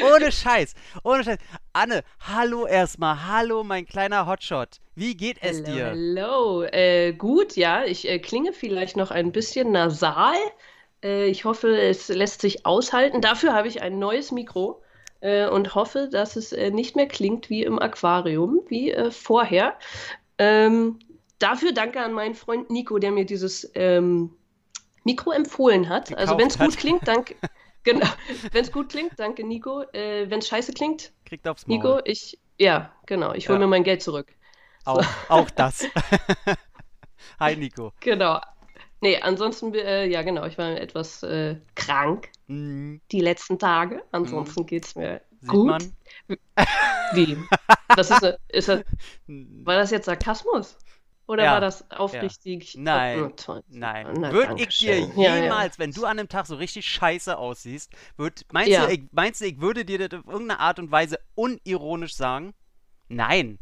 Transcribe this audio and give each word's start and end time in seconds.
Ohne 0.00 0.30
Scheiß, 0.30 0.74
ohne 1.02 1.24
Scheiß. 1.24 1.38
Anne, 1.72 2.04
hallo 2.20 2.66
erstmal. 2.66 3.26
Hallo, 3.26 3.64
mein 3.64 3.86
kleiner 3.86 4.26
Hotshot. 4.26 4.78
Wie 4.94 5.16
geht 5.16 5.38
es 5.42 5.56
Hello, 5.58 5.72
dir? 5.72 5.86
hello. 5.86 6.62
Äh, 6.62 7.14
gut, 7.14 7.56
ja, 7.56 7.84
ich 7.84 8.08
äh, 8.08 8.20
klinge 8.20 8.52
vielleicht 8.52 8.96
noch 8.96 9.10
ein 9.10 9.32
bisschen 9.32 9.72
nasal. 9.72 10.36
Äh, 11.02 11.26
ich 11.26 11.44
hoffe, 11.44 11.76
es 11.76 12.06
lässt 12.06 12.42
sich 12.42 12.64
aushalten. 12.64 13.20
Dafür 13.20 13.54
habe 13.54 13.66
ich 13.66 13.82
ein 13.82 13.98
neues 13.98 14.30
Mikro 14.30 14.80
äh, 15.20 15.48
und 15.48 15.74
hoffe, 15.74 16.08
dass 16.10 16.36
es 16.36 16.52
äh, 16.52 16.70
nicht 16.70 16.96
mehr 16.96 17.08
klingt 17.08 17.50
wie 17.50 17.62
im 17.62 17.78
Aquarium, 17.78 18.60
wie 18.68 18.90
äh, 18.90 19.10
vorher. 19.10 19.74
Ähm, 20.38 20.98
dafür 21.38 21.72
danke 21.72 22.00
an 22.00 22.12
meinen 22.12 22.34
Freund 22.34 22.70
Nico, 22.70 22.98
der 22.98 23.10
mir 23.12 23.24
dieses 23.26 23.70
ähm, 23.74 24.34
Mikro 25.04 25.32
empfohlen 25.32 25.88
hat. 25.88 26.16
Also 26.16 26.36
Gekauft 26.36 26.40
wenn 26.40 26.46
es 26.48 26.58
gut 26.58 26.80
klingt, 26.80 27.08
danke. 27.08 27.34
Genau, 27.82 28.06
wenn 28.52 28.62
es 28.62 28.72
gut 28.72 28.90
klingt, 28.90 29.12
danke 29.18 29.42
Nico. 29.42 29.80
Äh, 29.94 30.28
wenn 30.28 30.40
es 30.40 30.48
scheiße 30.48 30.74
klingt, 30.74 31.14
Kriegt 31.24 31.48
aufs 31.48 31.66
Maul. 31.66 31.78
Nico, 31.78 32.00
ich, 32.04 32.38
ja, 32.58 32.92
genau, 33.06 33.32
ich 33.32 33.48
hole 33.48 33.56
Ja. 33.58 33.64
mir 33.64 33.70
mein 33.70 33.84
Geld 33.84 34.02
zurück. 34.02 34.34
Auch, 34.84 35.02
auch 35.30 35.48
das. 35.48 35.86
Hi, 37.40 37.56
Nico. 37.56 37.94
Genau. 38.00 38.38
Nee, 39.00 39.18
ansonsten, 39.20 39.74
äh, 39.74 40.06
ja 40.06 40.22
genau, 40.22 40.44
ich 40.46 40.58
war 40.58 40.70
etwas 40.78 41.22
äh, 41.22 41.56
krank 41.74 42.30
Hm, 42.48 43.00
die 43.12 43.20
letzten 43.20 43.58
Tage. 43.58 44.02
Ansonsten 44.12 44.66
geht's 44.66 44.94
mir 44.94 45.22
sieht 45.40 45.48
gut. 45.48 45.66
man? 45.66 45.92
Wie? 47.14 47.36
Das 47.94 48.10
ist, 48.10 48.22
eine, 48.22 48.38
ist 48.48 48.68
das, 48.68 48.82
war 49.26 49.76
das 49.76 49.90
jetzt 49.90 50.06
Sarkasmus? 50.06 50.76
Oder 51.26 51.44
Ja, 51.44 51.52
war 51.52 51.60
das 51.60 51.88
aufrichtig? 51.92 52.74
Nein, 52.76 53.24
Oh, 53.24 53.28
toll. 53.36 53.62
Nein. 53.68 54.06
Na, 54.20 54.32
Würde 54.32 54.54
ich 54.62 54.76
dir 54.78 54.96
Dankeschön. 54.96 55.20
Ja, 55.20 55.36
ja. 55.36 55.42
jemals, 55.42 55.78
wenn 55.78 55.92
du 55.92 56.04
an 56.04 56.18
einem 56.18 56.28
Tag 56.28 56.46
so 56.46 56.56
richtig 56.56 56.86
scheiße 56.86 57.36
aussiehst, 57.38 57.92
würd, 58.16 58.44
meinst, 58.52 58.72
Ja. 58.72 58.86
du, 58.86 58.92
ich, 58.92 59.02
meinst 59.12 59.40
du, 59.40 59.44
ich 59.46 59.60
würde 59.60 59.84
dir 59.84 60.08
das 60.08 60.20
auf 60.20 60.26
irgendeine 60.26 60.60
Art 60.60 60.78
und 60.78 60.90
Weise 60.90 61.18
unironisch 61.36 62.14
sagen? 62.14 62.52
Nein. 63.08 63.58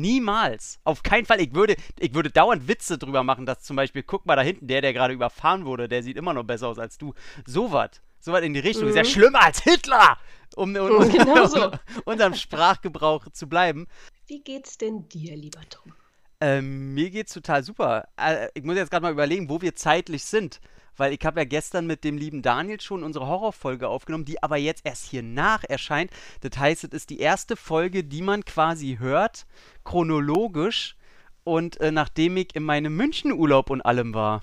Niemals. 0.00 0.78
Auf 0.84 1.02
keinen 1.02 1.26
Fall. 1.26 1.40
Ich 1.40 1.54
würde, 1.54 1.76
ich 1.98 2.14
würde 2.14 2.30
dauernd 2.30 2.68
Witze 2.68 2.98
drüber 2.98 3.22
machen, 3.22 3.46
dass 3.46 3.62
zum 3.62 3.76
Beispiel, 3.76 4.02
guck 4.02 4.26
mal 4.26 4.36
da 4.36 4.42
hinten, 4.42 4.66
der, 4.66 4.80
der 4.80 4.92
gerade 4.92 5.14
überfahren 5.14 5.64
wurde, 5.64 5.88
der 5.88 6.02
sieht 6.02 6.16
immer 6.16 6.32
noch 6.34 6.44
besser 6.44 6.68
aus 6.68 6.78
als 6.78 6.98
du. 6.98 7.14
Sowas. 7.46 7.90
Sowas 8.20 8.42
in 8.42 8.54
die 8.54 8.60
Richtung. 8.60 8.88
Ist 8.88 8.96
ja 8.96 9.02
Mhm. 9.02 9.06
schlimmer 9.06 9.42
als 9.42 9.62
Hitler! 9.62 10.18
Um, 10.56 10.74
um, 10.76 10.90
um, 10.96 11.08
Genau 11.10 11.46
so. 11.46 11.70
unserem 12.04 12.34
Sprachgebrauch 12.34 13.28
zu 13.32 13.48
bleiben. 13.48 13.86
Wie 14.26 14.40
geht's 14.40 14.78
denn 14.78 15.08
dir, 15.08 15.36
lieber 15.36 15.60
Tom? 15.68 15.92
Ähm, 16.40 16.94
mir 16.94 17.10
geht's 17.10 17.32
total 17.32 17.62
super. 17.62 18.08
Äh, 18.16 18.48
ich 18.54 18.62
muss 18.62 18.76
jetzt 18.76 18.90
gerade 18.90 19.02
mal 19.02 19.12
überlegen, 19.12 19.48
wo 19.48 19.60
wir 19.62 19.74
zeitlich 19.74 20.24
sind. 20.24 20.60
Weil 20.96 21.12
ich 21.12 21.20
habe 21.24 21.40
ja 21.40 21.44
gestern 21.44 21.86
mit 21.86 22.04
dem 22.04 22.16
lieben 22.16 22.40
Daniel 22.40 22.80
schon 22.80 23.02
unsere 23.02 23.26
Horrorfolge 23.26 23.86
aufgenommen, 23.88 24.24
die 24.24 24.42
aber 24.42 24.56
jetzt 24.56 24.86
erst 24.86 25.04
hier 25.04 25.22
nach 25.22 25.62
erscheint. 25.64 26.10
Das 26.40 26.58
heißt, 26.58 26.84
es 26.84 26.90
ist 26.90 27.10
die 27.10 27.20
erste 27.20 27.54
Folge, 27.56 28.02
die 28.02 28.22
man 28.22 28.44
quasi 28.44 28.96
hört, 28.98 29.46
chronologisch. 29.84 30.96
Und 31.44 31.78
äh, 31.80 31.92
nachdem 31.92 32.36
ich 32.38 32.56
in 32.56 32.64
meinem 32.64 32.96
München-Urlaub 32.96 33.70
und 33.70 33.82
allem 33.82 34.14
war. 34.14 34.42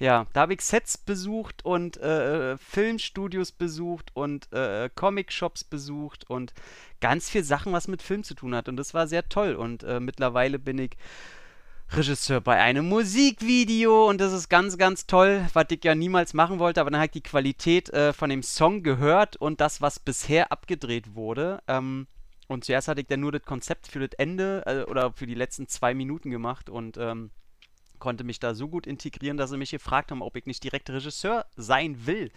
Ja, 0.00 0.26
da 0.32 0.40
habe 0.40 0.54
ich 0.54 0.62
Sets 0.62 0.96
besucht 0.96 1.62
und 1.62 1.98
äh, 1.98 2.56
Filmstudios 2.56 3.52
besucht 3.52 4.10
und 4.14 4.50
äh, 4.50 4.88
Comic-Shops 4.94 5.62
besucht 5.62 6.28
und 6.30 6.54
ganz 7.02 7.28
viel 7.28 7.44
Sachen, 7.44 7.74
was 7.74 7.86
mit 7.86 8.00
Film 8.00 8.24
zu 8.24 8.32
tun 8.32 8.54
hat. 8.54 8.70
Und 8.70 8.78
das 8.78 8.94
war 8.94 9.06
sehr 9.06 9.28
toll. 9.28 9.54
Und 9.54 9.82
äh, 9.82 10.00
mittlerweile 10.00 10.58
bin 10.58 10.78
ich 10.78 10.92
Regisseur 11.90 12.40
bei 12.40 12.58
einem 12.58 12.88
Musikvideo 12.88 14.08
und 14.08 14.22
das 14.22 14.32
ist 14.32 14.48
ganz, 14.48 14.78
ganz 14.78 15.06
toll, 15.06 15.46
was 15.52 15.66
ich 15.68 15.84
ja 15.84 15.94
niemals 15.94 16.32
machen 16.32 16.60
wollte. 16.60 16.80
Aber 16.80 16.90
dann 16.90 17.00
habe 17.00 17.08
ich 17.08 17.22
die 17.22 17.22
Qualität 17.22 17.90
äh, 17.90 18.14
von 18.14 18.30
dem 18.30 18.42
Song 18.42 18.82
gehört 18.82 19.36
und 19.36 19.60
das, 19.60 19.82
was 19.82 19.98
bisher 19.98 20.50
abgedreht 20.50 21.14
wurde. 21.14 21.60
Ähm, 21.68 22.06
und 22.48 22.64
zuerst 22.64 22.88
hatte 22.88 23.02
ich 23.02 23.06
dann 23.06 23.20
nur 23.20 23.32
das 23.32 23.42
Konzept 23.42 23.86
für 23.86 24.00
das 24.00 24.18
Ende 24.18 24.62
äh, 24.64 24.90
oder 24.90 25.12
für 25.12 25.26
die 25.26 25.34
letzten 25.34 25.68
zwei 25.68 25.92
Minuten 25.92 26.30
gemacht 26.30 26.70
und 26.70 26.96
ähm, 26.96 27.32
konnte 28.00 28.24
mich 28.24 28.40
da 28.40 28.54
so 28.54 28.68
gut 28.68 28.86
integrieren, 28.86 29.36
dass 29.36 29.50
sie 29.50 29.56
mich 29.56 29.70
gefragt 29.70 30.10
haben, 30.10 30.22
ob 30.22 30.36
ich 30.36 30.46
nicht 30.46 30.64
direkt 30.64 30.90
Regisseur 30.90 31.46
sein 31.56 32.06
will, 32.06 32.32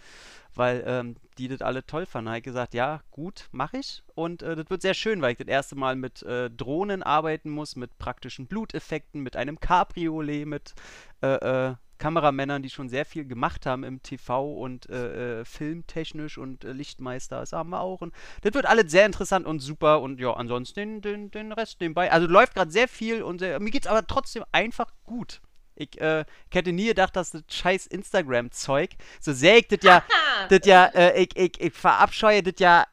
weil 0.54 0.84
ähm, 0.86 1.16
die 1.38 1.48
das 1.48 1.60
alle 1.60 1.84
toll 1.84 2.06
fanden. 2.06 2.30
Da 2.30 2.36
ich 2.36 2.44
gesagt, 2.44 2.74
ja, 2.74 3.02
gut, 3.10 3.48
mache 3.50 3.78
ich. 3.78 4.02
Und 4.14 4.42
äh, 4.42 4.54
das 4.54 4.70
wird 4.70 4.82
sehr 4.82 4.94
schön, 4.94 5.20
weil 5.20 5.32
ich 5.32 5.38
das 5.38 5.48
erste 5.48 5.74
Mal 5.74 5.96
mit 5.96 6.22
äh, 6.22 6.50
Drohnen 6.50 7.02
arbeiten 7.02 7.50
muss, 7.50 7.74
mit 7.74 7.98
praktischen 7.98 8.46
Bluteffekten, 8.46 9.22
mit 9.22 9.36
einem 9.36 9.58
Cabriolet, 9.58 10.46
mit 10.46 10.74
äh, 11.22 11.70
äh, 11.70 11.74
Kameramännern, 11.98 12.62
die 12.62 12.70
schon 12.70 12.88
sehr 12.88 13.04
viel 13.04 13.24
gemacht 13.24 13.66
haben 13.66 13.84
im 13.84 14.02
TV 14.02 14.52
und 14.52 14.88
äh, 14.90 15.40
äh, 15.40 15.44
filmtechnisch 15.44 16.38
und 16.38 16.64
Lichtmeister, 16.64 17.40
das 17.40 17.52
haben 17.52 17.70
wir 17.70 17.80
auch. 17.80 18.00
Und 18.00 18.12
das 18.42 18.52
wird 18.54 18.66
alles 18.66 18.90
sehr 18.90 19.06
interessant 19.06 19.46
und 19.46 19.60
super 19.60 20.00
und 20.00 20.20
ja, 20.20 20.32
ansonsten 20.32 21.00
den, 21.00 21.00
den, 21.00 21.30
den 21.30 21.52
Rest 21.52 21.80
nebenbei. 21.80 22.10
Also 22.10 22.26
läuft 22.26 22.54
gerade 22.54 22.70
sehr 22.70 22.88
viel 22.88 23.22
und 23.22 23.38
sehr, 23.38 23.60
mir 23.60 23.70
geht's 23.70 23.86
aber 23.86 24.06
trotzdem 24.06 24.44
einfach 24.52 24.92
gut. 25.04 25.40
Ich, 25.76 26.00
äh, 26.00 26.24
ich 26.50 26.54
hätte 26.54 26.72
nie 26.72 26.86
gedacht, 26.86 27.16
dass 27.16 27.32
das 27.32 27.42
scheiß 27.48 27.86
Instagram-Zeug, 27.86 28.90
so 29.20 29.32
sehr 29.32 29.58
ich 29.58 29.68
das 29.68 29.80
ja, 29.82 30.04
das 30.48 30.60
ja, 30.64 30.86
äh, 30.86 31.22
ich, 31.22 31.36
ich, 31.36 31.60
ich 31.60 31.72
verabscheue 31.72 32.42
das 32.42 32.54
ja 32.58 32.86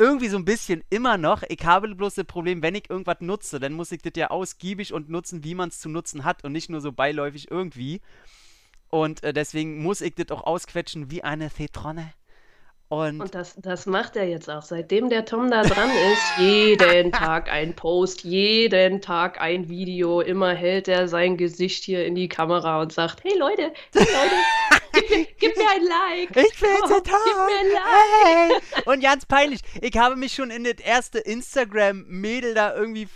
irgendwie 0.00 0.28
so 0.28 0.38
ein 0.38 0.46
bisschen 0.46 0.82
immer 0.88 1.18
noch. 1.18 1.42
Ich 1.48 1.62
habe 1.64 1.94
bloß 1.94 2.14
das 2.14 2.24
Problem, 2.24 2.62
wenn 2.62 2.74
ich 2.74 2.88
irgendwas 2.88 3.20
nutze, 3.20 3.60
dann 3.60 3.74
muss 3.74 3.92
ich 3.92 4.00
das 4.00 4.12
ja 4.16 4.30
ausgiebig 4.30 4.94
und 4.94 5.10
nutzen, 5.10 5.44
wie 5.44 5.54
man 5.54 5.68
es 5.68 5.78
zu 5.78 5.90
nutzen 5.90 6.24
hat 6.24 6.42
und 6.42 6.52
nicht 6.52 6.70
nur 6.70 6.80
so 6.80 6.90
beiläufig 6.90 7.50
irgendwie. 7.50 8.00
Und 8.88 9.22
äh, 9.22 9.32
deswegen 9.32 9.82
muss 9.82 10.00
ich 10.00 10.14
das 10.14 10.30
auch 10.30 10.42
ausquetschen 10.42 11.10
wie 11.10 11.22
eine 11.22 11.52
Zitrone. 11.52 12.12
Und, 12.90 13.20
Und 13.20 13.36
das, 13.36 13.54
das 13.56 13.86
macht 13.86 14.16
er 14.16 14.28
jetzt 14.28 14.50
auch. 14.50 14.62
Seitdem 14.62 15.10
der 15.10 15.24
Tom 15.24 15.48
da 15.48 15.62
dran 15.62 15.90
ist, 16.12 16.38
jeden 16.38 17.12
Tag 17.12 17.48
ein 17.48 17.76
Post, 17.76 18.24
jeden 18.24 19.00
Tag 19.00 19.40
ein 19.40 19.68
Video. 19.68 20.20
Immer 20.20 20.54
hält 20.54 20.88
er 20.88 21.06
sein 21.06 21.36
Gesicht 21.36 21.84
hier 21.84 22.04
in 22.04 22.16
die 22.16 22.28
Kamera 22.28 22.82
und 22.82 22.92
sagt: 22.92 23.22
Hey 23.22 23.38
Leute, 23.38 23.72
hey 23.94 24.08
Leute, 24.12 24.34
gib 24.92 25.08
mir, 25.08 25.26
gib 25.38 25.56
mir 25.56 25.70
ein 25.70 25.84
Like. 25.84 26.36
Ich 26.36 26.58
bin 26.58 26.70
Oh, 26.82 26.88
total. 26.88 27.20
Gib 27.24 27.36
mir 27.36 27.60
ein 27.60 27.72
Like. 27.72 28.62
Hey. 28.72 28.82
Und 28.86 29.00
ganz 29.00 29.24
peinlich. 29.24 29.60
Ich 29.80 29.96
habe 29.96 30.16
mich 30.16 30.34
schon 30.34 30.50
in 30.50 30.64
das 30.64 30.80
erste 30.84 31.20
Instagram-Mädel 31.20 32.54
da 32.54 32.74
irgendwie, 32.74 33.06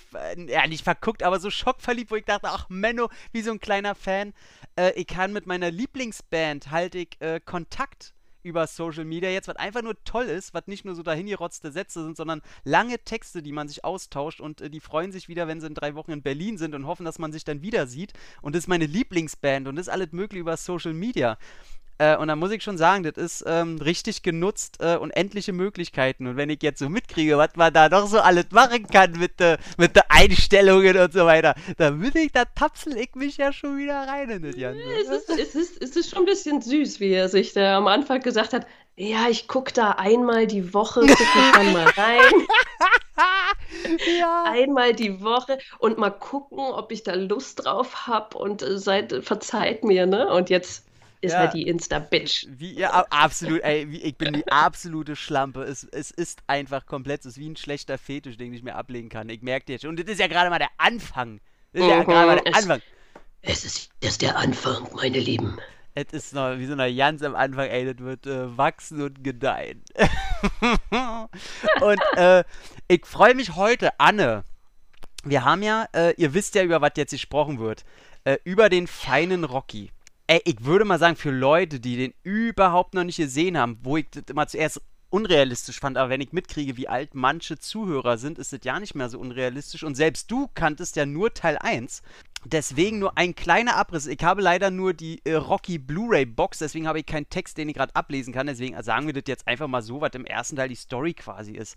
ja, 0.47 0.69
nicht 0.69 0.85
verguckt, 0.85 1.25
aber 1.25 1.41
so 1.41 1.51
schockverliebt, 1.51 2.13
wo 2.13 2.15
ich 2.15 2.25
dachte, 2.25 2.47
ach 2.49 2.67
Menno, 2.69 3.09
wie 3.33 3.43
so 3.43 3.51
ein 3.51 3.59
kleiner 3.59 3.97
Fan. 3.97 4.35
Äh, 4.77 4.93
ich 4.93 5.09
kann 5.09 5.33
mit 5.33 5.47
meiner 5.47 5.73
Lieblingsband 5.73 6.71
halt 6.71 6.95
ich 6.95 7.09
äh, 7.19 7.41
Kontakt 7.45 8.14
über 8.45 8.67
Social 8.67 9.05
Media 9.05 9.31
jetzt, 9.31 9.49
was 9.49 9.57
einfach 9.57 9.83
nur 9.83 10.03
toll 10.05 10.25
ist, 10.25 10.55
was 10.55 10.67
nicht 10.67 10.85
nur 10.85 10.95
so 10.95 11.03
dahingerotzte 11.03 11.73
Sätze 11.73 12.03
sind, 12.05 12.17
sondern 12.17 12.43
lange 12.65 12.99
Texte, 12.99 13.43
die 13.43 13.53
man 13.53 13.69
sich 13.69 13.85
austauscht 13.85 14.41
und 14.41 14.61
äh, 14.61 14.71
die 14.71 14.81
freuen 14.81 15.13
sich 15.13 15.29
wieder, 15.29 15.49
wenn 15.49 15.61
sie 15.61 15.67
in 15.67 15.75
drei 15.75 15.95
Wochen 15.95 16.13
in 16.13 16.23
Berlin 16.23 16.59
sind 16.59 16.75
und 16.75 16.87
hoffen, 16.87 17.05
dass 17.05 17.19
man 17.19 17.33
sich 17.33 17.45
dann 17.45 17.63
wieder 17.63 17.87
sieht. 17.87 18.13
Und 18.43 18.55
das 18.55 18.65
ist 18.65 18.69
meine 18.69 18.87
Lieblingsband 18.87 19.69
und 19.69 19.77
das 19.77 19.87
ist 19.87 19.93
alles 19.93 20.13
möglich 20.13 20.41
über 20.41 20.57
Social 20.57 20.93
Media. 20.93 21.39
Äh, 21.99 22.17
und 22.17 22.29
da 22.29 22.35
muss 22.35 22.51
ich 22.51 22.63
schon 22.63 22.77
sagen, 22.77 23.05
das 23.05 23.17
ist 23.17 23.45
ähm, 23.47 23.79
richtig 23.79 24.23
genutzt 24.23 24.79
äh, 24.81 24.97
und 24.97 25.13
endliche 25.13 25.53
Möglichkeiten. 25.53 26.27
Und 26.27 26.37
wenn 26.37 26.51
ich 26.51 26.63
jetzt 26.63 26.81
so 26.81 26.89
mitkriege, 26.89 27.39
was 27.39 27.51
man 27.55 27.73
da 27.73 27.89
noch 27.89 28.09
so 28.09 28.19
alles 28.19 28.47
machen 28.51 28.87
kann 28.89 29.13
mit 29.13 29.39
de, 29.39 29.59
mit 29.79 29.95
de 29.95 30.03
Einstellungen 30.09 30.99
und 30.99 31.13
so 31.13 31.25
weiter, 31.25 31.55
dann 31.77 32.03
würde 32.03 32.19
ich, 32.19 32.33
da 32.33 32.45
tapsel 32.47 32.97
ich 32.97 33.15
mich 33.15 33.37
ja 33.37 33.53
schon 33.53 33.79
wieder 33.79 34.09
rein 34.09 34.29
in 34.29 34.43
das 34.43 34.57
Ganze. 34.57 34.81
Es 35.01 35.09
ist, 35.09 35.31
es, 35.31 35.55
ist, 35.55 35.83
es 35.83 35.97
ist 35.97 36.11
schon 36.11 36.21
ein 36.21 36.27
bisschen 36.27 36.61
süß, 36.61 36.99
wie 36.99 37.13
er 37.13 37.29
sich 37.29 37.53
da 37.53 37.77
am 37.77 37.87
Anfang 37.87 38.21
gesagt 38.21 38.53
hat: 38.53 38.67
Ja, 38.97 39.29
ich 39.29 39.47
gucke 39.47 39.73
da 39.73 39.93
einmal 39.93 40.49
die 40.49 40.75
Woche, 40.75 41.01
gucke 41.01 41.13
ich 41.13 41.53
dann 41.55 41.73
mal 41.73 41.87
rein. 41.97 42.47
ja. 44.19 44.45
einmal 44.49 44.95
die 44.95 45.23
Woche 45.23 45.59
und 45.79 45.99
mal 45.99 46.11
gucken, 46.11 46.59
ob 46.59 46.91
ich 46.91 47.05
da 47.05 47.15
Lust 47.15 47.65
drauf 47.65 48.09
habe 48.09 48.37
und 48.37 48.63
äh, 48.63 48.79
seid, 48.79 49.13
verzeiht 49.25 49.85
mir, 49.85 50.07
ne? 50.07 50.29
Und 50.33 50.51
jetzt 50.51 50.84
ist 51.25 51.33
Ja. 51.33 51.45
er 51.45 51.49
die 51.49 51.67
Insta-Bitch. 51.67 52.47
Wie, 52.51 52.75
ja, 52.79 52.93
a- 52.93 53.07
absolut, 53.11 53.63
ey, 53.63 53.91
wie, 53.91 54.03
ich 54.03 54.17
bin 54.17 54.33
die 54.35 54.47
absolute 54.49 55.17
Schlampe. 55.17 55.63
Es, 55.65 55.85
es 55.85 56.11
ist 56.11 56.41
einfach 56.47 56.87
komplett, 56.87 57.21
es 57.21 57.27
ist 57.33 57.39
wie 57.39 57.49
ein 57.49 57.57
schlechter 57.57 57.99
Fetisch, 57.99 58.37
den 58.37 58.55
ich 58.55 58.63
mir 58.63 58.77
ablegen 58.77 59.09
kann. 59.09 59.29
Ich 59.29 59.43
merke 59.43 59.73
jetzt 59.73 59.83
schon. 59.83 59.91
Und 59.91 60.01
das 60.01 60.07
ist 60.09 60.21
ja 60.21 60.27
gerade 60.29 60.51
mal 60.51 60.59
der 60.59 60.71
Anfang. 60.79 61.41
Das 61.73 61.83
ist 61.83 61.89
ja 61.89 61.97
Mhm, 62.03 62.05
gerade 62.07 62.27
mal 62.27 62.37
der 62.41 62.47
es- 62.53 62.59
Anfang. 62.63 62.83
Es 63.43 63.65
ist 63.65 63.91
erst 64.01 64.23
der 64.23 64.37
Anfang, 64.39 64.89
meine 64.95 65.19
Lieben. 65.19 65.59
Es 65.97 66.13
ist 66.13 66.35
noch 66.35 66.59
wie 66.59 66.67
so 66.67 66.73
eine 66.73 66.89
Jans 66.89 67.23
am 67.23 67.37
Anfang, 67.37 67.69
ey, 67.69 67.85
das 67.95 68.05
wird 68.05 68.27
äh, 68.27 68.57
wachsen 68.57 69.01
und 69.03 69.23
gedeihen. 69.23 69.85
und 71.81 72.01
äh, 72.17 72.45
ich 72.89 73.07
freue 73.07 73.35
mich 73.35 73.55
heute, 73.55 73.99
Anne. 74.01 74.45
Wir 75.25 75.45
haben 75.45 75.63
ja, 75.63 75.87
äh, 75.95 76.13
ihr 76.17 76.35
wisst 76.35 76.55
ja, 76.55 76.63
über 76.63 76.81
was 76.81 76.93
jetzt 76.97 77.13
gesprochen 77.13 77.59
wird, 77.59 77.85
äh, 78.25 78.39
über 78.45 78.69
den 78.69 78.87
feinen 78.87 79.45
Rocky. 79.45 79.91
Ey, 80.27 80.41
ich 80.47 80.65
würde 80.65 80.87
mal 80.87 80.99
sagen, 80.99 81.17
für 81.17 81.31
Leute, 81.31 81.81
die 81.81 81.97
den 81.97 82.15
überhaupt 82.23 82.95
noch 82.95 83.05
nicht 83.05 83.19
gesehen 83.19 83.59
haben, 83.59 83.79
wo 83.83 83.99
ich 83.99 84.09
das 84.11 84.25
immer 84.29 84.47
zuerst 84.47 84.81
unrealistisch 85.11 85.79
fand, 85.81 85.99
aber 85.99 86.09
wenn 86.09 86.23
ich 86.23 86.33
mitkriege, 86.33 86.79
wie 86.79 86.89
alt 86.89 87.15
manche 87.15 87.59
Zuhörer 87.59 88.17
sind, 88.17 88.39
ist 88.39 88.53
es 88.55 88.61
ja 88.65 88.81
nicht 88.81 88.95
mehr 88.95 89.11
so 89.11 89.21
unrealistisch. 89.21 89.85
Und 89.85 89.97
selbst 89.97 90.31
du 90.31 90.49
kanntest 90.55 90.97
ja 90.97 91.05
nur 91.05 91.35
Teil 91.35 91.59
1. 91.59 92.03
Deswegen 92.47 92.99
nur 92.99 93.17
ein 93.17 93.35
kleiner 93.35 93.77
Abriss. 93.77 94.07
Ich 94.07 94.23
habe 94.23 94.43
leider 94.43 94.71
nur 94.71 94.93
die 94.93 95.21
äh, 95.25 95.35
Rocky 95.35 95.79
Blu-ray 95.79 96.27
Box, 96.27 96.59
deswegen 96.59 96.87
habe 96.87 97.01
ich 97.01 97.07
keinen 97.07 97.29
Text, 97.31 97.57
den 97.57 97.69
ich 97.69 97.75
gerade 97.75 97.95
ablesen 97.97 98.35
kann. 98.35 98.47
Deswegen 98.47 98.81
sagen 98.83 99.07
wir 99.07 99.15
das 99.15 99.25
jetzt 99.27 99.49
einfach 99.49 99.67
mal 99.67 99.83
so, 99.83 100.01
was 100.01 100.11
im 100.15 100.27
ersten 100.27 100.57
Teil 100.57 100.69
die 100.69 100.75
Story 100.75 101.15
quasi 101.15 101.53
ist. 101.53 101.77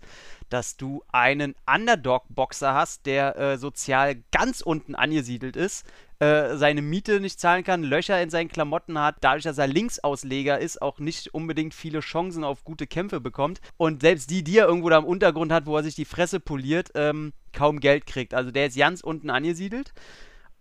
Dass 0.50 0.76
du 0.76 1.02
einen 1.10 1.54
Underdog-Boxer 1.66 2.74
hast, 2.74 3.06
der 3.06 3.36
äh, 3.38 3.58
sozial 3.58 4.16
ganz 4.30 4.60
unten 4.60 4.94
angesiedelt 4.94 5.56
ist, 5.56 5.86
äh, 6.18 6.56
seine 6.56 6.82
Miete 6.82 7.20
nicht 7.20 7.40
zahlen 7.40 7.64
kann, 7.64 7.82
Löcher 7.82 8.20
in 8.20 8.28
seinen 8.28 8.48
Klamotten 8.48 8.98
hat, 8.98 9.16
dadurch, 9.20 9.44
dass 9.44 9.56
er 9.56 9.68
Linksausleger 9.68 10.58
ist, 10.58 10.82
auch 10.82 10.98
nicht 10.98 11.32
unbedingt 11.32 11.74
viele 11.74 12.00
Chancen 12.00 12.44
auf 12.44 12.64
gute 12.64 12.86
Kämpfe 12.86 13.20
bekommt 13.20 13.60
und 13.76 14.02
selbst 14.02 14.28
die, 14.28 14.42
die 14.42 14.58
er 14.58 14.66
irgendwo 14.66 14.88
da 14.90 14.98
im 14.98 15.04
Untergrund 15.04 15.52
hat, 15.52 15.66
wo 15.66 15.76
er 15.76 15.84
sich 15.84 15.94
die 15.94 16.04
Fresse 16.04 16.40
poliert, 16.40 16.90
ähm, 16.94 17.32
kaum 17.52 17.80
Geld 17.80 18.06
kriegt. 18.06 18.34
Also 18.34 18.50
der 18.50 18.66
ist 18.66 18.76
ganz 18.76 19.00
unten 19.00 19.30
angesiedelt 19.30 19.94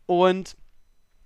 und 0.08 0.58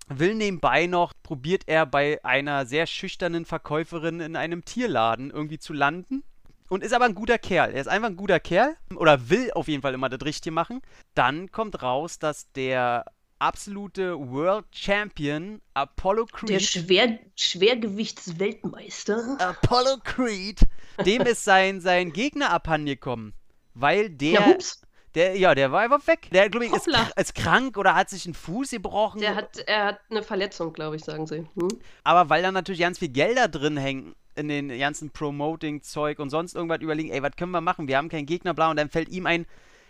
will 0.09 0.35
nebenbei 0.35 0.87
noch, 0.87 1.13
probiert 1.23 1.63
er 1.67 1.85
bei 1.85 2.23
einer 2.25 2.65
sehr 2.65 2.85
schüchternen 2.85 3.45
Verkäuferin 3.45 4.19
in 4.19 4.35
einem 4.35 4.65
Tierladen 4.65 5.31
irgendwie 5.31 5.59
zu 5.59 5.71
landen. 5.71 6.23
Und 6.67 6.83
ist 6.83 6.93
aber 6.93 7.05
ein 7.05 7.15
guter 7.15 7.37
Kerl. 7.37 7.73
Er 7.73 7.81
ist 7.81 7.87
einfach 7.87 8.07
ein 8.07 8.15
guter 8.15 8.39
Kerl. 8.39 8.77
Oder 8.95 9.29
will 9.29 9.51
auf 9.51 9.67
jeden 9.67 9.81
Fall 9.81 9.93
immer 9.93 10.07
das 10.07 10.25
Richtige 10.25 10.53
machen. 10.53 10.81
Dann 11.15 11.51
kommt 11.51 11.83
raus, 11.83 12.17
dass 12.17 12.49
der 12.53 13.03
absolute 13.39 14.17
World 14.17 14.65
Champion 14.71 15.61
Apollo 15.73 16.27
Creed. 16.27 16.49
Der 16.49 16.59
Schwer 16.59 17.19
Schwergewichtsweltmeister. 17.35 19.35
Apollo 19.39 19.97
Creed. 20.05 20.61
Dem 21.05 21.23
ist 21.23 21.43
sein, 21.43 21.81
sein 21.81 22.13
Gegner 22.13 22.51
abhandengekommen. 22.51 23.33
Weil 23.73 24.09
der. 24.09 24.31
Ja, 24.31 24.45
hups. 24.47 24.81
Der, 25.15 25.37
ja, 25.37 25.53
der 25.53 25.71
war 25.71 25.81
einfach 25.81 26.05
weg. 26.07 26.29
Der, 26.31 26.49
glaube 26.49 26.65
ich, 26.65 26.73
ist, 26.73 26.87
ist, 27.17 27.35
krank 27.35 27.77
oder 27.77 27.95
hat 27.95 28.09
sich 28.09 28.25
einen 28.25 28.33
Fuß 28.33 28.71
gebrochen. 28.71 29.19
Der 29.19 29.35
hat, 29.35 29.57
er 29.67 29.85
hat 29.85 29.99
eine 30.09 30.23
Verletzung, 30.23 30.71
glaube 30.71 30.95
ich, 30.95 31.03
sagen 31.03 31.27
sie. 31.27 31.45
Hm? 31.55 31.69
Aber 32.03 32.29
weil 32.29 32.41
da 32.41 32.51
natürlich 32.51 32.81
ganz 32.81 32.99
viel 32.99 33.09
Gelder 33.09 33.49
drin 33.49 33.75
hängen 33.75 34.15
in 34.35 34.47
den 34.47 34.69
ganzen 34.79 35.09
Promoting-Zeug 35.09 36.19
und 36.19 36.29
sonst 36.29 36.55
irgendwas 36.55 36.79
überlegen, 36.79 37.09
ey, 37.09 37.21
was 37.21 37.35
können 37.35 37.51
wir 37.51 37.59
machen? 37.59 37.89
Wir 37.89 37.97
haben 37.97 38.07
keinen 38.07 38.25
Gegner, 38.25 38.53
bla. 38.53 38.69
Und 38.69 38.77
dann 38.77 38.89
fällt 38.89 39.09
ihm 39.09 39.25
ein, 39.25 39.45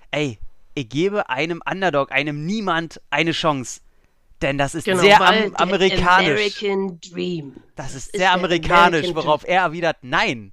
ey, 0.10 0.40
ich 0.74 0.90
gebe 0.90 1.30
einem 1.30 1.62
Underdog, 1.70 2.12
einem 2.12 2.46
Niemand 2.46 3.00
eine 3.12 3.32
Chance. 3.32 3.82
Denn 4.42 4.58
das 4.58 4.74
ist 4.74 4.86
genau, 4.86 5.02
sehr 5.02 5.22
am 5.22 5.54
amerikanisch. 5.54 6.64
American 6.64 7.00
Dream. 7.00 7.56
Das 7.76 7.88
ist, 7.88 7.96
das 7.96 8.06
ist 8.06 8.18
sehr 8.18 8.32
amerikanisch, 8.32 9.14
worauf 9.14 9.48
er 9.48 9.62
erwidert, 9.62 9.98
nein. 10.02 10.52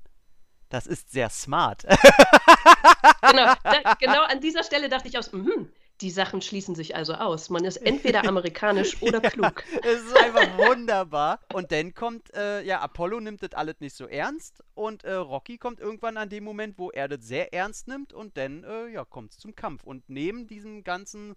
Das 0.69 0.87
ist 0.87 1.11
sehr 1.11 1.31
smart. 1.31 1.85
genau, 1.85 3.55
da, 3.62 3.94
genau 3.99 4.23
an 4.23 4.41
dieser 4.41 4.62
Stelle 4.62 4.88
dachte 4.88 5.09
ich 5.09 5.19
aus, 5.19 5.32
mh, 5.32 5.67
die 6.00 6.11
Sachen 6.11 6.43
schließen 6.43 6.75
sich 6.75 6.94
also 6.94 7.15
aus. 7.15 7.50
Man 7.50 7.65
ist 7.65 7.79
entweder 7.79 8.25
amerikanisch 8.25 8.97
oder 9.03 9.20
klug. 9.20 9.65
Es 9.82 10.03
ist 10.03 10.17
einfach 10.17 10.59
wunderbar. 10.59 11.41
Und 11.53 11.73
dann 11.73 11.94
kommt, 11.94 12.32
äh, 12.35 12.62
ja, 12.62 12.81
Apollo 12.81 13.20
nimmt 13.20 13.43
das 13.43 13.53
alles 13.53 13.81
nicht 13.81 13.97
so 13.97 14.06
ernst 14.06 14.62
und 14.75 15.05
äh, 15.05 15.15
Rocky 15.15 15.59
kommt 15.59 15.81
irgendwann 15.81 16.17
an 16.17 16.29
dem 16.29 16.44
Moment, 16.44 16.79
wo 16.79 16.91
er 16.91 17.09
das 17.09 17.26
sehr 17.26 17.53
ernst 17.53 17.88
nimmt 17.88 18.12
und 18.12 18.37
dann, 18.37 18.64
äh, 18.64 18.88
ja, 18.88 19.05
kommt 19.05 19.32
es 19.32 19.38
zum 19.38 19.55
Kampf. 19.55 19.85
Und 19.85 20.09
neben 20.09 20.47
diesem 20.47 20.85
ganzen 20.85 21.35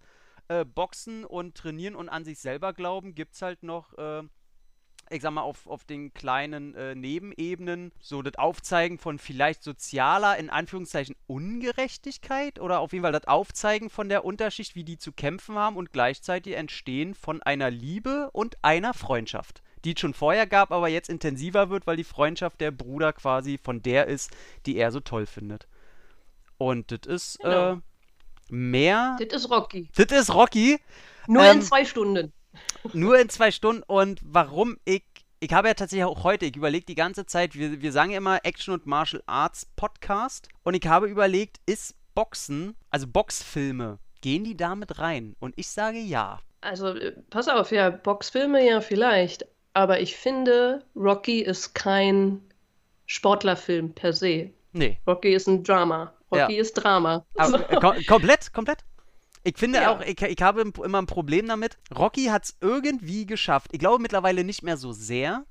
äh, 0.48 0.64
Boxen 0.64 1.24
und 1.24 1.56
Trainieren 1.56 1.96
und 1.96 2.08
an 2.08 2.24
sich 2.24 2.38
selber 2.38 2.72
glauben, 2.72 3.14
gibt 3.14 3.34
es 3.34 3.42
halt 3.42 3.62
noch 3.62 3.96
äh, 3.98 4.22
ich 5.12 5.22
sag 5.22 5.32
mal, 5.32 5.42
auf, 5.42 5.66
auf 5.66 5.84
den 5.84 6.12
kleinen 6.14 6.74
äh, 6.74 6.94
Nebenebenen 6.94 7.92
so 8.00 8.22
das 8.22 8.36
Aufzeigen 8.36 8.98
von 8.98 9.18
vielleicht 9.18 9.62
sozialer, 9.62 10.36
in 10.38 10.50
Anführungszeichen, 10.50 11.14
Ungerechtigkeit 11.26 12.58
oder 12.60 12.80
auf 12.80 12.92
jeden 12.92 13.02
Fall 13.04 13.12
das 13.12 13.26
Aufzeigen 13.26 13.90
von 13.90 14.08
der 14.08 14.24
Unterschicht, 14.24 14.74
wie 14.74 14.84
die 14.84 14.98
zu 14.98 15.12
kämpfen 15.12 15.56
haben 15.56 15.76
und 15.76 15.92
gleichzeitig 15.92 16.54
Entstehen 16.54 17.14
von 17.14 17.42
einer 17.42 17.70
Liebe 17.70 18.30
und 18.32 18.56
einer 18.62 18.94
Freundschaft. 18.94 19.62
Die 19.84 19.94
es 19.94 20.00
schon 20.00 20.14
vorher 20.14 20.46
gab, 20.46 20.70
aber 20.70 20.88
jetzt 20.88 21.08
intensiver 21.08 21.68
wird, 21.68 21.86
weil 21.86 21.96
die 21.96 22.04
Freundschaft 22.04 22.60
der 22.60 22.70
Bruder 22.70 23.12
quasi 23.12 23.58
von 23.58 23.82
der 23.82 24.06
ist, 24.06 24.30
die 24.66 24.76
er 24.76 24.92
so 24.92 25.00
toll 25.00 25.26
findet. 25.26 25.66
Und 26.56 26.92
das 26.92 27.00
ist 27.06 27.38
genau. 27.40 27.72
äh, 27.72 27.76
mehr. 28.48 29.16
Das 29.18 29.42
ist 29.42 29.50
Rocky. 29.50 29.88
Das 29.96 30.06
ist 30.06 30.32
Rocky. 30.32 30.78
Nur 31.26 31.42
ähm, 31.42 31.56
in 31.56 31.62
zwei 31.62 31.84
Stunden. 31.84 32.32
Nur 32.92 33.18
in 33.18 33.28
zwei 33.28 33.50
Stunden 33.50 33.82
und 33.82 34.20
warum 34.22 34.76
ich. 34.84 35.04
Ich 35.40 35.52
habe 35.52 35.66
ja 35.66 35.74
tatsächlich 35.74 36.04
auch 36.04 36.22
heute, 36.22 36.46
ich 36.46 36.54
überlege 36.54 36.86
die 36.86 36.94
ganze 36.94 37.26
Zeit, 37.26 37.56
wir, 37.56 37.82
wir 37.82 37.90
sagen 37.90 38.12
ja 38.12 38.18
immer 38.18 38.44
Action 38.44 38.74
und 38.74 38.86
Martial 38.86 39.24
Arts 39.26 39.66
Podcast 39.74 40.48
und 40.62 40.74
ich 40.74 40.86
habe 40.86 41.08
überlegt, 41.08 41.58
ist 41.66 41.96
Boxen, 42.14 42.76
also 42.90 43.08
Boxfilme, 43.08 43.98
gehen 44.20 44.44
die 44.44 44.56
damit 44.56 45.00
rein? 45.00 45.34
Und 45.40 45.54
ich 45.56 45.68
sage 45.68 45.98
ja. 45.98 46.38
Also, 46.60 46.94
äh, 46.94 47.12
pass 47.30 47.48
auf, 47.48 47.72
ja, 47.72 47.90
Boxfilme 47.90 48.64
ja 48.64 48.80
vielleicht, 48.80 49.44
aber 49.74 50.00
ich 50.00 50.16
finde, 50.16 50.84
Rocky 50.94 51.40
ist 51.40 51.74
kein 51.74 52.40
Sportlerfilm 53.06 53.92
per 53.94 54.12
se. 54.12 54.50
Nee. 54.72 54.98
Rocky 55.06 55.34
ist 55.34 55.48
ein 55.48 55.64
Drama. 55.64 56.12
Rocky 56.30 56.54
ja. 56.54 56.60
ist 56.60 56.74
Drama. 56.74 57.26
Aber, 57.36 57.68
äh, 57.70 57.76
kom 57.76 58.06
komplett, 58.06 58.52
komplett. 58.52 58.84
Ich 59.44 59.58
finde 59.58 59.80
ja. 59.80 59.90
auch, 59.90 60.00
ich, 60.00 60.20
ich 60.22 60.42
habe 60.42 60.60
immer 60.60 61.02
ein 61.02 61.06
Problem 61.06 61.48
damit. 61.48 61.78
Rocky 61.96 62.26
hat 62.26 62.44
es 62.44 62.56
irgendwie 62.60 63.26
geschafft. 63.26 63.70
Ich 63.72 63.80
glaube 63.80 64.00
mittlerweile 64.00 64.44
nicht 64.44 64.62
mehr 64.62 64.76
so 64.76 64.92
sehr, 64.92 65.44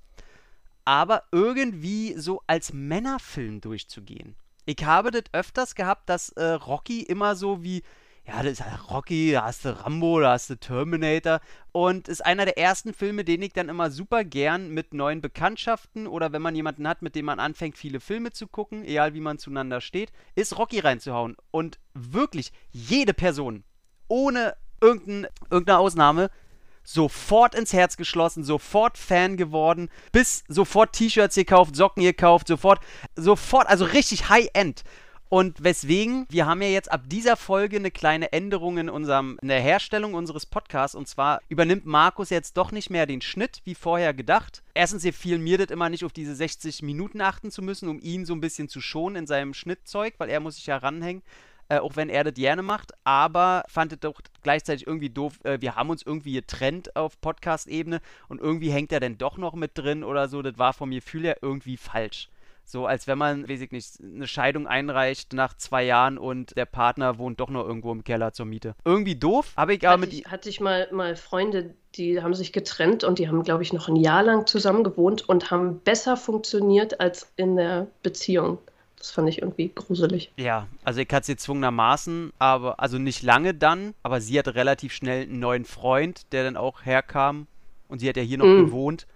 aber 0.85 1.23
irgendwie 1.31 2.13
so 2.17 2.41
als 2.47 2.71
Männerfilm 2.73 3.59
durchzugehen. 3.59 4.35
Ich 4.65 4.85
habe 4.85 5.11
das 5.11 5.23
öfters 5.33 5.75
gehabt, 5.75 6.07
dass 6.07 6.29
äh, 6.29 6.43
Rocky 6.43 7.01
immer 7.01 7.35
so 7.35 7.63
wie, 7.63 7.83
ja, 8.25 8.43
das 8.43 8.59
ist 8.59 8.63
Rocky, 8.89 9.31
da 9.31 9.45
hast 9.45 9.65
du 9.65 9.77
Rambo, 9.77 10.21
da 10.21 10.33
hast 10.33 10.49
du 10.49 10.55
Terminator. 10.55 11.41
Und 11.73 12.07
ist 12.07 12.25
einer 12.25 12.45
der 12.45 12.57
ersten 12.57 12.93
Filme, 12.93 13.25
den 13.25 13.41
ich 13.41 13.51
dann 13.51 13.69
immer 13.69 13.91
super 13.91 14.23
gern 14.23 14.69
mit 14.69 14.93
neuen 14.93 15.19
Bekanntschaften 15.19 16.07
oder 16.07 16.31
wenn 16.31 16.41
man 16.41 16.55
jemanden 16.55 16.87
hat, 16.87 17.01
mit 17.01 17.15
dem 17.15 17.25
man 17.25 17.39
anfängt, 17.39 17.77
viele 17.77 17.99
Filme 17.99 18.31
zu 18.31 18.47
gucken, 18.47 18.85
egal 18.85 19.13
wie 19.13 19.19
man 19.19 19.39
zueinander 19.39 19.81
steht, 19.81 20.11
ist 20.35 20.57
Rocky 20.57 20.79
reinzuhauen. 20.79 21.35
Und 21.49 21.79
wirklich 21.93 22.53
jede 22.71 23.13
Person, 23.13 23.63
ohne 24.11 24.55
irgendein, 24.81 25.27
irgendeine 25.49 25.79
Ausnahme 25.79 26.29
sofort 26.83 27.55
ins 27.55 27.73
Herz 27.73 27.95
geschlossen, 27.95 28.43
sofort 28.43 28.97
Fan 28.97 29.37
geworden, 29.37 29.89
bis 30.11 30.43
sofort 30.47 30.93
T-Shirts 30.93 31.35
gekauft, 31.35 31.75
Socken 31.75 32.03
gekauft, 32.03 32.47
sofort, 32.47 32.81
sofort, 33.15 33.67
also 33.67 33.85
richtig 33.85 34.29
High-End. 34.29 34.83
Und 35.29 35.63
weswegen, 35.63 36.25
wir 36.29 36.45
haben 36.45 36.61
ja 36.61 36.67
jetzt 36.67 36.91
ab 36.91 37.03
dieser 37.05 37.37
Folge 37.37 37.77
eine 37.77 37.89
kleine 37.89 38.33
Änderung 38.33 38.77
in, 38.77 38.89
unserem, 38.89 39.39
in 39.41 39.47
der 39.47 39.61
Herstellung 39.61 40.13
unseres 40.13 40.45
Podcasts. 40.45 40.93
Und 40.93 41.07
zwar 41.07 41.39
übernimmt 41.47 41.85
Markus 41.85 42.31
jetzt 42.31 42.57
doch 42.57 42.73
nicht 42.73 42.89
mehr 42.89 43.05
den 43.05 43.21
Schnitt, 43.21 43.61
wie 43.63 43.75
vorher 43.75 44.13
gedacht. 44.13 44.61
Erstens, 44.73 45.03
hier 45.03 45.13
fiel 45.13 45.37
mir 45.37 45.57
das 45.57 45.69
immer 45.69 45.87
nicht 45.87 46.03
auf 46.03 46.11
diese 46.11 46.35
60 46.35 46.81
Minuten 46.81 47.21
achten 47.21 47.49
zu 47.49 47.61
müssen, 47.61 47.87
um 47.87 48.01
ihn 48.01 48.25
so 48.25 48.33
ein 48.33 48.41
bisschen 48.41 48.67
zu 48.67 48.81
schonen 48.81 49.15
in 49.15 49.27
seinem 49.27 49.53
Schnittzeug, 49.53 50.15
weil 50.17 50.29
er 50.29 50.41
muss 50.41 50.55
sich 50.55 50.65
ja 50.65 50.75
ranhängen 50.75 51.23
äh, 51.71 51.79
auch 51.79 51.95
wenn 51.95 52.09
er 52.09 52.25
das 52.25 52.33
gerne 52.33 52.63
macht, 52.63 52.91
aber 53.05 53.63
fand 53.69 53.93
es 53.93 53.99
doch 54.01 54.19
gleichzeitig 54.43 54.85
irgendwie 54.85 55.09
doof. 55.09 55.39
Äh, 55.43 55.61
wir 55.61 55.75
haben 55.75 55.89
uns 55.89 56.03
irgendwie 56.03 56.33
getrennt 56.33 56.95
auf 56.97 57.19
Podcast-Ebene 57.21 58.01
und 58.27 58.41
irgendwie 58.41 58.71
hängt 58.71 58.91
er 58.91 58.99
dann 58.99 59.17
doch 59.17 59.37
noch 59.37 59.53
mit 59.53 59.71
drin 59.75 60.03
oder 60.03 60.27
so. 60.27 60.41
Das 60.41 60.57
war 60.57 60.73
von 60.73 60.89
mir 60.89 60.99
Gefühl 60.99 61.23
her 61.23 61.37
irgendwie 61.41 61.77
falsch. 61.77 62.29
So 62.65 62.85
als 62.85 63.07
wenn 63.07 63.17
man, 63.17 63.49
weiß 63.49 63.61
ich 63.61 63.71
nicht, 63.71 63.87
eine 64.01 64.27
Scheidung 64.27 64.67
einreicht 64.67 65.33
nach 65.33 65.55
zwei 65.55 65.83
Jahren 65.83 66.17
und 66.17 66.55
der 66.57 66.65
Partner 66.65 67.17
wohnt 67.17 67.39
doch 67.39 67.49
noch 67.49 67.65
irgendwo 67.65 67.91
im 67.91 68.03
Keller 68.03 68.33
zur 68.33 68.45
Miete. 68.45 68.75
Irgendwie 68.85 69.15
doof, 69.15 69.53
aber 69.55 69.71
ich 69.73 69.87
aber 69.87 69.93
hatte 69.93 69.99
mit. 70.01 70.13
Ich, 70.13 70.25
hatte 70.25 70.49
ich 70.49 70.59
mal, 70.59 70.89
mal 70.91 71.15
Freunde, 71.15 71.73
die 71.95 72.21
haben 72.21 72.33
sich 72.33 72.51
getrennt 72.51 73.03
und 73.03 73.17
die 73.17 73.29
haben, 73.29 73.43
glaube 73.43 73.63
ich, 73.63 73.71
noch 73.71 73.87
ein 73.87 73.95
Jahr 73.95 74.23
lang 74.23 74.45
zusammen 74.45 74.83
gewohnt 74.83 75.27
und 75.27 75.51
haben 75.51 75.79
besser 75.79 76.17
funktioniert 76.17 76.99
als 76.99 77.31
in 77.37 77.55
der 77.55 77.87
Beziehung. 78.03 78.59
Das 79.01 79.09
fand 79.09 79.27
ich 79.29 79.41
irgendwie 79.41 79.71
gruselig. 79.73 80.31
Ja, 80.37 80.67
also 80.83 81.01
ich 81.01 81.09
hatte 81.11 81.25
sie 81.25 81.35
zwungenermaßen, 81.35 82.33
aber 82.37 82.79
also 82.79 82.99
nicht 82.99 83.23
lange 83.23 83.55
dann, 83.55 83.95
aber 84.03 84.21
sie 84.21 84.37
hatte 84.37 84.53
relativ 84.53 84.93
schnell 84.93 85.23
einen 85.23 85.39
neuen 85.39 85.65
Freund, 85.65 86.31
der 86.31 86.43
dann 86.43 86.55
auch 86.55 86.85
herkam 86.85 87.47
und 87.87 87.97
sie 87.97 88.07
hat 88.07 88.15
ja 88.15 88.21
hier 88.21 88.37
noch 88.37 88.45
mm. 88.45 88.65
gewohnt. 88.65 89.07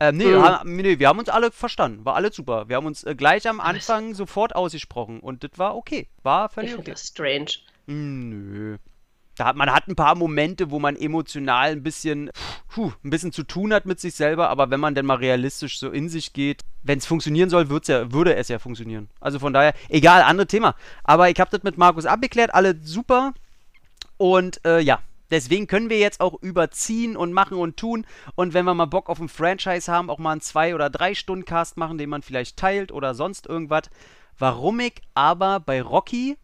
Ähm, 0.00 0.16
nee, 0.16 0.24
mm. 0.24 0.42
ha, 0.42 0.62
nee, 0.64 0.98
wir 0.98 1.08
haben 1.08 1.18
uns 1.18 1.28
alle 1.28 1.50
verstanden, 1.50 2.06
war 2.06 2.14
alles 2.14 2.34
super. 2.34 2.70
Wir 2.70 2.76
haben 2.76 2.86
uns 2.86 3.04
äh, 3.04 3.14
gleich 3.14 3.46
am 3.46 3.60
Anfang 3.60 4.14
sofort 4.14 4.56
ausgesprochen 4.56 5.20
und 5.20 5.44
das 5.44 5.50
war 5.58 5.76
okay, 5.76 6.08
war 6.22 6.48
völlig 6.48 6.70
ich 6.70 6.78
okay. 6.78 6.92
Das 6.92 7.06
strange. 7.06 7.50
Mm, 7.84 8.30
nö. 8.30 8.78
Da 9.36 9.46
hat, 9.46 9.56
man 9.56 9.72
hat 9.72 9.88
ein 9.88 9.96
paar 9.96 10.14
Momente, 10.14 10.70
wo 10.70 10.78
man 10.78 10.96
emotional 10.96 11.70
ein 11.70 11.82
bisschen, 11.82 12.30
puh, 12.68 12.92
ein 13.04 13.10
bisschen 13.10 13.32
zu 13.32 13.42
tun 13.42 13.72
hat 13.72 13.86
mit 13.86 14.00
sich 14.00 14.14
selber, 14.14 14.48
aber 14.48 14.70
wenn 14.70 14.80
man 14.80 14.94
denn 14.94 15.06
mal 15.06 15.16
realistisch 15.16 15.78
so 15.78 15.90
in 15.90 16.08
sich 16.08 16.32
geht, 16.32 16.62
wenn 16.82 16.98
es 16.98 17.06
funktionieren 17.06 17.50
soll, 17.50 17.66
ja, 17.86 18.12
würde 18.12 18.34
es 18.36 18.48
ja 18.48 18.58
funktionieren. 18.58 19.08
Also 19.20 19.38
von 19.38 19.52
daher, 19.52 19.74
egal, 19.88 20.22
andere 20.22 20.46
Thema. 20.46 20.74
Aber 21.02 21.30
ich 21.30 21.40
habe 21.40 21.50
das 21.50 21.62
mit 21.62 21.78
Markus 21.78 22.06
abgeklärt, 22.06 22.54
alle 22.54 22.76
super. 22.82 23.34
Und 24.16 24.64
äh, 24.64 24.80
ja, 24.80 25.00
deswegen 25.30 25.66
können 25.66 25.90
wir 25.90 25.98
jetzt 25.98 26.20
auch 26.20 26.40
überziehen 26.40 27.16
und 27.16 27.32
machen 27.32 27.58
und 27.58 27.76
tun. 27.76 28.06
Und 28.36 28.54
wenn 28.54 28.64
wir 28.64 28.74
mal 28.74 28.84
Bock 28.84 29.08
auf 29.08 29.20
ein 29.20 29.28
Franchise 29.28 29.90
haben, 29.90 30.10
auch 30.10 30.18
mal 30.18 30.32
einen 30.32 30.40
zwei 30.40 30.74
oder 30.74 30.90
drei 30.90 31.14
Stunden 31.14 31.44
Cast 31.44 31.76
machen, 31.76 31.98
den 31.98 32.10
man 32.10 32.22
vielleicht 32.22 32.56
teilt 32.56 32.92
oder 32.92 33.14
sonst 33.14 33.46
irgendwas 33.46 33.90
Warum 34.38 34.80
ich 34.80 35.00
aber 35.14 35.60
bei 35.60 35.80
Rocky 35.80 36.36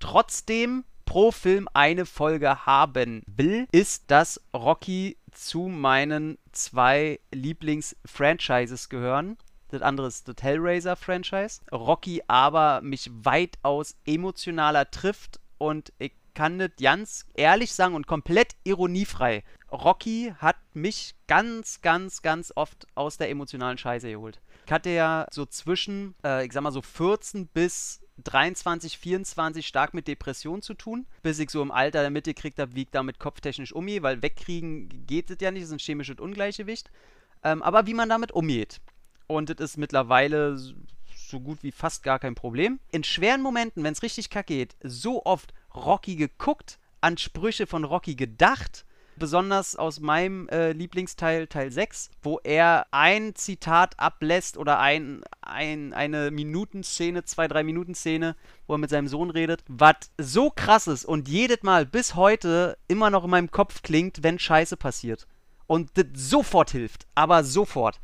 trotzdem 0.00 0.84
pro 1.08 1.32
Film 1.32 1.70
eine 1.72 2.04
Folge 2.04 2.66
haben 2.66 3.22
will, 3.26 3.66
ist, 3.72 4.10
dass 4.10 4.42
Rocky 4.54 5.16
zu 5.32 5.62
meinen 5.62 6.36
zwei 6.52 7.18
Lieblings-Franchises 7.32 8.90
gehören. 8.90 9.38
Das 9.70 9.80
andere 9.80 10.06
ist 10.06 10.28
das 10.28 10.36
Hellraiser-Franchise. 10.42 11.62
Rocky 11.72 12.22
aber 12.28 12.82
mich 12.82 13.10
weitaus 13.10 13.96
emotionaler 14.04 14.90
trifft 14.90 15.40
und 15.56 15.94
ich 15.98 16.12
kann 16.34 16.58
das 16.58 16.72
ganz 16.78 17.24
ehrlich 17.32 17.72
sagen 17.72 17.94
und 17.94 18.06
komplett 18.06 18.56
ironiefrei. 18.64 19.44
Rocky 19.72 20.34
hat 20.36 20.56
mich 20.74 21.14
ganz, 21.26 21.80
ganz, 21.80 22.20
ganz 22.20 22.52
oft 22.54 22.86
aus 22.94 23.16
der 23.16 23.30
emotionalen 23.30 23.78
Scheiße 23.78 24.10
geholt. 24.10 24.42
Ich 24.66 24.72
hatte 24.72 24.90
ja 24.90 25.26
so 25.30 25.46
zwischen, 25.46 26.14
äh, 26.22 26.44
ich 26.44 26.52
sag 26.52 26.62
mal 26.62 26.70
so 26.70 26.82
14 26.82 27.46
bis 27.46 28.02
23, 28.24 28.98
24 28.98 29.66
stark 29.66 29.94
mit 29.94 30.08
Depressionen 30.08 30.62
zu 30.62 30.74
tun, 30.74 31.06
bis 31.22 31.38
ich 31.38 31.50
so 31.50 31.62
im 31.62 31.70
Alter 31.70 32.00
der 32.00 32.10
Mitte 32.10 32.34
gekriegt 32.34 32.58
habe, 32.58 32.74
wie 32.74 32.82
ich 32.82 32.90
damit 32.90 33.18
kopftechnisch 33.18 33.72
umgehe, 33.72 34.02
weil 34.02 34.22
wegkriegen 34.22 35.06
geht 35.06 35.30
es 35.30 35.38
ja 35.40 35.50
nicht, 35.50 35.62
das 35.62 35.70
ist 35.70 35.76
ein 35.76 35.78
chemisches 35.78 36.18
Ungleichgewicht. 36.18 36.90
Ähm, 37.44 37.62
aber 37.62 37.86
wie 37.86 37.94
man 37.94 38.08
damit 38.08 38.32
umgeht. 38.32 38.80
Und 39.26 39.50
das 39.50 39.70
ist 39.70 39.76
mittlerweile 39.76 40.58
so 40.58 41.40
gut 41.40 41.62
wie 41.62 41.72
fast 41.72 42.02
gar 42.02 42.18
kein 42.18 42.34
Problem. 42.34 42.80
In 42.90 43.04
schweren 43.04 43.42
Momenten, 43.42 43.84
wenn 43.84 43.92
es 43.92 44.02
richtig 44.02 44.30
kacke 44.30 44.54
geht, 44.54 44.76
so 44.82 45.24
oft 45.24 45.52
Rocky 45.74 46.16
geguckt, 46.16 46.78
an 47.00 47.18
Sprüche 47.18 47.66
von 47.66 47.84
Rocky 47.84 48.14
gedacht. 48.14 48.84
Besonders 49.18 49.76
aus 49.76 50.00
meinem 50.00 50.48
äh, 50.48 50.72
Lieblingsteil, 50.72 51.46
Teil 51.46 51.70
6, 51.70 52.10
wo 52.22 52.40
er 52.42 52.86
ein 52.90 53.34
Zitat 53.34 53.98
ablässt 53.98 54.56
oder 54.56 54.78
ein, 54.78 55.22
ein, 55.42 55.92
eine 55.92 56.30
Minutenszene, 56.30 57.24
zwei, 57.24 57.48
drei 57.48 57.64
Minuten-Szene, 57.64 58.36
wo 58.66 58.74
er 58.74 58.78
mit 58.78 58.90
seinem 58.90 59.08
Sohn 59.08 59.30
redet, 59.30 59.64
was 59.68 59.96
so 60.18 60.50
krass 60.50 60.86
ist 60.86 61.04
und 61.04 61.28
jedes 61.28 61.62
Mal 61.62 61.86
bis 61.86 62.14
heute 62.14 62.78
immer 62.86 63.10
noch 63.10 63.24
in 63.24 63.30
meinem 63.30 63.50
Kopf 63.50 63.82
klingt, 63.82 64.22
wenn 64.22 64.38
Scheiße 64.38 64.76
passiert. 64.76 65.26
Und 65.66 65.90
das 65.94 66.06
sofort 66.14 66.70
hilft, 66.70 67.06
aber 67.14 67.44
sofort. 67.44 68.00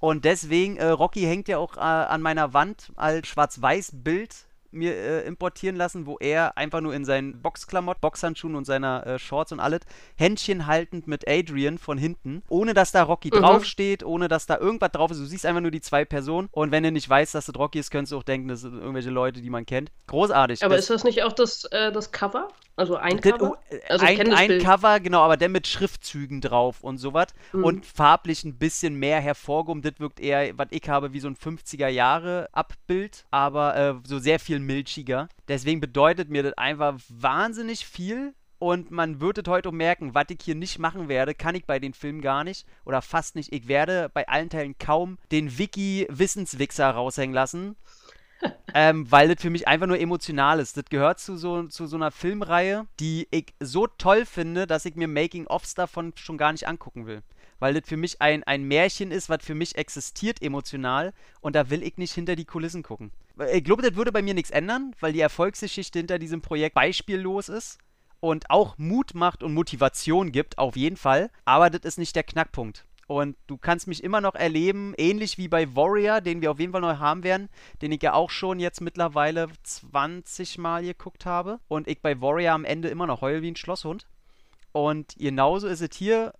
Und 0.00 0.24
deswegen, 0.24 0.76
äh, 0.76 0.86
Rocky 0.86 1.22
hängt 1.22 1.48
ja 1.48 1.58
auch 1.58 1.76
äh, 1.76 1.80
an 1.80 2.22
meiner 2.22 2.52
Wand 2.52 2.92
als 2.96 3.28
Schwarz-Weiß-Bild 3.28 4.47
mir 4.70 4.94
äh, 4.94 5.26
importieren 5.26 5.76
lassen, 5.76 6.06
wo 6.06 6.16
er 6.18 6.56
einfach 6.56 6.80
nur 6.80 6.94
in 6.94 7.04
seinen 7.04 7.40
Boxklamotten, 7.40 8.00
Boxhandschuhen 8.00 8.54
und 8.54 8.64
seiner 8.64 9.06
äh, 9.06 9.18
Shorts 9.18 9.52
und 9.52 9.60
alles, 9.60 9.80
Händchen 10.16 10.66
haltend 10.66 11.06
mit 11.06 11.28
Adrian 11.28 11.78
von 11.78 11.98
hinten, 11.98 12.42
ohne 12.48 12.74
dass 12.74 12.92
da 12.92 13.02
Rocky 13.02 13.30
mhm. 13.32 13.40
draufsteht, 13.40 14.04
ohne 14.04 14.28
dass 14.28 14.46
da 14.46 14.58
irgendwas 14.58 14.92
drauf 14.92 15.10
ist. 15.10 15.20
Du 15.20 15.24
siehst 15.24 15.46
einfach 15.46 15.62
nur 15.62 15.70
die 15.70 15.80
zwei 15.80 16.04
Personen 16.04 16.48
und 16.52 16.70
wenn 16.70 16.82
du 16.82 16.92
nicht 16.92 17.08
weißt, 17.08 17.34
dass 17.34 17.46
das 17.46 17.56
Rocky 17.56 17.78
ist, 17.78 17.90
könntest 17.90 18.12
du 18.12 18.18
auch 18.18 18.22
denken, 18.22 18.48
das 18.48 18.60
sind 18.60 18.74
irgendwelche 18.74 19.10
Leute, 19.10 19.40
die 19.40 19.50
man 19.50 19.66
kennt. 19.66 19.90
Großartig. 20.06 20.64
Aber 20.64 20.76
das, 20.76 20.84
ist 20.84 20.90
das 20.90 21.04
nicht 21.04 21.22
auch 21.22 21.32
das, 21.32 21.64
äh, 21.66 21.92
das 21.92 22.12
Cover? 22.12 22.48
Also 22.78 22.94
ein 22.94 23.20
Cover? 23.20 23.58
Oh, 23.58 23.76
also 23.88 24.06
ein, 24.06 24.32
ein 24.32 24.60
Cover, 24.60 25.00
genau, 25.00 25.22
aber 25.22 25.36
der 25.36 25.48
mit 25.48 25.66
Schriftzügen 25.66 26.40
drauf 26.40 26.84
und 26.84 26.98
sowas. 26.98 27.26
Mhm. 27.52 27.64
Und 27.64 27.86
farblich 27.86 28.44
ein 28.44 28.56
bisschen 28.56 28.94
mehr 28.94 29.20
hervorgehoben. 29.20 29.82
Das 29.82 29.98
wirkt 29.98 30.20
eher, 30.20 30.56
was 30.56 30.68
ich 30.70 30.88
habe, 30.88 31.12
wie 31.12 31.18
so 31.18 31.26
ein 31.26 31.34
50er 31.34 31.88
Jahre 31.88 32.48
Abbild, 32.52 33.26
aber 33.32 33.76
äh, 33.76 33.94
so 34.04 34.20
sehr 34.20 34.38
viel 34.38 34.60
milchiger. 34.60 35.28
Deswegen 35.48 35.80
bedeutet 35.80 36.30
mir 36.30 36.44
das 36.44 36.52
einfach 36.56 37.00
wahnsinnig 37.08 37.84
viel. 37.84 38.34
Und 38.60 38.92
man 38.92 39.20
würde 39.20 39.42
heute 39.48 39.68
auch 39.68 39.72
merken, 39.72 40.14
was 40.14 40.26
ich 40.30 40.38
hier 40.42 40.56
nicht 40.56 40.78
machen 40.78 41.08
werde, 41.08 41.34
kann 41.34 41.54
ich 41.54 41.64
bei 41.64 41.78
den 41.78 41.94
Filmen 41.94 42.20
gar 42.20 42.42
nicht 42.44 42.66
oder 42.84 43.02
fast 43.02 43.34
nicht. 43.36 43.52
Ich 43.52 43.68
werde 43.68 44.08
bei 44.12 44.28
allen 44.28 44.50
Teilen 44.50 44.76
kaum 44.78 45.18
den 45.30 45.58
Wiki-Wissenswichser 45.58 46.90
raushängen 46.90 47.34
lassen 47.34 47.76
ähm, 48.74 49.10
weil 49.10 49.28
das 49.28 49.42
für 49.42 49.50
mich 49.50 49.66
einfach 49.66 49.86
nur 49.86 49.98
emotional 49.98 50.60
ist. 50.60 50.76
Das 50.76 50.84
gehört 50.86 51.18
zu 51.20 51.36
so, 51.36 51.64
zu 51.64 51.86
so 51.86 51.96
einer 51.96 52.10
Filmreihe, 52.10 52.86
die 53.00 53.28
ich 53.30 53.54
so 53.60 53.86
toll 53.86 54.26
finde, 54.26 54.66
dass 54.66 54.84
ich 54.84 54.94
mir 54.94 55.08
Making-ofs 55.08 55.74
davon 55.74 56.12
schon 56.16 56.38
gar 56.38 56.52
nicht 56.52 56.68
angucken 56.68 57.06
will. 57.06 57.22
Weil 57.58 57.74
das 57.74 57.88
für 57.88 57.96
mich 57.96 58.20
ein, 58.20 58.44
ein 58.44 58.64
Märchen 58.64 59.10
ist, 59.10 59.28
was 59.28 59.44
für 59.44 59.54
mich 59.54 59.76
existiert 59.76 60.42
emotional 60.42 61.12
und 61.40 61.56
da 61.56 61.70
will 61.70 61.82
ich 61.82 61.96
nicht 61.96 62.12
hinter 62.12 62.36
die 62.36 62.44
Kulissen 62.44 62.82
gucken. 62.82 63.10
Ich 63.52 63.64
glaube, 63.64 63.82
das 63.82 63.94
würde 63.94 64.12
bei 64.12 64.22
mir 64.22 64.34
nichts 64.34 64.50
ändern, 64.50 64.94
weil 65.00 65.12
die 65.12 65.20
Erfolgsgeschichte 65.20 65.98
hinter 65.98 66.18
diesem 66.18 66.40
Projekt 66.40 66.74
beispiellos 66.74 67.48
ist 67.48 67.78
und 68.20 68.50
auch 68.50 68.78
Mut 68.78 69.14
macht 69.14 69.42
und 69.42 69.54
Motivation 69.54 70.32
gibt, 70.32 70.58
auf 70.58 70.76
jeden 70.76 70.96
Fall. 70.96 71.30
Aber 71.44 71.70
das 71.70 71.82
ist 71.82 71.98
nicht 71.98 72.16
der 72.16 72.24
Knackpunkt. 72.24 72.84
Und 73.08 73.38
du 73.46 73.56
kannst 73.56 73.86
mich 73.86 74.04
immer 74.04 74.20
noch 74.20 74.34
erleben, 74.34 74.92
ähnlich 74.98 75.38
wie 75.38 75.48
bei 75.48 75.74
Warrior, 75.74 76.20
den 76.20 76.42
wir 76.42 76.50
auf 76.50 76.60
jeden 76.60 76.72
Fall 76.72 76.82
neu 76.82 76.98
haben 76.98 77.24
werden, 77.24 77.48
den 77.80 77.90
ich 77.90 78.02
ja 78.02 78.12
auch 78.12 78.28
schon 78.28 78.60
jetzt 78.60 78.82
mittlerweile 78.82 79.48
20 79.62 80.58
Mal 80.58 80.82
geguckt 80.84 81.24
habe. 81.24 81.58
Und 81.68 81.88
ich 81.88 82.02
bei 82.02 82.20
Warrior 82.20 82.52
am 82.52 82.66
Ende 82.66 82.88
immer 82.88 83.06
noch 83.06 83.22
heul 83.22 83.40
wie 83.40 83.50
ein 83.50 83.56
Schlosshund. 83.56 84.06
Und 84.72 85.14
genauso 85.16 85.68
ist 85.68 85.80
es 85.80 85.96
hier. 85.96 86.34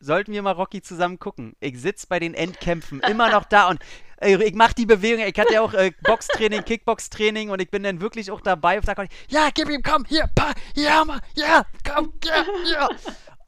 Sollten 0.00 0.32
wir 0.32 0.42
mal 0.42 0.52
Rocky 0.52 0.82
zusammen 0.82 1.20
gucken. 1.20 1.54
Ich 1.60 1.80
sitze 1.80 2.08
bei 2.08 2.18
den 2.18 2.34
Endkämpfen 2.34 3.00
immer 3.00 3.30
noch 3.30 3.44
da 3.44 3.68
und 3.68 3.80
ich 4.20 4.54
mache 4.54 4.74
die 4.74 4.86
Bewegung. 4.86 5.24
Ich 5.24 5.38
hatte 5.38 5.54
ja 5.54 5.60
auch 5.60 5.74
äh, 5.74 5.92
Boxtraining, 6.02 6.64
Kickboxtraining 6.64 7.50
und 7.50 7.62
ich 7.62 7.70
bin 7.70 7.84
dann 7.84 8.00
wirklich 8.00 8.32
auch 8.32 8.40
dabei 8.40 8.76
und 8.76 8.86
sage, 8.86 9.06
ja, 9.28 9.50
gib 9.54 9.70
ihm, 9.70 9.82
komm, 9.82 10.04
hier, 10.04 10.28
pa, 10.34 10.52
ja, 10.74 11.04
ma, 11.04 11.20
ja, 11.34 11.64
komm, 11.84 12.12
ja, 12.24 12.44
ja. 12.72 12.88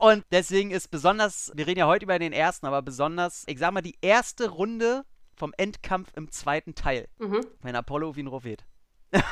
Und 0.00 0.24
deswegen 0.32 0.70
ist 0.70 0.90
besonders, 0.90 1.52
wir 1.54 1.66
reden 1.66 1.80
ja 1.80 1.86
heute 1.86 2.06
über 2.06 2.18
den 2.18 2.32
ersten, 2.32 2.64
aber 2.64 2.80
besonders, 2.80 3.44
ich 3.46 3.58
sag 3.58 3.70
mal, 3.72 3.82
die 3.82 3.98
erste 4.00 4.48
Runde 4.48 5.04
vom 5.36 5.52
Endkampf 5.58 6.08
im 6.16 6.30
zweiten 6.30 6.74
Teil, 6.74 7.06
mhm. 7.18 7.44
wenn 7.60 7.76
Apollo 7.76 8.08
auf 8.08 8.16
ihn 8.16 8.26
rufet. 8.26 8.64
dann, 9.12 9.22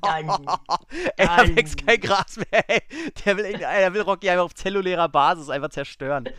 dann, 0.00 0.46
er 1.18 1.56
wächst 1.56 1.86
kein 1.86 2.00
Gras 2.00 2.38
mehr. 2.38 2.70
Ey. 2.70 2.80
Der, 3.22 3.36
will, 3.36 3.52
der 3.52 3.92
will 3.92 4.00
Rocky 4.00 4.30
einfach 4.30 4.46
auf 4.46 4.54
zellulärer 4.54 5.10
Basis 5.10 5.50
einfach 5.50 5.68
zerstören. 5.68 6.30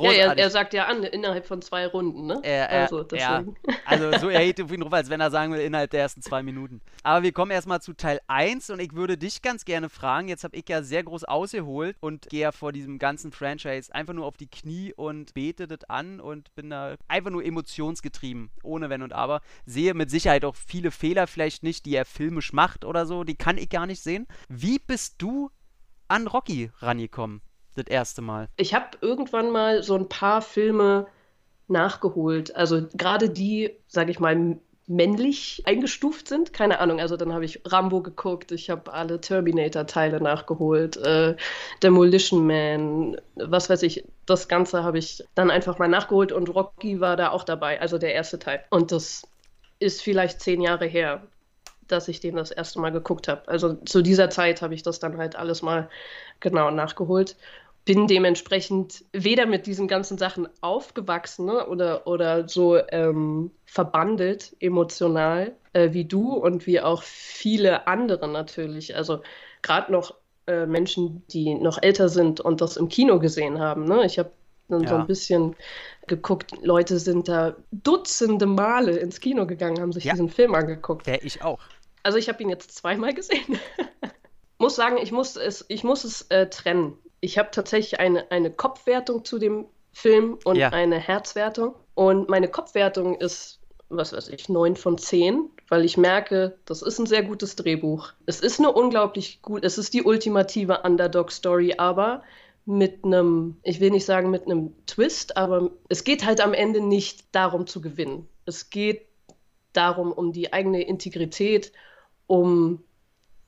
Ja, 0.00 0.12
er, 0.12 0.38
er, 0.38 0.50
sagt 0.50 0.74
ja 0.74 0.86
an, 0.86 1.02
innerhalb 1.04 1.46
von 1.46 1.62
zwei 1.62 1.86
Runden, 1.86 2.26
ne? 2.26 2.40
Er, 2.42 2.68
er, 2.70 2.82
also, 2.82 3.04
ja, 3.12 3.44
also 3.84 4.18
so 4.18 4.28
er 4.28 4.40
hält 4.40 4.60
auf 4.60 4.72
ihn 4.72 4.80
drauf, 4.80 4.92
als 4.92 5.10
wenn 5.10 5.20
er 5.20 5.30
sagen 5.30 5.52
will, 5.52 5.60
innerhalb 5.60 5.90
der 5.90 6.00
ersten 6.00 6.22
zwei 6.22 6.42
Minuten. 6.42 6.80
Aber 7.02 7.22
wir 7.22 7.32
kommen 7.32 7.50
erstmal 7.50 7.80
zu 7.80 7.92
Teil 7.92 8.20
1 8.26 8.70
und 8.70 8.80
ich 8.80 8.94
würde 8.94 9.16
dich 9.16 9.42
ganz 9.42 9.64
gerne 9.64 9.88
fragen, 9.88 10.28
jetzt 10.28 10.44
habe 10.44 10.56
ich 10.56 10.68
ja 10.68 10.82
sehr 10.82 11.04
groß 11.04 11.24
ausgeholt 11.24 11.96
und 12.00 12.28
gehe 12.28 12.40
ja 12.40 12.52
vor 12.52 12.72
diesem 12.72 12.98
ganzen 12.98 13.32
Franchise 13.32 13.94
einfach 13.94 14.14
nur 14.14 14.26
auf 14.26 14.36
die 14.36 14.48
Knie 14.48 14.92
und 14.94 15.34
bete 15.34 15.66
das 15.66 15.84
an 15.88 16.20
und 16.20 16.54
bin 16.54 16.70
da 16.70 16.96
einfach 17.08 17.30
nur 17.30 17.44
emotionsgetrieben, 17.44 18.50
ohne 18.62 18.90
Wenn 18.90 19.02
und 19.02 19.12
Aber. 19.12 19.40
Sehe 19.64 19.94
mit 19.94 20.10
Sicherheit 20.10 20.44
auch 20.44 20.56
viele 20.56 20.90
Fehler 20.90 21.26
vielleicht 21.26 21.62
nicht, 21.62 21.86
die 21.86 21.94
er 21.94 22.04
filmisch 22.04 22.52
macht 22.52 22.84
oder 22.84 23.06
so, 23.06 23.24
die 23.24 23.36
kann 23.36 23.58
ich 23.58 23.68
gar 23.68 23.86
nicht 23.86 24.02
sehen. 24.02 24.26
Wie 24.48 24.78
bist 24.78 25.16
du 25.18 25.50
an 26.08 26.26
Rocky 26.26 26.70
rangekommen? 26.78 27.40
Das 27.76 27.86
erste 27.86 28.22
Mal? 28.22 28.48
Ich 28.56 28.74
habe 28.74 28.98
irgendwann 29.00 29.50
mal 29.50 29.82
so 29.82 29.94
ein 29.94 30.08
paar 30.08 30.42
Filme 30.42 31.06
nachgeholt. 31.68 32.54
Also 32.54 32.86
gerade 32.94 33.30
die, 33.30 33.70
sage 33.88 34.10
ich 34.10 34.20
mal, 34.20 34.58
männlich 34.86 35.62
eingestuft 35.66 36.28
sind. 36.28 36.52
Keine 36.52 36.78
Ahnung. 36.78 37.00
Also 37.00 37.16
dann 37.16 37.32
habe 37.32 37.44
ich 37.44 37.60
Rambo 37.64 38.02
geguckt, 38.02 38.52
ich 38.52 38.70
habe 38.70 38.92
alle 38.92 39.20
Terminator-Teile 39.20 40.20
nachgeholt, 40.20 40.96
äh, 40.98 41.36
Demolition 41.82 42.46
Man, 42.46 43.20
was 43.34 43.68
weiß 43.68 43.82
ich. 43.82 44.04
Das 44.26 44.48
Ganze 44.48 44.84
habe 44.84 44.98
ich 44.98 45.24
dann 45.34 45.50
einfach 45.50 45.78
mal 45.78 45.88
nachgeholt 45.88 46.32
und 46.32 46.54
Rocky 46.54 47.00
war 47.00 47.16
da 47.16 47.30
auch 47.30 47.44
dabei, 47.44 47.80
also 47.80 47.98
der 47.98 48.14
erste 48.14 48.38
Teil. 48.38 48.64
Und 48.70 48.92
das 48.92 49.26
ist 49.78 50.02
vielleicht 50.02 50.40
zehn 50.40 50.60
Jahre 50.60 50.86
her, 50.86 51.26
dass 51.88 52.08
ich 52.08 52.20
den 52.20 52.36
das 52.36 52.50
erste 52.50 52.80
Mal 52.80 52.90
geguckt 52.90 53.28
habe. 53.28 53.46
Also 53.48 53.74
zu 53.74 54.02
dieser 54.02 54.30
Zeit 54.30 54.62
habe 54.62 54.74
ich 54.74 54.82
das 54.82 55.00
dann 55.00 55.18
halt 55.18 55.36
alles 55.36 55.62
mal 55.62 55.90
genau 56.40 56.70
nachgeholt 56.70 57.36
bin 57.86 58.08
dementsprechend 58.08 59.04
weder 59.12 59.46
mit 59.46 59.66
diesen 59.66 59.86
ganzen 59.86 60.18
Sachen 60.18 60.48
aufgewachsen 60.60 61.46
ne, 61.46 61.66
oder, 61.68 62.06
oder 62.06 62.48
so 62.48 62.76
ähm, 62.76 63.52
verbandelt 63.64 64.56
emotional 64.58 65.52
äh, 65.72 65.92
wie 65.92 66.04
du 66.04 66.34
und 66.34 66.66
wie 66.66 66.80
auch 66.80 67.02
viele 67.04 67.86
andere 67.86 68.28
natürlich. 68.28 68.96
Also 68.96 69.22
gerade 69.62 69.92
noch 69.92 70.14
äh, 70.48 70.66
Menschen, 70.66 71.22
die 71.30 71.54
noch 71.54 71.80
älter 71.80 72.08
sind 72.08 72.40
und 72.40 72.60
das 72.60 72.76
im 72.76 72.88
Kino 72.88 73.20
gesehen 73.20 73.60
haben. 73.60 73.84
Ne? 73.84 74.04
Ich 74.04 74.18
habe 74.18 74.32
dann 74.68 74.82
ja. 74.82 74.88
so 74.88 74.94
ein 74.96 75.06
bisschen 75.06 75.54
geguckt, 76.08 76.54
Leute 76.62 76.98
sind 76.98 77.28
da 77.28 77.54
dutzende 77.70 78.46
Male 78.46 78.96
ins 78.96 79.20
Kino 79.20 79.46
gegangen, 79.46 79.80
haben 79.80 79.92
sich 79.92 80.04
ja. 80.04 80.12
diesen 80.12 80.28
Film 80.28 80.56
angeguckt. 80.56 81.06
Ja, 81.06 81.18
ich 81.22 81.40
auch. 81.42 81.60
Also 82.02 82.18
ich 82.18 82.28
habe 82.28 82.42
ihn 82.42 82.48
jetzt 82.48 82.74
zweimal 82.76 83.14
gesehen. 83.14 83.60
muss 84.58 84.74
sagen, 84.74 84.96
ich 85.00 85.12
muss 85.12 85.36
es, 85.36 85.64
ich 85.68 85.84
muss 85.84 86.02
es 86.02 86.22
äh, 86.30 86.48
trennen 86.48 86.98
ich 87.26 87.38
habe 87.38 87.50
tatsächlich 87.50 87.98
eine, 87.98 88.30
eine 88.30 88.52
Kopfwertung 88.52 89.24
zu 89.24 89.40
dem 89.40 89.66
Film 89.92 90.38
und 90.44 90.56
ja. 90.56 90.68
eine 90.68 90.98
Herzwertung. 90.98 91.74
Und 91.94 92.28
meine 92.28 92.46
Kopfwertung 92.46 93.16
ist, 93.16 93.58
was 93.88 94.12
weiß 94.12 94.28
ich, 94.28 94.48
9 94.48 94.76
von 94.76 94.96
10, 94.96 95.50
weil 95.68 95.84
ich 95.84 95.96
merke, 95.96 96.56
das 96.66 96.82
ist 96.82 97.00
ein 97.00 97.06
sehr 97.06 97.24
gutes 97.24 97.56
Drehbuch. 97.56 98.12
Es 98.26 98.40
ist 98.40 98.60
eine 98.60 98.70
unglaublich 98.70 99.42
gut, 99.42 99.64
es 99.64 99.76
ist 99.76 99.92
die 99.92 100.04
ultimative 100.04 100.82
Underdog-Story, 100.82 101.74
aber 101.78 102.22
mit 102.64 103.04
einem, 103.04 103.56
ich 103.64 103.80
will 103.80 103.90
nicht 103.90 104.06
sagen 104.06 104.30
mit 104.30 104.46
einem 104.46 104.72
Twist, 104.86 105.36
aber 105.36 105.72
es 105.88 106.04
geht 106.04 106.24
halt 106.24 106.40
am 106.40 106.54
Ende 106.54 106.80
nicht 106.80 107.24
darum 107.32 107.66
zu 107.66 107.80
gewinnen. 107.80 108.28
Es 108.44 108.70
geht 108.70 109.06
darum, 109.72 110.12
um 110.12 110.32
die 110.32 110.52
eigene 110.52 110.82
Integrität, 110.82 111.72
um 112.28 112.84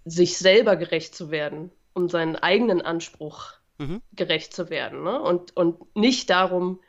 sich 0.05 0.37
selber 0.37 0.75
gerecht 0.75 1.15
zu 1.15 1.31
werden, 1.31 1.71
um 1.95 2.09
seinen 2.09 2.35
eigenen 2.35 2.83
Anspruch 2.83 3.58
mhm. 3.79 4.03
gerecht 4.15 4.53
zu 4.53 4.71
werden. 4.71 5.03
Ne? 5.03 5.21
Und, 5.21 5.57
und 5.57 5.97
nicht 5.97 6.31
darum, 6.31 6.81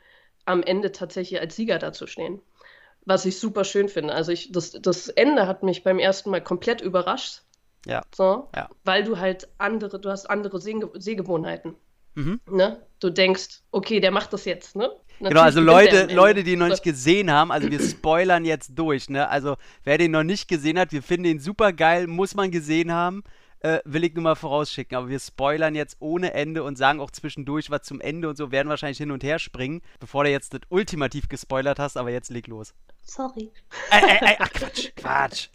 am 0.44 0.62
Ende 0.62 0.92
tatsächlich 0.92 1.40
als 1.40 1.56
Sieger 1.56 1.78
dazustehen. 1.78 2.40
Was 3.06 3.24
ich 3.24 3.38
super 3.38 3.64
schön 3.64 3.88
finde. 3.88 4.14
Also 4.14 4.32
ich, 4.32 4.52
das, 4.52 4.72
das 4.72 5.08
Ende 5.08 5.46
hat 5.46 5.62
mich 5.62 5.82
beim 5.82 5.98
ersten 5.98 6.30
Mal 6.30 6.42
komplett 6.42 6.80
überrascht. 6.80 7.42
Ja. 7.86 8.02
So, 8.14 8.48
ja. 8.54 8.68
Weil 8.84 9.04
du 9.04 9.18
halt 9.18 9.48
andere, 9.56 9.98
du 9.98 10.10
hast 10.10 10.28
andere 10.28 10.60
Sehge 10.60 10.90
Sehgewohnheiten. 10.94 11.74
Mhm. 12.14 12.40
Ne? 12.50 12.84
Du 12.98 13.08
denkst, 13.08 13.62
okay, 13.70 14.00
der 14.00 14.10
macht 14.10 14.32
das 14.32 14.44
jetzt, 14.44 14.76
ne? 14.76 14.90
Natürlich 15.20 15.28
genau, 15.28 15.42
also 15.42 15.60
Leute, 15.60 16.14
Leute, 16.14 16.44
die 16.44 16.52
ihn 16.52 16.58
noch 16.58 16.68
nicht 16.68 16.82
gesehen 16.82 17.30
haben, 17.30 17.52
also 17.52 17.70
wir 17.70 17.78
spoilern 17.80 18.44
jetzt 18.46 18.72
durch, 18.78 19.10
ne? 19.10 19.28
Also 19.28 19.56
wer 19.84 19.98
den 19.98 20.10
noch 20.10 20.22
nicht 20.22 20.48
gesehen 20.48 20.78
hat, 20.78 20.92
wir 20.92 21.02
finden 21.02 21.26
ihn 21.26 21.40
super 21.40 21.72
geil, 21.72 22.06
muss 22.06 22.34
man 22.34 22.50
gesehen 22.50 22.92
haben 22.92 23.22
äh, 23.60 23.80
will 23.84 24.04
ich 24.04 24.14
nur 24.14 24.24
mal 24.24 24.34
vorausschicken. 24.34 24.96
Aber 24.96 25.08
wir 25.08 25.20
spoilern 25.20 25.74
jetzt 25.74 25.96
ohne 26.00 26.32
Ende 26.34 26.62
und 26.62 26.76
sagen 26.76 27.00
auch 27.00 27.10
zwischendurch 27.10 27.70
was 27.70 27.82
zum 27.82 28.00
Ende 28.00 28.28
und 28.28 28.36
so, 28.36 28.50
werden 28.50 28.68
wahrscheinlich 28.68 28.98
hin 28.98 29.10
und 29.10 29.22
her 29.22 29.38
springen, 29.38 29.82
bevor 29.98 30.24
du 30.24 30.30
jetzt 30.30 30.54
das 30.54 30.62
ultimativ 30.68 31.28
gespoilert 31.28 31.78
hast, 31.78 31.96
aber 31.96 32.10
jetzt 32.10 32.30
leg 32.30 32.46
los. 32.46 32.74
Sorry. 33.02 33.50
Ey, 33.90 34.18
ey, 34.20 34.36
ach 34.38 34.52
Quatsch, 34.52 34.90
Quatsch. 34.96 35.48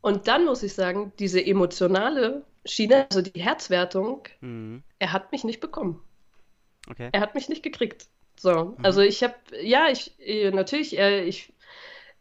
und 0.00 0.28
dann 0.28 0.44
muss 0.44 0.62
ich 0.62 0.74
sagen, 0.74 1.12
diese 1.18 1.44
emotionale 1.44 2.44
Schiene, 2.64 3.06
also 3.10 3.22
die 3.22 3.40
Herzwertung, 3.40 4.22
mhm. 4.40 4.82
er 4.98 5.12
hat 5.12 5.32
mich 5.32 5.44
nicht 5.44 5.60
bekommen. 5.60 6.02
Okay. 6.88 7.10
Er 7.12 7.20
hat 7.20 7.34
mich 7.34 7.48
nicht 7.48 7.62
gekriegt. 7.62 8.08
So, 8.36 8.74
mhm. 8.76 8.84
also 8.84 9.02
ich 9.02 9.22
habe, 9.22 9.34
ja, 9.62 9.88
ich, 9.90 10.18
äh, 10.18 10.50
natürlich, 10.50 10.98
äh, 10.98 11.24
ich 11.24 11.52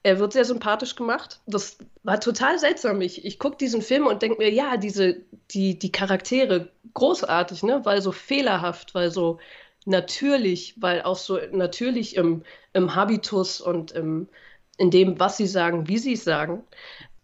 er 0.04 0.20
wird 0.20 0.34
sehr 0.34 0.46
sympathisch 0.46 0.96
gemacht. 0.96 1.42
Das 1.46 1.78
war 2.04 2.20
total 2.20 2.58
seltsam. 2.60 3.02
Ich, 3.02 3.26
ich 3.26 3.40
gucke 3.40 3.58
diesen 3.58 3.82
Film 3.82 4.08
und 4.08 4.22
denke 4.22 4.38
mir, 4.38 4.52
ja, 4.52 4.78
diese, 4.78 5.18
die, 5.52 5.78
die 5.78 5.92
Charaktere, 5.92 6.72
großartig, 6.94 7.64
ne? 7.64 7.82
Weil 7.84 8.02
so 8.02 8.12
fehlerhaft, 8.12 8.96
weil 8.96 9.12
so 9.12 9.40
natürlich, 9.86 10.76
weil 10.80 11.02
auch 11.02 11.18
so 11.18 11.40
natürlich 11.52 12.16
im, 12.16 12.44
im 12.74 12.96
Habitus 12.96 13.62
und 13.62 13.92
im, 13.92 14.30
in 14.78 14.92
dem, 14.92 15.20
was 15.20 15.38
sie 15.38 15.48
sagen, 15.48 15.88
wie 15.88 15.98
sie 15.98 16.14
es 16.14 16.24
sagen. 16.24 16.64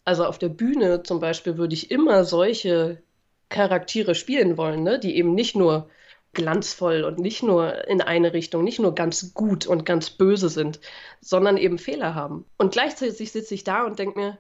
Also 0.04 0.26
auf 0.26 0.38
der 0.38 0.50
Bühne 0.50 1.04
zum 1.04 1.20
Beispiel 1.20 1.58
würde 1.58 1.74
ich 1.74 1.92
immer 1.92 2.26
solche 2.26 3.02
Charaktere 3.50 4.16
spielen 4.16 4.58
wollen, 4.58 4.84
ne? 4.84 5.00
die 5.00 5.16
eben 5.16 5.34
nicht 5.34 5.56
nur 5.56 5.90
glanzvoll 6.36 7.04
und 7.04 7.18
nicht 7.18 7.42
nur 7.42 7.88
in 7.88 8.02
eine 8.02 8.34
Richtung, 8.34 8.64
nicht 8.64 8.80
nur 8.80 8.94
ganz 8.94 9.34
gut 9.34 9.66
und 9.66 9.86
ganz 9.86 10.12
böse 10.12 10.50
sind, 10.50 10.80
sondern 11.22 11.58
eben 11.58 11.80
Fehler 11.80 12.14
haben. 12.14 12.46
Und 12.58 12.74
gleichzeitig 12.74 13.32
sitze 13.32 13.56
ich 13.56 13.64
da 13.64 13.86
und 13.86 13.98
denke 13.98 14.20
mir, 14.20 14.38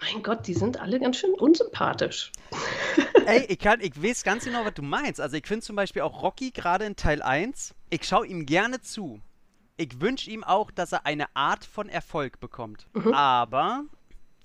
mein 0.00 0.22
Gott, 0.22 0.46
die 0.46 0.54
sind 0.54 0.80
alle 0.80 0.98
ganz 0.98 1.18
schön 1.18 1.34
unsympathisch. 1.34 2.32
Ey, 3.26 3.46
ich, 3.48 3.58
kann, 3.58 3.80
ich 3.80 4.02
weiß 4.02 4.24
ganz 4.24 4.44
genau, 4.44 4.64
was 4.64 4.74
du 4.74 4.82
meinst. 4.82 5.20
Also 5.20 5.36
ich 5.36 5.46
finde 5.46 5.64
zum 5.64 5.76
Beispiel 5.76 6.02
auch 6.02 6.22
Rocky 6.22 6.50
gerade 6.50 6.84
in 6.84 6.96
Teil 6.96 7.22
1, 7.22 7.74
ich 7.90 8.04
schaue 8.04 8.26
ihm 8.26 8.44
gerne 8.44 8.80
zu. 8.80 9.20
Ich 9.76 10.00
wünsche 10.00 10.30
ihm 10.30 10.44
auch, 10.44 10.70
dass 10.70 10.92
er 10.92 11.06
eine 11.06 11.34
Art 11.34 11.64
von 11.64 11.88
Erfolg 11.88 12.38
bekommt. 12.40 12.86
Mhm. 12.92 13.12
Aber 13.12 13.84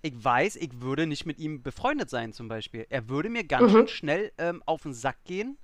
ich 0.01 0.13
weiß, 0.15 0.55
ich 0.55 0.81
würde 0.81 1.07
nicht 1.07 1.25
mit 1.25 1.39
ihm 1.39 1.61
befreundet 1.61 2.09
sein 2.09 2.33
zum 2.33 2.47
Beispiel. 2.47 2.85
Er 2.89 3.09
würde 3.09 3.29
mir 3.29 3.43
ganz 3.43 3.71
mhm. 3.71 3.75
schön 3.75 3.87
schnell 3.87 4.31
ähm, 4.37 4.63
auf 4.65 4.83
den 4.83 4.93
Sack 4.93 5.23
gehen. 5.25 5.57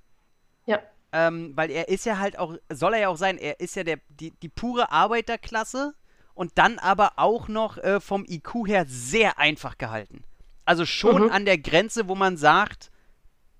Ähm, 1.18 1.56
weil 1.56 1.70
er 1.70 1.88
ist 1.88 2.04
ja 2.04 2.18
halt 2.18 2.38
auch, 2.38 2.56
soll 2.70 2.92
er 2.92 3.00
ja 3.00 3.08
auch 3.08 3.16
sein, 3.16 3.38
er 3.38 3.58
ist 3.58 3.74
ja 3.74 3.84
der, 3.84 4.00
die, 4.10 4.32
die 4.32 4.50
pure 4.50 4.92
Arbeiterklasse 4.92 5.94
und 6.34 6.52
dann 6.56 6.78
aber 6.78 7.14
auch 7.16 7.48
noch 7.48 7.78
äh, 7.78 8.00
vom 8.00 8.26
IQ 8.28 8.66
her 8.66 8.84
sehr 8.86 9.38
einfach 9.38 9.78
gehalten. 9.78 10.24
Also 10.66 10.84
schon 10.84 11.22
mhm. 11.22 11.30
an 11.30 11.46
der 11.46 11.56
Grenze, 11.56 12.06
wo 12.08 12.14
man 12.14 12.36
sagt, 12.36 12.90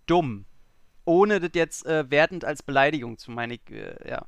dumm. 0.04 0.44
Ohne 1.06 1.40
das 1.40 1.52
jetzt 1.54 1.86
äh, 1.86 2.10
wertend 2.10 2.44
als 2.44 2.62
Beleidigung 2.62 3.16
zu 3.16 3.30
meinen, 3.30 3.58
äh, 3.70 4.06
ja. 4.06 4.26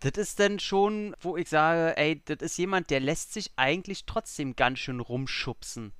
Das 0.00 0.14
ist 0.16 0.40
dann 0.40 0.58
schon, 0.58 1.14
wo 1.20 1.36
ich 1.36 1.48
sage, 1.48 1.96
ey, 1.96 2.24
das 2.24 2.38
ist 2.40 2.56
jemand, 2.56 2.90
der 2.90 2.98
lässt 2.98 3.32
sich 3.32 3.52
eigentlich 3.54 4.04
trotzdem 4.04 4.56
ganz 4.56 4.80
schön 4.80 4.98
rumschubsen 4.98 5.92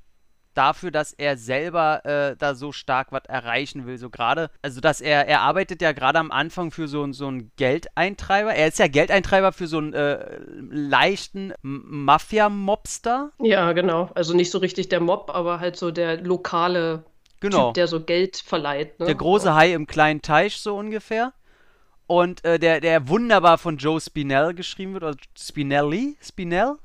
dafür, 0.55 0.91
dass 0.91 1.13
er 1.13 1.37
selber 1.37 2.05
äh, 2.05 2.37
da 2.37 2.55
so 2.55 2.73
stark 2.73 3.13
was 3.13 3.25
erreichen 3.27 3.87
will. 3.87 3.99
So 3.99 4.11
gerade, 4.11 4.51
also 4.63 4.81
dass 4.81 5.01
er, 5.01 5.27
er 5.29 5.41
arbeitet 5.41 5.83
ja 5.83 5.93
gerade 5.93 6.19
am 6.19 6.31
Anfang 6.31 6.71
für 6.71 6.89
so, 6.89 7.11
so 7.13 7.27
einen 7.27 7.53
Geldeintreiber. 7.57 8.55
Er 8.55 8.69
ist 8.69 8.79
ja 8.79 8.89
Geldeintreiber 8.89 9.53
für 9.53 9.67
so 9.67 9.79
einen 9.79 9.93
äh, 9.93 10.39
leichten 10.71 11.53
Mafia-Mobster. 11.63 13.33
Ja, 13.41 13.73
genau. 13.73 14.11
Also 14.15 14.35
nicht 14.35 14.51
so 14.51 14.59
richtig 14.59 14.89
der 14.89 15.01
Mob, 15.01 15.31
aber 15.35 15.61
halt 15.61 15.77
so 15.77 15.91
der 15.91 16.21
lokale 16.21 17.05
genau. 17.41 17.67
Typ, 17.67 17.75
der 17.75 17.89
so 17.89 18.03
Geld 18.03 18.37
verleiht. 18.37 18.99
Ne? 18.99 19.07
Der 19.07 19.15
große 19.15 19.55
Hai 19.55 19.73
im 19.73 19.87
kleinen 19.87 20.23
Teich, 20.23 20.57
so 20.57 20.77
ungefähr. 20.77 21.33
Und 22.07 22.45
äh, 22.45 22.59
der, 22.59 22.81
der 22.81 23.09
wunderbar 23.09 23.59
von 23.59 23.77
Joe 23.77 24.01
Spinell 24.01 24.55
geschrieben 24.55 24.95
wird, 24.95 25.05
oder 25.05 25.17
Spinelli? 25.39 26.17
Spinell? 26.21 26.77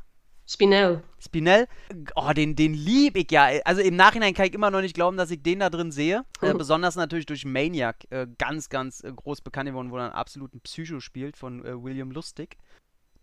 Spinell. 0.50 1.04
Spinell, 1.20 1.68
oh, 2.16 2.32
den, 2.32 2.56
den 2.56 2.74
lieb 2.74 3.18
ich 3.18 3.30
ja. 3.32 3.50
Also 3.66 3.82
im 3.82 3.98
Nachhinein 3.98 4.34
kann 4.34 4.46
ich 4.46 4.54
immer 4.54 4.72
noch 4.72 4.80
nicht 4.80 4.94
glauben, 4.94 5.18
dass 5.18 5.30
ich 5.30 5.44
den 5.44 5.60
da 5.60 5.70
drin 5.70 5.92
sehe. 5.92 6.24
Äh, 6.42 6.54
mhm. 6.54 6.58
besonders 6.58 6.96
natürlich 6.96 7.26
durch 7.26 7.44
Maniac, 7.44 8.08
äh, 8.12 8.28
ganz, 8.38 8.70
ganz 8.70 9.04
äh, 9.04 9.12
groß 9.12 9.42
bekannt 9.42 9.70
geworden, 9.70 9.92
wo 9.92 9.98
er 9.98 10.06
einen 10.06 10.14
absoluten 10.14 10.62
Psycho 10.62 11.02
spielt 11.02 11.36
von 11.36 11.66
äh, 11.66 11.84
William 11.84 12.12
Lustig. 12.12 12.56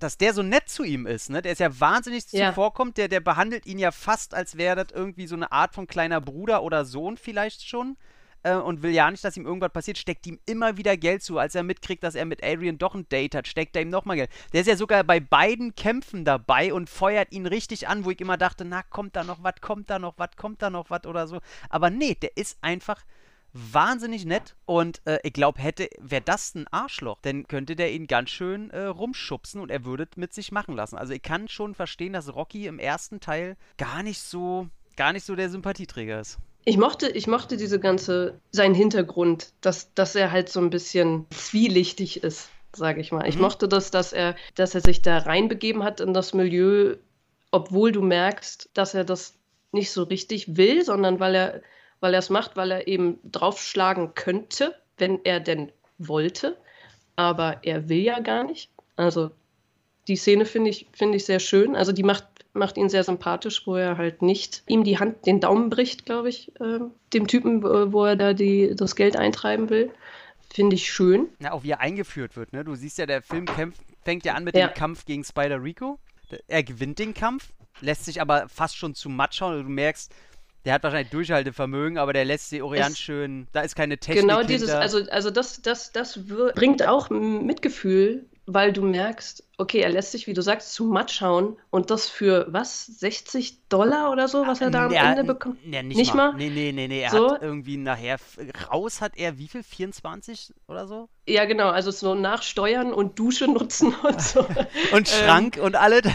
Dass 0.01 0.19
der 0.19 0.35
so 0.35 0.43
nett 0.43 0.69
zu 0.69 0.83
ihm 0.83 1.07
ist, 1.07 1.31
ne? 1.31 1.41
Der 1.41 1.53
ist 1.53 1.61
ja 1.61 1.81
wahnsinnig 1.81 2.31
ja. 2.33 2.51
zuvorkommt, 2.51 2.99
der, 2.99 3.09
der 3.09 3.21
behandelt 3.21 3.65
ihn 3.65 3.79
ja 3.79 3.91
fast, 3.91 4.35
als 4.35 4.59
wäre 4.59 4.85
das 4.85 4.93
irgendwie 4.93 5.27
so 5.27 5.37
eine 5.37 5.51
Art 5.51 5.75
von 5.75 5.87
kleiner 5.87 6.21
Bruder 6.21 6.63
oder 6.63 6.85
Sohn 6.85 7.17
vielleicht 7.17 7.67
schon 7.67 7.97
äh, 8.45 8.55
und 8.55 8.83
will 8.83 8.93
ja 8.93 9.11
nicht, 9.11 9.25
dass 9.25 9.37
ihm 9.37 9.47
irgendwas 9.47 9.73
passiert, 9.73 9.99
steckt 9.99 10.27
ihm 10.27 10.39
immer 10.47 10.77
wieder 10.77 10.97
Geld 10.97 11.23
zu. 11.23 11.39
Als 11.39 11.55
er 11.55 11.65
mitkriegt, 11.65 12.05
dass 12.05 12.15
er 12.15 12.25
mit 12.25 12.45
Adrian 12.45 12.79
doch 12.79 12.95
ein 12.95 13.09
Date 13.09 13.35
hat, 13.35 13.49
steckt 13.49 13.75
er 13.75 13.83
ihm 13.83 13.91
nochmal 13.91 14.17
Geld. 14.17 14.31
Der 14.53 14.61
ist 14.61 14.67
ja 14.69 14.77
sogar 14.77 15.03
bei 15.03 15.19
beiden 15.19 15.75
Kämpfen 15.75 16.25
dabei 16.25 16.73
und 16.73 16.89
feuert 16.89 17.33
ihn 17.33 17.47
richtig 17.47 17.89
an, 17.89 18.05
wo 18.05 18.11
ich 18.11 18.21
immer 18.21 18.37
dachte, 18.37 18.65
na, 18.65 18.83
kommt 18.83 19.17
da 19.17 19.25
noch 19.25 19.43
was, 19.43 19.55
kommt 19.61 19.91
da 19.91 19.99
noch 19.99 20.15
was, 20.17 20.31
kommt 20.37 20.63
da 20.63 20.71
noch 20.71 20.91
was 20.91 21.07
oder 21.07 21.27
so. 21.27 21.41
Aber 21.69 21.91
nee, 21.91 22.15
der 22.15 22.37
ist 22.37 22.59
einfach 22.61 23.03
wahnsinnig 23.55 24.25
nett 24.25 24.57
und 24.67 25.01
äh, 25.07 25.21
ich 25.23 25.33
glaube, 25.33 25.63
hätte, 25.63 25.89
wäre 26.01 26.23
das 26.23 26.55
ein 26.57 26.67
Arschloch, 26.69 27.21
dann 27.23 27.47
könnte 27.47 27.77
der 27.77 27.93
ihn 27.93 28.09
ganz 28.09 28.31
schön 28.31 28.71
äh, 28.71 28.81
rumschubsen 28.81 29.61
und 29.61 29.71
er 29.71 29.85
würde 29.85 30.09
mit 30.17 30.35
sich 30.35 30.51
machen 30.51 30.75
lassen. 30.75 30.99
Also 30.99 31.13
ich 31.13 31.23
kann 31.23 31.49
schon 31.49 31.75
verstehen, 31.75 32.13
dass 32.13 32.35
Rocky 32.35 32.67
im 32.67 32.81
ersten 32.81 33.21
Teil 33.21 33.57
gar 33.79 34.03
nicht 34.03 34.21
so, 34.21 34.69
gar 34.97 35.13
nicht 35.13 35.25
so 35.25 35.37
der 35.37 35.51
Sympathieträger 35.51 36.21
ist. 36.21 36.39
Ich 36.64 36.79
mochte, 36.79 37.09
ich 37.09 37.27
mochte 37.27 37.57
diese 37.57 37.79
ganze, 37.79 38.40
seinen 38.50 38.74
Hintergrund, 38.74 39.53
dass, 39.61 39.92
dass 39.94 40.14
er 40.14 40.33
halt 40.33 40.48
so 40.48 40.61
ein 40.61 40.70
bisschen 40.70 41.27
zwielichtig 41.31 42.22
ist, 42.22 42.48
sage 42.74 43.00
ich 43.00 43.12
mal. 43.12 43.29
Ich 43.29 43.37
mhm. 43.37 43.42
mochte 43.42 43.68
das, 43.68 43.90
dass 43.90 44.12
er, 44.12 44.35
dass 44.55 44.74
er 44.74 44.81
sich 44.81 45.03
da 45.03 45.18
reinbegeben 45.18 45.85
hat 45.85 46.00
in 46.00 46.14
das 46.14 46.33
Milieu, 46.33 46.96
obwohl 47.50 47.92
du 47.92 48.00
merkst, 48.00 48.70
dass 48.72 48.94
er 48.94 49.05
das 49.05 49.35
nicht 49.72 49.90
so 49.90 50.05
richtig 50.05 50.57
will, 50.57 50.85
sondern 50.85 51.20
weil 51.20 51.35
er, 51.35 51.62
weil 52.00 52.14
er 52.14 52.20
es 52.20 52.31
macht, 52.31 52.57
weil 52.57 52.70
er 52.70 52.88
eben 52.88 53.18
draufschlagen 53.24 54.14
könnte, 54.14 54.74
wenn 54.96 55.22
er 55.24 55.40
denn 55.40 55.70
wollte. 55.98 56.57
Aber 57.16 57.59
er 57.62 57.88
will 57.88 58.03
ja 58.03 58.20
gar 58.20 58.44
nicht. 58.44 58.70
Also 58.96 59.31
die 60.09 60.16
Szene 60.16 60.46
finde 60.46 60.70
ich, 60.70 60.87
find 60.92 61.14
ich 61.14 61.24
sehr 61.24 61.40
schön. 61.40 61.77
Also 61.77 61.92
die 61.92 62.03
macht 62.03 62.27
macht 62.55 62.77
ihn 62.77 62.88
sehr 62.88 63.05
sympathisch, 63.05 63.67
wo 63.67 63.77
er 63.77 63.99
halt 63.99 64.23
nicht 64.23 64.62
ihm 64.67 64.85
die 64.85 64.99
Hand, 64.99 65.27
den 65.27 65.40
Daumen 65.40 65.71
bricht, 65.71 66.07
glaube 66.07 66.29
ich, 66.29 66.53
äh, 66.61 66.81
dem 67.12 67.27
Typen, 67.27 67.62
wo 67.62 68.05
er 68.05 68.17
da 68.17 68.33
die, 68.33 68.75
das 68.75 68.97
Geld 68.97 69.17
eintreiben 69.17 69.71
will. 69.71 69.93
Finde 70.53 70.77
ich 70.77 70.90
schön. 70.90 71.29
Na, 71.40 71.53
auch 71.53 71.64
wie 71.64 71.71
er 71.71 71.81
eingeführt 71.81 72.37
wird, 72.37 72.53
ne? 72.53 72.64
Du 72.64 72.77
siehst 72.77 72.99
ja, 72.99 73.07
der 73.07 73.23
Film 73.23 73.47
kämpft, 73.47 73.83
fängt 74.05 74.25
ja 74.25 74.35
an 74.35 74.45
mit 74.45 74.57
ja. 74.57 74.69
dem 74.69 74.75
Kampf 74.75 75.05
gegen 75.05 75.25
Spider 75.25 75.62
Rico. 75.62 75.99
Er 76.47 76.62
gewinnt 76.62 77.01
den 77.01 77.12
Kampf, 77.12 77.53
lässt 77.81 78.05
sich 78.05 78.21
aber 78.21 78.49
fast 78.49 78.77
schon 78.77 78.95
zu 78.95 79.09
matt 79.09 79.35
schauen. 79.35 79.64
Du 79.64 79.69
merkst, 79.69 80.12
der 80.64 80.75
hat 80.75 80.83
wahrscheinlich 80.85 81.11
Durchhaltevermögen, 81.11 81.99
aber 81.99 82.12
der 82.12 82.25
lässt 82.25 82.51
sie 82.51 82.62
Orient 82.62 82.97
schön. 82.97 83.49
Da 83.53 83.62
ist 83.62 83.75
keine 83.75 83.99
Technik. 83.99 84.23
Genau 84.23 84.45
dieses, 84.45 84.71
hinter. 84.71 84.81
also, 84.81 85.03
also 85.11 85.31
das, 85.31 85.61
das, 85.61 85.90
das 85.90 86.21
bringt 86.55 86.87
auch 86.87 87.11
Mitgefühl 87.11 88.27
weil 88.47 88.73
du 88.73 88.83
merkst, 88.83 89.45
okay, 89.57 89.81
er 89.81 89.91
lässt 89.91 90.13
sich, 90.13 90.27
wie 90.27 90.35
du 90.35 90.43
sagst, 90.43 90.73
zu 90.73 90.85
matt 90.85 91.11
schauen 91.11 91.57
und 91.71 91.91
das 91.91 92.09
für 92.09 92.47
was? 92.51 92.87
60 92.87 93.69
Dollar 93.69 94.11
oder 94.11 94.29
so, 94.29 94.47
was 94.47 94.61
er 94.61 94.71
da 94.71 94.87
am 94.87 94.93
ja, 94.93 95.11
Ende 95.11 95.25
bekommt? 95.25 95.59
Ja, 95.65 95.83
nicht, 95.83 95.97
nicht 95.97 96.15
mal. 96.15 96.33
mal? 96.33 96.39
Nee, 96.39 96.51
nee, 96.51 96.73
nee, 96.73 96.89
nee. 96.89 97.01
Er 97.01 97.11
so? 97.11 97.33
hat 97.33 97.43
irgendwie 97.43 97.77
nachher 97.77 98.19
raus 98.71 99.01
hat 99.01 99.17
er 99.17 99.39
wie 99.39 99.49
viel? 99.49 99.63
24 99.63 100.53
oder 100.69 100.87
so? 100.87 101.09
Ja, 101.27 101.45
genau, 101.47 101.69
also 101.69 101.91
so 101.91 102.15
nach 102.15 102.43
Steuern 102.43 102.93
und 102.93 103.19
Dusche 103.19 103.49
nutzen 103.49 103.95
und 104.03 104.21
so. 104.21 104.47
und 104.93 105.09
Schrank 105.09 105.57
ähm, 105.57 105.65
und 105.65 105.77
alles. 105.77 106.03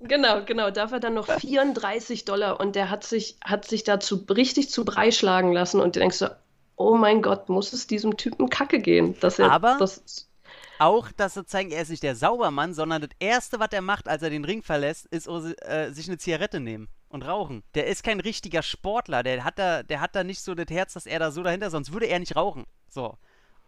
Genau, 0.00 0.44
genau. 0.44 0.70
Darf 0.70 0.92
er 0.92 1.00
dann 1.00 1.14
noch 1.14 1.26
34 1.26 2.24
Dollar 2.24 2.60
und 2.60 2.76
der 2.76 2.88
hat 2.88 3.02
sich, 3.02 3.36
hat 3.44 3.64
sich 3.64 3.82
dazu 3.82 4.24
richtig 4.30 4.70
zu 4.70 4.84
Brei 4.84 5.10
schlagen 5.10 5.52
lassen 5.52 5.80
und 5.80 5.96
du 5.96 5.98
denkst 5.98 6.18
so, 6.18 6.28
oh 6.76 6.96
mein 6.96 7.20
Gott, 7.20 7.48
muss 7.48 7.72
es 7.72 7.88
diesem 7.88 8.16
Typen 8.16 8.48
Kacke 8.48 8.78
gehen, 8.78 9.18
dass 9.18 9.40
er 9.40 9.50
Aber 9.50 9.76
das 9.80 10.27
auch, 10.78 11.10
dass 11.12 11.34
zeigen, 11.46 11.70
er 11.70 11.82
ist 11.82 11.90
nicht 11.90 12.02
der 12.02 12.16
Saubermann, 12.16 12.74
sondern 12.74 13.02
das 13.02 13.10
Erste, 13.18 13.60
was 13.60 13.68
er 13.72 13.82
macht, 13.82 14.08
als 14.08 14.22
er 14.22 14.30
den 14.30 14.44
Ring 14.44 14.62
verlässt, 14.62 15.06
ist 15.06 15.28
äh, 15.28 15.90
sich 15.92 16.08
eine 16.08 16.18
Zigarette 16.18 16.60
nehmen 16.60 16.88
und 17.08 17.26
rauchen. 17.26 17.62
Der 17.74 17.86
ist 17.86 18.02
kein 18.02 18.20
richtiger 18.20 18.62
Sportler, 18.62 19.22
der 19.22 19.44
hat 19.44 19.58
da, 19.58 19.82
der 19.82 20.00
hat 20.00 20.14
da 20.14 20.24
nicht 20.24 20.40
so 20.40 20.54
das 20.54 20.68
Herz, 20.70 20.94
dass 20.94 21.06
er 21.06 21.18
da 21.18 21.30
so 21.30 21.42
dahinter, 21.42 21.70
sonst 21.70 21.92
würde 21.92 22.06
er 22.06 22.18
nicht 22.18 22.36
rauchen. 22.36 22.64
So. 22.88 23.16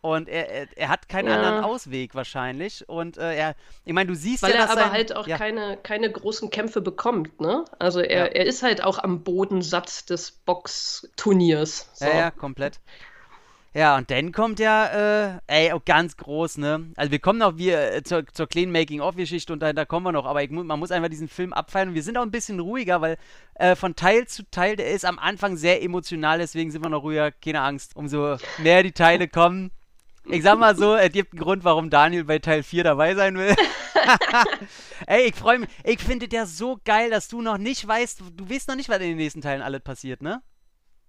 Und 0.03 0.31
er, 0.31 0.49
er, 0.49 0.66
er 0.77 0.88
hat 0.88 1.09
keinen 1.11 1.29
ja. 1.29 1.37
anderen 1.37 1.62
Ausweg 1.62 2.14
wahrscheinlich. 2.14 2.88
Und 2.88 3.18
äh, 3.18 3.35
er, 3.35 3.55
ich 3.85 3.92
meine, 3.92 4.09
du 4.09 4.14
siehst 4.14 4.42
Weil 4.42 4.53
ja, 4.53 4.61
er 4.61 4.70
aber 4.70 4.81
sein, 4.81 4.92
halt 4.92 5.14
auch 5.14 5.27
ja. 5.27 5.37
keine, 5.37 5.77
keine 5.83 6.11
großen 6.11 6.49
Kämpfe 6.49 6.81
bekommt, 6.81 7.38
ne? 7.40 7.66
Also 7.79 8.01
er, 8.01 8.27
ja. 8.27 8.33
er 8.33 8.46
ist 8.46 8.62
halt 8.62 8.83
auch 8.83 8.99
am 8.99 9.23
Bodensatz 9.23 10.07
des 10.07 10.31
Boxturniers. 10.31 11.90
So. 11.92 12.07
Ja, 12.07 12.16
ja, 12.16 12.31
komplett. 12.31 12.81
Ja, 13.72 13.96
und 13.96 14.11
dann 14.11 14.33
kommt 14.33 14.59
ja, 14.59 15.37
äh, 15.37 15.38
ey, 15.46 15.72
auch 15.72 15.85
ganz 15.85 16.16
groß, 16.16 16.59
ne? 16.59 16.90
Also 16.96 17.12
wir 17.12 17.20
kommen 17.20 17.38
noch 17.38 17.56
wie, 17.56 17.70
äh, 17.70 18.02
zur, 18.02 18.26
zur 18.26 18.48
kleinen 18.48 18.72
Making-of-Geschichte 18.72 19.52
und 19.52 19.61
da, 19.61 19.72
da, 19.72 19.85
kommen 19.85 20.06
wir 20.06 20.12
noch, 20.12 20.26
aber 20.26 20.42
ich, 20.42 20.50
man 20.50 20.78
muss 20.78 20.90
einfach 20.90 21.09
diesen 21.09 21.28
Film 21.28 21.52
abfeiern. 21.52 21.90
Und 21.90 21.94
wir 21.94 22.02
sind 22.02 22.18
auch 22.18 22.22
ein 22.22 22.33
bisschen 22.33 22.59
ruhiger, 22.59 23.00
weil 23.00 23.16
äh, 23.54 23.76
von 23.76 23.94
Teil 23.94 24.26
zu 24.26 24.42
Teil, 24.50 24.74
der 24.74 24.90
ist 24.90 25.04
am 25.04 25.20
Anfang 25.20 25.56
sehr 25.56 25.83
emotional, 25.85 26.38
deswegen 26.38 26.72
sind 26.72 26.83
wir 26.83 26.90
noch 26.90 27.04
ruhiger, 27.04 27.30
keine 27.30 27.61
Angst. 27.61 27.94
Umso 27.94 28.38
mehr 28.59 28.83
die 28.83 28.92
Teile 28.92 29.28
kommen, 29.28 29.70
ich 30.26 30.42
sag 30.42 30.59
mal 30.59 30.76
so, 30.76 30.96
es 30.96 31.12
gibt 31.12 31.33
einen 31.33 31.40
Grund, 31.40 31.64
warum 31.64 31.90
Daniel 31.90 32.24
bei 32.24 32.38
Teil 32.38 32.62
4 32.62 32.85
dabei 32.85 33.14
sein 33.14 33.37
will. 33.37 33.54
Ey, 35.06 35.28
ich 35.28 35.35
freue 35.35 35.61
mich. 35.61 35.68
Ich 35.85 36.00
finde 36.00 36.28
der 36.28 36.46
so 36.46 36.78
geil, 36.85 37.11
dass 37.11 37.28
du 37.28 37.40
noch 37.40 37.59
nicht 37.59 37.87
weißt, 37.87 38.20
du 38.35 38.50
weißt 38.50 38.68
noch 38.68 38.76
nicht, 38.76 38.88
was 38.88 38.98
in 38.98 39.09
den 39.09 39.16
nächsten 39.16 39.40
Teilen 39.40 39.62
alles 39.62 39.80
passiert, 39.80 40.22
ne? 40.22 40.42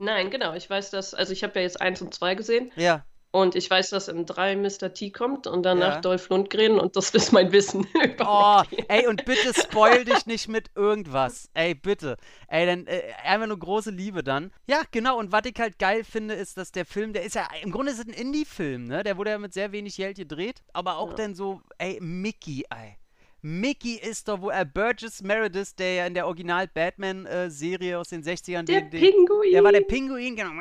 Nein, 0.01 0.31
genau. 0.31 0.55
Ich 0.55 0.67
weiß 0.67 0.89
das, 0.89 1.13
also 1.13 1.31
ich 1.31 1.43
habe 1.43 1.59
ja 1.59 1.61
jetzt 1.61 1.79
1 1.79 2.01
und 2.01 2.13
2 2.13 2.33
gesehen. 2.33 2.71
Ja. 2.75 3.05
Und 3.29 3.55
ich 3.55 3.69
weiß, 3.69 3.91
dass 3.91 4.07
in 4.07 4.25
3 4.25 4.57
Mr. 4.57 4.93
T 4.93 5.11
kommt 5.11 5.45
und 5.45 5.63
danach 5.63 5.95
ja. 5.95 6.01
Dolph 6.01 6.27
Lundgren 6.29 6.79
und 6.79 6.97
das 6.97 7.11
ist 7.11 7.31
mein 7.31 7.51
Wissen. 7.51 7.87
oh, 8.19 8.61
ey, 8.89 9.07
und 9.07 9.23
bitte 9.23 9.53
spoil 9.53 10.03
dich 10.03 10.25
nicht 10.25 10.49
mit 10.49 10.71
irgendwas. 10.75 11.49
Ey, 11.53 11.75
bitte. 11.75 12.17
Ey, 12.47 12.65
dann 12.65 12.87
äh, 12.87 13.03
einfach 13.23 13.47
nur 13.47 13.59
große 13.59 13.91
Liebe 13.91 14.23
dann. 14.23 14.51
Ja, 14.67 14.81
genau. 14.89 15.17
Und 15.17 15.31
was 15.31 15.45
ich 15.45 15.57
halt 15.59 15.77
geil 15.79 16.03
finde, 16.03 16.33
ist, 16.33 16.57
dass 16.57 16.71
der 16.71 16.85
Film, 16.85 17.13
der 17.13 17.23
ist 17.23 17.35
ja, 17.35 17.47
im 17.61 17.71
Grunde 17.71 17.91
ist 17.91 17.99
es 17.99 18.07
ein 18.07 18.13
Indie-Film, 18.13 18.87
ne? 18.87 19.03
Der 19.03 19.17
wurde 19.17 19.29
ja 19.29 19.37
mit 19.37 19.53
sehr 19.53 19.71
wenig 19.71 19.95
Geld 19.95 20.17
gedreht. 20.17 20.63
Aber 20.73 20.97
auch 20.97 21.11
ja. 21.11 21.15
dann 21.15 21.35
so, 21.35 21.61
ey, 21.77 21.99
Mickey, 22.01 22.65
ey. 22.69 22.97
Mickey 23.41 23.95
ist 23.95 24.27
doch, 24.27 24.41
wo 24.41 24.49
er 24.49 24.65
Burgess 24.65 25.23
Meredith, 25.23 25.75
der 25.75 25.93
ja 25.95 26.05
in 26.05 26.13
der 26.13 26.27
Original 26.27 26.67
Batman-Serie 26.67 27.97
aus 27.97 28.09
den 28.09 28.23
60ern. 28.23 28.63
Der 28.63 28.81
den, 28.81 28.89
Pinguin. 28.89 29.51
Der 29.51 29.63
war 29.63 29.71
der 29.71 29.81
Pinguin, 29.81 30.35
genau. 30.35 30.51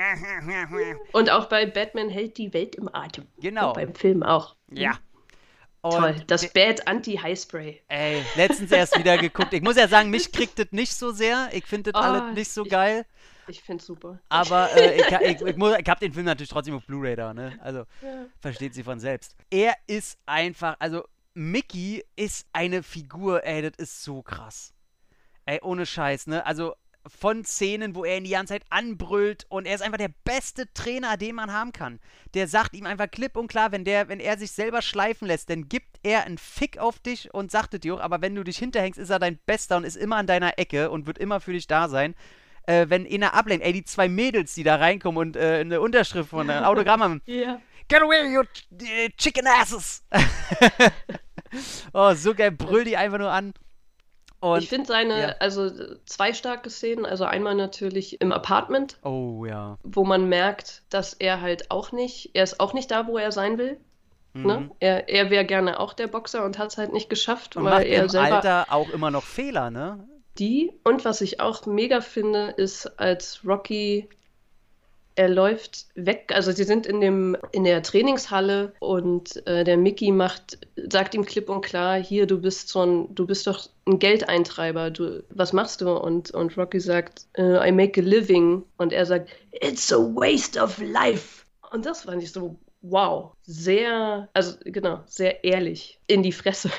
Und 1.12 1.30
auch 1.30 1.46
bei 1.46 1.66
Batman 1.66 2.08
hält 2.08 2.38
die 2.38 2.52
Welt 2.54 2.76
im 2.76 2.88
Atem. 2.94 3.26
Genau. 3.38 3.68
Und 3.68 3.74
beim 3.74 3.94
Film 3.94 4.22
auch. 4.22 4.56
Ja. 4.72 4.98
Und 5.82 5.92
Toll, 5.92 6.16
das 6.26 6.52
Bad 6.52 6.86
Anti-Highspray. 6.86 7.82
Ey, 7.88 8.22
letztens 8.36 8.70
erst 8.70 8.98
wieder 8.98 9.16
geguckt. 9.16 9.52
Ich 9.54 9.62
muss 9.62 9.76
ja 9.76 9.88
sagen, 9.88 10.10
mich 10.10 10.30
kriegt 10.30 10.58
das 10.58 10.66
nicht 10.72 10.92
so 10.92 11.10
sehr. 11.10 11.48
Ich 11.52 11.64
finde 11.64 11.92
das 11.92 12.02
oh, 12.02 12.04
alles 12.04 12.34
nicht 12.34 12.50
so 12.50 12.64
ich, 12.64 12.70
geil. 12.70 13.06
Ich 13.48 13.62
finde 13.62 13.80
es 13.80 13.86
super. 13.86 14.20
Aber 14.28 14.68
äh, 14.76 15.00
ich, 15.00 15.06
ich, 15.06 15.40
ich, 15.40 15.56
ich 15.56 15.88
habe 15.88 16.00
den 16.00 16.12
Film 16.12 16.26
natürlich 16.26 16.50
trotzdem 16.50 16.74
auf 16.74 16.84
Blu-ray 16.84 17.16
da, 17.16 17.32
ne? 17.32 17.58
Also, 17.62 17.80
ja. 18.02 18.26
versteht 18.40 18.74
sie 18.74 18.82
von 18.82 19.00
selbst. 19.00 19.34
Er 19.50 19.74
ist 19.86 20.18
einfach, 20.26 20.76
also 20.78 21.04
Mickey 21.40 22.04
ist 22.16 22.46
eine 22.52 22.82
Figur, 22.82 23.44
ey, 23.44 23.62
das 23.62 23.72
ist 23.78 24.02
so 24.02 24.20
krass. 24.20 24.74
Ey, 25.46 25.58
ohne 25.62 25.86
Scheiß, 25.86 26.26
ne? 26.26 26.44
Also 26.44 26.74
von 27.06 27.46
Szenen, 27.46 27.94
wo 27.94 28.04
er 28.04 28.18
ihn 28.18 28.24
die 28.24 28.30
ganze 28.32 28.52
Zeit 28.52 28.64
anbrüllt 28.68 29.46
und 29.48 29.64
er 29.64 29.74
ist 29.74 29.80
einfach 29.80 29.96
der 29.96 30.10
beste 30.24 30.70
Trainer, 30.74 31.16
den 31.16 31.34
man 31.36 31.50
haben 31.50 31.72
kann. 31.72 31.98
Der 32.34 32.46
sagt 32.46 32.74
ihm 32.74 32.84
einfach 32.84 33.10
klipp 33.10 33.38
und 33.38 33.48
klar, 33.48 33.72
wenn 33.72 33.86
der, 33.86 34.10
wenn 34.10 34.20
er 34.20 34.36
sich 34.36 34.52
selber 34.52 34.82
schleifen 34.82 35.26
lässt, 35.26 35.48
dann 35.48 35.70
gibt 35.70 35.98
er 36.02 36.26
einen 36.26 36.36
Fick 36.36 36.76
auf 36.76 36.98
dich 36.98 37.32
und 37.32 37.50
sagt 37.50 37.72
es 37.72 37.80
dir 37.80 37.94
auch, 37.94 38.00
aber 38.00 38.20
wenn 38.20 38.34
du 38.34 38.44
dich 38.44 38.58
hinterhängst, 38.58 38.98
ist 38.98 39.08
er 39.08 39.18
dein 39.18 39.38
Bester 39.46 39.78
und 39.78 39.84
ist 39.84 39.96
immer 39.96 40.16
an 40.16 40.26
deiner 40.26 40.58
Ecke 40.58 40.90
und 40.90 41.06
wird 41.06 41.16
immer 41.16 41.40
für 41.40 41.54
dich 41.54 41.66
da 41.66 41.88
sein. 41.88 42.14
Äh, 42.64 42.90
wenn 42.90 43.10
einer 43.10 43.32
ablenkt, 43.32 43.64
ey, 43.64 43.72
die 43.72 43.84
zwei 43.84 44.10
Mädels, 44.10 44.52
die 44.52 44.62
da 44.62 44.76
reinkommen 44.76 45.18
und 45.18 45.36
äh, 45.36 45.60
eine 45.60 45.80
Unterschrift 45.80 46.28
von 46.28 46.50
einem 46.50 46.66
Autogramm 46.66 47.02
haben. 47.02 47.22
ja. 47.24 47.62
Get 47.88 48.02
away, 48.02 48.30
you 48.30 48.42
chicken 49.16 49.46
asses! 49.46 50.04
oh, 51.92 52.14
so 52.14 52.34
geil, 52.34 52.50
brüll 52.50 52.84
die 52.84 52.96
einfach 52.96 53.18
nur 53.18 53.30
an. 53.30 53.52
Und, 54.40 54.62
ich 54.62 54.70
finde 54.70 54.86
seine, 54.86 55.20
ja. 55.20 55.34
also 55.38 55.70
zwei 56.06 56.32
starke 56.32 56.70
Szenen, 56.70 57.04
also 57.04 57.24
einmal 57.24 57.54
natürlich 57.54 58.22
im 58.22 58.32
Apartment. 58.32 58.96
Oh 59.02 59.44
ja. 59.44 59.76
Wo 59.82 60.04
man 60.04 60.28
merkt, 60.30 60.82
dass 60.88 61.12
er 61.12 61.42
halt 61.42 61.70
auch 61.70 61.92
nicht, 61.92 62.30
er 62.32 62.44
ist 62.44 62.58
auch 62.58 62.72
nicht 62.72 62.90
da, 62.90 63.06
wo 63.06 63.18
er 63.18 63.32
sein 63.32 63.58
will. 63.58 63.78
Mhm. 64.32 64.46
Ne? 64.46 64.70
Er, 64.80 65.08
er 65.10 65.28
wäre 65.28 65.44
gerne 65.44 65.78
auch 65.78 65.92
der 65.92 66.06
Boxer 66.06 66.44
und 66.44 66.58
hat 66.58 66.70
es 66.70 66.78
halt 66.78 66.92
nicht 66.92 67.10
geschafft, 67.10 67.56
und 67.56 67.64
weil 67.64 67.72
macht 67.72 67.84
er 67.84 68.02
im 68.04 68.08
selber. 68.08 68.36
Alter 68.36 68.66
auch 68.70 68.88
immer 68.90 69.10
noch 69.10 69.24
Fehler, 69.24 69.70
ne? 69.70 70.08
Die 70.38 70.72
und 70.84 71.04
was 71.04 71.20
ich 71.20 71.40
auch 71.40 71.66
mega 71.66 72.00
finde, 72.00 72.54
ist, 72.56 72.86
als 72.98 73.40
Rocky 73.44 74.08
er 75.20 75.28
läuft 75.28 75.86
weg, 75.96 76.32
also 76.34 76.50
sie 76.50 76.64
sind 76.64 76.86
in, 76.86 77.02
dem, 77.02 77.36
in 77.52 77.64
der 77.64 77.82
Trainingshalle 77.82 78.72
und 78.78 79.46
äh, 79.46 79.64
der 79.64 79.76
Mickey 79.76 80.12
macht, 80.12 80.66
sagt 80.90 81.14
ihm 81.14 81.26
klipp 81.26 81.50
und 81.50 81.60
klar, 81.60 82.02
hier, 82.02 82.26
du 82.26 82.40
bist 82.40 82.70
so 82.70 82.80
ein, 82.80 83.14
du 83.14 83.26
bist 83.26 83.46
doch 83.46 83.68
ein 83.86 83.98
Geldeintreiber, 83.98 84.90
du, 84.90 85.22
was 85.28 85.52
machst 85.52 85.82
du? 85.82 85.90
Und, 85.90 86.30
und 86.30 86.56
Rocky 86.56 86.80
sagt, 86.80 87.26
uh, 87.36 87.62
I 87.62 87.70
make 87.70 88.00
a 88.00 88.02
living. 88.02 88.62
Und 88.78 88.94
er 88.94 89.04
sagt, 89.04 89.28
it's 89.52 89.92
a 89.92 89.98
waste 89.98 90.58
of 90.58 90.78
life. 90.78 91.44
Und 91.70 91.84
das 91.84 92.04
fand 92.04 92.22
ich 92.22 92.32
so, 92.32 92.56
wow, 92.82 93.32
sehr, 93.42 94.28
also 94.32 94.56
genau, 94.64 95.02
sehr 95.06 95.44
ehrlich 95.44 96.00
in 96.06 96.22
die 96.22 96.32
Fresse. 96.32 96.70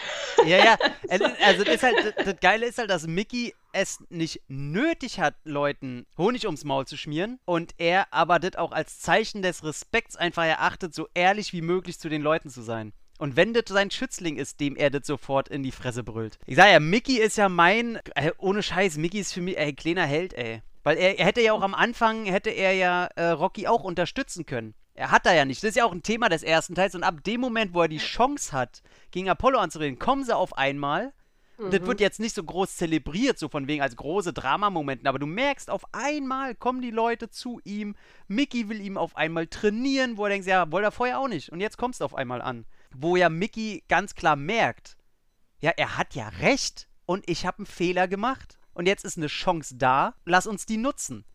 Ja, 0.45 0.57
ja, 0.57 0.77
also 1.45 1.63
das, 1.63 1.83
halt, 1.83 2.15
das 2.17 2.35
Geile 2.39 2.65
ist 2.65 2.77
halt, 2.77 2.89
dass 2.89 3.07
Mickey 3.07 3.53
es 3.73 4.03
nicht 4.09 4.41
nötig 4.47 5.19
hat, 5.19 5.35
Leuten 5.43 6.05
Honig 6.17 6.45
ums 6.45 6.63
Maul 6.63 6.85
zu 6.85 6.97
schmieren 6.97 7.39
und 7.45 7.73
er 7.77 8.11
aber 8.11 8.39
das 8.39 8.55
auch 8.55 8.71
als 8.71 8.99
Zeichen 8.99 9.41
des 9.41 9.63
Respekts 9.63 10.15
einfach 10.15 10.45
erachtet, 10.45 10.93
so 10.93 11.07
ehrlich 11.13 11.53
wie 11.53 11.61
möglich 11.61 11.99
zu 11.99 12.09
den 12.09 12.21
Leuten 12.21 12.49
zu 12.49 12.61
sein. 12.61 12.93
Und 13.19 13.35
wenn 13.35 13.53
das 13.53 13.65
sein 13.67 13.91
Schützling 13.91 14.37
ist, 14.37 14.59
dem 14.59 14.75
er 14.75 14.89
das 14.89 15.05
sofort 15.05 15.47
in 15.47 15.61
die 15.61 15.71
Fresse 15.71 16.03
brüllt. 16.03 16.39
Ich 16.47 16.55
sag 16.55 16.71
ja, 16.71 16.79
Mickey 16.79 17.19
ist 17.19 17.37
ja 17.37 17.49
mein, 17.49 17.99
äh, 18.15 18.31
ohne 18.39 18.63
Scheiß, 18.63 18.97
Mickey 18.97 19.19
ist 19.19 19.33
für 19.33 19.41
mich, 19.41 19.59
ey, 19.59 19.73
kleiner 19.73 20.07
Held, 20.07 20.33
ey. 20.33 20.63
Weil 20.83 20.97
er, 20.97 21.19
er 21.19 21.27
hätte 21.27 21.41
ja 21.41 21.53
auch 21.53 21.61
am 21.61 21.75
Anfang, 21.75 22.25
hätte 22.25 22.49
er 22.49 22.73
ja 22.73 23.05
äh, 23.15 23.29
Rocky 23.29 23.67
auch 23.67 23.83
unterstützen 23.83 24.47
können. 24.47 24.73
Er 24.93 25.11
hat 25.11 25.25
da 25.25 25.33
ja 25.33 25.45
nicht. 25.45 25.63
Das 25.63 25.69
ist 25.69 25.75
ja 25.77 25.85
auch 25.85 25.93
ein 25.93 26.03
Thema 26.03 26.29
des 26.29 26.43
ersten 26.43 26.75
Teils. 26.75 26.95
Und 26.95 27.03
ab 27.03 27.23
dem 27.23 27.41
Moment, 27.41 27.73
wo 27.73 27.81
er 27.81 27.87
die 27.87 27.97
Chance 27.97 28.51
hat, 28.51 28.81
gegen 29.11 29.29
Apollo 29.29 29.59
anzureden, 29.59 29.99
kommen 29.99 30.23
sie 30.23 30.35
auf 30.35 30.57
einmal. 30.57 31.13
Mhm. 31.57 31.71
Das 31.71 31.81
wird 31.81 31.99
jetzt 31.99 32.19
nicht 32.19 32.35
so 32.35 32.43
groß 32.43 32.75
zelebriert, 32.75 33.37
so 33.37 33.47
von 33.47 33.67
wegen 33.67 33.81
als 33.81 33.95
große 33.95 34.33
Dramamomenten, 34.33 35.07
aber 35.07 35.19
du 35.19 35.27
merkst, 35.27 35.69
auf 35.69 35.83
einmal 35.93 36.55
kommen 36.55 36.81
die 36.81 36.91
Leute 36.91 37.29
zu 37.29 37.61
ihm. 37.63 37.95
Mickey 38.27 38.67
will 38.69 38.81
ihm 38.81 38.97
auf 38.97 39.15
einmal 39.15 39.47
trainieren, 39.47 40.17
wo 40.17 40.25
er 40.25 40.29
denkt, 40.29 40.47
ja, 40.47 40.71
wollte 40.71 40.87
er 40.87 40.91
vorher 40.91 41.19
auch 41.19 41.27
nicht. 41.27 41.51
Und 41.51 41.61
jetzt 41.61 41.77
kommst 41.77 42.01
du 42.01 42.05
auf 42.05 42.15
einmal 42.15 42.41
an. 42.41 42.65
Wo 42.93 43.15
ja 43.15 43.29
Mickey 43.29 43.83
ganz 43.87 44.15
klar 44.15 44.35
merkt, 44.35 44.97
ja, 45.59 45.71
er 45.77 45.97
hat 45.97 46.15
ja 46.15 46.27
recht 46.39 46.87
und 47.05 47.29
ich 47.29 47.45
habe 47.45 47.59
einen 47.59 47.65
Fehler 47.67 48.07
gemacht. 48.07 48.57
Und 48.73 48.87
jetzt 48.87 49.05
ist 49.05 49.17
eine 49.17 49.27
Chance 49.27 49.75
da, 49.75 50.15
lass 50.25 50.47
uns 50.47 50.65
die 50.65 50.77
nutzen. 50.77 51.25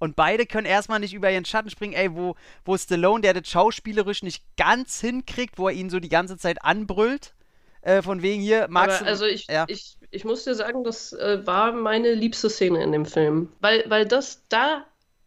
Und 0.00 0.16
beide 0.16 0.46
können 0.46 0.66
erstmal 0.66 0.98
nicht 0.98 1.12
über 1.12 1.30
ihren 1.30 1.44
Schatten 1.44 1.70
springen, 1.70 1.92
ey, 1.92 2.12
wo, 2.16 2.34
wo 2.64 2.76
Stallone, 2.76 3.20
der 3.20 3.34
das 3.34 3.48
schauspielerisch 3.48 4.22
nicht 4.22 4.42
ganz 4.56 5.00
hinkriegt, 5.00 5.58
wo 5.58 5.68
er 5.68 5.74
ihn 5.74 5.90
so 5.90 6.00
die 6.00 6.08
ganze 6.08 6.36
Zeit 6.38 6.64
anbrüllt. 6.64 7.34
Äh, 7.82 8.02
von 8.02 8.20
wegen 8.22 8.42
hier, 8.42 8.66
magst 8.68 9.00
Aber, 9.00 9.08
Also 9.08 9.26
ich, 9.26 9.46
ja. 9.46 9.64
ich, 9.68 9.96
ich 10.10 10.24
muss 10.24 10.44
dir 10.44 10.54
sagen, 10.54 10.84
das 10.84 11.12
äh, 11.12 11.46
war 11.46 11.72
meine 11.72 12.14
liebste 12.14 12.50
Szene 12.50 12.82
in 12.82 12.92
dem 12.92 13.06
Film. 13.06 13.52
Weil, 13.60 13.84
weil 13.88 14.06
das, 14.06 14.42
da 14.48 14.84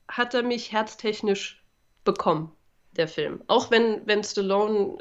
hat 0.08 0.34
er 0.34 0.44
mich 0.44 0.72
herztechnisch 0.72 1.64
bekommen, 2.04 2.52
der 2.98 3.08
Film. 3.08 3.44
Auch 3.48 3.72
wenn, 3.72 4.02
wenn 4.06 4.24
Stallone, 4.24 4.98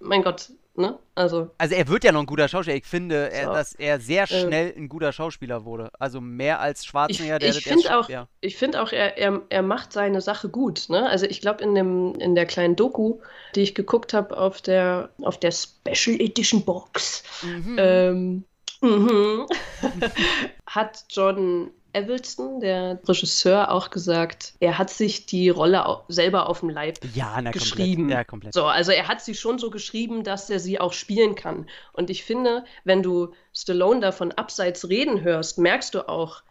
mein 0.00 0.22
Gott, 0.22 0.50
Ne? 0.78 0.96
Also, 1.16 1.50
also 1.58 1.74
er 1.74 1.88
wird 1.88 2.04
ja 2.04 2.12
noch 2.12 2.20
ein 2.20 2.26
guter 2.26 2.46
Schauspieler. 2.46 2.76
Ich 2.76 2.86
finde, 2.86 3.32
er, 3.32 3.46
so. 3.46 3.52
dass 3.52 3.74
er 3.74 3.98
sehr 3.98 4.30
ähm. 4.30 4.46
schnell 4.46 4.74
ein 4.76 4.88
guter 4.88 5.12
Schauspieler 5.12 5.64
wurde. 5.64 5.90
Also 5.98 6.20
mehr 6.20 6.60
als 6.60 6.86
Schwarzenegger, 6.86 7.40
der 7.40 7.48
ich 7.48 7.64
finde 7.64 7.98
auch, 7.98 8.08
ja. 8.08 8.28
Ich 8.40 8.56
finde 8.56 8.80
auch, 8.80 8.92
er, 8.92 9.18
er, 9.18 9.42
er 9.48 9.62
macht 9.62 9.92
seine 9.92 10.20
Sache 10.20 10.48
gut. 10.48 10.88
Ne? 10.88 11.04
Also 11.08 11.26
ich 11.26 11.40
glaube, 11.40 11.64
in, 11.64 12.14
in 12.14 12.34
der 12.36 12.46
kleinen 12.46 12.76
Doku, 12.76 13.18
die 13.56 13.62
ich 13.62 13.74
geguckt 13.74 14.14
habe 14.14 14.38
auf 14.38 14.62
der, 14.62 15.10
auf 15.22 15.40
der 15.40 15.50
Special 15.50 16.20
Edition 16.20 16.64
Box, 16.64 17.24
mhm. 17.42 17.76
ähm, 17.76 18.44
mhm, 18.80 19.46
hat 20.66 21.06
John 21.10 21.72
Avildsen, 21.94 22.60
der 22.60 23.00
Regisseur, 23.06 23.70
auch 23.70 23.90
gesagt, 23.90 24.54
er 24.60 24.78
hat 24.78 24.90
sich 24.90 25.26
die 25.26 25.48
Rolle 25.48 25.84
selber 26.08 26.48
auf 26.48 26.60
dem 26.60 26.68
Leib 26.68 26.98
ja, 27.14 27.40
na, 27.40 27.50
geschrieben. 27.50 28.02
Komplett. 28.02 28.18
Ja, 28.18 28.24
komplett. 28.24 28.54
So, 28.54 28.64
also 28.64 28.92
er 28.92 29.08
hat 29.08 29.22
sie 29.22 29.34
schon 29.34 29.58
so 29.58 29.70
geschrieben, 29.70 30.22
dass 30.22 30.50
er 30.50 30.60
sie 30.60 30.80
auch 30.80 30.92
spielen 30.92 31.34
kann. 31.34 31.68
Und 31.92 32.10
ich 32.10 32.24
finde, 32.24 32.64
wenn 32.84 33.02
du 33.02 33.32
Stallone 33.54 34.00
davon 34.00 34.32
abseits 34.32 34.88
reden 34.88 35.22
hörst, 35.22 35.58
merkst 35.58 35.94
du 35.94 36.08
auch, 36.08 36.42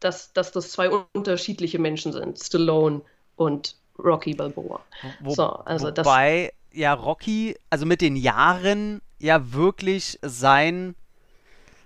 dass, 0.00 0.32
dass 0.32 0.52
das 0.52 0.72
zwei 0.72 0.90
unterschiedliche 0.90 1.78
Menschen 1.78 2.12
sind, 2.12 2.38
Stallone 2.38 3.02
und 3.36 3.76
Rocky 3.98 4.34
Balboa. 4.34 4.80
Wo, 5.20 5.34
so, 5.34 5.44
also 5.44 5.88
wobei 5.88 6.52
ja 6.72 6.92
Rocky, 6.94 7.56
also 7.70 7.86
mit 7.86 8.00
den 8.00 8.16
Jahren 8.16 9.00
ja 9.18 9.52
wirklich 9.52 10.18
sein 10.22 10.94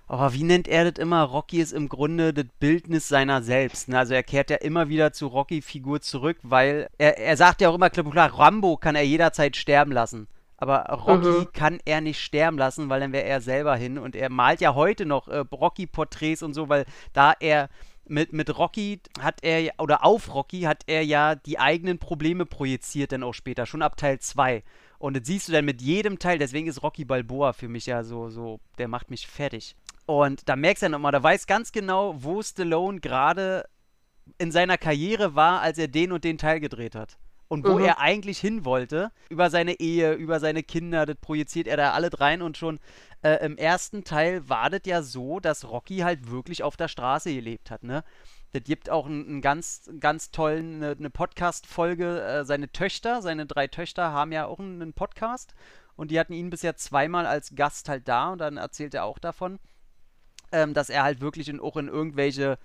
aber 0.08 0.32
wie 0.32 0.44
nennt 0.44 0.68
er 0.68 0.90
das 0.90 1.02
immer? 1.02 1.22
Rocky 1.22 1.60
ist 1.60 1.72
im 1.72 1.88
Grunde 1.88 2.32
das 2.32 2.46
Bildnis 2.60 3.08
seiner 3.08 3.42
selbst. 3.42 3.88
Ne? 3.88 3.98
Also 3.98 4.14
er 4.14 4.22
kehrt 4.22 4.50
ja 4.50 4.56
immer 4.56 4.88
wieder 4.88 5.12
zu 5.12 5.26
Rocky-Figur 5.26 6.00
zurück, 6.00 6.38
weil 6.42 6.88
er, 6.96 7.18
er 7.18 7.36
sagt 7.36 7.60
ja 7.60 7.68
auch 7.68 7.74
immer 7.74 7.90
klipp 7.90 8.06
und 8.06 8.12
klar, 8.12 8.38
Rambo 8.38 8.76
kann 8.76 8.94
er 8.94 9.02
jederzeit 9.02 9.56
sterben 9.56 9.90
lassen. 9.90 10.28
Aber 10.58 10.84
Rocky 10.84 11.40
mhm. 11.40 11.52
kann 11.52 11.78
er 11.84 12.00
nicht 12.00 12.20
sterben 12.20 12.56
lassen, 12.56 12.88
weil 12.88 13.00
dann 13.00 13.12
wäre 13.12 13.26
er 13.26 13.40
selber 13.40 13.76
hin. 13.76 13.98
Und 13.98 14.16
er 14.16 14.30
malt 14.30 14.60
ja 14.60 14.74
heute 14.74 15.06
noch 15.06 15.28
äh, 15.28 15.38
Rocky-Porträts 15.38 16.42
und 16.42 16.54
so, 16.54 16.68
weil 16.68 16.86
da 17.12 17.34
er 17.40 17.68
mit, 18.08 18.32
mit 18.32 18.56
Rocky 18.56 19.00
hat 19.20 19.42
er, 19.42 19.72
oder 19.78 20.04
auf 20.04 20.32
Rocky 20.32 20.62
hat 20.62 20.84
er 20.86 21.04
ja 21.04 21.34
die 21.34 21.58
eigenen 21.58 21.98
Probleme 21.98 22.46
projiziert 22.46 23.12
dann 23.12 23.24
auch 23.24 23.34
später, 23.34 23.66
schon 23.66 23.82
ab 23.82 23.96
Teil 23.96 24.20
2. 24.20 24.62
Und 24.98 25.16
das 25.16 25.26
siehst 25.26 25.48
du 25.48 25.52
dann 25.52 25.64
mit 25.64 25.82
jedem 25.82 26.18
Teil, 26.18 26.38
deswegen 26.38 26.68
ist 26.68 26.82
Rocky 26.82 27.04
Balboa 27.04 27.52
für 27.52 27.68
mich 27.68 27.86
ja 27.86 28.02
so, 28.02 28.30
so, 28.30 28.60
der 28.78 28.88
macht 28.88 29.10
mich 29.10 29.26
fertig. 29.26 29.76
Und 30.06 30.48
da 30.48 30.54
merkst 30.54 30.82
du 30.82 30.86
ja 30.86 30.90
nochmal, 30.90 31.12
da 31.12 31.22
weiß 31.22 31.46
ganz 31.46 31.72
genau, 31.72 32.22
wo 32.22 32.40
Stallone 32.40 33.00
gerade 33.00 33.68
in 34.38 34.52
seiner 34.52 34.78
Karriere 34.78 35.34
war, 35.34 35.60
als 35.60 35.78
er 35.78 35.88
den 35.88 36.12
und 36.12 36.24
den 36.24 36.38
Teil 36.38 36.60
gedreht 36.60 36.94
hat. 36.94 37.18
Und 37.48 37.64
wo 37.64 37.74
mhm. 37.74 37.84
er 37.84 38.00
eigentlich 38.00 38.38
hin 38.38 38.64
wollte, 38.64 39.12
über 39.28 39.50
seine 39.50 39.78
Ehe, 39.78 40.14
über 40.14 40.40
seine 40.40 40.64
Kinder, 40.64 41.06
das 41.06 41.16
projiziert 41.16 41.68
er 41.68 41.76
da 41.76 41.92
alles 41.92 42.20
rein. 42.20 42.42
Und 42.42 42.56
schon 42.56 42.80
äh, 43.22 43.44
im 43.44 43.56
ersten 43.56 44.02
Teil 44.02 44.48
war 44.48 44.70
das 44.70 44.80
ja 44.84 45.02
so, 45.02 45.38
dass 45.38 45.68
Rocky 45.68 45.98
halt 45.98 46.28
wirklich 46.30 46.64
auf 46.64 46.76
der 46.76 46.88
Straße 46.88 47.32
gelebt 47.32 47.70
hat, 47.70 47.82
ne? 47.84 48.02
Das 48.52 48.62
gibt 48.64 48.90
auch 48.90 49.06
einen, 49.06 49.42
ganz, 49.42 49.90
ganz 50.00 50.30
tollen, 50.30 50.76
eine, 50.76 50.92
eine 50.92 51.10
Podcast-Folge. 51.10 52.22
Äh, 52.22 52.44
seine 52.44 52.72
Töchter, 52.72 53.20
seine 53.20 53.44
drei 53.44 53.66
Töchter 53.66 54.12
haben 54.12 54.32
ja 54.32 54.46
auch 54.46 54.60
einen 54.60 54.92
Podcast. 54.92 55.54
Und 55.94 56.10
die 56.10 56.18
hatten 56.18 56.32
ihn 56.32 56.50
bisher 56.50 56.76
zweimal 56.76 57.26
als 57.26 57.54
Gast 57.54 57.88
halt 57.88 58.08
da. 58.08 58.32
Und 58.32 58.38
dann 58.38 58.56
erzählt 58.56 58.94
er 58.94 59.04
auch 59.04 59.18
davon 59.18 59.58
ähm, 60.52 60.74
dass 60.74 60.90
er 60.90 61.02
halt 61.02 61.20
wirklich 61.20 61.48
in, 61.48 61.60
auch 61.60 61.76
in 61.76 61.88
irgendwelche 61.88 62.58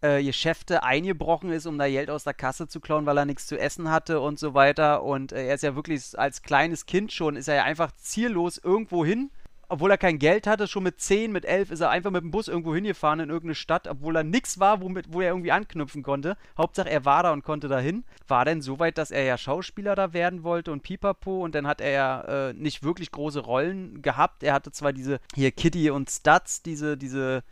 äh, 0.00 0.22
Geschäfte 0.22 0.82
eingebrochen 0.82 1.50
ist, 1.52 1.66
um 1.66 1.78
da 1.78 1.88
Geld 1.88 2.10
aus 2.10 2.24
der 2.24 2.34
Kasse 2.34 2.68
zu 2.68 2.80
klauen, 2.80 3.06
weil 3.06 3.18
er 3.18 3.24
nichts 3.24 3.46
zu 3.46 3.58
essen 3.58 3.90
hatte 3.90 4.20
und 4.20 4.38
so 4.38 4.54
weiter. 4.54 5.02
Und 5.02 5.32
äh, 5.32 5.46
er 5.46 5.54
ist 5.54 5.62
ja 5.62 5.76
wirklich 5.76 6.18
als 6.18 6.42
kleines 6.42 6.86
Kind 6.86 7.12
schon, 7.12 7.36
ist 7.36 7.48
er 7.48 7.56
ja 7.56 7.64
einfach 7.64 7.92
ziellos 7.92 8.58
irgendwo 8.58 9.04
hin 9.04 9.30
obwohl 9.72 9.90
er 9.90 9.96
kein 9.96 10.18
Geld 10.18 10.46
hatte, 10.46 10.68
schon 10.68 10.82
mit 10.82 11.00
10, 11.00 11.32
mit 11.32 11.46
11 11.46 11.70
ist 11.70 11.80
er 11.80 11.88
einfach 11.88 12.10
mit 12.10 12.22
dem 12.22 12.30
Bus 12.30 12.46
irgendwo 12.46 12.74
hingefahren 12.74 13.20
in 13.20 13.30
irgendeine 13.30 13.54
Stadt, 13.54 13.88
obwohl 13.88 14.16
er 14.16 14.22
nichts 14.22 14.60
war, 14.60 14.82
womit, 14.82 15.06
wo 15.14 15.22
er 15.22 15.30
irgendwie 15.30 15.50
anknüpfen 15.50 16.02
konnte. 16.02 16.36
Hauptsache 16.58 16.90
er 16.90 17.06
war 17.06 17.22
da 17.22 17.32
und 17.32 17.42
konnte 17.42 17.68
dahin. 17.68 18.04
War 18.28 18.44
denn 18.44 18.60
so 18.60 18.78
weit, 18.78 18.98
dass 18.98 19.10
er 19.10 19.24
ja 19.24 19.38
Schauspieler 19.38 19.94
da 19.94 20.12
werden 20.12 20.42
wollte 20.42 20.72
und 20.72 20.82
pipapo 20.82 21.42
und 21.42 21.54
dann 21.54 21.66
hat 21.66 21.80
er 21.80 21.90
ja 21.90 22.20
äh, 22.50 22.52
nicht 22.52 22.82
wirklich 22.82 23.10
große 23.12 23.40
Rollen 23.40 24.02
gehabt. 24.02 24.42
Er 24.42 24.52
hatte 24.52 24.72
zwar 24.72 24.92
diese 24.92 25.20
hier 25.34 25.50
Kitty 25.52 25.88
und 25.88 26.10
Studs, 26.10 26.60
diese, 26.60 26.98
diese 26.98 27.42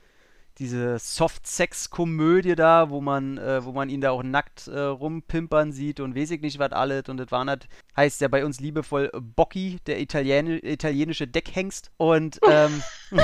diese 0.59 0.99
Soft-Sex-Komödie 0.99 2.55
da, 2.55 2.91
wo 2.91 3.01
man, 3.01 3.39
äh, 3.39 3.65
wo 3.65 3.73
man 3.73 3.89
ihn 3.89 4.01
da 4.01 4.11
auch 4.11 4.23
nackt 4.23 4.69
äh, 4.69 4.79
rumpimpern 4.79 5.73
sieht 5.73 6.01
und 6.01 6.15
weiß 6.15 6.33
ich 6.33 6.41
nicht 6.43 6.59
was 6.59 6.73
alles. 6.73 7.09
Und 7.09 7.17
das 7.17 7.31
war 7.31 7.47
halt, 7.47 7.69
heißt 7.97 8.21
ja 8.21 8.29
bei 8.29 8.45
uns 8.45 8.61
liebevoll 8.61 9.11
Bocchi, 9.15 9.79
der 9.87 10.01
Italien 10.01 10.49
italienische 10.63 11.27
Deckhengst. 11.27 11.91
Und 11.97 12.41
ähm, 12.49 12.83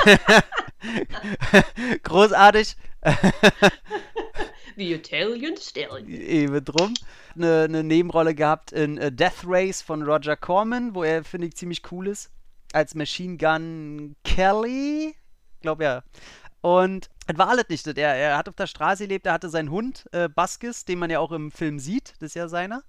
großartig. 2.03 2.77
The 4.77 4.93
Italian 4.93 5.57
Stallion. 5.57 6.09
Eben 6.09 6.65
drum. 6.65 6.95
Eine, 7.35 7.62
eine 7.65 7.85
Nebenrolle 7.85 8.35
gehabt 8.35 8.73
in 8.73 8.99
A 9.01 9.11
Death 9.11 9.45
Race 9.45 9.83
von 9.83 10.03
Roger 10.03 10.37
Corman, 10.37 10.95
wo 10.95 11.03
er, 11.03 11.25
finde 11.25 11.49
ich, 11.49 11.57
ziemlich 11.57 11.83
cool 11.91 12.09
ist. 12.09 12.31
Als 12.73 12.95
Machine 12.95 13.37
Gun 13.39 14.17
Kelly. 14.25 15.15
Ich 15.55 15.61
glaube 15.61 15.85
ja. 15.85 16.03
Und 16.61 17.09
es 17.27 17.39
war 17.39 17.49
alles 17.49 17.69
nicht. 17.69 17.87
Er, 17.87 18.15
er 18.15 18.37
hat 18.37 18.49
auf 18.49 18.55
der 18.55 18.67
Straße 18.67 19.05
gelebt, 19.05 19.27
er 19.27 19.33
hatte 19.33 19.49
seinen 19.49 19.71
Hund, 19.71 20.07
äh, 20.12 20.29
Baskis, 20.29 20.85
den 20.85 20.99
man 20.99 21.11
ja 21.11 21.19
auch 21.19 21.33
im 21.33 21.51
Film 21.51 21.79
sieht, 21.79 22.15
das 22.21 22.29
ist 22.29 22.35
ja 22.35 22.49
seiner. 22.49 22.83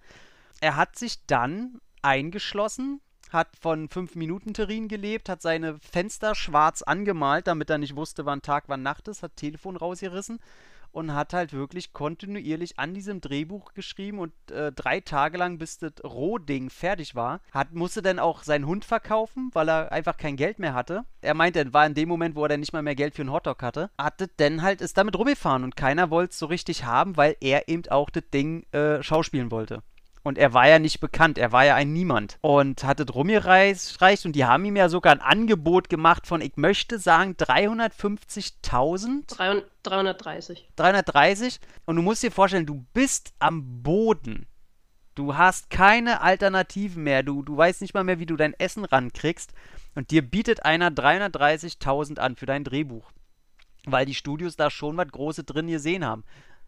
Er 0.61 0.75
hat 0.75 0.97
sich 0.97 1.25
dann 1.25 1.79
eingeschlossen, 2.01 3.01
hat 3.31 3.49
von 3.59 3.89
5-Minuten-Terrin 3.89 4.87
gelebt, 4.87 5.29
hat 5.29 5.41
seine 5.41 5.79
Fenster 5.79 6.35
schwarz 6.35 6.81
angemalt, 6.81 7.47
damit 7.47 7.69
er 7.69 7.77
nicht 7.77 7.95
wusste, 7.95 8.25
wann 8.25 8.41
Tag, 8.41 8.65
wann 8.67 8.83
Nacht 8.83 9.07
ist, 9.07 9.23
hat 9.23 9.35
Telefon 9.35 9.75
rausgerissen 9.75 10.39
und 10.91 11.13
hat 11.13 11.33
halt 11.33 11.53
wirklich 11.53 11.93
kontinuierlich 11.93 12.79
an 12.79 12.93
diesem 12.93 13.21
Drehbuch 13.21 13.73
geschrieben 13.73 14.19
und 14.19 14.33
äh, 14.51 14.71
drei 14.71 14.99
Tage 14.99 15.37
lang, 15.37 15.57
bis 15.57 15.77
das 15.77 15.93
Rohding 16.03 16.69
fertig 16.69 17.15
war, 17.15 17.41
hat, 17.51 17.73
musste 17.73 18.01
dann 18.01 18.19
auch 18.19 18.43
seinen 18.43 18.65
Hund 18.65 18.85
verkaufen, 18.85 19.49
weil 19.53 19.69
er 19.69 19.91
einfach 19.91 20.17
kein 20.17 20.35
Geld 20.35 20.59
mehr 20.59 20.73
hatte. 20.73 21.05
Er 21.21 21.33
meinte, 21.33 21.73
war 21.73 21.85
in 21.85 21.93
dem 21.93 22.09
Moment, 22.09 22.35
wo 22.35 22.43
er 22.43 22.49
dann 22.49 22.59
nicht 22.59 22.73
mal 22.73 22.81
mehr 22.81 22.95
Geld 22.95 23.15
für 23.15 23.21
einen 23.21 23.31
Hotdog 23.31 23.61
hatte, 23.61 23.89
hatte 23.97 24.29
dann 24.37 24.61
halt, 24.61 24.81
ist 24.81 24.97
damit 24.97 25.17
rumgefahren 25.17 25.63
und 25.63 25.75
keiner 25.75 26.09
wollte 26.09 26.31
es 26.31 26.39
so 26.39 26.45
richtig 26.45 26.85
haben, 26.85 27.17
weil 27.17 27.35
er 27.41 27.67
eben 27.67 27.83
auch 27.89 28.09
das 28.09 28.23
Ding 28.33 28.63
äh, 28.71 29.01
schauspielen 29.03 29.51
wollte. 29.51 29.83
Und 30.27 30.37
er 30.37 30.51
war 30.53 30.67
ja 30.67 30.77
nicht 30.77 30.99
bekannt, 30.99 31.37
er 31.37 31.53
war 31.53 31.63
ja 31.63 31.75
ein 31.75 31.93
Niemand. 31.93 32.37
Und 32.41 32.83
hatte 32.83 33.05
drum 33.05 33.29
gereicht 33.29 34.25
und 34.25 34.33
die 34.33 34.43
haben 34.43 34.65
ihm 34.65 34.75
ja 34.75 34.89
sogar 34.89 35.13
ein 35.13 35.21
Angebot 35.21 35.87
gemacht 35.87 36.27
von, 36.27 36.41
ich 36.41 36.57
möchte 36.57 36.99
sagen, 36.99 37.35
350.000. 37.39 39.37
330. 39.83 40.69
330. 40.75 41.61
Und 41.85 41.95
du 41.95 42.01
musst 42.01 42.23
dir 42.23 42.31
vorstellen, 42.33 42.65
du 42.65 42.85
bist 42.93 43.31
am 43.39 43.81
Boden. 43.83 44.47
Du 45.15 45.37
hast 45.37 45.69
keine 45.69 46.19
Alternativen 46.19 47.03
mehr. 47.03 47.23
Du, 47.23 47.41
du 47.41 47.55
weißt 47.55 47.79
nicht 47.79 47.93
mal 47.93 48.03
mehr, 48.03 48.19
wie 48.19 48.25
du 48.25 48.35
dein 48.35 48.53
Essen 48.53 48.83
rankriegst. 48.83 49.53
Und 49.95 50.11
dir 50.11 50.29
bietet 50.29 50.65
einer 50.65 50.89
330.000 50.89 52.19
an 52.19 52.35
für 52.35 52.45
dein 52.45 52.65
Drehbuch. 52.65 53.13
Weil 53.85 54.05
die 54.05 54.13
Studios 54.13 54.57
da 54.57 54.69
schon 54.71 54.97
was 54.97 55.07
Großes 55.07 55.45
drin 55.45 55.67
gesehen 55.67 56.03
haben. 56.03 56.25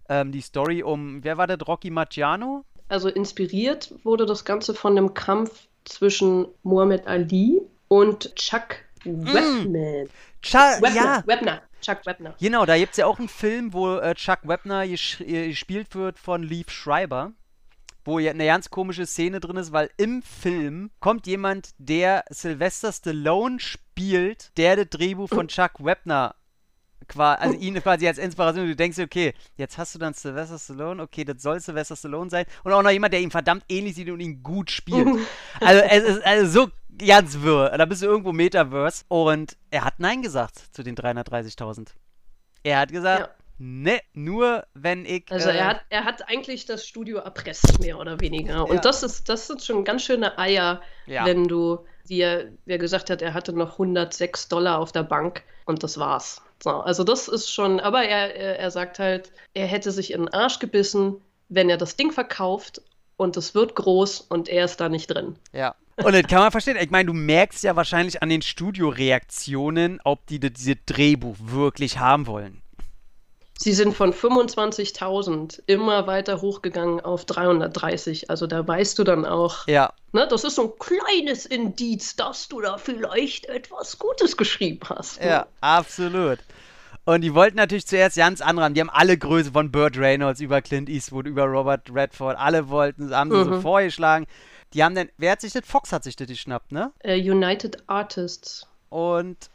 Ähm, 0.08 0.32
die 0.32 0.40
Story 0.40 0.82
um, 0.82 1.26
wer 1.26 1.38
war 1.38 1.46
das? 1.46 1.68
Rocky 1.68 1.90
Marciano? 1.90 2.64
Also 2.90 3.08
inspiriert 3.08 3.94
wurde 4.04 4.26
das 4.26 4.46
Ganze 4.46 4.74
von 4.74 4.96
dem 4.96 5.14
Kampf 5.14 5.68
zwischen 5.86 6.48
Muhammad 6.64 7.08
Ali 7.08 7.62
und 7.88 8.36
Chuck 8.36 8.78
mm. 9.06 9.34
Webman. 9.34 10.10
Chuck, 10.42 10.82
Webner, 10.82 10.96
ja. 10.96 11.24
Webner. 11.26 11.62
Chuck 11.82 12.06
Webner. 12.06 12.36
Genau, 12.40 12.66
da 12.66 12.78
gibt 12.78 12.92
es 12.92 12.98
ja 12.98 13.06
auch 13.06 13.20
einen 13.20 13.30
Film, 13.30 13.74
wo 13.74 13.96
äh, 13.98 14.14
Chuck 14.16 14.40
Webner 14.44 14.86
gespielt 14.86 15.96
wird 15.96 16.20
von 16.20 16.44
Leaf 16.44 16.70
Schreiber 16.70 17.32
wo 18.06 18.18
ja 18.18 18.32
eine 18.32 18.46
ganz 18.46 18.70
komische 18.72 19.06
Szene 19.06 19.40
drin 19.40 19.58
ist, 19.58 19.72
weil 19.72 19.92
im 19.98 20.24
Film 20.24 20.90
kommt 21.00 21.28
jemand, 21.28 21.70
der 21.78 22.26
Sylvester 22.30 22.92
Stallone 22.92 23.60
spielt, 23.60 24.58
der 24.58 24.76
das 24.76 24.90
Drehbuch 24.90 25.30
von 25.30 25.48
Chuck 25.48 25.84
Webner 25.84 26.36
also 27.18 27.58
ihn 27.58 27.76
quasi 27.82 28.08
als 28.08 28.18
Inspiration. 28.18 28.68
Du 28.68 28.76
denkst 28.76 29.00
okay, 29.00 29.34
jetzt 29.56 29.78
hast 29.78 29.96
du 29.96 30.00
dann 30.00 30.14
Sylvester 30.14 30.60
Stallone, 30.60 31.02
okay, 31.02 31.24
das 31.24 31.42
soll 31.42 31.60
Sylvester 31.60 31.96
Stallone 31.96 32.30
sein. 32.30 32.46
Und 32.64 32.72
auch 32.74 32.84
noch 32.84 32.92
jemand, 32.92 33.14
der 33.14 33.22
ihm 33.22 33.32
verdammt 33.32 33.64
ähnlich 33.70 33.96
sieht 33.96 34.10
und 34.10 34.20
ihn 34.20 34.44
gut 34.44 34.72
spielt. 34.72 35.08
also 35.60 35.82
es 35.82 36.04
ist 36.04 36.26
also 36.26 36.62
so 36.62 36.72
ganz 37.06 37.42
wirr. 37.42 37.76
Da 37.78 37.86
bist 37.86 38.02
du 38.02 38.06
irgendwo 38.06 38.32
Metaverse. 38.32 39.06
Und 39.08 39.58
er 39.72 39.86
hat 39.86 40.00
Nein 40.00 40.22
gesagt 40.22 40.58
zu 40.72 40.84
den 40.84 40.96
330.000. 40.96 41.90
Er 42.64 42.80
hat 42.80 42.92
gesagt, 42.92 43.22
ja. 43.22 43.36
Ne, 43.62 44.00
nur 44.14 44.66
wenn 44.74 45.06
ich. 45.06 45.26
Also 45.30 45.50
er, 45.50 45.56
äh, 45.56 45.64
hat, 45.64 45.82
er 45.90 46.06
hat 46.06 46.30
eigentlich 46.30 46.66
das 46.66 46.88
Studio 46.88 47.18
erpresst, 47.18 47.82
mehr 47.82 48.00
oder 48.00 48.22
weniger. 48.22 48.64
Und 48.64 48.76
ja. 48.76 48.82
das 48.82 49.04
ist, 49.04 49.28
das 49.28 49.48
sind 49.48 49.62
schon 49.62 49.84
ganz 49.84 50.04
schöne 50.04 50.38
Eier, 50.38 50.82
ja. 51.08 51.26
wenn 51.26 51.46
du 51.46 51.86
dir, 52.08 52.54
wer 52.64 52.78
gesagt 52.78 53.10
hat, 53.10 53.22
er 53.22 53.34
hatte 53.34 53.52
noch 53.52 53.74
106 53.74 54.48
Dollar 54.48 54.80
auf 54.80 54.94
der 54.94 55.04
Bank 55.04 55.44
und 55.66 55.84
das 55.84 55.98
war's. 55.98 56.42
So, 56.62 56.72
also 56.72 57.04
das 57.04 57.28
ist 57.28 57.52
schon, 57.52 57.80
aber 57.80 58.04
er, 58.04 58.36
er, 58.36 58.72
sagt 58.72 59.00
halt, 59.00 59.32
er 59.54 59.66
hätte 59.66 59.92
sich 59.92 60.12
in 60.12 60.22
den 60.22 60.34
Arsch 60.34 60.60
gebissen, 60.60 61.16
wenn 61.48 61.70
er 61.70 61.78
das 61.78 61.96
Ding 61.96 62.12
verkauft 62.12 62.82
und 63.16 63.38
es 63.38 63.56
wird 63.56 63.76
groß 63.76 64.22
und 64.22 64.50
er 64.50 64.66
ist 64.66 64.78
da 64.78 64.90
nicht 64.90 65.08
drin. 65.08 65.36
Ja. 65.54 65.76
Und 65.98 66.14
das 66.14 66.24
kann 66.24 66.40
man 66.40 66.52
verstehen. 66.52 66.78
Ich 66.80 66.92
meine, 66.92 67.08
du 67.08 67.14
merkst 67.14 67.64
ja 67.64 67.76
wahrscheinlich 67.76 68.24
an 68.24 68.30
den 68.30 68.42
Studioreaktionen, 68.42 70.00
ob 70.04 70.26
die 70.28 70.40
dieses 70.40 70.78
Drehbuch 70.86 71.36
wirklich 71.40 72.00
haben 72.00 72.28
wollen. 72.28 72.62
Sie 73.62 73.74
sind 73.74 73.94
von 73.94 74.14
25.000 74.14 75.64
immer 75.66 76.08
weiter 76.08 76.40
hochgegangen 76.40 77.02
auf 77.02 77.26
330. 77.26 78.30
Also 78.30 78.48
da 78.48 78.66
weißt 78.66 78.98
du 78.98 79.04
dann 79.04 79.26
auch, 79.26 79.68
ja. 79.68 79.92
ne, 80.14 80.26
das 80.30 80.46
ist 80.46 80.56
so 80.56 80.64
ein 80.64 80.80
kleines 80.80 81.46
Indiz, 81.46 82.16
dass 82.16 82.48
du 82.48 82.62
da 82.62 82.78
vielleicht 82.78 83.48
etwas 83.48 84.00
Gutes 84.00 84.38
geschrieben 84.38 84.80
hast. 84.88 85.20
Ne? 85.20 85.28
Ja, 85.28 85.48
absolut. 85.60 86.40
Und 87.04 87.20
die 87.20 87.34
wollten 87.34 87.58
natürlich 87.58 87.86
zuerst 87.86 88.16
ganz 88.16 88.40
andere 88.40 88.64
haben. 88.64 88.76
Die 88.76 88.80
haben 88.80 88.90
alle 88.90 89.18
Größe 89.18 89.52
von 89.52 89.70
Burt 89.72 89.98
Reynolds 89.98 90.40
über 90.40 90.62
Clint 90.62 90.88
Eastwood, 90.88 91.26
über 91.26 91.44
Robert 91.44 91.94
Redford. 91.94 92.38
Alle 92.38 92.70
wollten, 92.70 93.14
haben 93.14 93.30
sie 93.30 93.38
mhm. 93.38 93.56
so 93.56 93.62
vorgeschlagen. 93.62 94.26
Die 94.74 94.86
haben 94.86 94.96
dann, 94.96 95.10
wer 95.18 95.34
hat 95.34 95.42
sich 95.42 95.52
das? 95.52 95.64
Fox 95.66 95.92
hat 95.92 96.06
sich 96.06 96.16
das 96.16 96.28
geschnappt, 96.28 96.72
ne? 96.72 96.94
Uh, 97.06 97.12
United 97.12 97.84
Artists. 97.88 98.68
Und 98.88 99.50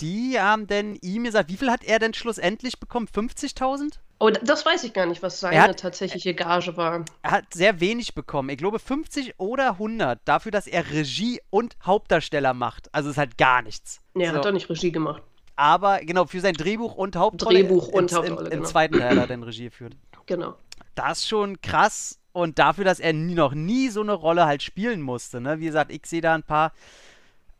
die 0.00 0.38
haben 0.38 0.66
denn 0.66 0.96
ihm 1.02 1.24
gesagt, 1.24 1.50
wie 1.50 1.56
viel 1.56 1.70
hat 1.70 1.84
er 1.84 1.98
denn 1.98 2.14
schlussendlich 2.14 2.80
bekommen? 2.80 3.06
50.000? 3.06 3.98
Oh, 4.22 4.28
das 4.28 4.66
weiß 4.66 4.84
ich 4.84 4.92
gar 4.92 5.06
nicht, 5.06 5.22
was 5.22 5.40
seine 5.40 5.62
hat, 5.62 5.80
tatsächliche 5.80 6.34
Gage 6.34 6.76
war. 6.76 7.06
Er 7.22 7.30
hat 7.30 7.54
sehr 7.54 7.80
wenig 7.80 8.14
bekommen. 8.14 8.50
Ich 8.50 8.58
glaube 8.58 8.78
50 8.78 9.38
oder 9.38 9.72
100 9.72 10.20
dafür, 10.26 10.52
dass 10.52 10.66
er 10.66 10.90
Regie 10.90 11.40
und 11.48 11.76
Hauptdarsteller 11.84 12.52
macht. 12.52 12.94
Also 12.94 13.08
ist 13.08 13.16
halt 13.16 13.38
gar 13.38 13.62
nichts. 13.62 14.00
Nee, 14.12 14.24
er 14.24 14.32
so. 14.32 14.36
hat 14.36 14.44
doch 14.44 14.52
nicht 14.52 14.68
Regie 14.68 14.92
gemacht. 14.92 15.22
Aber 15.56 16.00
genau, 16.00 16.26
für 16.26 16.40
sein 16.40 16.54
Drehbuch 16.54 16.96
und 16.96 17.16
Hauptrolle. 17.16 17.60
Drehbuch 17.60 17.88
und 17.88 18.10
im, 18.10 18.18
Hauptrolle. 18.18 18.40
Im, 18.40 18.46
im 18.46 18.50
genau. 18.50 18.68
zweiten 18.68 18.98
Teil 18.98 19.10
hat 19.10 19.16
er 19.16 19.26
dann 19.26 19.42
Regie 19.42 19.64
geführt. 19.64 19.96
Genau. 20.26 20.54
Das 20.94 21.20
ist 21.20 21.28
schon 21.28 21.60
krass. 21.62 22.18
Und 22.32 22.58
dafür, 22.58 22.84
dass 22.84 23.00
er 23.00 23.12
nie, 23.12 23.34
noch 23.34 23.54
nie 23.54 23.88
so 23.88 24.02
eine 24.02 24.12
Rolle 24.12 24.44
halt 24.44 24.62
spielen 24.62 25.00
musste. 25.00 25.40
Ne? 25.40 25.60
Wie 25.60 25.66
gesagt, 25.66 25.90
ich 25.90 26.06
sehe 26.06 26.20
da 26.20 26.34
ein 26.34 26.42
paar 26.42 26.72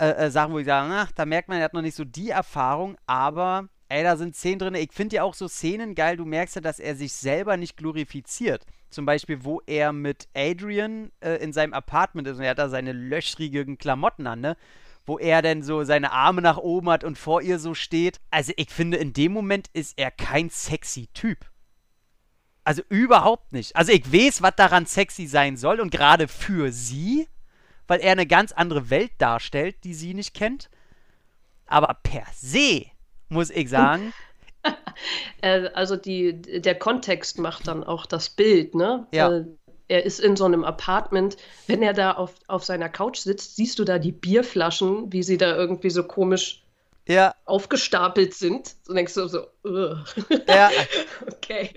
äh, 0.01 0.27
äh, 0.27 0.31
Sachen, 0.31 0.55
wo 0.55 0.59
ich 0.59 0.65
sage, 0.65 0.93
ach, 0.95 1.13
da 1.13 1.27
merkt 1.27 1.49
man, 1.49 1.59
er 1.59 1.65
hat 1.65 1.75
noch 1.75 1.83
nicht 1.83 1.95
so 1.95 2.05
die 2.05 2.31
Erfahrung, 2.31 2.97
aber 3.07 3.69
ey, 3.91 4.03
da 4.03 4.17
sind 4.17 4.35
Szenen 4.35 4.59
drin. 4.59 4.75
Ich 4.75 4.93
finde 4.93 5.17
ja 5.17 5.25
auch 5.25 5.35
so 5.35 5.47
Szenen 5.47 5.95
geil, 5.95 6.17
du 6.17 6.25
merkst 6.25 6.57
ja, 6.57 6.63
dass 6.63 6.81
er 6.81 6.97
sich 6.97 7.13
selber 7.13 7.59
nicht 7.59 7.77
glorifiziert. 7.77 8.65
Zum 8.89 9.05
Beispiel, 9.05 9.45
wo 9.45 9.61
er 9.67 9.93
mit 9.93 10.29
Adrian 10.35 11.13
äh, 11.21 11.35
in 11.37 11.53
seinem 11.53 11.75
Apartment 11.75 12.27
ist 12.27 12.39
und 12.39 12.45
er 12.45 12.53
hat 12.53 12.59
da 12.59 12.71
seine 12.71 12.93
löchrigen 12.93 13.77
Klamotten 13.77 14.27
an, 14.27 14.41
ne? 14.41 14.57
Wo 15.05 15.19
er 15.19 15.43
dann 15.43 15.63
so 15.63 15.85
seine 15.85 16.13
Arme 16.13 16.41
nach 16.41 16.57
oben 16.57 16.89
hat 16.89 17.05
und 17.05 17.19
vor 17.19 17.43
ihr 17.43 17.59
so 17.59 17.75
steht. 17.75 18.21
Also 18.31 18.53
ich 18.57 18.71
finde, 18.71 18.97
in 18.97 19.13
dem 19.13 19.33
Moment 19.33 19.69
ist 19.73 19.99
er 19.99 20.11
kein 20.11 20.51
sexy 20.51 21.09
Typ. 21.13 21.51
Also 22.65 22.83
überhaupt 22.89 23.53
nicht. 23.53 23.77
Also 23.77 23.93
ich 23.93 24.13
weiß, 24.13 24.43
was 24.43 24.55
daran 24.57 24.87
sexy 24.87 25.27
sein 25.27 25.57
soll 25.57 25.81
und 25.81 25.91
gerade 25.91 26.27
für 26.29 26.73
sie, 26.73 27.29
weil 27.91 27.99
er 27.99 28.13
eine 28.13 28.27
ganz 28.27 28.53
andere 28.53 28.89
Welt 28.89 29.11
darstellt, 29.19 29.75
die 29.83 29.95
sie 29.95 30.15
nicht 30.15 30.33
kennt. 30.33 30.71
Aber 31.67 31.97
per 32.05 32.23
se 32.33 32.85
muss 33.29 33.51
ich 33.51 33.69
sagen. 33.69 34.15
Äh, 35.41 35.71
also 35.73 35.97
die, 35.97 36.43
der 36.43 36.75
Kontext 36.75 37.39
macht 37.39 37.67
dann 37.67 37.83
auch 37.83 38.05
das 38.05 38.29
Bild, 38.29 38.75
ne? 38.75 39.07
Ja. 39.11 39.35
Äh, 39.35 39.45
er 39.89 40.05
ist 40.05 40.21
in 40.21 40.37
so 40.37 40.45
einem 40.45 40.65
Apartment. 40.65 41.39
Wenn 41.67 41.83
er 41.83 41.95
da 41.95 42.13
auf, 42.13 42.35
auf 42.47 42.63
seiner 42.63 42.91
Couch 42.91 43.21
sitzt, 43.21 43.57
siehst 43.57 43.79
du 43.79 43.85
da 43.85 43.99
die 43.99 44.13
Bierflaschen, 44.13 45.11
wie 45.15 45.23
sie 45.23 45.39
da 45.39 45.57
irgendwie 45.57 45.89
so 45.89 46.03
komisch 46.03 46.63
ja. 47.11 47.35
aufgestapelt 47.45 48.35
sind. 48.35 48.75
So 48.83 48.95
denkst 48.95 49.15
du 49.15 49.27
so, 49.29 49.47
Ugh. 49.65 49.99
ja. 50.49 50.71
okay. 51.27 51.71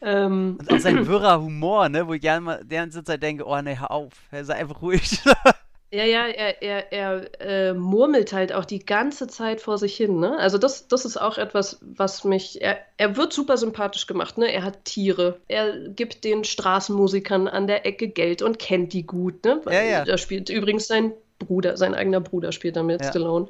Ähm. 0.00 0.58
Und 0.60 0.72
auch 0.72 0.78
sein 0.78 1.06
wirrer 1.06 1.40
Humor, 1.40 1.88
ne, 1.88 2.06
wo 2.06 2.14
ich 2.14 2.20
gerne 2.20 2.40
mal 2.40 2.64
ganze 2.64 3.04
Zeit 3.04 3.22
denke, 3.22 3.44
oh 3.46 3.60
ne, 3.60 3.80
hör 3.80 3.90
auf, 3.90 4.12
sei 4.30 4.54
einfach 4.54 4.82
ruhig. 4.82 5.20
Ja, 5.94 6.04
ja, 6.04 6.26
er, 6.26 6.60
er, 6.60 6.92
er 6.92 7.40
äh, 7.40 7.72
murmelt 7.72 8.32
halt 8.32 8.52
auch 8.52 8.64
die 8.64 8.84
ganze 8.84 9.28
Zeit 9.28 9.60
vor 9.60 9.78
sich 9.78 9.96
hin. 9.96 10.18
Ne? 10.18 10.36
Also 10.40 10.58
das, 10.58 10.88
das 10.88 11.04
ist 11.04 11.16
auch 11.16 11.38
etwas, 11.38 11.78
was 11.82 12.24
mich. 12.24 12.60
Er, 12.60 12.78
er 12.96 13.16
wird 13.16 13.32
super 13.32 13.56
sympathisch 13.56 14.08
gemacht. 14.08 14.36
Ne? 14.36 14.52
Er 14.52 14.64
hat 14.64 14.84
Tiere. 14.84 15.38
Er 15.46 15.90
gibt 15.90 16.24
den 16.24 16.42
Straßenmusikern 16.42 17.46
an 17.46 17.68
der 17.68 17.86
Ecke 17.86 18.08
Geld 18.08 18.42
und 18.42 18.58
kennt 18.58 18.92
die 18.92 19.06
gut. 19.06 19.44
Ne? 19.44 19.60
Ja, 19.66 19.82
ja. 19.82 20.04
Da 20.04 20.18
spielt 20.18 20.50
übrigens 20.50 20.88
sein 20.88 21.12
Bruder, 21.46 21.76
sein 21.76 21.94
eigener 21.94 22.20
Bruder 22.20 22.52
spielt 22.52 22.76
damit 22.76 23.02
ja. 23.02 23.10
Stallone. 23.10 23.46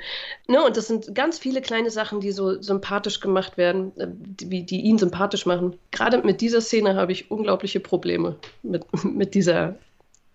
Ne, 0.48 0.62
und 0.62 0.76
das 0.76 0.86
sind 0.86 1.14
ganz 1.14 1.38
viele 1.38 1.60
kleine 1.62 1.90
Sachen, 1.90 2.20
die 2.20 2.32
so 2.32 2.60
sympathisch 2.60 3.20
gemacht 3.20 3.56
werden, 3.56 3.92
äh, 3.98 4.06
die, 4.10 4.64
die 4.64 4.80
ihn 4.82 4.98
sympathisch 4.98 5.46
machen. 5.46 5.78
Gerade 5.90 6.18
mit 6.18 6.40
dieser 6.40 6.60
Szene 6.60 6.94
habe 6.96 7.12
ich 7.12 7.30
unglaubliche 7.30 7.80
Probleme 7.80 8.36
mit, 8.62 8.84
mit 9.04 9.34
dieser 9.34 9.76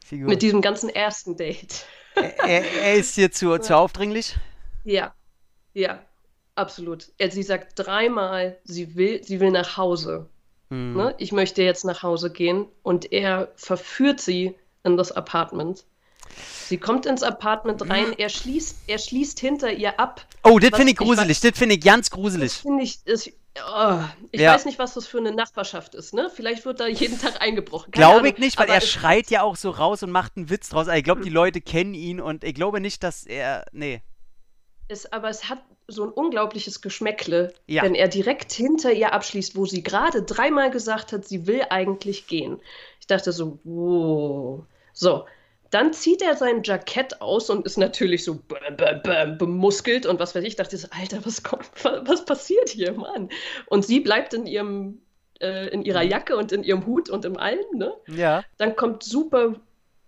Figur. 0.04 0.28
mit 0.28 0.42
diesem 0.42 0.62
ganzen 0.62 0.90
ersten 0.90 1.38
Date 1.38 1.86
er, 2.16 2.64
er, 2.82 2.96
ist 2.96 3.16
hier 3.16 3.32
zu, 3.32 3.58
zu 3.60 3.76
aufdringlich? 3.76 4.36
Ja, 4.84 5.14
ja, 5.74 6.02
absolut. 6.56 7.12
Er, 7.18 7.32
sie 7.32 7.44
sagt 7.44 7.74
dreimal, 7.76 8.58
sie 8.64 8.96
will, 8.96 9.24
sie 9.24 9.40
will 9.40 9.52
nach 9.52 9.78
Hause. 9.78 10.28
Hm. 10.70 10.96
Ne? 10.96 11.16
Ich 11.18 11.32
möchte 11.32 11.64
jetzt 11.64 11.86
nach 11.86 12.04
Hause 12.04 12.32
gehen 12.32 12.68
und 12.84 13.12
er 13.12 13.52
verführt 13.56 14.20
sie 14.20 14.56
in 14.84 14.98
das 14.98 15.12
Apartment. 15.12 15.86
Sie 16.70 16.78
kommt 16.78 17.06
ins 17.06 17.24
Apartment 17.24 17.90
rein, 17.90 18.14
er 18.18 18.30
schließt, 18.30 18.84
er 18.88 19.00
schließt 19.00 19.40
hinter 19.40 19.72
ihr 19.72 20.00
ab. 20.00 20.26
Oh, 20.44 20.60
das 20.60 20.70
finde 20.76 20.92
ich 20.92 20.98
gruselig, 20.98 21.40
das 21.40 21.58
finde 21.58 21.76
ich 21.76 21.82
ganz 21.82 22.12
gruselig. 22.12 22.52
Das 22.52 22.62
finde 22.62 22.84
ich, 22.84 23.04
das, 23.04 23.28
oh, 23.28 24.00
ich 24.32 24.42
ja. 24.42 24.54
weiß 24.54 24.66
nicht, 24.66 24.78
was 24.78 24.94
das 24.94 25.08
für 25.08 25.18
eine 25.18 25.32
Nachbarschaft 25.32 25.96
ist, 25.96 26.14
ne? 26.14 26.30
Vielleicht 26.34 26.66
wird 26.66 26.80
da 26.80 26.88
jeden 26.88 27.20
Tag 27.20 27.42
eingebrochen. 27.42 27.92
Glaube 27.92 28.30
ich 28.30 28.38
nicht, 28.38 28.60
weil 28.60 28.70
er 28.70 28.82
schreit 28.82 29.32
ja 29.32 29.42
auch 29.42 29.56
so 29.56 29.72
raus 29.72 30.04
und 30.04 30.12
macht 30.12 30.38
einen 30.38 30.50
Witz 30.50 30.70
draus. 30.70 30.88
Also 30.88 30.98
ich 30.98 31.04
glaube, 31.04 31.22
die 31.22 31.30
Leute 31.30 31.60
kennen 31.60 31.94
ihn 31.94 32.22
und 32.22 32.44
ich 32.44 32.54
glaube 32.54 32.80
nicht, 32.80 33.04
dass 33.04 33.26
er, 33.26 33.66
nee. 33.72 34.02
Es, 34.88 35.12
aber 35.12 35.30
es 35.30 35.50
hat 35.50 35.60
so 35.88 36.04
ein 36.04 36.10
unglaubliches 36.10 36.82
Geschmäckle, 36.82 37.54
ja. 37.66 37.82
wenn 37.82 37.96
er 37.96 38.08
direkt 38.08 38.52
hinter 38.52 38.92
ihr 38.92 39.14
abschließt, 39.14 39.56
wo 39.56 39.66
sie 39.66 39.84
gerade 39.84 40.22
dreimal 40.24 40.70
gesagt 40.70 41.14
hat, 41.14 41.26
sie 41.26 41.48
will 41.48 41.64
eigentlich 41.70 42.28
gehen. 42.28 42.60
Ich 43.00 43.08
dachte 43.08 43.32
so, 43.32 43.60
wow. 43.64 44.64
So, 44.94 45.26
dann 45.72 45.94
zieht 45.94 46.22
er 46.22 46.36
sein 46.36 46.64
Jackett 46.64 47.22
aus 47.22 47.50
und 47.50 47.66
ist 47.66 47.78
natürlich 47.78 48.24
so 48.24 48.40
bemuskelt 49.38 50.06
und 50.06 50.20
was 50.20 50.34
weiß 50.34 50.44
ich. 50.44 50.50
Ich 50.50 50.56
dachte 50.56 50.78
so, 50.78 50.88
Alter, 50.92 51.26
was, 51.26 51.44
kommt, 51.44 51.70
was 51.84 52.26
passiert 52.26 52.70
hier, 52.70 52.94
Mann? 52.94 53.30
Und 53.68 53.86
sie 53.86 54.00
bleibt 54.00 54.34
in 54.34 54.46
ihrem 54.46 55.02
äh, 55.40 55.68
in 55.70 55.84
ihrer 55.84 56.04
mhm. 56.04 56.10
Jacke 56.10 56.38
und 56.38 56.52
in 56.52 56.64
ihrem 56.64 56.86
Hut 56.86 57.10
und 57.10 57.26
im 57.26 57.38
allem, 57.38 57.66
ne? 57.74 57.94
Ja. 58.08 58.44
Dann 58.58 58.76
kommt 58.76 59.04
super 59.04 59.56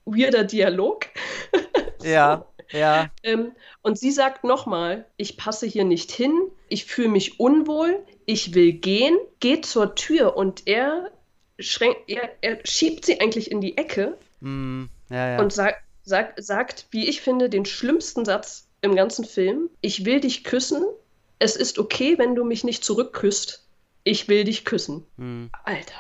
weirder 0.06 0.44
Dialog. 0.44 1.06
ja, 2.04 2.46
ja. 2.72 3.10
Ähm, 3.24 3.52
und 3.82 4.00
sie 4.00 4.12
sagt 4.12 4.44
nochmal, 4.44 5.06
ich 5.18 5.38
passe 5.38 5.68
hier 5.68 5.84
nicht 5.84 6.12
hin, 6.12 6.34
ich 6.70 6.86
fühle 6.86 7.10
mich 7.10 7.40
unwohl, 7.40 8.04
ich 8.26 8.54
will 8.54 8.74
gehen, 8.74 9.18
geht 9.40 9.66
zur 9.66 9.96
Tür 9.96 10.36
und 10.36 10.68
er, 10.68 11.12
er, 12.08 12.30
er 12.42 12.60
schiebt 12.66 13.06
sie 13.06 13.22
eigentlich 13.22 13.52
in 13.52 13.62
die 13.62 13.78
Ecke. 13.78 14.18
Mm 14.40 14.86
ja, 15.12 15.32
ja. 15.32 15.40
Und 15.40 15.54
sag, 15.54 15.82
sag, 16.04 16.34
sagt, 16.38 16.88
wie 16.92 17.08
ich 17.08 17.22
finde, 17.22 17.50
den 17.50 17.66
schlimmsten 17.66 18.26
Satz 18.26 18.68
im 18.82 18.96
ganzen 18.96 19.26
Film. 19.26 19.70
Ich 19.82 20.06
will 20.06 20.20
dich 20.20 20.44
küssen. 20.44 20.84
Es 21.40 21.56
ist 21.56 21.80
okay, 21.80 22.18
wenn 22.18 22.36
du 22.36 22.44
mich 22.44 22.64
nicht 22.64 22.84
zurückküsst. 22.84 23.68
Ich 24.04 24.28
will 24.28 24.44
dich 24.44 24.66
küssen. 24.66 25.06
Hm. 25.18 25.52
Alter. 25.64 25.94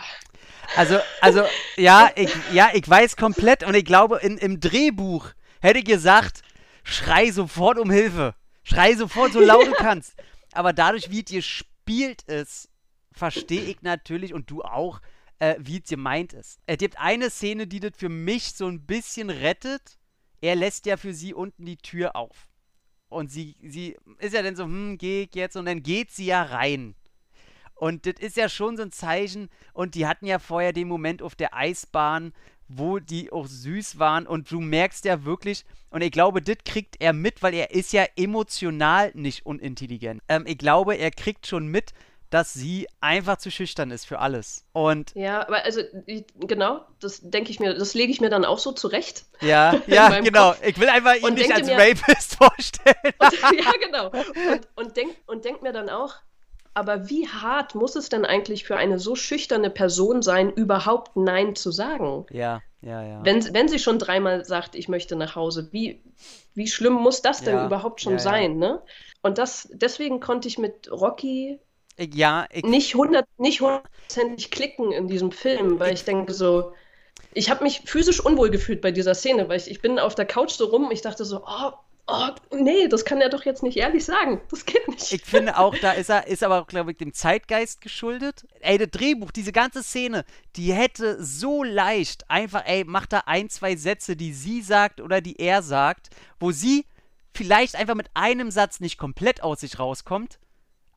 Also, 0.76 1.00
also, 1.20 1.44
ja, 1.76 2.10
ich, 2.16 2.32
ja, 2.54 2.70
ich 2.74 2.88
weiß 2.90 3.18
komplett 3.18 3.64
und 3.64 3.76
ich 3.76 3.86
glaube, 3.86 4.20
in, 4.22 4.38
im 4.38 4.60
Drehbuch 4.60 5.28
hätte 5.60 5.80
ich 5.80 5.86
gesagt, 5.86 6.42
schrei 6.84 7.30
sofort 7.32 7.78
um 7.78 7.92
Hilfe. 7.92 8.34
Schrei 8.64 8.96
sofort 8.96 9.34
so 9.34 9.40
laut 9.42 9.68
du 9.68 9.74
kannst. 9.74 10.16
Aber 10.54 10.74
dadurch, 10.74 11.12
wie 11.12 11.24
dir 11.24 11.42
spielt 11.42 12.24
es, 12.28 12.70
verstehe 13.12 13.64
ich 13.64 13.82
natürlich 13.82 14.34
und 14.34 14.50
du 14.50 14.62
auch, 14.62 15.02
äh, 15.42 15.56
wie 15.60 15.80
es 15.80 15.90
gemeint 15.90 16.34
ist. 16.34 16.60
Er 16.68 16.78
gibt 16.78 17.00
eine 17.00 17.32
Szene, 17.32 17.66
die 17.66 17.80
das 17.80 17.94
für 17.98 18.10
mich 18.10 18.54
so 18.54 18.68
ein 18.68 18.86
bisschen 18.86 19.32
rettet. 19.32 19.98
Er 20.40 20.56
lässt 20.56 20.86
ja 20.86 20.98
für 20.98 21.16
sie 21.16 21.34
unten 21.34 21.66
die 21.66 21.78
Tür 21.78 22.16
auf. 22.16 22.48
Und 23.10 23.32
sie, 23.32 23.58
sie 23.62 23.98
ist 24.20 24.36
ja 24.36 24.44
dann 24.44 24.56
so, 24.56 24.64
hm, 24.64 25.00
geh 25.00 25.24
ich 25.24 25.36
jetzt? 25.36 25.58
Und 25.58 25.66
dann 25.66 25.82
geht 25.82 26.12
sie 26.12 26.28
ja 26.28 26.44
rein. 26.44 26.96
Und 27.74 28.06
das 28.06 28.14
ist 28.20 28.38
ja 28.38 28.50
schon 28.50 28.78
so 28.78 28.84
ein 28.84 28.92
Zeichen. 28.92 29.50
Und 29.74 29.96
die 29.96 30.06
hatten 30.06 30.28
ja 30.28 30.38
vorher 30.38 30.74
den 30.74 30.88
Moment 30.88 31.24
auf 31.24 31.34
der 31.34 31.56
Eisbahn, 31.56 32.34
wo 32.68 33.00
die 33.00 33.32
auch 33.32 33.48
süß 33.48 33.98
waren. 33.98 34.28
Und 34.28 34.52
du 34.52 34.62
merkst 34.62 35.06
ja 35.06 35.26
wirklich, 35.26 35.66
und 35.90 36.04
ich 36.04 36.12
glaube, 36.12 36.44
das 36.44 36.58
kriegt 36.64 37.02
er 37.02 37.14
mit, 37.14 37.42
weil 37.42 37.56
er 37.56 37.72
ist 37.72 37.94
ja 37.94 38.06
emotional 38.16 39.12
nicht 39.16 39.48
unintelligent. 39.48 40.22
Ähm, 40.28 40.44
ich 40.46 40.60
glaube, 40.60 40.96
er 40.98 41.10
kriegt 41.10 41.48
schon 41.48 41.68
mit, 41.68 41.94
dass 42.32 42.54
sie 42.54 42.88
einfach 43.02 43.38
zu 43.38 43.52
schüchtern 43.52 43.92
ist 43.92 44.06
für 44.06 44.20
alles. 44.20 44.66
Und 44.72 45.12
ja, 45.16 45.42
aber 45.42 45.66
also 45.66 45.82
genau, 46.40 46.86
das 47.02 47.20
denke 47.22 47.52
ich 47.52 47.60
mir, 47.60 47.74
das 47.74 47.94
lege 47.94 48.12
ich 48.12 48.22
mir 48.22 48.30
dann 48.30 48.46
auch 48.46 48.58
so 48.58 48.72
zurecht. 48.72 49.26
Ja, 49.42 49.76
ja, 49.86 50.20
genau. 50.22 50.52
Kopf. 50.52 50.66
Ich 50.66 50.80
will 50.80 50.88
einfach 50.90 51.16
ihn 51.16 51.34
nicht 51.34 51.54
als 51.54 51.68
mir, 51.68 51.78
Rapist 51.78 52.36
vorstellen. 52.42 53.14
Und, 53.20 53.34
ja, 53.60 53.72
genau. 53.84 54.12
Und, 54.12 54.68
und 54.76 54.98
denk, 54.98 55.16
und 55.28 55.46
denk 55.46 55.62
mir 55.62 55.74
dann 55.74 55.90
auch, 55.90 56.16
aber 56.74 57.10
wie 57.10 57.28
hart 57.28 57.76
muss 57.76 57.98
es 57.98 58.08
denn 58.08 58.24
eigentlich 58.26 58.64
für 58.64 58.78
eine 58.78 58.98
so 58.98 59.16
schüchterne 59.16 59.70
Person 59.70 60.22
sein, 60.22 60.54
überhaupt 60.54 61.18
Nein 61.18 61.56
zu 61.56 61.70
sagen? 61.72 62.26
Ja, 62.32 62.62
ja, 62.80 63.04
ja. 63.04 63.20
Wenn, 63.26 63.54
wenn 63.54 63.68
sie 63.68 63.78
schon 63.78 64.00
dreimal 64.00 64.46
sagt, 64.46 64.76
ich 64.76 64.88
möchte 64.88 65.18
nach 65.18 65.36
Hause, 65.36 65.68
wie, 65.74 66.02
wie 66.54 66.68
schlimm 66.68 66.94
muss 66.94 67.22
das 67.22 67.44
denn 67.44 67.56
ja, 67.56 67.66
überhaupt 67.66 68.00
schon 68.00 68.14
ja, 68.14 68.20
sein, 68.20 68.58
ne? 68.58 68.82
Und 69.22 69.38
das, 69.38 69.68
deswegen 69.74 70.22
konnte 70.22 70.48
ich 70.48 70.58
mit 70.58 70.90
Rocky 70.90 71.60
ja, 71.98 72.46
ich 72.52 72.64
nicht 72.64 72.96
hundert, 72.96 73.26
nicht 73.38 73.62
hundertprozentig 73.62 74.52
klicken 74.52 74.92
in 74.92 75.08
diesem 75.08 75.32
Film, 75.32 75.80
weil 75.80 75.94
ich, 75.94 76.04
denke 76.04 76.34
so, 76.34 76.74
ich 77.34 77.50
habe 77.50 77.64
mich 77.64 77.82
physisch 77.86 78.20
unwohl 78.20 78.50
gefühlt 78.50 78.82
bei 78.82 78.92
dieser 78.92 79.16
Szene, 79.16 79.48
weil 79.50 79.58
ich, 79.58 79.70
ich 79.70 79.82
bin 79.82 80.00
auf 80.00 80.16
der 80.16 80.26
Couch 80.26 80.52
so 80.52 80.66
rum, 80.66 80.90
ich 80.92 81.02
dachte 81.02 81.26
so, 81.26 81.44
oh, 81.46 81.72
oh, 82.08 82.30
nee, 82.52 82.88
das 82.88 83.06
kann 83.06 83.22
er 83.22 83.30
doch 83.30 83.46
jetzt 83.46 83.64
nicht 83.64 83.78
ehrlich 83.78 84.06
sagen. 84.06 84.42
Das 84.50 84.66
geht 84.66 84.88
nicht. 84.88 85.12
Ich 85.12 85.24
finde 85.24 85.58
auch, 85.58 85.76
da 85.78 85.92
ist 85.94 86.10
er, 86.10 86.28
ist 86.28 86.44
aber, 86.44 86.66
glaube 86.66 86.92
ich, 86.92 86.98
dem 86.98 87.14
Zeitgeist 87.14 87.82
geschuldet. 87.82 88.46
Ey, 88.60 88.78
das 88.78 88.90
Drehbuch, 88.90 89.32
diese 89.32 89.52
ganze 89.52 89.84
Szene, 89.84 90.26
die 90.56 90.74
hätte 90.74 91.24
so 91.24 91.64
leicht 91.64 92.30
einfach, 92.30 92.66
ey, 92.66 92.84
macht 92.84 93.14
da 93.14 93.24
ein, 93.26 93.50
zwei 93.50 93.76
Sätze, 93.76 94.16
die 94.16 94.34
sie 94.34 94.62
sagt 94.62 95.02
oder 95.02 95.22
die 95.22 95.40
er 95.40 95.62
sagt, 95.64 96.10
wo 96.40 96.52
sie 96.52 96.86
vielleicht 97.34 97.76
einfach 97.76 97.96
mit 97.96 98.10
einem 98.14 98.52
Satz 98.52 98.80
nicht 98.80 98.98
komplett 98.98 99.42
aus 99.42 99.62
sich 99.62 99.80
rauskommt, 99.80 100.40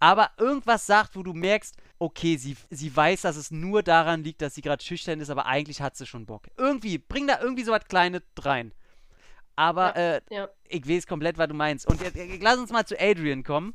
aber 0.05 0.32
irgendwas 0.36 0.84
sagt, 0.84 1.16
wo 1.16 1.22
du 1.22 1.32
merkst, 1.32 1.78
okay, 1.98 2.36
sie, 2.36 2.59
sie 2.68 2.94
weiß, 2.94 3.22
dass 3.22 3.36
es 3.36 3.50
nur 3.50 3.82
daran 3.82 4.22
liegt, 4.22 4.42
dass 4.42 4.55
sie 4.55 4.61
gerade 4.61 4.84
schüchtern 4.84 5.18
ist, 5.18 5.30
aber 5.30 5.46
eigentlich 5.46 5.80
hat 5.80 5.96
sie 5.96 6.05
schon 6.05 6.26
Bock. 6.26 6.46
Irgendwie, 6.59 6.98
bring 6.98 7.26
da 7.26 7.40
irgendwie 7.40 7.64
so 7.64 7.72
was 7.72 7.86
Kleines 7.86 8.20
rein. 8.38 8.72
Aber 9.57 9.96
Ja, 9.96 10.16
äh, 10.16 10.20
ja. 10.28 10.48
ich 10.68 10.86
weiß 10.86 11.07
komplett, 11.07 11.38
was 11.38 11.48
du 11.48 11.55
meinst. 11.55 11.86
Und 11.86 12.02
jetzt, 12.02 12.16
jetzt, 12.16 12.42
lass 12.42 12.59
uns 12.59 12.70
mal 12.70 12.84
zu 12.84 13.00
Adrian 13.00 13.44
kommen. 13.44 13.72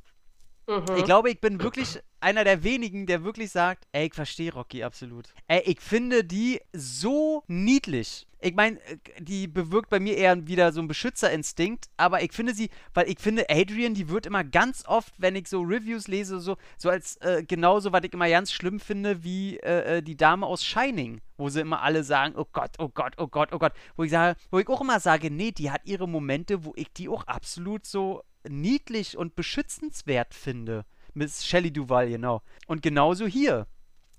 Mhm. 0.70 0.98
Ich 0.98 1.04
glaube, 1.04 1.32
ich 1.32 1.42
bin 1.42 1.62
wirklich 1.64 2.00
einer 2.20 2.44
der 2.44 2.64
wenigen, 2.64 3.08
der 3.08 3.24
wirklich 3.24 3.50
sagt, 3.50 3.88
ey, 3.92 4.08
ich 4.08 4.14
verstehe 4.14 4.54
Rocky 4.54 4.84
absolut. 4.84 5.34
Ey, 5.48 5.62
ich 5.66 5.82
finde 5.82 6.24
die 6.24 6.62
so 6.74 7.44
niedlich. 7.48 8.28
Ich 8.40 8.54
meine, 8.54 8.80
die 9.20 9.48
bewirkt 9.48 9.90
bei 9.90 10.00
mir 10.00 10.16
eher 10.16 10.48
wieder 10.48 10.72
so 10.72 10.80
einen 10.80 10.88
Beschützerinstinkt, 10.88 11.88
aber 11.98 12.22
ich 12.22 12.32
finde 12.32 12.54
sie, 12.54 12.70
weil 12.94 13.10
ich 13.10 13.20
finde, 13.20 13.50
Adrian, 13.50 13.96
die 13.96 14.10
wird 14.10 14.28
immer 14.28 14.44
ganz 14.44 14.86
oft, 14.86 15.14
wenn 15.18 15.36
ich 15.36 15.48
so 15.48 15.62
Reviews 15.62 16.08
lese, 16.08 16.40
so, 16.40 16.56
so 16.78 16.90
als 16.90 17.18
äh, 17.18 17.44
genauso, 17.44 17.92
was 17.92 18.04
ich 18.04 18.14
immer 18.14 18.30
ganz 18.30 18.54
schlimm 18.54 18.80
finde, 18.80 19.24
wie 19.24 19.58
äh, 19.58 19.98
äh, 19.98 20.02
die 20.02 20.16
Dame 20.16 20.46
aus 20.46 20.64
Shining, 20.64 21.20
wo 21.38 21.50
sie 21.50 21.62
immer 21.62 21.82
alle 21.82 22.04
sagen, 22.04 22.36
oh 22.38 22.46
Gott, 22.54 22.76
oh 22.78 22.90
Gott, 22.90 23.16
oh 23.18 23.28
Gott, 23.28 23.50
oh 23.52 23.60
Gott, 23.60 23.74
wo 23.98 24.04
ich 24.04 24.12
sage, 24.12 24.40
wo 24.52 24.60
ich 24.60 24.70
auch 24.70 24.82
immer 24.82 25.00
sage, 25.02 25.32
nee, 25.32 25.52
die 25.52 25.72
hat 25.72 25.82
ihre 25.84 26.08
Momente, 26.08 26.64
wo 26.64 26.74
ich 26.76 26.94
die 26.94 27.10
auch 27.10 27.26
absolut 27.26 27.86
so 27.86 28.22
niedlich 28.48 29.18
und 29.18 29.36
beschützenswert 29.36 30.34
finde. 30.34 30.86
Miss 31.14 31.46
Shelley 31.46 31.72
Duval, 31.72 32.10
genau. 32.10 32.42
Und 32.68 32.82
genauso 32.82 33.26
hier. 33.26 33.68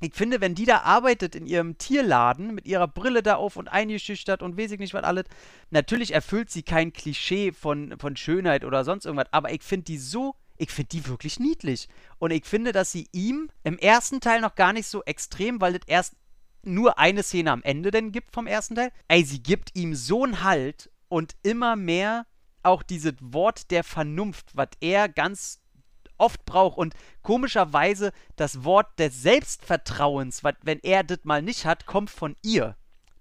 Ich 0.02 0.14
finde, 0.14 0.40
wenn 0.40 0.54
die 0.54 0.64
da 0.64 0.78
arbeitet 0.80 1.34
in 1.34 1.46
ihrem 1.46 1.76
Tierladen 1.76 2.54
mit 2.54 2.66
ihrer 2.66 2.88
Brille 2.88 3.22
da 3.22 3.34
auf 3.34 3.56
und 3.56 3.68
eingeschüchtert 3.68 4.42
und 4.42 4.56
weiß 4.56 4.70
ich 4.72 4.78
nicht 4.78 4.94
was 4.94 5.04
alles, 5.04 5.24
natürlich 5.70 6.14
erfüllt 6.14 6.50
sie 6.50 6.62
kein 6.62 6.92
Klischee 6.94 7.52
von, 7.52 7.98
von 7.98 8.16
Schönheit 8.16 8.64
oder 8.64 8.82
sonst 8.84 9.04
irgendwas, 9.04 9.30
aber 9.30 9.52
ich 9.52 9.62
finde 9.62 9.84
die 9.84 9.98
so, 9.98 10.34
ich 10.56 10.70
finde 10.70 10.88
die 10.88 11.06
wirklich 11.06 11.38
niedlich. 11.38 11.88
Und 12.18 12.30
ich 12.30 12.46
finde, 12.46 12.72
dass 12.72 12.92
sie 12.92 13.08
ihm 13.12 13.50
im 13.62 13.78
ersten 13.78 14.20
Teil 14.20 14.40
noch 14.40 14.54
gar 14.54 14.72
nicht 14.72 14.86
so 14.86 15.02
extrem, 15.04 15.60
weil 15.60 15.74
das 15.74 15.82
erst 15.86 16.14
nur 16.62 16.98
eine 16.98 17.22
Szene 17.22 17.52
am 17.52 17.62
Ende 17.62 17.90
denn 17.90 18.12
gibt 18.12 18.32
vom 18.32 18.46
ersten 18.46 18.74
Teil. 18.74 18.92
Ey, 19.08 19.24
sie 19.24 19.42
gibt 19.42 19.76
ihm 19.76 19.94
so 19.94 20.24
einen 20.24 20.42
Halt 20.42 20.90
und 21.08 21.36
immer 21.42 21.76
mehr 21.76 22.26
auch 22.62 22.82
dieses 22.82 23.14
Wort 23.20 23.70
der 23.70 23.84
Vernunft, 23.84 24.56
was 24.56 24.68
er 24.80 25.08
ganz 25.08 25.60
oft 26.18 26.44
braucht 26.44 26.78
und 26.78 26.94
komischerweise 27.22 28.12
das 28.36 28.64
Wort 28.64 28.98
des 28.98 29.22
Selbstvertrauens, 29.22 30.44
was, 30.44 30.54
wenn 30.62 30.78
er 30.80 31.02
das 31.02 31.20
mal 31.24 31.42
nicht 31.42 31.64
hat, 31.64 31.86
kommt 31.86 32.10
von 32.10 32.36
ihr, 32.42 32.76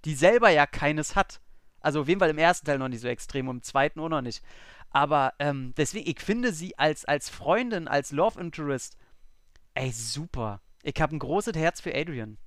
die 0.06 0.16
selber 0.16 0.50
ja 0.50 0.66
keines 0.66 1.16
hat. 1.16 1.40
Also 1.82 2.02
auf 2.02 2.08
jeden 2.10 2.20
Fall 2.20 2.30
im 2.30 2.38
ersten 2.38 2.66
Teil 2.66 2.78
noch 2.78 2.90
nicht 2.90 3.02
so 3.02 3.08
extrem 3.08 3.48
im 3.48 3.64
zweiten 3.64 4.00
auch 4.02 4.10
noch 4.10 4.22
nicht. 4.22 4.44
Aber 4.92 5.34
ähm, 5.40 5.74
deswegen, 5.78 6.10
ich 6.10 6.20
finde 6.20 6.52
sie 6.52 6.78
als, 6.78 7.06
als 7.06 7.30
Freundin, 7.30 7.88
als 7.88 8.12
Love 8.12 8.40
Interest, 8.40 8.98
ey, 9.76 9.92
super. 9.92 10.62
Ich 10.84 11.00
habe 11.00 11.16
ein 11.16 11.20
großes 11.20 11.56
Herz 11.56 11.80
für 11.80 11.96
Adrian. 11.96 12.38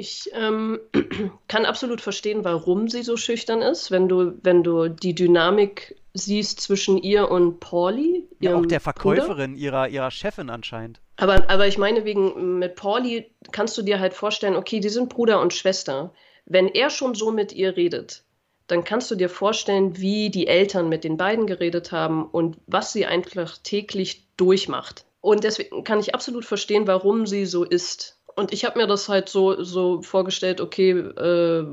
Ich 0.00 0.30
ähm, 0.32 0.80
kann 1.48 1.66
absolut 1.66 2.00
verstehen, 2.00 2.42
warum 2.42 2.88
sie 2.88 3.02
so 3.02 3.18
schüchtern 3.18 3.60
ist, 3.60 3.90
wenn 3.90 4.08
du, 4.08 4.32
wenn 4.42 4.62
du 4.62 4.88
die 4.88 5.14
Dynamik 5.14 5.94
siehst 6.14 6.62
zwischen 6.62 6.96
ihr 6.96 7.30
und 7.30 7.60
Pauli. 7.60 8.26
Ja, 8.40 8.56
auch 8.56 8.64
der 8.64 8.80
Bruder. 8.80 8.80
Verkäuferin 8.80 9.56
ihrer, 9.56 9.88
ihrer 9.88 10.10
Chefin 10.10 10.48
anscheinend. 10.48 11.02
Aber, 11.18 11.50
aber 11.50 11.66
ich 11.66 11.76
meine, 11.76 12.06
wegen 12.06 12.58
mit 12.58 12.76
Pauli 12.76 13.30
kannst 13.52 13.76
du 13.76 13.82
dir 13.82 14.00
halt 14.00 14.14
vorstellen, 14.14 14.56
okay, 14.56 14.80
die 14.80 14.88
sind 14.88 15.10
Bruder 15.10 15.38
und 15.38 15.52
Schwester. 15.52 16.14
Wenn 16.46 16.68
er 16.68 16.88
schon 16.88 17.14
so 17.14 17.30
mit 17.30 17.52
ihr 17.52 17.76
redet, 17.76 18.24
dann 18.68 18.84
kannst 18.84 19.10
du 19.10 19.16
dir 19.16 19.28
vorstellen, 19.28 19.98
wie 19.98 20.30
die 20.30 20.46
Eltern 20.46 20.88
mit 20.88 21.04
den 21.04 21.18
beiden 21.18 21.46
geredet 21.46 21.92
haben 21.92 22.24
und 22.24 22.56
was 22.66 22.94
sie 22.94 23.04
einfach 23.04 23.58
täglich 23.58 24.26
durchmacht. 24.38 25.04
Und 25.20 25.44
deswegen 25.44 25.84
kann 25.84 26.00
ich 26.00 26.14
absolut 26.14 26.46
verstehen, 26.46 26.86
warum 26.86 27.26
sie 27.26 27.44
so 27.44 27.64
ist. 27.64 28.18
Und 28.36 28.52
ich 28.52 28.64
habe 28.64 28.78
mir 28.78 28.86
das 28.86 29.08
halt 29.08 29.28
so, 29.28 29.62
so 29.62 30.02
vorgestellt, 30.02 30.60
okay, 30.60 30.90
äh, 30.90 31.66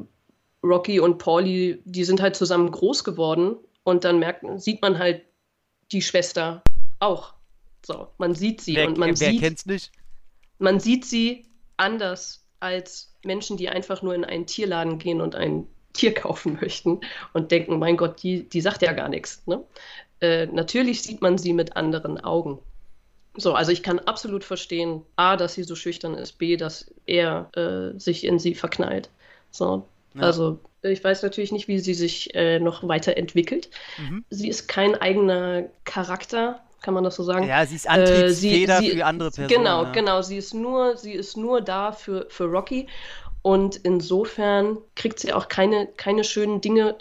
Rocky 0.64 0.99
und 0.99 1.18
Pauli, 1.18 1.82
die 1.86 2.03
sind 2.03 2.22
halt 2.22 2.36
zusammen 2.36 2.72
groß 2.72 3.03
geworden 3.03 3.58
und 3.84 4.03
dann 4.03 4.20
merkt, 4.20 4.43
sieht 4.62 4.82
man 4.82 4.97
halt 4.97 5.24
die 5.91 6.01
Schwester 6.01 6.62
auch. 6.99 7.34
So, 7.86 8.08
man 8.18 8.36
sieht 8.36 8.62
sie 8.62 8.76
wer 8.76 8.88
und 8.88 8.97
man 8.97 9.10
wer 9.20 9.32
sieht, 9.32 9.39
kennt's 9.39 9.66
nicht? 9.66 9.91
man 10.60 10.80
sieht 10.80 11.05
sie 11.05 11.45
anders 11.78 12.43
als 12.60 13.14
Menschen, 13.24 13.58
die 13.58 13.70
einfach 13.70 14.01
nur 14.01 14.16
in 14.16 14.26
einen 14.26 14.45
Tierladen 14.45 14.97
gehen 14.97 15.22
und 15.22 15.36
ein 15.36 15.68
Tier 15.93 16.14
kaufen 16.14 16.58
möchten 16.60 17.01
und 17.34 17.51
denken, 17.51 17.80
mein 17.80 17.97
Gott, 17.97 18.22
die, 18.24 18.47
die 18.49 18.62
sagt 18.62 18.82
ja 18.82 18.93
gar 18.93 19.10
nichts. 19.10 19.43
Ne? 19.45 19.64
Äh, 20.20 20.47
natürlich 20.47 21.03
sieht 21.03 21.22
man 21.22 21.38
sie 21.38 21.53
mit 21.53 21.78
anderen 21.78 22.20
Augen. 22.24 22.60
So, 23.38 23.53
also 23.53 23.71
ich 23.71 23.83
kann 23.83 23.99
absolut 23.99 24.43
verstehen, 24.43 25.03
A, 25.15 25.38
dass 25.38 25.53
sie 25.53 25.63
so 25.63 25.75
schüchtern 25.75 26.15
ist, 26.15 26.33
B, 26.39 26.57
dass 26.57 26.91
er 27.05 27.49
äh, 27.55 27.99
sich 27.99 28.23
in 28.25 28.39
sie 28.39 28.55
verknallt. 28.55 29.09
So, 29.51 29.88
Ja. 30.15 30.23
also 30.23 30.59
ich 30.81 31.03
weiß 31.03 31.21
natürlich 31.23 31.51
nicht, 31.51 31.67
wie 31.67 31.79
sie 31.79 31.93
sich 31.93 32.33
äh, 32.35 32.59
noch 32.59 32.88
weiterentwickelt. 32.88 33.69
Mhm. 33.97 34.25
Sie 34.29 34.47
ist 34.49 34.67
kein 34.67 34.95
eigener 34.95 35.63
Charakter, 35.85 36.61
kann 36.81 36.93
man 36.93 37.03
das 37.03 37.15
so 37.15 37.23
sagen? 37.23 37.47
Ja, 37.47 37.65
sie 37.65 37.75
ist 37.75 37.85
Äh, 37.85 37.89
Antriebsfeder 37.89 38.79
sie- 38.79 38.89
sie- 38.91 38.97
für 38.97 39.05
andere 39.05 39.29
Personen. 39.31 39.49
Genau, 39.49 39.83
ja. 39.83 39.91
genau. 39.91 40.21
Sie 40.21 40.38
ist 40.38 40.53
nur, 40.53 40.97
sie 40.97 41.13
ist 41.13 41.38
nur 41.38 41.61
da 41.61 41.91
für, 41.91 42.25
für 42.29 42.45
Rocky. 42.45 42.88
Und 43.43 43.75
insofern 43.77 44.77
kriegt 44.95 45.19
sie 45.19 45.31
auch 45.33 45.47
keine, 45.47 45.88
keine 45.97 46.23
schönen 46.23 46.59
Dinge 46.61 46.97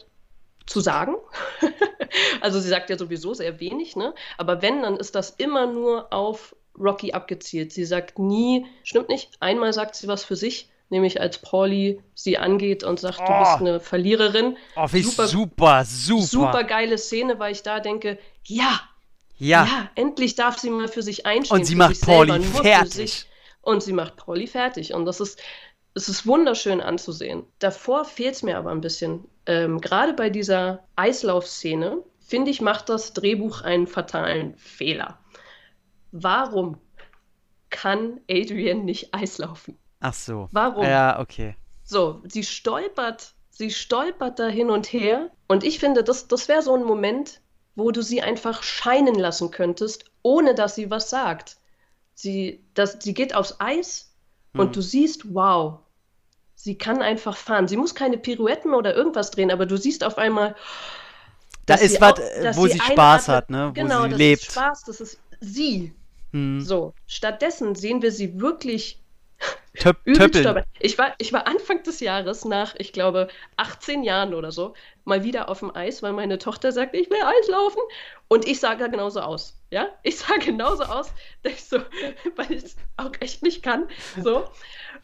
zu 0.66 0.80
sagen. 0.80 1.14
also 2.41 2.61
sie 2.61 2.68
sagt 2.68 2.91
ja 2.91 2.99
sowieso 2.99 3.35
sehr 3.35 3.61
wenig, 3.61 3.97
ne? 3.97 4.14
Aber 4.39 4.62
wenn, 4.62 4.83
dann 4.83 4.97
ist 4.97 5.14
das 5.14 5.31
immer 5.31 5.66
nur 5.66 6.12
auf 6.12 6.55
Rocky 6.79 7.12
abgezielt. 7.12 7.72
Sie 7.72 7.85
sagt 7.85 8.18
nie, 8.18 8.66
stimmt 8.85 9.09
nicht, 9.09 9.31
einmal 9.41 9.72
sagt 9.72 9.95
sie 9.97 10.09
was 10.09 10.24
für 10.24 10.37
sich, 10.37 10.68
nämlich 10.91 11.20
als 11.20 11.39
Pauli 11.39 12.01
sie 12.14 12.37
angeht 12.39 12.85
und 12.85 13.01
sagt, 13.01 13.18
du 13.20 13.24
Oh. 13.33 13.39
bist 13.41 13.61
eine 13.61 13.81
Verliererin. 13.81 14.57
Oh, 14.77 14.87
wie 14.93 15.03
Super- 15.03 15.27
super, 15.27 15.85
super. 15.87 16.22
Super 16.27 16.64
geile 16.64 16.99
Szene, 16.99 17.39
weil 17.39 17.53
ich 17.53 17.62
da 17.62 17.81
denke, 17.81 18.18
ja, 18.45 18.81
Ja, 19.39 19.64
ja, 19.66 19.91
endlich 19.97 20.35
darf 20.35 20.59
sie 20.59 20.70
mal 20.70 20.89
für 20.89 21.03
sich 21.03 21.27
einstehen. 21.27 21.59
und 21.59 21.64
sie 21.64 21.74
macht 21.74 22.01
Pauli 22.03 22.41
fertig. 22.43 23.27
Und 23.62 23.83
sie 23.83 23.93
macht 23.93 24.16
Pauli 24.16 24.47
fertig. 24.47 24.95
Und 24.95 25.07
das 25.07 25.18
ist, 25.20 25.41
es 25.95 26.09
ist 26.09 26.27
wunderschön 26.27 26.81
anzusehen. 26.81 27.45
Davor 27.59 28.05
fehlt 28.05 28.35
es 28.35 28.43
mir 28.43 28.57
aber 28.59 28.70
ein 28.70 28.81
bisschen. 28.81 29.24
Ähm, 29.47 29.81
Gerade 29.81 30.12
bei 30.12 30.31
dieser 30.31 30.85
Eislaufszene, 30.95 31.99
finde 32.27 32.51
ich, 32.51 32.61
macht 32.61 32.89
das 32.89 33.12
Drehbuch 33.12 33.62
einen 33.62 33.87
fatalen 33.87 34.57
Fehler. 34.57 35.18
Warum 36.12 36.79
kann 37.70 38.20
Adrian 38.31 38.85
nicht 38.85 39.14
Eislaufen? 39.14 39.79
Ach 40.01 40.14
so. 40.14 40.49
Warum? 40.53 40.85
Ja, 40.85 41.20
okay. 41.20 41.57
So, 41.85 42.22
sie 42.29 42.45
stolpert, 42.45 43.35
sie 43.51 43.70
stolpert 43.70 44.39
da 44.39 44.49
hin 44.49 44.70
und 44.70 44.93
her. 44.93 45.31
Und 45.47 45.64
ich 45.64 45.79
finde, 45.79 46.03
das, 46.05 46.29
das 46.29 46.49
wäre 46.49 46.62
so 46.62 46.74
ein 46.74 46.85
Moment, 46.85 47.41
wo 47.74 47.91
du 47.91 48.03
sie 48.03 48.22
einfach 48.22 48.62
scheinen 48.62 49.14
lassen 49.14 49.51
könntest, 49.51 50.11
ohne 50.22 50.55
dass 50.55 50.74
sie 50.74 50.91
was 50.91 51.11
sagt. 51.11 51.59
Sie, 52.14 52.64
das, 52.74 52.99
sie 53.01 53.14
geht 53.14 53.35
aufs 53.35 53.57
Eis 53.61 54.12
Hm. 54.57 54.61
und 54.61 54.77
du 54.77 54.81
siehst, 54.81 55.35
wow, 55.35 55.81
sie 56.55 56.77
kann 56.79 57.03
einfach 57.03 57.37
fahren. 57.37 57.68
Sie 57.68 57.77
muss 57.77 57.95
keine 57.95 58.18
Pirouetten 58.18 58.74
oder 58.74 58.95
irgendwas 58.95 59.31
drehen, 59.31 59.51
aber 59.51 59.66
du 59.66 59.77
siehst 59.77 60.03
auf 60.03 60.18
einmal, 60.18 60.57
Da 61.67 61.75
ist 61.75 62.01
was, 62.01 62.19
äh, 62.19 62.53
wo 62.55 62.67
sie 62.67 62.75
sie 62.75 62.81
Spaß 62.81 63.29
hat, 63.29 63.51
ne? 63.51 63.69
Wo 63.69 63.73
Genau, 63.73 64.05
sie 64.05 64.11
das 64.11 64.19
lebt. 64.19 64.43
ist 64.43 64.53
Spaß, 64.53 64.85
das 64.85 65.01
ist 65.01 65.21
sie. 65.41 65.93
Hm. 66.33 66.61
So, 66.61 66.95
stattdessen 67.07 67.75
sehen 67.75 68.03
wir 68.03 68.12
sie 68.12 68.41
wirklich 68.41 69.01
Töp 69.79 69.99
Töppeln. 70.07 70.62
Ich 70.81 70.97
war, 70.97 71.14
ich 71.19 71.33
war 71.33 71.47
Anfang 71.47 71.83
des 71.83 72.01
Jahres 72.01 72.45
nach, 72.47 72.75
ich 72.79 72.93
glaube, 72.93 73.29
18 73.57 74.03
Jahren 74.05 74.33
oder 74.33 74.51
so, 74.51 74.75
mal 75.05 75.23
wieder 75.23 75.51
auf 75.51 75.59
dem 75.59 75.75
Eis, 75.75 76.03
weil 76.03 76.14
meine 76.14 76.39
Tochter 76.39 76.73
sagt, 76.73 76.95
ich 76.95 77.11
will 77.11 77.21
Eis 77.23 77.49
laufen. 77.49 77.81
Und 78.29 78.47
ich 78.49 78.59
sah 78.61 78.75
da 78.75 78.87
genauso 78.87 79.21
aus. 79.21 79.59
Ja, 79.71 79.89
ich 80.03 80.19
sah 80.19 80.37
genauso 80.45 80.85
aus, 80.85 81.11
dass 81.43 81.53
ich 81.53 81.64
so, 81.64 81.79
weil 82.37 82.53
ich 82.53 82.64
es 82.64 82.77
auch 82.97 83.12
echt 83.21 83.43
nicht 83.43 83.62
kann. 83.62 83.87
So. 84.23 84.45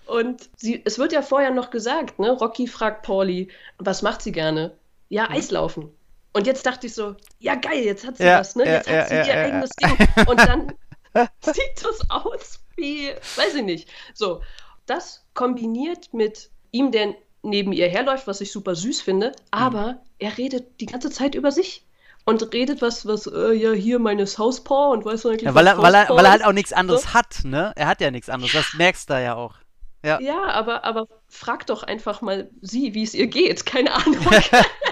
Und 0.07 0.49
sie, 0.57 0.81
es 0.85 0.99
wird 0.99 1.13
ja 1.13 1.23
vorher 1.23 1.51
noch 1.51 1.71
gesagt, 1.71 2.19
ne? 2.19 2.31
Rocky 2.31 2.67
fragt 2.67 3.03
Pauli, 3.03 3.49
was 3.79 4.03
macht 4.03 4.23
sie 4.23 4.33
gerne? 4.33 4.75
Ja, 5.11 5.29
Eislaufen. 5.29 5.91
Und 6.33 6.47
jetzt 6.47 6.65
dachte 6.65 6.87
ich 6.87 6.95
so, 6.95 7.15
ja 7.39 7.55
geil, 7.57 7.85
jetzt 7.85 8.07
hat 8.07 8.17
sie 8.17 8.25
Ja, 8.25 8.41
was, 8.41 8.57
ne? 8.57 8.67
ja, 8.67 8.73
Jetzt 8.75 8.89
hat 8.89 8.95
ja, 8.95 9.07
sie 9.07 9.15
ja, 9.15 9.25
ihr 9.25 9.35
ja, 9.35 9.45
eigenes 9.45 9.71
Ding. 9.71 10.09
Und 10.27 10.39
dann 10.41 10.73
sieht 11.41 11.85
das 11.85 12.11
aus 12.11 12.61
wie, 12.77 13.11
weiß 13.37 13.55
ich 13.57 13.63
nicht. 13.63 13.89
So, 14.15 14.41
das 14.87 15.25
kombiniert 15.35 16.13
mit 16.13 16.51
ihm, 16.71 16.91
der 16.91 17.15
neben 17.43 17.73
ihr 17.73 17.89
herläuft, 17.89 18.27
was 18.27 18.41
ich 18.41 18.53
super 18.53 18.75
süß 18.75 19.03
finde, 19.03 19.33
aber 19.51 20.01
er 20.19 20.39
redet 20.39 20.81
die 20.81 20.87
ganze 20.87 21.11
Zeit 21.11 21.35
über 21.35 21.51
sich 21.51 21.85
und 22.25 22.53
redet 22.55 22.83
was, 22.83 23.05
was, 23.07 23.27
äh, 23.27 23.53
ja, 23.53 23.73
hier 23.73 23.99
meine 23.99 24.27
Southpaw 24.27 24.93
und 24.93 25.05
weißt 25.05 25.25
du 25.25 25.29
eigentlich, 25.31 25.43
Ja, 25.43 25.55
weil, 25.55 25.67
was 25.67 25.75
er, 25.75 25.83
weil, 25.83 25.95
er, 25.95 26.09
weil 26.11 26.25
er 26.25 26.31
halt 26.31 26.45
auch 26.45 26.53
nichts 26.53 26.73
anderes 26.73 27.13
hat, 27.15 27.41
ne? 27.45 27.73
Er 27.75 27.89
hat 27.89 28.01
ja 28.01 28.11
nichts 28.11 28.29
anderes. 28.29 28.53
Das 28.53 28.75
merkst 28.75 29.11
du 29.11 29.21
ja 29.21 29.35
auch. 29.35 29.57
Ja. 30.05 30.21
Ja, 30.21 30.45
aber, 30.47 30.85
aber 30.85 31.07
frag 31.29 31.67
doch 31.67 31.83
einfach 31.83 32.23
mal 32.23 32.51
sie, 32.61 32.95
wie 32.95 33.03
es 33.03 33.15
ihr 33.15 33.29
geht. 33.29 33.67
Keine 33.67 33.93
Ahnung. 33.95 34.19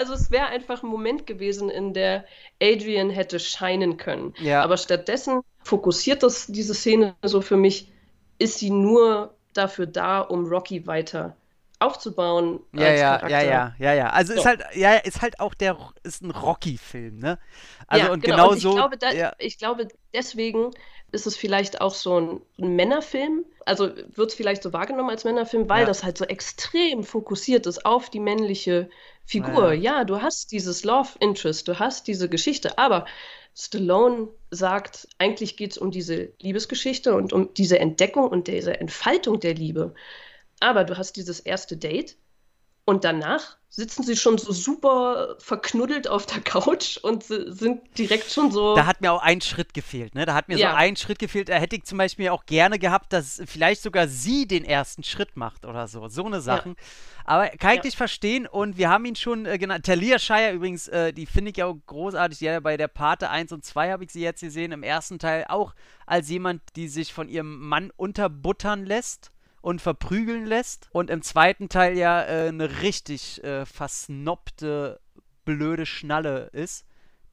Also 0.00 0.14
es 0.14 0.30
wäre 0.30 0.46
einfach 0.46 0.82
ein 0.82 0.88
Moment 0.88 1.26
gewesen, 1.26 1.68
in 1.68 1.92
der 1.92 2.24
Adrian 2.62 3.10
hätte 3.10 3.38
scheinen 3.38 3.98
können. 3.98 4.32
Ja. 4.40 4.62
Aber 4.62 4.78
stattdessen 4.78 5.42
fokussiert 5.62 6.22
das 6.22 6.46
diese 6.46 6.72
Szene 6.72 7.14
so 7.22 7.42
für 7.42 7.58
mich, 7.58 7.92
ist 8.38 8.58
sie 8.58 8.70
nur 8.70 9.34
dafür 9.52 9.84
da, 9.84 10.20
um 10.20 10.46
Rocky 10.46 10.86
weiter 10.86 11.36
aufzubauen. 11.80 12.60
Ja, 12.72 12.86
als 12.86 13.00
ja, 13.00 13.28
ja, 13.28 13.42
ja, 13.42 13.74
ja, 13.78 13.92
ja. 13.92 14.08
Also 14.08 14.32
ist 14.32 14.42
So. 14.42 14.48
halt, 14.48 14.64
ja, 14.72 14.94
ist 14.94 15.20
halt 15.20 15.38
auch 15.38 15.52
der, 15.52 15.76
ist 16.02 16.22
ein 16.22 16.30
Rocky-Film, 16.30 17.18
ne? 17.18 17.38
Also 17.86 18.06
ja, 18.06 18.12
und 18.12 18.22
genau. 18.22 18.36
genau 18.36 18.50
und 18.52 18.56
ich 18.56 18.62
so. 18.62 18.72
Glaube, 18.72 18.96
da, 18.96 19.12
ja, 19.12 19.34
Ich 19.38 19.58
glaube, 19.58 19.88
deswegen 20.14 20.70
ist 21.12 21.26
es 21.26 21.36
vielleicht 21.36 21.80
auch 21.80 21.94
so 21.94 22.18
ein, 22.20 22.40
ein 22.58 22.76
Männerfilm. 22.76 23.44
Also 23.66 23.90
wird 24.14 24.30
es 24.30 24.34
vielleicht 24.34 24.62
so 24.62 24.72
wahrgenommen 24.72 25.10
als 25.10 25.24
Männerfilm, 25.24 25.68
weil 25.68 25.80
Ja. 25.82 25.86
das 25.86 26.02
halt 26.04 26.18
so 26.18 26.24
extrem 26.24 27.04
fokussiert 27.04 27.66
ist 27.66 27.84
auf 27.86 28.10
die 28.10 28.20
männliche 28.20 28.88
Figur. 29.24 29.72
Ja. 29.72 29.98
Ja, 29.98 30.04
du 30.04 30.22
hast 30.22 30.52
dieses 30.52 30.84
Love 30.84 31.10
Interest, 31.20 31.68
du 31.68 31.78
hast 31.78 32.06
diese 32.08 32.28
Geschichte, 32.28 32.78
aber 32.78 33.06
Stallone 33.54 34.28
sagt, 34.50 35.08
eigentlich 35.18 35.56
geht 35.56 35.72
es 35.72 35.78
um 35.78 35.90
diese 35.90 36.32
Liebesgeschichte 36.40 37.14
und 37.14 37.32
um 37.32 37.52
diese 37.54 37.78
Entdeckung 37.78 38.28
und 38.28 38.46
diese 38.48 38.78
Entfaltung 38.80 39.40
der 39.40 39.54
Liebe. 39.54 39.94
Aber 40.60 40.84
du 40.84 40.96
hast 40.96 41.16
dieses 41.16 41.40
erste 41.40 41.76
Date 41.76 42.16
und 42.84 43.04
danach 43.04 43.56
sitzen 43.72 44.02
sie 44.02 44.16
schon 44.16 44.36
so 44.36 44.52
super 44.52 45.36
verknuddelt 45.38 46.08
auf 46.08 46.26
der 46.26 46.40
Couch 46.40 46.96
und 46.96 47.22
si- 47.22 47.44
sind 47.52 47.80
direkt 47.96 48.28
schon 48.32 48.50
so. 48.50 48.74
da 48.74 48.84
hat 48.84 49.00
mir 49.00 49.12
auch 49.12 49.22
ein 49.22 49.40
Schritt 49.40 49.74
gefehlt, 49.74 50.16
ne? 50.16 50.26
Da 50.26 50.34
hat 50.34 50.48
mir 50.48 50.58
Ja. 50.58 50.70
so 50.72 50.76
ein 50.76 50.96
Schritt 50.96 51.20
gefehlt. 51.20 51.48
Da 51.50 51.54
hätte 51.54 51.76
ich 51.76 51.84
zum 51.84 51.96
Beispiel 51.96 52.30
auch 52.30 52.46
gerne 52.46 52.80
gehabt, 52.80 53.12
dass 53.12 53.40
vielleicht 53.46 53.80
sogar 53.80 54.08
sie 54.08 54.48
den 54.48 54.64
ersten 54.64 55.04
Schritt 55.04 55.36
macht 55.36 55.64
oder 55.66 55.86
so. 55.86 56.08
So 56.08 56.24
eine 56.26 56.40
Sachen. 56.40 56.74
Aber 57.24 57.46
kann 57.46 57.70
ich 57.72 57.76
Ja. 57.76 57.84
nicht 57.84 57.96
verstehen 57.96 58.48
und 58.48 58.76
wir 58.76 58.88
haben 58.90 59.04
ihn 59.04 59.14
schon 59.14 59.46
äh, 59.46 59.56
genannt. 59.56 59.86
Talia 59.86 60.18
Shire 60.18 60.50
übrigens, 60.52 60.88
äh, 60.88 61.12
die 61.12 61.26
finde 61.26 61.52
ich 61.52 61.58
ja 61.58 61.66
auch 61.66 61.76
großartig. 61.86 62.40
Die 62.40 62.48
hat 62.48 62.54
ja 62.54 62.60
bei 62.60 62.76
der 62.76 62.88
Pate 62.88 63.30
1 63.30 63.52
und 63.52 63.64
2 63.64 63.92
habe 63.92 64.02
ich 64.02 64.10
sie 64.10 64.20
jetzt 64.22 64.40
gesehen. 64.40 64.72
Im 64.72 64.82
ersten 64.82 65.20
Teil 65.20 65.44
auch 65.48 65.74
als 66.06 66.28
jemand, 66.28 66.60
die 66.74 66.88
sich 66.88 67.12
von 67.12 67.28
ihrem 67.28 67.60
Mann 67.68 67.92
unterbuttern 67.96 68.84
lässt 68.84 69.30
und 69.60 69.80
verprügeln 69.80 70.46
lässt. 70.46 70.88
Und 70.92 71.10
im 71.10 71.22
zweiten 71.22 71.68
Teil 71.68 71.96
ja 71.96 72.22
äh, 72.22 72.48
eine 72.48 72.82
richtig 72.82 73.42
äh, 73.44 73.66
versnobte, 73.66 75.00
blöde 75.44 75.86
Schnalle 75.86 76.50
ist. 76.52 76.86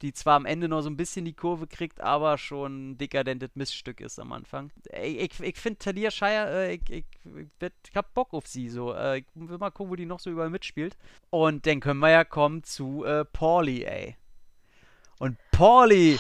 Die 0.04 0.14
zwar 0.14 0.36
am 0.36 0.46
Ende 0.46 0.68
noch 0.68 0.82
so 0.82 0.92
ein 0.92 0.98
bisschen 0.98 1.26
die 1.26 1.34
Kurve 1.34 1.66
kriegt, 1.66 2.02
aber 2.02 2.38
schon 2.38 2.92
ein 2.92 2.98
dekadentes 3.00 3.50
Missstück 3.56 4.00
ist 4.00 4.20
am 4.20 4.32
Anfang. 4.32 4.72
Ich, 4.94 5.18
ich, 5.18 5.40
ich 5.40 5.58
finde 5.58 5.80
Talia 5.80 6.12
Shire, 6.12 6.50
äh, 6.52 6.76
ich, 6.76 6.82
ich, 6.88 7.06
ich, 7.26 7.96
hab 7.96 8.14
Bock 8.14 8.32
auf 8.34 8.46
sie 8.46 8.70
so. 8.70 8.94
Äh, 8.94 9.20
ich 9.20 9.26
will 9.34 9.58
mal 9.58 9.72
gucken, 9.72 9.92
wo 9.92 9.96
die 9.96 10.06
noch 10.06 10.20
so 10.20 10.30
überall 10.30 10.52
mitspielt. 10.52 10.96
Und 11.32 11.66
dann 11.66 11.80
können 11.80 12.00
wir 12.00 12.12
ja 12.12 12.24
kommen 12.24 12.64
zu 12.64 13.06
äh, 13.06 13.26
Paulie, 13.26 13.86
ey. 13.86 14.16
Und 15.18 15.36
Paulie, 15.52 16.20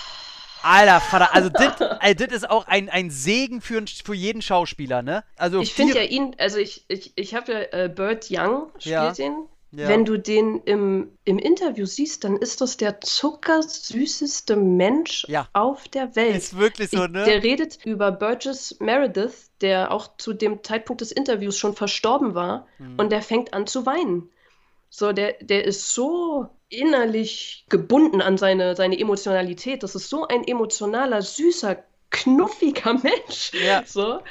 alter 0.63 0.99
Vater, 0.99 1.33
also 1.33 1.49
das 1.49 2.33
ist 2.33 2.49
auch 2.49 2.67
ein, 2.67 2.89
ein 2.89 3.09
Segen 3.09 3.61
für, 3.61 3.83
für 4.03 4.13
jeden 4.15 4.41
Schauspieler, 4.41 5.01
ne? 5.01 5.23
Also 5.37 5.59
ich 5.61 5.73
finde 5.73 5.95
ja 5.95 6.03
ihn, 6.03 6.35
also 6.37 6.57
ich, 6.57 6.85
ich, 6.87 7.13
ich 7.15 7.35
habe 7.35 7.51
ja 7.51 7.59
äh, 7.85 7.89
Burt 7.89 8.27
Young 8.29 8.69
spielt 8.79 9.17
Ja. 9.17 9.25
ihn. 9.25 9.45
Ja. 9.71 9.89
Wenn 9.89 10.05
du 10.05 10.17
den 10.17 10.61
im, 10.63 11.17
im 11.25 11.37
Interview 11.37 11.85
siehst, 11.85 12.23
dann 12.23 12.37
ist 12.37 12.61
das 12.61 12.77
der 12.77 13.01
zuckersüßeste 13.01 14.55
Mensch 14.55 15.25
Ja. 15.27 15.47
auf 15.53 15.87
der 15.89 16.15
Welt. 16.15 16.37
Ist 16.37 16.57
wirklich 16.57 16.89
so, 16.89 17.03
Ich- 17.05 17.11
ne? 17.11 17.25
Der 17.25 17.43
redet 17.43 17.85
über 17.85 18.11
Burgess 18.11 18.77
Meredith, 18.79 19.49
der 19.61 19.91
auch 19.91 20.15
zu 20.17 20.33
dem 20.33 20.63
Zeitpunkt 20.63 21.01
des 21.01 21.11
Interviews 21.11 21.57
schon 21.57 21.75
verstorben 21.75 22.33
war, 22.33 22.65
Hm. 22.77 22.95
und 22.97 23.11
der 23.11 23.21
fängt 23.21 23.53
an 23.53 23.67
zu 23.67 23.85
weinen. 23.85 24.29
So, 24.89 25.11
der, 25.11 25.33
der 25.41 25.65
ist 25.65 25.93
so 25.93 26.47
innerlich 26.69 27.65
gebunden 27.69 28.21
an 28.21 28.37
seine, 28.37 28.75
seine 28.75 28.99
Emotionalität. 28.99 29.83
Das 29.83 29.95
ist 29.95 30.09
so 30.09 30.27
ein 30.27 30.43
emotionaler, 30.45 31.21
süßer, 31.21 31.83
knuffiger 32.09 32.93
Mensch. 32.93 33.51
Ja. 33.53 33.83
So. 33.85 34.21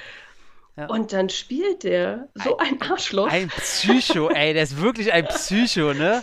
Ja. 0.77 0.87
Und 0.89 1.13
dann 1.13 1.31
spielt 1.31 1.85
der 1.85 2.29
so 2.35 2.59
ein 2.59 2.81
Arschloch. 2.83 3.29
Ein 3.29 3.49
Psycho, 3.49 4.29
ey, 4.29 4.53
der 4.53 4.63
ist 4.63 4.79
wirklich 4.81 5.13
ein 5.13 5.27
Psycho, 5.27 5.95
ne? 5.95 6.23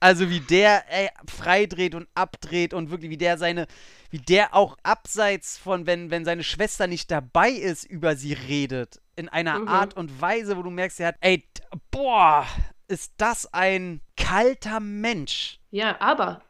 Also 0.00 0.28
wie 0.28 0.40
der 0.40 0.84
ey, 0.92 1.08
freidreht 1.26 1.94
und 1.94 2.08
abdreht 2.14 2.74
und 2.74 2.90
wirklich 2.90 3.10
wie 3.10 3.16
der 3.16 3.38
seine, 3.38 3.66
wie 4.10 4.18
der 4.18 4.54
auch 4.54 4.76
abseits 4.82 5.56
von, 5.56 5.86
wenn, 5.86 6.10
wenn 6.10 6.24
seine 6.24 6.42
Schwester 6.42 6.88
nicht 6.88 7.10
dabei 7.10 7.50
ist, 7.50 7.84
über 7.84 8.16
sie 8.16 8.32
redet. 8.32 9.00
In 9.16 9.28
einer 9.28 9.60
Mhm. 9.60 9.68
Art 9.68 9.96
und 9.96 10.20
Weise, 10.20 10.56
wo 10.56 10.62
du 10.62 10.70
merkst, 10.70 10.98
er 11.00 11.08
hat, 11.08 11.16
ey, 11.20 11.48
boah, 11.92 12.46
ist 12.88 13.12
das 13.16 13.54
ein 13.54 14.00
kalter 14.24 14.80
Mensch. 14.80 15.58
Ja, 15.70 16.00
aber 16.00 16.42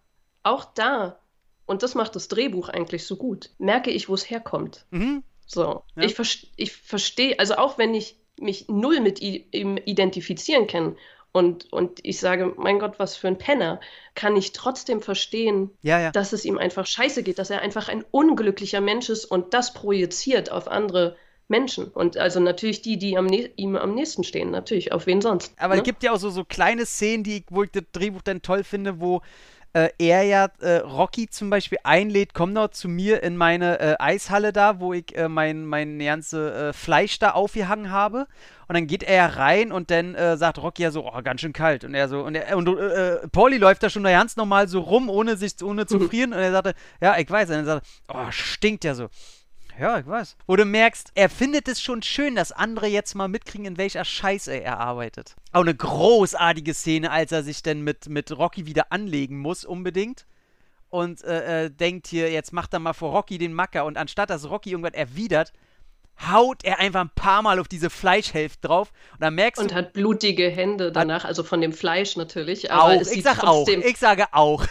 auch 0.42 0.64
da, 0.64 1.18
und 1.66 1.82
das 1.82 1.94
macht 1.94 2.14
das 2.16 2.28
Drehbuch 2.28 2.68
eigentlich 2.68 3.06
so 3.06 3.16
gut, 3.16 3.50
merke 3.58 3.90
ich, 3.90 4.08
wo 4.08 4.14
es 4.14 4.28
herkommt. 4.30 4.84
Mhm. 4.90 5.22
So, 5.46 5.82
Ja. 5.96 6.02
ich, 6.04 6.14
vers 6.14 6.46
ich 6.56 6.72
verstehe, 6.72 7.38
also 7.38 7.56
auch 7.56 7.78
wenn 7.78 7.94
ich 7.94 8.16
mich 8.40 8.66
null 8.68 9.00
mit 9.00 9.20
ihm 9.20 9.76
identifizieren 9.84 10.66
kann 10.66 10.96
und, 11.32 11.72
und 11.72 12.00
ich 12.02 12.18
sage, 12.20 12.52
mein 12.56 12.78
Gott, 12.78 12.98
was 12.98 13.16
für 13.16 13.28
ein 13.28 13.38
Penner, 13.38 13.80
kann 14.14 14.36
ich 14.36 14.52
trotzdem 14.52 15.02
verstehen, 15.02 15.70
Ja, 15.82 16.00
ja. 16.00 16.10
dass 16.12 16.32
es 16.32 16.44
ihm 16.44 16.58
einfach 16.58 16.86
scheiße 16.86 17.22
geht, 17.22 17.38
dass 17.38 17.50
er 17.50 17.60
einfach 17.60 17.88
ein 17.88 18.04
unglücklicher 18.10 18.80
Mensch 18.80 19.08
ist 19.08 19.24
und 19.24 19.52
das 19.54 19.72
projiziert 19.72 20.50
auf 20.50 20.68
andere 20.68 21.16
Menschen. 21.48 21.86
Und 21.88 22.16
also 22.16 22.40
natürlich 22.40 22.82
die, 22.82 22.98
die 22.98 23.16
am 23.16 23.28
ihm 23.28 23.76
am 23.76 23.94
nächsten 23.94 24.24
stehen, 24.24 24.50
natürlich, 24.50 24.92
auf 24.92 25.06
wen 25.06 25.20
sonst. 25.20 25.52
Aber 25.58 25.74
ne? 25.74 25.80
es 25.80 25.84
gibt 25.84 26.02
ja 26.02 26.12
auch 26.12 26.18
so, 26.18 26.30
so 26.30 26.44
kleine 26.44 26.86
Szenen, 26.86 27.24
die, 27.24 27.38
ich- 27.38 27.46
wo 27.50 27.62
ich 27.62 27.70
das 27.70 27.84
Drehbuch 27.92 28.22
dann 28.22 28.42
toll 28.42 28.64
finde, 28.64 29.00
wo 29.00 29.20
äh, 29.76 29.88
er 29.98 30.22
ja 30.22 30.48
äh, 30.60 30.76
Rocky 30.76 31.28
zum 31.28 31.50
Beispiel 31.50 31.78
einlädt, 31.82 32.32
komm 32.32 32.54
doch 32.54 32.68
zu 32.68 32.88
mir 32.88 33.24
in 33.24 33.36
meine 33.36 33.80
äh, 33.80 33.96
Eishalle 33.98 34.52
da, 34.52 34.78
wo 34.78 34.92
ich 34.92 35.16
äh, 35.16 35.28
mein, 35.28 35.66
mein 35.66 35.98
ganze 35.98 36.68
äh, 36.68 36.72
Fleisch 36.72 37.18
da 37.18 37.32
aufgehangen 37.32 37.90
habe. 37.90 38.28
Und 38.68 38.74
dann 38.76 38.86
geht 38.86 39.02
er 39.02 39.16
ja 39.16 39.26
rein 39.26 39.72
und 39.72 39.90
dann 39.90 40.14
äh, 40.14 40.36
sagt 40.36 40.58
Rocky 40.62 40.84
ja 40.84 40.92
so, 40.92 41.04
oh, 41.04 41.22
ganz 41.22 41.40
schön 41.40 41.52
kalt. 41.52 41.82
Und 41.84 41.94
er 41.94 42.08
so, 42.08 42.20
und, 42.22 42.36
er, 42.36 42.56
und 42.56 42.68
Pauli 43.32 43.58
läuft 43.58 43.82
da 43.82 43.90
schon 43.90 44.04
da 44.04 44.10
ganz 44.12 44.36
normal 44.36 44.68
so 44.68 44.78
rum, 44.78 45.10
ohne 45.10 45.36
sich, 45.36 45.60
ohne 45.62 45.86
zu 45.86 45.98
frieren. 46.08 46.32
Und 46.32 46.38
er 46.38 46.52
sagte, 46.52 46.74
ja, 47.00 47.18
ich 47.18 47.28
weiß. 47.28 47.48
Und 47.50 47.56
dann 47.56 47.64
sagt 47.66 47.86
er, 48.08 48.14
oh, 48.14 48.30
stinkt 48.30 48.84
ja 48.84 48.94
so. 48.94 49.08
Ja, 49.78 49.98
ich 49.98 50.06
weiß. 50.06 50.36
Wo 50.46 50.56
du 50.56 50.64
merkst, 50.64 51.10
er 51.14 51.28
findet 51.28 51.68
es 51.68 51.82
schon 51.82 52.02
schön, 52.02 52.36
dass 52.36 52.52
andere 52.52 52.86
jetzt 52.86 53.14
mal 53.14 53.28
mitkriegen, 53.28 53.66
in 53.66 53.76
welcher 53.76 54.04
Scheiße 54.04 54.52
er 54.52 54.78
arbeitet. 54.78 55.34
Auch 55.52 55.62
eine 55.62 55.74
großartige 55.74 56.74
Szene, 56.74 57.10
als 57.10 57.32
er 57.32 57.42
sich 57.42 57.62
dann 57.62 57.82
mit, 57.82 58.08
mit 58.08 58.30
Rocky 58.30 58.66
wieder 58.66 58.92
anlegen 58.92 59.38
muss, 59.38 59.64
unbedingt. 59.64 60.26
Und 60.90 61.24
äh, 61.24 61.64
äh, 61.64 61.70
denkt 61.70 62.06
hier, 62.06 62.30
jetzt 62.30 62.52
macht 62.52 62.72
er 62.72 62.78
mal 62.78 62.92
vor 62.92 63.10
Rocky 63.10 63.36
den 63.38 63.52
Macker. 63.52 63.84
Und 63.84 63.98
anstatt 63.98 64.30
dass 64.30 64.48
Rocky 64.48 64.70
irgendwas 64.70 64.94
erwidert, 64.94 65.52
haut 66.30 66.64
er 66.64 66.78
einfach 66.78 67.00
ein 67.00 67.10
paar 67.14 67.42
Mal 67.42 67.58
auf 67.58 67.68
diese 67.68 67.90
Fleischhälfte 67.90 68.68
drauf. 68.68 68.92
Und 69.14 69.22
dann 69.22 69.34
merkst 69.34 69.60
Und 69.60 69.70
du 69.72 69.74
hat 69.74 69.92
blutige 69.92 70.48
Hände 70.48 70.92
danach, 70.92 71.24
also 71.24 71.42
von 71.42 71.60
dem 71.60 71.72
Fleisch 71.72 72.16
natürlich. 72.16 72.70
auch. 72.70 72.84
Aber 72.84 72.94
es 73.00 73.08
Ich 73.08 73.14
sieht 73.14 73.24
sag 73.24 73.38
auch. 73.44 73.64
trotzdem, 73.64 73.82
Ich 73.82 73.98
sage 73.98 74.26
auch. 74.32 74.64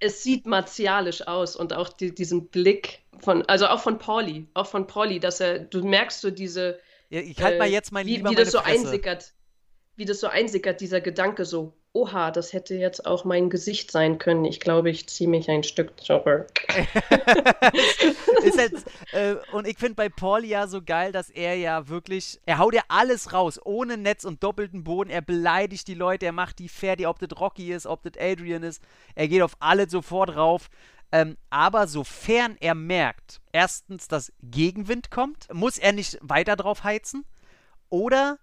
es 0.00 0.22
sieht 0.22 0.46
martialisch 0.46 1.26
aus 1.26 1.56
und 1.56 1.72
auch 1.72 1.88
die, 1.88 2.14
diesen 2.14 2.48
Blick 2.48 3.02
von, 3.20 3.42
also 3.46 3.66
auch 3.68 3.80
von 3.80 3.98
Pauli, 3.98 4.46
auch 4.54 4.66
von 4.66 4.86
Pauli, 4.86 5.20
dass 5.20 5.40
er, 5.40 5.60
du 5.60 5.84
merkst 5.86 6.20
so 6.20 6.30
diese, 6.30 6.80
Ja, 7.08 7.20
Ich 7.20 7.40
halt 7.42 7.58
mal 7.58 7.68
äh, 7.68 7.72
jetzt 7.72 7.92
mein 7.92 8.06
wie, 8.06 8.16
lieber 8.16 8.30
wie 8.30 8.34
das 8.34 8.50
so 8.50 8.58
Fresse. 8.58 8.80
einsickert, 8.80 9.32
wie 9.96 10.04
das 10.04 10.18
so 10.20 10.26
einsickert, 10.26 10.80
dieser 10.80 11.00
Gedanke 11.00 11.44
so, 11.44 11.76
oha, 11.94 12.30
das 12.30 12.52
hätte 12.52 12.74
jetzt 12.74 13.06
auch 13.06 13.24
mein 13.24 13.50
Gesicht 13.50 13.90
sein 13.90 14.18
können. 14.18 14.44
Ich 14.44 14.60
glaube, 14.60 14.90
ich 14.90 15.08
ziehe 15.08 15.28
mich 15.28 15.50
ein 15.50 15.62
Stück 15.62 16.00
zurück. 16.00 16.50
jetzt, 18.62 18.86
äh, 19.12 19.36
und 19.52 19.66
ich 19.66 19.78
finde 19.78 19.94
bei 19.94 20.08
Paul 20.08 20.44
ja 20.44 20.66
so 20.66 20.80
geil, 20.82 21.12
dass 21.12 21.28
er 21.28 21.54
ja 21.56 21.88
wirklich, 21.88 22.40
er 22.46 22.58
haut 22.58 22.74
ja 22.74 22.82
alles 22.88 23.32
raus, 23.32 23.60
ohne 23.64 23.98
Netz 23.98 24.24
und 24.24 24.42
doppelten 24.42 24.84
Boden. 24.84 25.10
Er 25.10 25.20
beleidigt 25.20 25.86
die 25.88 25.94
Leute, 25.94 26.26
er 26.26 26.32
macht 26.32 26.58
die 26.58 26.68
fertig, 26.68 27.06
ob 27.06 27.18
das 27.18 27.38
Rocky 27.38 27.72
ist, 27.72 27.86
ob 27.86 28.02
das 28.02 28.14
Adrian 28.18 28.62
ist. 28.62 28.82
Er 29.14 29.28
geht 29.28 29.42
auf 29.42 29.56
alle 29.60 29.88
sofort 29.88 30.34
rauf. 30.36 30.70
Ähm, 31.14 31.36
aber 31.50 31.88
sofern 31.88 32.56
er 32.60 32.74
merkt, 32.74 33.42
erstens, 33.52 34.08
dass 34.08 34.32
Gegenwind 34.42 35.10
kommt, 35.10 35.52
muss 35.52 35.76
er 35.76 35.92
nicht 35.92 36.18
weiter 36.22 36.56
drauf 36.56 36.84
heizen. 36.84 37.26
Oder 37.90 38.38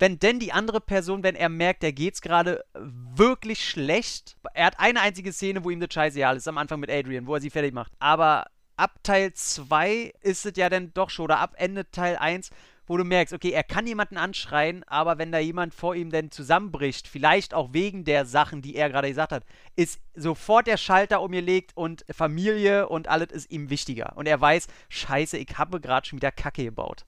wenn 0.00 0.18
denn 0.18 0.40
die 0.40 0.52
andere 0.52 0.80
Person, 0.80 1.22
wenn 1.22 1.36
er 1.36 1.50
merkt, 1.50 1.82
der 1.82 1.92
geht's 1.92 2.22
gerade 2.22 2.64
wirklich 2.74 3.68
schlecht. 3.68 4.36
Er 4.54 4.66
hat 4.66 4.80
eine 4.80 5.02
einzige 5.02 5.32
Szene, 5.32 5.62
wo 5.62 5.70
ihm 5.70 5.78
das 5.78 5.92
scheißegal 5.92 6.38
ist, 6.38 6.48
am 6.48 6.58
Anfang 6.58 6.80
mit 6.80 6.90
Adrian, 6.90 7.26
wo 7.26 7.34
er 7.34 7.40
sie 7.40 7.50
fertig 7.50 7.74
macht. 7.74 7.92
Aber 7.98 8.46
ab 8.76 8.98
Teil 9.02 9.34
2 9.34 10.14
ist 10.22 10.46
es 10.46 10.56
ja 10.56 10.70
dann 10.70 10.94
doch 10.94 11.10
schon, 11.10 11.26
oder 11.26 11.38
ab 11.38 11.52
Ende 11.58 11.90
Teil 11.90 12.16
1, 12.16 12.50
wo 12.86 12.96
du 12.96 13.04
merkst, 13.04 13.34
okay, 13.34 13.50
er 13.50 13.62
kann 13.62 13.86
jemanden 13.86 14.16
anschreien, 14.16 14.82
aber 14.88 15.18
wenn 15.18 15.30
da 15.30 15.38
jemand 15.38 15.74
vor 15.74 15.94
ihm 15.94 16.10
dann 16.10 16.30
zusammenbricht, 16.30 17.06
vielleicht 17.06 17.52
auch 17.52 17.74
wegen 17.74 18.04
der 18.04 18.24
Sachen, 18.24 18.62
die 18.62 18.74
er 18.76 18.88
gerade 18.88 19.08
gesagt 19.08 19.32
hat, 19.32 19.44
ist 19.76 20.00
sofort 20.14 20.66
der 20.66 20.78
Schalter 20.78 21.20
umgelegt 21.20 21.72
und 21.76 22.06
Familie 22.10 22.88
und 22.88 23.06
alles 23.06 23.30
ist 23.30 23.50
ihm 23.50 23.68
wichtiger. 23.68 24.16
Und 24.16 24.26
er 24.26 24.40
weiß, 24.40 24.66
scheiße, 24.88 25.36
ich 25.36 25.58
habe 25.58 25.78
gerade 25.78 26.08
schon 26.08 26.16
wieder 26.16 26.32
Kacke 26.32 26.64
gebaut. 26.64 27.04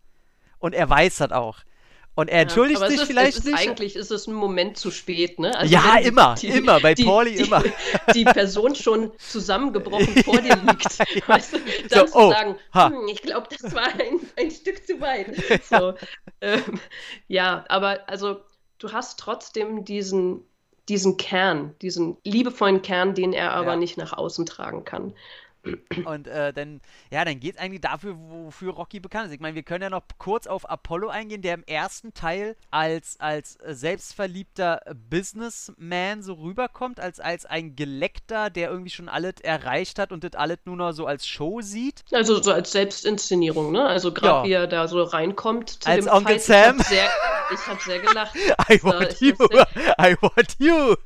Und 0.58 0.74
er 0.74 0.88
weiß 0.88 1.16
das 1.16 1.32
auch. 1.32 1.64
Und 2.14 2.28
er 2.28 2.42
entschuldigt 2.42 2.78
ja, 2.80 2.88
sich 2.88 3.00
ist, 3.00 3.06
vielleicht 3.06 3.38
ist, 3.38 3.44
nicht. 3.46 3.56
Eigentlich 3.56 3.96
ist 3.96 4.10
es 4.10 4.26
ein 4.26 4.34
Moment 4.34 4.76
zu 4.76 4.90
spät, 4.90 5.38
ne? 5.38 5.56
Also 5.56 5.72
ja, 5.72 5.96
immer, 5.96 6.34
die, 6.34 6.48
immer, 6.48 6.78
bei 6.78 6.92
die, 6.94 7.04
Pauli 7.04 7.36
die, 7.36 7.44
immer. 7.44 7.62
Die 8.14 8.24
Person 8.24 8.74
schon 8.74 9.12
zusammengebrochen 9.18 10.14
vor 10.24 10.38
dir 10.40 10.56
liegt. 10.56 10.98
ja. 10.98 11.28
weißt 11.28 11.54
du? 11.54 11.58
Dann 11.88 12.06
so, 12.06 12.12
zu 12.12 12.18
oh, 12.18 12.30
sagen, 12.30 12.56
hm, 12.72 13.08
ich 13.08 13.22
glaube, 13.22 13.48
das 13.50 13.74
war 13.74 13.86
ein, 13.86 14.20
ein 14.36 14.50
Stück 14.50 14.86
zu 14.86 15.00
weit. 15.00 15.32
So, 15.70 15.94
ähm, 16.40 16.80
ja, 17.28 17.64
aber 17.68 18.00
also 18.08 18.40
du 18.78 18.92
hast 18.92 19.18
trotzdem 19.18 19.84
diesen, 19.84 20.44
diesen 20.88 21.16
Kern, 21.16 21.74
diesen 21.80 22.18
liebevollen 22.24 22.82
Kern, 22.82 23.14
den 23.14 23.32
er 23.32 23.52
aber 23.52 23.72
ja. 23.72 23.76
nicht 23.76 23.96
nach 23.96 24.12
außen 24.12 24.44
tragen 24.44 24.84
kann. 24.84 25.14
Und 26.04 26.26
äh, 26.26 26.52
dann, 26.52 26.80
ja, 27.10 27.24
dann 27.24 27.38
geht 27.38 27.54
es 27.54 27.60
eigentlich 27.60 27.80
dafür, 27.80 28.16
wofür 28.18 28.72
Rocky 28.72 29.00
bekannt 29.00 29.28
ist. 29.28 29.34
Ich 29.34 29.40
meine, 29.40 29.54
wir 29.54 29.62
können 29.62 29.82
ja 29.82 29.90
noch 29.90 30.02
kurz 30.18 30.46
auf 30.46 30.68
Apollo 30.68 31.08
eingehen, 31.08 31.42
der 31.42 31.54
im 31.54 31.64
ersten 31.64 32.14
Teil 32.14 32.56
als, 32.70 33.18
als 33.20 33.58
selbstverliebter 33.64 34.80
Businessman 35.08 36.22
so 36.22 36.34
rüberkommt, 36.34 36.98
als, 36.98 37.20
als 37.20 37.46
ein 37.46 37.76
Geleckter, 37.76 38.50
der 38.50 38.70
irgendwie 38.70 38.90
schon 38.90 39.08
alles 39.08 39.34
erreicht 39.42 39.98
hat 39.98 40.10
und 40.10 40.24
das 40.24 40.34
alles 40.34 40.58
nur 40.64 40.76
noch 40.76 40.92
so 40.92 41.06
als 41.06 41.26
Show 41.26 41.60
sieht. 41.60 42.04
Also 42.12 42.42
so 42.42 42.52
als 42.52 42.72
Selbstinszenierung, 42.72 43.70
ne? 43.70 43.84
Also 43.84 44.12
gerade 44.12 44.40
ja. 44.40 44.44
wie 44.44 44.52
er 44.62 44.66
da 44.66 44.88
so 44.88 45.02
reinkommt. 45.02 45.78
als 45.84 46.08
Onkel 46.08 46.40
Sam. 46.40 46.80
Ich 46.80 46.86
habe 46.86 46.94
sehr, 46.94 47.08
hab 47.66 47.82
sehr, 47.82 47.98
gelacht. 48.00 48.34
I 48.68 48.82
want 48.82 49.20
you. 49.20 49.34
I 49.98 50.16
want 50.20 50.56
you 50.58 50.96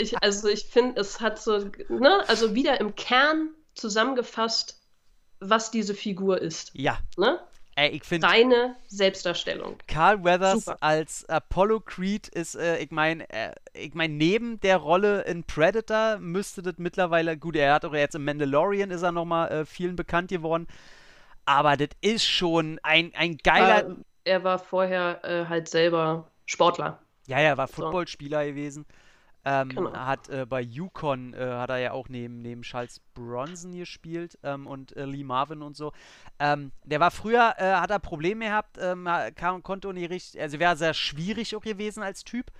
ich, 0.00 0.22
also 0.22 0.48
ich 0.48 0.64
finde, 0.64 1.00
es 1.00 1.20
hat 1.20 1.40
so, 1.40 1.70
ne, 1.88 2.24
also 2.28 2.54
wieder 2.54 2.80
im 2.80 2.94
Kern 2.94 3.50
zusammengefasst, 3.74 4.80
was 5.40 5.70
diese 5.70 5.94
Figur 5.94 6.40
ist. 6.40 6.70
Ja. 6.74 6.98
Ne? 7.16 7.40
Ey, 7.76 7.90
ich 7.90 8.04
finde. 8.04 8.28
Reine 8.28 8.76
Selbstdarstellung. 8.86 9.76
Carl 9.88 10.22
Weathers 10.22 10.66
Super. 10.66 10.76
als 10.80 11.28
Apollo 11.28 11.80
Creed 11.80 12.28
ist, 12.28 12.54
äh, 12.54 12.78
ich 12.78 12.90
meine, 12.92 13.28
äh, 13.30 13.52
ich 13.72 13.94
meine, 13.94 14.14
neben 14.14 14.60
der 14.60 14.76
Rolle 14.76 15.22
in 15.22 15.42
Predator 15.42 16.18
müsste 16.18 16.62
das 16.62 16.74
mittlerweile, 16.78 17.36
gut, 17.36 17.56
er 17.56 17.74
hat 17.74 17.84
auch 17.84 17.94
jetzt 17.94 18.14
im 18.14 18.24
Mandalorian 18.24 18.90
ist 18.90 19.02
er 19.02 19.10
nochmal 19.10 19.50
äh, 19.50 19.64
vielen 19.64 19.96
bekannt 19.96 20.28
geworden. 20.30 20.68
Aber 21.46 21.76
das 21.76 21.88
ist 22.00 22.24
schon 22.24 22.78
ein, 22.82 23.12
ein 23.16 23.38
geiler. 23.38 23.96
Er 24.24 24.44
war 24.44 24.58
vorher 24.58 25.24
äh, 25.24 25.46
halt 25.46 25.68
selber 25.68 26.30
Sportler. 26.46 27.00
Ja, 27.26 27.40
ja, 27.40 27.48
er 27.48 27.56
war 27.56 27.68
Footballspieler 27.68 28.42
so. 28.42 28.50
gewesen. 28.50 28.86
Ähm, 29.44 29.68
genau. 29.68 29.92
Hat 29.92 30.28
äh, 30.28 30.46
bei 30.46 30.60
Yukon 30.60 31.34
äh, 31.34 31.38
hat 31.38 31.70
er 31.70 31.78
ja 31.78 31.92
auch 31.92 32.08
neben, 32.08 32.40
neben 32.40 32.62
Charles 32.62 33.00
Bronson 33.14 33.72
gespielt 33.72 34.38
ähm, 34.42 34.66
und 34.66 34.96
äh, 34.96 35.04
Lee 35.04 35.24
Marvin 35.24 35.62
und 35.62 35.76
so. 35.76 35.92
Ähm, 36.38 36.72
der 36.84 37.00
war 37.00 37.10
früher, 37.10 37.54
äh, 37.58 37.74
hat 37.74 37.90
er 37.90 37.98
Probleme 37.98 38.46
gehabt, 38.46 38.78
ähm, 38.80 39.08
kam, 39.34 39.62
konnte 39.62 39.92
nicht 39.92 40.10
richtig, 40.10 40.40
also 40.40 40.58
wäre 40.58 40.76
sehr 40.76 40.94
schwierig 40.94 41.54
auch 41.54 41.62
gewesen 41.62 42.02
als 42.02 42.24
Typ. 42.24 42.50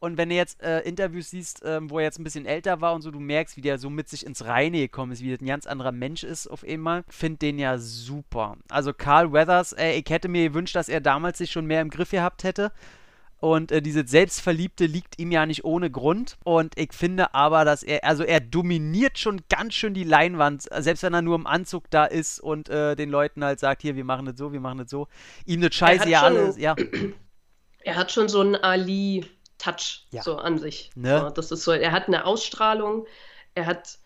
Und 0.00 0.18
wenn 0.18 0.28
du 0.28 0.34
jetzt 0.34 0.62
äh, 0.62 0.80
Interviews 0.80 1.30
siehst, 1.30 1.62
ähm, 1.64 1.88
wo 1.88 1.98
er 1.98 2.04
jetzt 2.04 2.18
ein 2.18 2.24
bisschen 2.24 2.44
älter 2.44 2.82
war 2.82 2.94
und 2.94 3.00
so, 3.00 3.10
du 3.10 3.20
merkst, 3.20 3.56
wie 3.56 3.62
der 3.62 3.78
so 3.78 3.88
mit 3.88 4.10
sich 4.10 4.26
ins 4.26 4.44
Reine 4.44 4.78
gekommen 4.78 5.12
ist, 5.12 5.22
wie 5.22 5.30
das 5.30 5.40
ein 5.40 5.46
ganz 5.46 5.66
anderer 5.66 5.92
Mensch 5.92 6.24
ist 6.24 6.46
auf 6.46 6.62
einmal. 6.62 7.04
Find 7.08 7.40
den 7.40 7.58
ja 7.58 7.78
super. 7.78 8.58
Also 8.68 8.92
Carl 8.92 9.32
Weathers, 9.32 9.72
äh, 9.72 9.92
ich 9.92 10.10
hätte 10.10 10.28
mir 10.28 10.48
gewünscht, 10.50 10.76
dass 10.76 10.90
er 10.90 11.00
damals 11.00 11.38
sich 11.38 11.50
schon 11.50 11.64
mehr 11.64 11.80
im 11.80 11.88
Griff 11.88 12.10
gehabt 12.10 12.44
hätte. 12.44 12.70
Und 13.44 13.72
äh, 13.72 13.82
diese 13.82 14.06
Selbstverliebte 14.06 14.86
liegt 14.86 15.18
ihm 15.18 15.30
ja 15.30 15.44
nicht 15.44 15.66
ohne 15.66 15.90
Grund. 15.90 16.38
Und 16.44 16.78
ich 16.78 16.94
finde 16.94 17.34
aber, 17.34 17.66
dass 17.66 17.82
er, 17.82 18.02
also 18.02 18.24
er 18.24 18.40
dominiert 18.40 19.18
schon 19.18 19.42
ganz 19.50 19.74
schön 19.74 19.92
die 19.92 20.04
Leinwand, 20.04 20.62
selbst 20.78 21.02
wenn 21.02 21.12
er 21.12 21.20
nur 21.20 21.34
im 21.34 21.46
Anzug 21.46 21.90
da 21.90 22.06
ist 22.06 22.40
und 22.40 22.70
äh, 22.70 22.96
den 22.96 23.10
Leuten 23.10 23.44
halt 23.44 23.60
sagt, 23.60 23.82
hier, 23.82 23.96
wir 23.96 24.04
machen 24.04 24.24
das 24.24 24.38
so, 24.38 24.54
wir 24.54 24.60
machen 24.60 24.78
das 24.78 24.88
so. 24.88 25.08
Ihm 25.44 25.60
das 25.60 25.74
Scheiße 25.74 26.08
ja 26.08 26.22
alles, 26.22 26.56
ja. 26.56 26.74
Er 27.80 27.96
hat 27.96 28.12
schon 28.12 28.30
so 28.30 28.40
einen 28.40 28.54
Ali-Touch 28.54 30.06
ja. 30.10 30.22
so 30.22 30.36
an 30.36 30.56
sich. 30.56 30.90
Ne? 30.94 31.20
So, 31.20 31.28
das 31.28 31.52
ist 31.52 31.64
so, 31.64 31.72
er 31.72 31.92
hat 31.92 32.08
eine 32.08 32.24
Ausstrahlung, 32.24 33.06
er 33.54 33.66
hat 33.66 33.98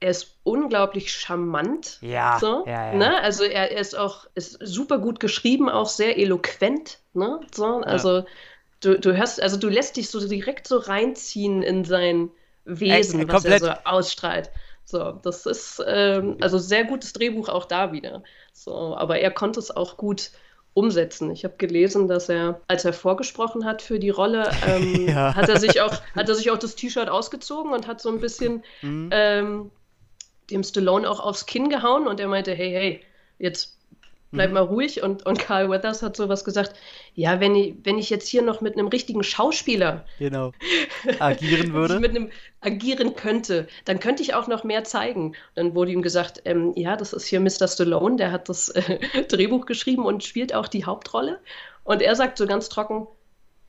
er 0.00 0.10
ist 0.10 0.40
unglaublich 0.42 1.12
charmant. 1.12 1.98
Ja. 2.00 2.36
So, 2.40 2.64
ja, 2.66 2.86
ja. 2.86 2.94
Ne? 2.94 3.20
Also 3.22 3.44
er, 3.44 3.70
er, 3.70 3.78
ist 3.78 3.96
auch 3.96 4.26
ist 4.34 4.58
super 4.60 4.98
gut 4.98 5.20
geschrieben, 5.20 5.68
auch 5.68 5.86
sehr 5.86 6.18
eloquent. 6.18 6.98
Ne? 7.12 7.38
So, 7.54 7.76
also 7.82 8.24
du, 8.82 8.98
du 8.98 9.16
hörst, 9.16 9.42
also 9.42 9.56
du 9.56 9.68
lässt 9.68 9.96
dich 9.96 10.10
so 10.10 10.26
direkt 10.26 10.68
so 10.68 10.76
reinziehen 10.76 11.62
in 11.62 11.84
sein 11.84 12.30
Wesen, 12.64 13.20
äh, 13.20 13.32
was 13.32 13.44
er 13.44 13.58
so 13.58 13.70
ausstrahlt. 13.84 14.50
So, 14.84 15.12
das 15.12 15.46
ist 15.46 15.82
ähm, 15.86 16.36
also 16.40 16.58
sehr 16.58 16.84
gutes 16.84 17.12
Drehbuch 17.12 17.48
auch 17.48 17.64
da 17.64 17.92
wieder. 17.92 18.22
So, 18.52 18.96
aber 18.96 19.20
er 19.20 19.30
konnte 19.30 19.60
es 19.60 19.70
auch 19.70 19.96
gut 19.96 20.32
umsetzen. 20.74 21.30
Ich 21.30 21.44
habe 21.44 21.54
gelesen, 21.56 22.08
dass 22.08 22.28
er, 22.28 22.60
als 22.66 22.84
er 22.84 22.92
vorgesprochen 22.92 23.64
hat 23.64 23.82
für 23.82 23.98
die 23.98 24.10
Rolle, 24.10 24.50
ähm, 24.66 25.08
ja. 25.08 25.34
hat 25.34 25.48
er 25.48 25.58
sich 25.58 25.80
auch, 25.80 25.94
hat 26.14 26.28
er 26.28 26.34
sich 26.34 26.50
auch 26.50 26.58
das 26.58 26.74
T-Shirt 26.74 27.08
ausgezogen 27.08 27.72
und 27.72 27.86
hat 27.86 28.00
so 28.00 28.08
ein 28.08 28.20
bisschen 28.20 28.64
mhm. 28.80 29.10
ähm, 29.12 29.70
dem 30.50 30.62
Stallone 30.62 31.08
auch 31.08 31.20
aufs 31.20 31.46
Kinn 31.46 31.68
gehauen 31.68 32.06
und 32.06 32.20
er 32.20 32.28
meinte, 32.28 32.52
hey, 32.52 32.70
hey, 32.70 33.00
jetzt 33.38 33.78
bleib 34.32 34.48
mhm. 34.48 34.54
mal 34.54 34.60
ruhig. 34.60 35.02
Und, 35.02 35.24
und 35.24 35.38
Carl 35.38 35.70
Weathers 35.70 36.02
hat 36.02 36.16
sowas 36.16 36.44
gesagt, 36.44 36.74
ja, 37.14 37.38
wenn 37.40 37.54
ich, 37.54 37.74
wenn 37.84 37.98
ich 37.98 38.10
jetzt 38.10 38.28
hier 38.28 38.42
noch 38.42 38.60
mit 38.60 38.76
einem 38.76 38.88
richtigen 38.88 39.22
Schauspieler 39.22 40.04
genau. 40.18 40.52
agieren 41.20 41.72
würde. 41.72 42.00
mit 42.00 42.16
einem 42.16 42.30
agieren 42.60 43.14
könnte, 43.14 43.68
dann 43.84 44.00
könnte 44.00 44.22
ich 44.22 44.34
auch 44.34 44.48
noch 44.48 44.64
mehr 44.64 44.84
zeigen. 44.84 45.34
Dann 45.54 45.74
wurde 45.74 45.92
ihm 45.92 46.02
gesagt, 46.02 46.42
ähm, 46.44 46.72
ja, 46.74 46.96
das 46.96 47.12
ist 47.12 47.26
hier 47.26 47.40
Mr. 47.40 47.68
Stallone, 47.68 48.16
der 48.16 48.32
hat 48.32 48.48
das 48.48 48.70
äh, 48.70 48.98
Drehbuch 49.28 49.66
geschrieben 49.66 50.04
und 50.04 50.24
spielt 50.24 50.54
auch 50.54 50.68
die 50.68 50.84
Hauptrolle. 50.84 51.40
Und 51.84 52.02
er 52.02 52.16
sagt 52.16 52.38
so 52.38 52.46
ganz 52.46 52.68
trocken, 52.68 53.06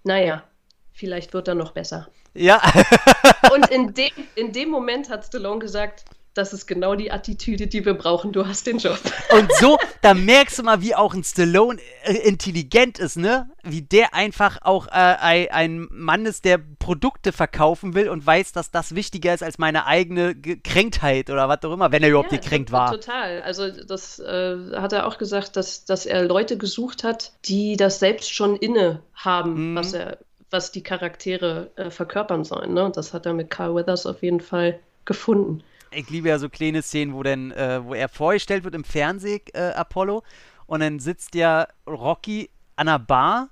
naja, 0.03 0.43
vielleicht 0.91 1.33
wird 1.33 1.47
er 1.47 1.55
noch 1.55 1.71
besser. 1.71 2.07
Ja. 2.33 2.61
und 3.53 3.69
in 3.69 3.93
dem, 3.93 4.11
in 4.35 4.51
dem 4.53 4.69
Moment 4.69 5.09
hat 5.09 5.25
Stallone 5.25 5.59
gesagt, 5.59 6.05
das 6.33 6.51
ist 6.51 6.65
genau 6.65 6.95
die 6.95 7.11
Attitüde, 7.11 7.67
die 7.67 7.85
wir 7.85 7.93
brauchen. 7.93 8.31
Du 8.31 8.47
hast 8.47 8.65
den 8.65 8.79
Job. 8.79 8.99
Und 9.37 9.53
so, 9.53 9.77
da 10.01 10.13
merkst 10.13 10.57
du 10.57 10.63
mal, 10.63 10.81
wie 10.81 10.95
auch 10.95 11.13
ein 11.13 11.23
Stallone 11.23 11.79
äh, 12.03 12.13
intelligent 12.13 12.97
ist, 12.97 13.17
ne? 13.17 13.49
Wie 13.61 13.83
der 13.83 14.15
einfach 14.15 14.59
auch 14.63 14.87
äh, 14.87 14.91
ein 14.91 15.87
Mann 15.91 16.25
ist, 16.25 16.45
der 16.45 16.57
Produkte 16.57 17.31
verkaufen 17.31 17.93
will 17.93 18.09
und 18.09 18.25
weiß, 18.25 18.51
dass 18.51 18.71
das 18.71 18.95
wichtiger 18.95 19.33
ist 19.33 19.43
als 19.43 19.59
meine 19.59 19.85
eigene 19.85 20.35
Kränktheit 20.35 21.29
oder 21.29 21.47
was 21.47 21.63
auch 21.63 21.73
immer, 21.73 21.91
wenn 21.91 22.01
er 22.01 22.09
überhaupt 22.09 22.31
ja, 22.31 22.39
gekränkt 22.39 22.71
war. 22.71 22.91
Total. 22.91 23.43
Also 23.43 23.69
das 23.69 24.17
äh, 24.19 24.57
hat 24.73 24.91
er 24.91 25.05
auch 25.05 25.19
gesagt, 25.19 25.55
dass, 25.55 25.85
dass 25.85 26.07
er 26.07 26.23
Leute 26.23 26.57
gesucht 26.57 27.03
hat, 27.03 27.33
die 27.45 27.77
das 27.77 27.99
selbst 27.99 28.33
schon 28.33 28.55
inne 28.55 29.01
haben, 29.13 29.71
mhm. 29.71 29.75
was 29.75 29.93
er 29.93 30.17
was 30.49 30.71
die 30.71 30.83
Charaktere 30.83 31.71
äh, 31.77 31.89
verkörpern 31.89 32.43
sollen. 32.43 32.75
Ne? 32.75 32.85
Und 32.85 32.95
das 32.95 33.11
hat 33.11 33.25
er 33.25 33.33
mit 33.33 33.49
Carl 33.49 33.73
Weathers 33.73 34.05
auf 34.05 34.21
jeden 34.21 34.39
Fall 34.39 34.79
gefunden 35.03 35.63
ich 35.95 36.09
liebe 36.09 36.29
ja 36.29 36.39
so 36.39 36.49
kleine 36.49 36.81
Szenen, 36.81 37.13
wo 37.13 37.23
dann, 37.23 37.51
äh, 37.51 37.83
wo 37.83 37.93
er 37.93 38.09
vorgestellt 38.09 38.63
wird 38.63 38.75
im 38.75 38.83
Fernseh, 38.83 39.41
äh, 39.53 39.71
Apollo, 39.71 40.23
und 40.65 40.79
dann 40.79 40.99
sitzt 40.99 41.35
ja 41.35 41.67
Rocky 41.87 42.49
an 42.75 42.87
einer 42.87 42.99
Bar 42.99 43.49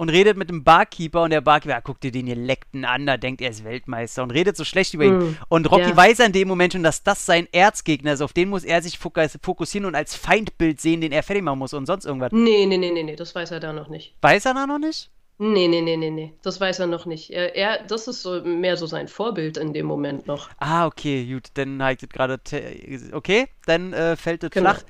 und 0.00 0.08
redet 0.08 0.38
mit 0.38 0.48
dem 0.48 0.64
Barkeeper 0.64 1.24
und 1.24 1.30
der 1.30 1.42
Barkeeper, 1.42 1.74
ja, 1.74 1.80
guck 1.82 2.00
dir 2.00 2.10
den 2.10 2.24
Geleckten 2.24 2.86
an, 2.86 3.04
da 3.04 3.18
denkt 3.18 3.42
er 3.42 3.50
ist 3.50 3.64
Weltmeister 3.64 4.22
und 4.22 4.30
redet 4.30 4.56
so 4.56 4.64
schlecht 4.64 4.94
über 4.94 5.04
ihn. 5.04 5.18
Mm, 5.18 5.36
und 5.48 5.70
Rocky 5.70 5.90
ja. 5.90 5.96
weiß 5.96 6.20
in 6.20 6.32
dem 6.32 6.48
Moment 6.48 6.72
schon, 6.72 6.82
dass 6.82 7.02
das 7.02 7.26
sein 7.26 7.46
Erzgegner 7.52 8.14
ist, 8.14 8.22
auf 8.22 8.32
den 8.32 8.48
muss 8.48 8.64
er 8.64 8.80
sich 8.80 8.98
fokussieren 8.98 9.84
und 9.84 9.94
als 9.94 10.16
Feindbild 10.16 10.80
sehen, 10.80 11.02
den 11.02 11.12
er 11.12 11.22
fertig 11.22 11.44
machen 11.44 11.58
muss 11.58 11.74
und 11.74 11.84
sonst 11.84 12.06
irgendwas. 12.06 12.32
Nee, 12.32 12.64
nee, 12.64 12.78
nee, 12.78 12.90
nee, 12.90 13.02
nee, 13.02 13.14
das 13.14 13.34
weiß 13.34 13.50
er 13.50 13.60
da 13.60 13.74
noch 13.74 13.88
nicht. 13.88 14.14
Weiß 14.22 14.46
er 14.46 14.54
da 14.54 14.66
noch 14.66 14.78
nicht? 14.78 15.10
Nee, 15.42 15.68
nee, 15.68 15.80
nee, 15.80 15.96
nee, 15.96 16.10
nee. 16.10 16.34
Das 16.42 16.60
weiß 16.60 16.80
er 16.80 16.86
noch 16.86 17.06
nicht. 17.06 17.30
Er, 17.30 17.56
er, 17.56 17.82
das 17.84 18.06
ist 18.08 18.20
so 18.20 18.42
mehr 18.42 18.76
so 18.76 18.84
sein 18.84 19.08
Vorbild 19.08 19.56
in 19.56 19.72
dem 19.72 19.86
Moment 19.86 20.26
noch. 20.26 20.50
Ah, 20.58 20.84
okay, 20.84 21.24
gut. 21.24 21.48
Dann 21.54 21.82
halt 21.82 22.08
gerade. 22.12 22.38
Okay, 23.12 23.48
dann 23.64 23.94
äh, 23.94 24.16
fällt 24.16 24.44
es 24.44 24.50
genau. 24.50 24.72
flach. 24.72 24.82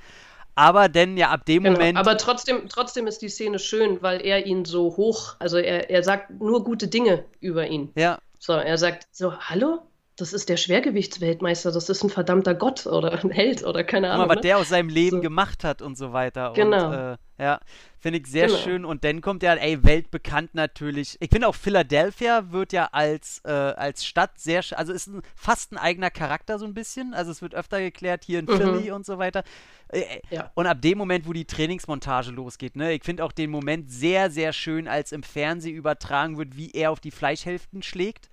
Aber 0.56 0.88
denn 0.88 1.16
ja 1.16 1.30
ab 1.30 1.46
dem 1.46 1.62
genau. 1.62 1.78
Moment. 1.78 1.96
Aber 1.96 2.18
trotzdem, 2.18 2.68
trotzdem 2.68 3.06
ist 3.06 3.22
die 3.22 3.28
Szene 3.28 3.60
schön, 3.60 4.02
weil 4.02 4.26
er 4.26 4.44
ihn 4.44 4.64
so 4.64 4.96
hoch, 4.96 5.36
also 5.38 5.56
er, 5.56 5.88
er 5.88 6.02
sagt 6.02 6.32
nur 6.40 6.64
gute 6.64 6.88
Dinge 6.88 7.24
über 7.38 7.68
ihn. 7.68 7.92
Ja. 7.94 8.18
So, 8.40 8.54
er 8.54 8.76
sagt 8.76 9.06
so, 9.12 9.38
hallo? 9.38 9.82
Das 10.20 10.32
ist 10.32 10.48
der 10.48 10.56
Schwergewichtsweltmeister, 10.56 11.72
das 11.72 11.88
ist 11.88 12.02
ein 12.02 12.10
verdammter 12.10 12.54
Gott 12.54 12.86
oder 12.86 13.12
ein 13.24 13.30
Held 13.30 13.64
oder 13.64 13.84
keine 13.84 14.10
Ahnung. 14.10 14.28
Was 14.28 14.36
ne? 14.36 14.42
der 14.42 14.58
aus 14.58 14.68
seinem 14.68 14.88
Leben 14.88 15.16
so. 15.16 15.22
gemacht 15.22 15.64
hat 15.64 15.82
und 15.82 15.96
so 15.96 16.12
weiter. 16.12 16.52
Genau. 16.54 16.88
Und, 16.88 16.94
äh, 16.94 17.16
ja, 17.38 17.60
finde 17.98 18.18
ich 18.18 18.26
sehr 18.26 18.48
genau. 18.48 18.58
schön. 18.58 18.84
Und 18.84 19.02
dann 19.02 19.20
kommt 19.20 19.42
ja, 19.42 19.54
ey, 19.54 19.82
weltbekannt 19.82 20.54
natürlich. 20.54 21.16
Ich 21.20 21.30
finde 21.30 21.48
auch 21.48 21.54
Philadelphia 21.54 22.52
wird 22.52 22.72
ja 22.72 22.88
als, 22.92 23.40
äh, 23.44 23.50
als 23.50 24.04
Stadt 24.04 24.38
sehr, 24.38 24.62
also 24.76 24.92
ist 24.92 25.06
ein, 25.06 25.22
fast 25.34 25.72
ein 25.72 25.78
eigener 25.78 26.10
Charakter 26.10 26.58
so 26.58 26.66
ein 26.66 26.74
bisschen. 26.74 27.14
Also 27.14 27.30
es 27.30 27.40
wird 27.40 27.54
öfter 27.54 27.80
geklärt 27.80 28.24
hier 28.24 28.40
in 28.40 28.44
mhm. 28.44 28.56
Philly 28.56 28.90
und 28.90 29.06
so 29.06 29.18
weiter. 29.18 29.42
Äh, 29.88 30.00
äh, 30.00 30.20
ja. 30.30 30.50
Und 30.54 30.66
ab 30.66 30.82
dem 30.82 30.98
Moment, 30.98 31.26
wo 31.26 31.32
die 31.32 31.46
Trainingsmontage 31.46 32.30
losgeht, 32.30 32.76
ne, 32.76 32.92
ich 32.92 33.04
finde 33.04 33.24
auch 33.24 33.32
den 33.32 33.50
Moment 33.50 33.90
sehr, 33.90 34.30
sehr 34.30 34.52
schön, 34.52 34.86
als 34.86 35.12
im 35.12 35.22
Fernsehen 35.22 35.74
übertragen 35.74 36.36
wird, 36.38 36.56
wie 36.56 36.70
er 36.70 36.90
auf 36.90 37.00
die 37.00 37.10
Fleischhälften 37.10 37.82
schlägt 37.82 38.29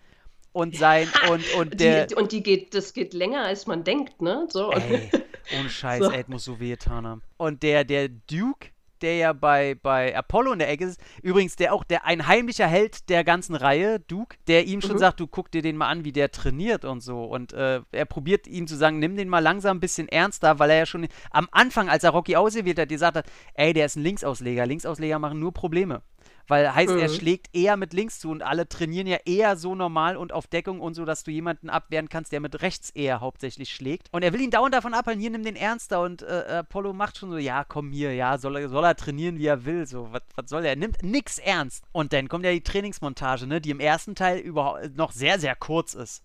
und 0.58 0.76
sein 0.76 1.08
und 1.20 1.50
und 1.50 1.80
der 1.80 2.08
die, 2.08 2.16
und 2.16 2.32
die 2.32 2.42
geht 2.44 2.74
das 2.74 2.94
geht 2.94 3.14
länger 3.14 3.44
als 3.44 3.68
man 3.68 3.84
denkt 3.84 4.22
ne 4.22 4.48
so 4.50 4.72
ey, 4.74 5.10
ohne 5.50 5.70
Scheiß 5.70 6.04
so. 6.06 6.12
ey, 6.12 6.24
muss 6.28 6.46
so 6.46 6.60
wehgetan 6.60 7.06
haben 7.06 7.22
und 7.38 7.62
der 7.64 7.84
der 7.84 8.10
Duke 8.10 8.70
der 9.02 9.16
ja 9.18 9.32
bei, 9.34 9.76
bei 9.76 10.18
Apollo 10.18 10.54
in 10.54 10.58
der 10.60 10.70
Ecke 10.70 10.86
ist, 10.86 11.00
übrigens 11.22 11.56
der 11.56 11.72
auch 11.72 11.84
der 11.84 12.06
ein 12.06 12.26
heimlicher 12.26 12.66
Held 12.66 13.10
der 13.10 13.24
ganzen 13.24 13.54
Reihe, 13.54 14.00
Duke, 14.00 14.38
der 14.48 14.66
ihm 14.66 14.82
schon 14.82 14.96
Mhm. 14.96 14.98
sagt, 14.98 15.20
du 15.20 15.28
guck 15.28 15.52
dir 15.52 15.62
den 15.62 15.78
mal 15.78 15.88
an, 15.88 16.04
wie 16.04 16.12
der 16.12 16.32
trainiert 16.32 16.84
und 16.84 17.02
so. 17.02 17.24
Und 17.24 17.54
äh, 17.54 17.82
er 17.92 18.06
probiert 18.06 18.48
ihm 18.48 18.66
zu 18.66 18.76
sagen, 18.76 18.98
nimm 18.98 19.16
den 19.16 19.30
mal 19.30 19.38
langsam 19.38 19.78
ein 19.78 19.82
bisschen 19.82 20.10
ernster, 20.10 20.58
weil 20.58 20.72
er 20.72 20.78
ja 20.78 20.86
schon 20.88 21.08
am 21.30 21.48
Anfang, 21.52 21.90
als 21.90 22.04
er 22.06 22.10
Rocky 22.10 22.36
ausgewählt 22.36 22.80
hat, 22.80 22.90
gesagt 22.90 23.18
hat, 23.18 23.28
ey, 23.54 23.72
der 23.72 23.86
ist 23.86 23.98
ein 23.98 24.02
Linksausleger. 24.04 24.66
Linksausleger 24.66 25.20
machen 25.20 25.40
nur 25.40 25.54
Probleme. 25.54 26.02
Weil 26.48 26.74
heißt, 26.74 26.94
er 26.96 27.10
Mhm. 27.10 27.14
schlägt 27.14 27.56
eher 27.56 27.76
mit 27.78 27.94
links 27.94 28.20
zu 28.20 28.30
und 28.30 28.42
alle 28.42 28.68
trainieren 28.70 29.08
ja 29.08 29.18
eher 29.26 29.58
so 29.58 29.76
normal 29.76 30.16
und 30.18 30.32
auf 30.32 30.48
Deckung 30.48 30.80
und 30.80 30.94
so, 30.94 31.04
dass 31.06 31.24
du 31.24 31.32
jemanden 31.32 31.70
abwehren 31.70 32.10
kannst, 32.10 32.32
der 32.32 32.40
mit 32.40 32.62
rechts 32.62 32.90
eher 32.90 33.20
hauptsächlich 33.20 33.70
schlägt. 33.74 34.08
Und 34.12 34.24
er 34.24 34.32
will 34.34 34.42
ihn 34.42 34.52
dauernd 34.52 34.74
davon 34.74 34.94
abhalten, 34.94 35.22
hier 35.22 35.30
nimm 35.32 35.44
den 35.44 35.56
ernster 35.56 36.02
und 36.02 36.22
äh, 36.22 36.46
Apollo 36.60 36.94
macht 36.94 37.18
schon 37.18 37.32
so, 37.32 37.38
ja, 37.38 37.64
komm 37.64 37.92
hier, 37.92 38.14
ja, 38.14 38.38
soll 38.38 38.56
er, 38.58 38.70
soll 38.70 38.84
er 38.86 38.96
trainieren, 38.96 39.38
wie 39.40 39.48
er 39.48 39.66
will, 39.66 39.86
so, 39.88 40.08
was, 40.12 40.22
was 40.36 40.50
soll 40.50 40.64
er? 40.64 40.72
Er 40.72 40.76
nimmt 40.78 41.04
nix 41.04 41.38
ernst. 41.38 41.84
Und 41.92 42.14
dann 42.14 42.30
kommt 42.30 42.46
ja 42.46 42.52
die 42.52 42.62
Trainingsmontage, 42.64 43.48
ne, 43.48 43.60
die 43.60 43.72
im 43.72 43.80
ersten 43.80 44.16
Teil 44.16 44.40
überhaupt 44.40 44.96
noch 44.96 45.12
sehr, 45.12 45.40
sehr 45.40 45.56
kurz 45.56 45.94
ist. 45.96 46.24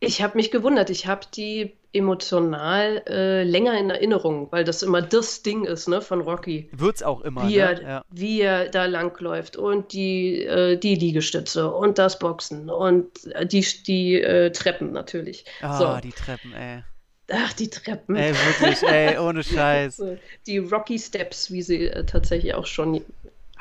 Ich 0.00 0.22
habe 0.22 0.36
mich 0.36 0.50
gewundert, 0.52 0.90
ich 0.90 1.06
habe 1.08 1.26
die 1.34 1.77
emotional 1.92 3.02
äh, 3.08 3.42
länger 3.44 3.78
in 3.78 3.90
Erinnerung, 3.90 4.48
weil 4.50 4.64
das 4.64 4.82
immer 4.82 5.02
das 5.02 5.42
Ding 5.42 5.64
ist, 5.64 5.88
ne, 5.88 6.00
von 6.00 6.20
Rocky. 6.20 6.68
Wird's 6.72 7.02
auch 7.02 7.20
immer, 7.22 7.42
Wie 7.48 7.56
ne? 7.56 7.62
er, 7.62 7.82
Ja. 7.82 8.04
wie 8.10 8.40
er 8.40 8.68
da 8.68 8.86
langläuft 8.86 9.56
und 9.56 9.92
die, 9.92 10.42
äh, 10.44 10.76
die 10.76 10.94
Liegestütze 10.94 11.70
und 11.72 11.98
das 11.98 12.18
Boxen 12.18 12.70
und 12.70 13.08
die, 13.52 13.64
die 13.86 14.20
äh, 14.20 14.50
Treppen 14.52 14.92
natürlich. 14.92 15.44
Ah, 15.62 15.78
So. 15.78 16.00
die 16.02 16.12
Treppen, 16.12 16.52
ey. 16.52 16.82
Ach, 17.30 17.52
die 17.52 17.68
Treppen. 17.68 18.16
Ey, 18.16 18.32
wirklich, 18.34 18.82
ey, 18.90 19.18
ohne 19.18 19.42
Scheiß. 19.44 20.02
Die 20.46 20.58
Rocky 20.58 20.98
Steps, 20.98 21.50
wie 21.52 21.60
sie 21.62 21.86
äh, 21.88 22.04
tatsächlich 22.04 22.54
auch 22.54 22.64
schon 22.66 23.04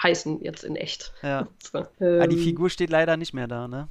heißen, 0.01 0.41
jetzt 0.41 0.63
in 0.63 0.75
echt. 0.75 1.13
Ja. 1.21 1.47
So, 1.71 1.79
Ah, 1.79 2.27
die 2.27 2.37
ähm, 2.37 2.43
Figur 2.43 2.69
steht 2.69 2.89
leider 2.89 3.17
nicht 3.17 3.33
mehr 3.33 3.47
da, 3.47 3.67
ne? 3.67 3.89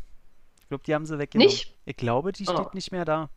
Ich 0.62 0.68
glaube, 0.68 0.82
die 0.86 0.94
haben 0.94 1.04
sie 1.06 1.18
weggenommen. 1.18 1.46
Nicht? 1.52 1.74
Ich 1.84 1.96
glaube, 1.96 2.32
die 2.32 2.44
steht 2.44 2.56
Oh. 2.58 2.70
nicht 2.72 2.90
mehr 2.90 3.04
da. 3.04 3.28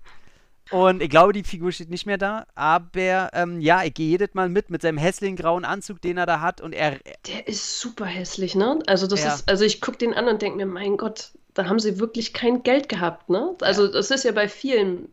Und 0.70 1.01
ich 1.01 1.09
glaube, 1.09 1.34
die 1.34 1.43
Figur 1.43 1.72
steht 1.72 1.89
nicht 1.89 2.05
mehr 2.05 2.17
da, 2.20 2.45
aber 2.55 3.30
ähm, 3.34 3.59
ja, 3.59 3.84
ich 3.84 3.93
gehe 3.93 4.07
jedes 4.07 4.34
Mal 4.36 4.49
mit 4.49 4.70
mit 4.70 4.82
seinem 4.84 4.97
hässlichen 4.99 5.36
grauen 5.36 5.65
Anzug, 5.65 6.01
den 6.01 6.17
er 6.17 6.28
da 6.28 6.41
hat 6.41 6.61
und 6.61 6.74
er, 6.74 6.99
Der 7.28 7.47
ist 7.47 7.80
super 7.80 8.05
hässlich, 8.05 8.55
ne? 8.55 8.80
Also 8.88 9.07
das 9.07 9.24
Ja. 9.24 9.36
ist, 9.36 9.49
also 9.49 9.65
ich 9.65 9.82
gucke 9.82 9.97
den 9.97 10.13
an 10.13 10.28
und 10.28 10.41
denke 10.41 10.57
mir, 10.57 10.65
mein 10.65 10.97
Gott, 10.97 11.32
da 11.53 11.65
haben 11.65 11.80
sie 11.80 11.99
wirklich 11.99 12.34
kein 12.34 12.63
Geld 12.63 12.89
gehabt, 12.89 13.30
ne? 13.30 13.55
Also 13.61 13.88
das 13.88 14.11
ist 14.11 14.24
ja 14.24 14.32
bei 14.32 14.47
vielen 14.47 15.09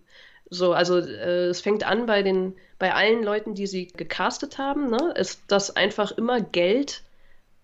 so, 0.50 0.72
also 0.74 0.98
äh, 0.98 1.46
es 1.48 1.60
fängt 1.60 1.84
an 1.84 2.06
bei 2.06 2.22
den, 2.22 2.54
bei 2.78 2.94
allen 2.94 3.22
Leuten, 3.24 3.54
die 3.54 3.66
sie 3.66 3.88
gecastet 3.88 4.58
haben, 4.58 4.90
ne? 4.90 5.12
Ist, 5.16 5.42
dass 5.48 5.74
einfach 5.76 6.12
immer 6.12 6.40
Geld 6.40 7.02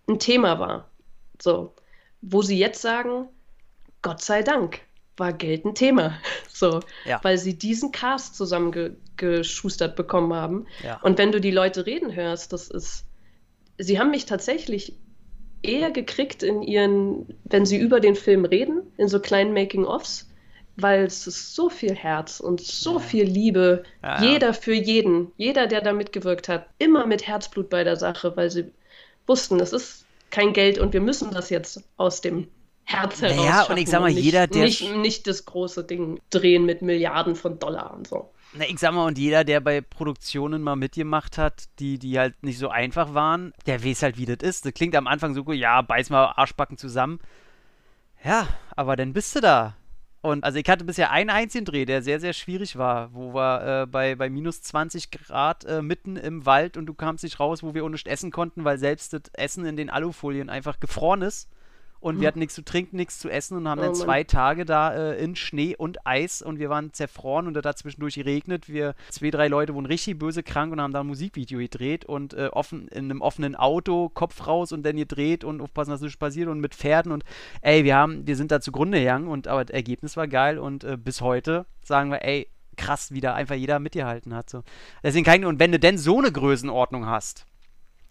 ein 0.08 0.18
Thema 0.20 0.58
war. 0.60 0.90
So, 1.42 1.74
wo 2.22 2.42
sie 2.42 2.58
jetzt 2.58 2.82
sagen, 2.82 3.28
Gott 4.02 4.22
sei 4.22 4.42
Dank 4.42 4.80
war 5.16 5.32
Geld 5.32 5.64
ein 5.64 5.74
Thema. 5.74 6.18
So, 6.54 6.84
Ja. 7.04 7.18
weil 7.22 7.38
sie 7.38 7.58
diesen 7.58 7.90
Cast 7.92 8.36
zusammengeschustert 8.36 9.96
bekommen 9.96 10.32
haben. 10.34 10.66
ja, 10.84 11.00
Und 11.02 11.18
wenn 11.18 11.32
du 11.32 11.40
die 11.40 11.50
Leute 11.50 11.86
reden 11.86 12.14
hörst, 12.14 12.52
das 12.52 12.68
ist. 12.68 13.04
Sie 13.78 13.98
haben 13.98 14.10
mich 14.10 14.26
tatsächlich 14.26 14.94
eher 15.62 15.90
gekriegt 15.90 16.42
in 16.42 16.62
ihren, 16.62 17.26
wenn 17.44 17.66
sie 17.66 17.78
über 17.78 18.00
den 18.00 18.16
Film 18.16 18.44
reden, 18.44 18.82
in 18.96 19.08
so 19.08 19.20
kleinen 19.20 19.52
Making-ofs, 19.54 20.28
weil 20.76 21.04
es 21.04 21.26
ist 21.26 21.54
so 21.54 21.68
viel 21.70 21.94
Herz 21.94 22.40
und 22.40 22.60
so 22.60 22.94
Ja. 22.94 22.98
viel 23.00 23.24
Liebe. 23.24 23.84
Jeder 24.20 24.54
für 24.54 24.74
jeden, 24.74 25.32
jeder, 25.36 25.66
der 25.66 25.80
da 25.80 25.92
mitgewirkt 25.92 26.48
hat, 26.48 26.68
immer 26.78 27.06
mit 27.06 27.26
Herzblut 27.26 27.70
bei 27.70 27.84
der 27.84 27.96
Sache, 27.96 28.36
weil 28.36 28.50
sie 28.50 28.72
wussten, 29.26 29.60
es 29.60 29.72
ist 29.72 30.06
kein 30.30 30.52
Geld 30.52 30.78
und 30.78 30.92
wir 30.92 31.00
müssen 31.00 31.30
das 31.32 31.50
jetzt 31.50 31.82
aus 31.96 32.20
dem 32.20 32.48
Herz 32.84 33.22
heraus. 33.22 33.70
und 33.70 33.76
ich 33.76 33.88
sag 33.88 34.00
mal, 34.00 34.12
nicht, 34.12 34.22
jeder, 34.22 34.46
der 34.46 34.64
Nicht, 34.64 34.94
nicht 34.96 35.26
das 35.26 35.44
große 35.44 35.84
Ding 35.84 36.20
drehen 36.30 36.64
mit 36.64 36.82
Milliarden 36.82 37.36
von 37.36 37.58
Dollar 37.58 37.94
und 37.94 38.06
so. 38.06 38.30
Na, 38.54 38.66
ich 38.68 38.78
sag 38.78 38.92
mal, 38.92 39.06
und 39.06 39.16
jeder, 39.16 39.44
der 39.44 39.60
bei 39.60 39.80
Produktionen 39.80 40.62
mal 40.62 40.76
mitgemacht 40.76 41.38
hat, 41.38 41.64
die, 41.78 41.98
die 41.98 42.18
halt 42.18 42.42
nicht 42.42 42.58
so 42.58 42.68
einfach 42.68 43.14
waren, 43.14 43.54
der 43.66 43.82
weiß 43.82 44.02
halt, 44.02 44.18
wie 44.18 44.26
das 44.26 44.38
ist. 44.42 44.66
Das 44.66 44.74
klingt 44.74 44.94
am 44.94 45.06
Anfang 45.06 45.34
so 45.34 45.42
gut, 45.42 45.54
ja, 45.54 45.80
beiß 45.80 46.10
mal 46.10 46.32
Arschbacken 46.36 46.76
zusammen. 46.76 47.18
Ja, 48.22 48.46
aber 48.76 48.96
dann 48.96 49.14
bist 49.14 49.34
du 49.34 49.40
da. 49.40 49.76
Und 50.20 50.44
also 50.44 50.58
ich 50.58 50.68
hatte 50.68 50.84
bisher 50.84 51.10
einen 51.10 51.30
einzigen 51.30 51.64
Dreh, 51.64 51.84
der 51.84 52.00
sehr, 52.02 52.20
sehr 52.20 52.32
schwierig 52.32 52.76
war, 52.76 53.12
wo 53.12 53.34
wir 53.34 53.82
äh, 53.82 53.86
bei, 53.86 54.14
bei 54.14 54.30
minus 54.30 54.62
20 54.62 55.10
Grad 55.10 55.64
äh, 55.64 55.82
mitten 55.82 56.16
im 56.16 56.46
Wald 56.46 56.76
und 56.76 56.86
du 56.86 56.94
kamst 56.94 57.24
nicht 57.24 57.40
raus, 57.40 57.64
wo 57.64 57.74
wir 57.74 57.84
ohne 57.84 57.96
essen 58.04 58.30
konnten, 58.30 58.64
weil 58.64 58.78
selbst 58.78 59.12
das 59.14 59.22
Essen 59.32 59.66
in 59.66 59.76
den 59.76 59.90
Alufolien 59.90 60.48
einfach 60.48 60.78
gefroren 60.78 61.22
ist. 61.22 61.48
Und 62.02 62.20
wir 62.20 62.26
hatten 62.26 62.40
nichts 62.40 62.54
zu 62.56 62.64
trinken, 62.64 62.96
nichts 62.96 63.20
zu 63.20 63.30
essen 63.30 63.56
und 63.56 63.68
haben 63.68 63.78
Oh 63.78 63.82
dann 63.82 63.92
Mann. 63.92 64.00
zwei 64.00 64.24
Tage 64.24 64.64
da 64.64 64.92
äh, 64.92 65.22
in 65.22 65.36
Schnee 65.36 65.76
und 65.76 66.04
Eis 66.04 66.42
und 66.42 66.58
wir 66.58 66.68
waren 66.68 66.92
zerfroren 66.92 67.46
und 67.46 67.54
da 67.54 67.62
hat 67.62 67.78
zwischendurch 67.78 68.16
geregnet. 68.16 68.68
Wir, 68.68 68.94
zwei, 69.10 69.30
drei 69.30 69.46
Leute 69.46 69.72
wurden 69.74 69.86
richtig 69.86 70.18
böse 70.18 70.42
krank 70.42 70.72
und 70.72 70.80
haben 70.80 70.92
da 70.92 71.00
ein 71.00 71.06
Musikvideo 71.06 71.60
gedreht 71.60 72.04
und 72.04 72.34
äh, 72.34 72.48
offen, 72.52 72.88
in 72.88 73.04
einem 73.04 73.20
offenen 73.20 73.54
Auto, 73.54 74.08
Kopf 74.08 74.46
raus 74.48 74.72
und 74.72 74.82
dann 74.84 74.96
gedreht 74.96 75.44
und 75.44 75.60
aufpassen, 75.60 75.90
dass 75.92 76.00
nichts 76.00 76.18
passiert 76.18 76.48
und 76.48 76.58
mit 76.60 76.74
Pferden 76.74 77.12
und 77.12 77.22
ey, 77.60 77.84
wir 77.84 77.94
haben, 77.94 78.26
wir 78.26 78.34
sind 78.34 78.50
da 78.50 78.60
zugrunde 78.60 78.98
gegangen 78.98 79.28
und 79.28 79.46
aber 79.46 79.64
das 79.64 79.72
Ergebnis 79.72 80.16
war 80.16 80.26
geil 80.26 80.58
und 80.58 80.82
äh, 80.82 80.96
bis 80.96 81.20
heute 81.20 81.66
sagen 81.84 82.10
wir, 82.10 82.24
ey, 82.24 82.48
krass, 82.76 83.12
wie 83.12 83.20
da 83.20 83.34
einfach 83.34 83.54
jeder 83.54 83.78
mitgehalten 83.78 84.34
hat. 84.34 84.50
So. 84.50 84.64
Deswegen 85.04 85.24
kann 85.24 85.40
ich, 85.40 85.46
und 85.46 85.60
wenn 85.60 85.70
du 85.72 85.78
denn 85.78 85.98
so 85.98 86.18
eine 86.18 86.32
Größenordnung 86.32 87.06
hast, 87.06 87.46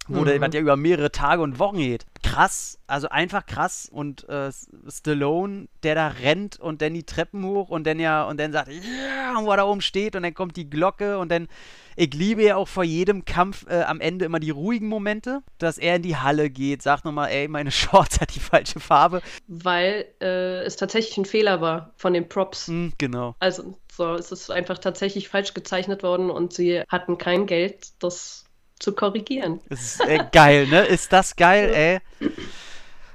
wo 0.07 0.23
der, 0.25 0.37
Mhm. 0.37 0.41
was 0.41 0.53
ja 0.53 0.59
über 0.59 0.75
mehrere 0.75 1.11
Tage 1.11 1.41
und 1.41 1.59
Wochen 1.59 1.77
geht. 1.77 2.05
Krass, 2.23 2.79
also 2.87 3.09
einfach 3.09 3.45
krass. 3.45 3.87
Und 3.91 4.27
äh, 4.29 4.51
Stallone, 4.89 5.67
der 5.83 5.95
da 5.95 6.07
rennt 6.07 6.59
und 6.59 6.81
dann 6.81 6.93
die 6.93 7.03
Treppen 7.03 7.45
hoch 7.45 7.69
und 7.69 7.85
dann 7.85 7.99
ja, 7.99 8.23
und 8.23 8.39
dann 8.39 8.51
sagt, 8.51 8.69
ja, 8.69 9.35
wo 9.43 9.51
er 9.51 9.57
da 9.57 9.63
oben 9.65 9.81
steht 9.81 10.15
und 10.15 10.23
dann 10.23 10.33
kommt 10.33 10.57
die 10.57 10.69
Glocke 10.69 11.17
und 11.19 11.29
dann, 11.31 11.47
ich 11.95 12.13
liebe 12.13 12.43
ja 12.43 12.55
auch 12.55 12.67
vor 12.67 12.83
jedem 12.83 13.25
Kampf 13.25 13.65
äh, 13.69 13.81
am 13.83 13.99
Ende 14.01 14.25
immer 14.25 14.39
die 14.39 14.49
ruhigen 14.49 14.87
Momente, 14.87 15.41
dass 15.57 15.77
er 15.77 15.97
in 15.97 16.01
die 16.03 16.15
Halle 16.17 16.49
geht, 16.49 16.81
sagt 16.81 17.05
nochmal, 17.05 17.29
ey, 17.31 17.47
meine 17.47 17.71
Shorts 17.71 18.19
hat 18.21 18.33
die 18.35 18.39
falsche 18.39 18.79
Farbe. 18.79 19.21
weil 19.47 20.05
äh, 20.21 20.61
es 20.63 20.75
tatsächlich 20.77 21.17
ein 21.17 21.25
Fehler 21.25 21.61
war 21.61 21.93
von 21.97 22.13
den 22.13 22.27
Props. 22.27 22.67
Hm, 22.67 22.93
genau. 22.97 23.35
Also 23.39 23.77
so, 23.91 24.13
es 24.15 24.31
ist 24.31 24.49
einfach 24.51 24.77
tatsächlich 24.77 25.27
falsch 25.29 25.53
gezeichnet 25.53 26.01
worden 26.03 26.29
und 26.31 26.53
sie 26.53 26.81
hatten 26.87 27.17
kein 27.17 27.45
Geld, 27.45 27.89
das 27.99 28.45
zu 28.81 28.93
korrigieren. 28.93 29.59
Das 29.69 29.81
ist 29.81 30.01
äh, 30.01 30.19
geil, 30.31 30.67
ne? 30.67 30.85
Ist 30.85 31.13
das 31.13 31.35
geil, 31.35 31.71
ey. 31.73 32.29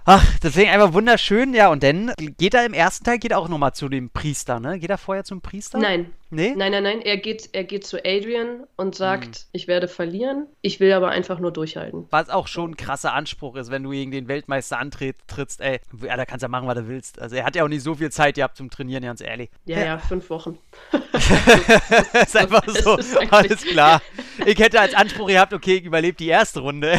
Ach, 0.09 0.25
deswegen 0.41 0.71
einfach 0.71 0.93
wunderschön, 0.93 1.53
ja. 1.53 1.69
Und 1.69 1.83
dann 1.83 2.13
geht 2.39 2.55
er 2.55 2.65
im 2.65 2.75
ersten 2.75 3.05
Teil, 3.05 3.19
geht 3.19 3.33
er 3.33 3.39
auch 3.39 3.49
nochmal 3.49 3.75
zu 3.75 3.89
dem 3.89 4.09
Priester, 4.11 4.61
ne? 4.61 4.79
Geht 4.79 4.91
er 4.91 4.99
vorher 4.99 5.25
zum 5.25 5.41
Priester? 5.41 5.79
Nein, 5.79 6.13
Nee? 6.31 6.55
nein, 6.57 6.71
nein, 6.73 6.83
nein. 6.85 7.03
Er 7.03 7.17
geht, 7.17 7.51
er 7.55 7.65
geht 7.65 7.85
zu 7.87 7.99
Adrian 8.05 8.65
und 8.77 8.95
sagt, 8.95 9.27
Hm. 9.27 9.45
ich 9.53 9.67
werde 9.69 9.89
verlieren, 9.89 10.47
ich 10.63 10.79
will 10.81 10.93
aber 10.93 11.09
einfach 11.09 11.41
nur 11.41 11.53
durchhalten. 11.53 12.07
Was 12.11 12.31
auch 12.31 12.47
schon 12.47 12.71
ein 12.73 12.77
krasser 12.77 13.15
Anspruch 13.15 13.57
ist, 13.57 13.71
wenn 13.73 13.83
du 13.83 13.91
gegen 13.91 14.13
den 14.13 14.29
Weltmeister 14.29 14.79
antrittst, 14.79 15.61
ey. 15.61 15.81
Ja, 16.01 16.17
da 16.17 16.25
kannst 16.25 16.43
du 16.43 16.47
ja 16.47 16.49
machen, 16.51 16.69
was 16.69 16.77
du 16.77 16.87
willst. 16.89 17.21
Also 17.21 17.35
er 17.35 17.45
hat 17.45 17.57
ja 17.57 17.65
auch 17.65 17.69
nicht 17.69 17.83
so 17.83 17.97
viel 17.97 18.11
Zeit 18.13 18.37
gehabt 18.37 18.57
zum 18.57 18.71
Trainieren, 18.71 19.03
ganz 19.03 19.21
ehrlich. 19.21 19.51
Ja, 19.65 19.85
ja, 19.85 19.99
fünf 19.99 20.31
Wochen. 20.31 20.59
ist 22.13 22.37
einfach 22.37 22.65
so, 22.69 22.97
ist 22.97 23.17
alles 23.33 23.63
klar. 23.63 24.01
Ich 24.45 24.59
hätte 24.59 24.79
als 24.79 24.93
Anspruch 24.95 25.29
gehabt, 25.29 25.55
okay, 25.55 25.77
ich 25.77 25.85
überlebe 25.85 26.15
die 26.17 26.29
erste 26.29 26.61
Runde. 26.61 26.99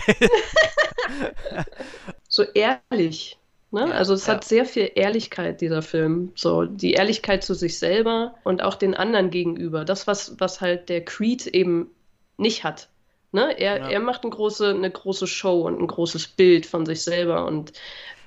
So 2.38 2.43
ehrlich. 2.43 3.39
Ne? 3.71 3.88
Ja, 3.89 3.95
also 3.95 4.13
es 4.13 4.27
ja. 4.27 4.33
hat 4.35 4.43
sehr 4.43 4.65
viel 4.65 4.91
Ehrlichkeit, 4.93 5.59
dieser 5.59 5.81
Film. 5.81 6.31
So 6.35 6.65
die 6.65 6.93
Ehrlichkeit 6.93 7.43
zu 7.43 7.55
sich 7.55 7.79
selber 7.79 8.35
und 8.43 8.61
auch 8.61 8.75
den 8.75 8.93
anderen 8.93 9.31
gegenüber. 9.31 9.85
Das, 9.85 10.05
was, 10.05 10.39
was 10.39 10.61
halt 10.61 10.88
der 10.89 11.03
Creed 11.03 11.47
eben 11.47 11.89
nicht 12.38 12.63
hat. 12.63 12.89
Ne? 13.31 13.59
Er, 13.59 13.77
Ja. 13.77 13.89
er 13.89 13.99
macht 13.99 14.21
eine 14.23 14.29
große, 14.31 14.69
eine 14.69 14.91
große 14.91 15.25
Show 15.25 15.61
und 15.61 15.81
ein 15.81 15.88
großes 15.88 16.27
Bild 16.27 16.67
von 16.67 16.85
sich 16.85 17.01
selber 17.01 17.45
und 17.47 17.73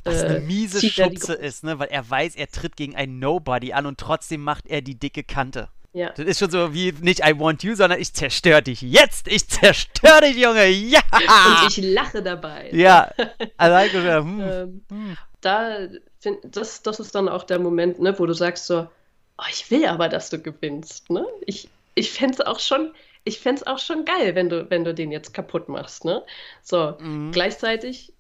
Was 0.05 0.25
eine 0.25 0.39
äh, 0.39 0.41
miese 0.41 0.81
die 0.81 0.91
Schubse 0.91 1.35
ist, 1.35 1.63
ne? 1.65 1.79
Weil 1.79 1.89
er 1.89 2.09
weiß, 2.09 2.35
er 2.37 2.49
tritt 2.49 2.77
gegen 2.77 2.97
einen 2.97 3.19
Nobody 3.19 3.73
an 3.73 3.87
und 3.87 3.99
trotzdem 3.99 4.43
macht 4.43 4.67
er 4.67 4.83
die 4.83 4.99
dicke 4.99 5.23
Kante. 5.25 5.69
Ja. 5.93 6.11
Das 6.11 6.25
ist 6.27 6.39
schon 6.39 6.51
so 6.51 6.73
wie 6.73 6.93
nicht 7.01 7.21
I 7.21 7.39
want 7.39 7.63
you, 7.65 7.75
sondern 7.75 8.01
ich 8.01 8.13
zerstör 8.15 8.61
dich 8.63 8.81
jetzt. 8.83 9.27
Ich 9.27 9.49
zerstör 9.49 10.21
dich, 10.21 10.37
Junge. 10.37 10.69
Ja. 10.69 11.01
Und 11.13 11.69
ich 11.69 11.77
lache 11.79 12.23
dabei. 12.23 12.71
ja. 12.73 13.11
Also 13.57 13.77
hm, 13.99 14.41
Ähm, 14.41 14.85
hm. 14.89 15.17
da 15.41 15.79
find, 16.21 16.39
das, 16.45 16.83
das 16.83 17.01
ist 17.01 17.15
dann 17.15 17.29
auch 17.29 17.43
der 17.43 17.59
Moment, 17.59 17.99
ne, 17.99 18.17
wo 18.19 18.27
du 18.27 18.33
sagst 18.35 18.67
so, 18.67 18.87
oh, 19.39 19.45
ich 19.51 19.69
will 19.71 19.85
aber, 19.87 20.09
dass 20.09 20.31
du 20.31 20.39
gewinnst, 20.39 21.11
ne? 21.11 21.27
Ich, 21.47 21.69
ich 21.97 22.11
fände 22.13 22.35
es 22.35 22.41
auch 22.47 22.61
schon, 22.61 22.93
ich 23.25 23.41
fänd's 23.41 23.65
auch 23.67 23.79
schon 23.79 24.05
geil, 24.05 24.35
wenn 24.37 24.49
du, 24.49 24.71
wenn 24.71 24.85
du 24.85 24.95
den 24.95 25.11
jetzt 25.11 25.35
kaputt 25.35 25.69
machst, 25.69 26.05
ne? 26.05 26.23
So, 26.63 26.95
Mhm. 27.01 27.33
gleichzeitig, 27.33 28.13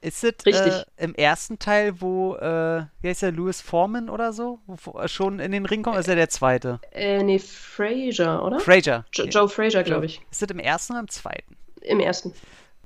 Ist 0.00 0.22
es 0.22 0.44
äh, 0.44 0.84
im 0.96 1.14
ersten 1.14 1.58
Teil, 1.58 2.00
wo, 2.00 2.36
äh, 2.36 2.84
wie 3.00 3.08
heißt 3.08 3.22
der, 3.22 3.32
Louis 3.32 3.60
Foreman 3.60 4.08
oder 4.08 4.32
so, 4.32 4.60
wo, 4.66 4.92
er 4.98 5.08
schon 5.08 5.40
in 5.40 5.50
den 5.50 5.66
Ring 5.66 5.82
kommt? 5.82 5.98
Ist 5.98 6.08
er 6.08 6.16
der 6.16 6.28
zweite? 6.28 6.80
äh, 6.92 7.22
nee, 7.22 7.38
Fraser, 7.38 8.44
oder? 8.44 8.60
Fraser. 8.60 9.04
Jo 9.12 9.24
Joe 9.24 9.48
Fraser, 9.48 9.82
glaube 9.82 10.06
ich. 10.06 10.20
Ist 10.30 10.42
das 10.42 10.50
im 10.50 10.60
ersten 10.60 10.92
oder 10.92 11.00
im 11.00 11.08
zweiten? 11.08 11.56
Im 11.80 12.00
ersten. 12.00 12.32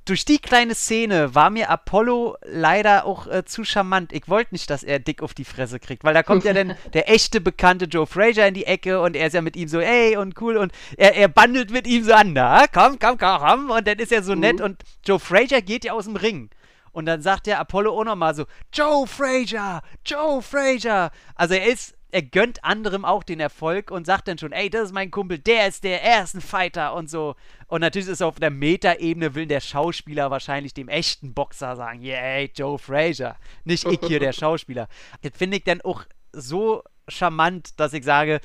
durch 0.05 0.25
die 0.25 0.39
kleine 0.39 0.75
Szene 0.75 1.33
war 1.35 1.49
mir 1.49 1.69
Apollo 1.69 2.37
leider 2.45 3.05
auch 3.05 3.27
äh, 3.27 3.45
zu 3.45 3.63
charmant. 3.63 4.11
Ich 4.11 4.27
wollte 4.27 4.53
nicht, 4.53 4.69
dass 4.69 4.83
er 4.83 4.99
dick 4.99 5.21
auf 5.21 5.33
die 5.33 5.45
Fresse 5.45 5.79
kriegt, 5.79 6.03
weil 6.03 6.13
da 6.13 6.23
kommt 6.23 6.43
ja 6.43 6.53
dann 6.53 6.75
der 6.93 7.09
echte 7.09 7.41
bekannte 7.41 7.85
Joe 7.85 8.07
Frazier 8.07 8.47
in 8.47 8.53
die 8.53 8.65
Ecke 8.65 9.01
und 9.01 9.15
er 9.15 9.27
ist 9.27 9.33
ja 9.33 9.41
mit 9.41 9.55
ihm 9.55 9.67
so, 9.67 9.79
ey 9.79 10.17
und 10.17 10.39
cool 10.41 10.57
und 10.57 10.71
er, 10.97 11.15
er 11.15 11.27
bandelt 11.27 11.69
mit 11.71 11.85
ihm 11.85 12.03
so 12.03 12.13
an, 12.13 12.33
na, 12.33 12.65
komm, 12.67 12.97
komm, 12.97 13.17
komm, 13.17 13.39
komm 13.39 13.69
und 13.69 13.87
dann 13.87 13.99
ist 13.99 14.11
er 14.11 14.23
so 14.23 14.33
mhm. 14.33 14.39
nett 14.39 14.61
und 14.61 14.83
Joe 15.05 15.19
Frazier 15.19 15.61
geht 15.61 15.85
ja 15.85 15.93
aus 15.93 16.05
dem 16.05 16.15
Ring. 16.15 16.49
Und 16.93 17.05
dann 17.05 17.21
sagt 17.21 17.47
der 17.47 17.59
Apollo 17.59 17.99
auch 17.99 18.05
nochmal 18.05 18.35
so, 18.35 18.45
Joe 18.71 19.05
Frazier, 19.05 19.81
Joe 20.05 20.41
Frazier. 20.41 21.11
Also 21.35 21.55
er 21.55 21.65
ist 21.65 21.95
er 22.13 22.21
gönnt 22.21 22.63
anderem 22.63 23.05
auch 23.05 23.23
den 23.23 23.39
Erfolg 23.39 23.89
und 23.89 24.05
sagt 24.05 24.27
dann 24.27 24.37
schon, 24.37 24.51
ey, 24.51 24.69
das 24.69 24.83
ist 24.83 24.93
mein 24.93 25.09
Kumpel, 25.09 25.39
der 25.39 25.67
ist 25.67 25.83
der 25.83 26.03
erste 26.03 26.41
Fighter 26.41 26.93
und 26.93 27.09
so. 27.09 27.33
Und 27.65 27.81
natürlich 27.81 28.07
ist 28.07 28.21
auf 28.21 28.35
der 28.35 28.51
Meta-Ebene 28.51 29.33
will 29.33 29.47
der 29.47 29.61
Schauspieler 29.61 30.29
wahrscheinlich 30.29 30.75
dem 30.75 30.89
echten 30.89 31.33
Boxer 31.33 31.75
sagen, 31.75 32.03
yeah, 32.03 32.47
Joe 32.55 32.77
Frazier, 32.77 33.35
nicht 33.63 33.85
ich 33.85 33.99
hier, 34.05 34.19
der 34.19 34.31
Schauspieler. 34.33 34.87
Das 35.23 35.31
finde 35.35 35.57
ich 35.57 35.63
dann 35.63 35.81
auch 35.81 36.03
so 36.31 36.83
charmant, 37.07 37.79
dass 37.79 37.93
ich 37.93 38.03
sage, 38.03 38.41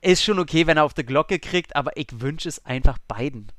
ist 0.00 0.22
schon 0.22 0.38
okay, 0.38 0.68
wenn 0.68 0.76
er 0.76 0.84
auf 0.84 0.94
die 0.94 1.04
Glocke 1.04 1.40
kriegt, 1.40 1.74
aber 1.74 1.96
ich 1.96 2.20
wünsche 2.20 2.48
es 2.48 2.64
einfach 2.64 2.98
beiden. 3.08 3.50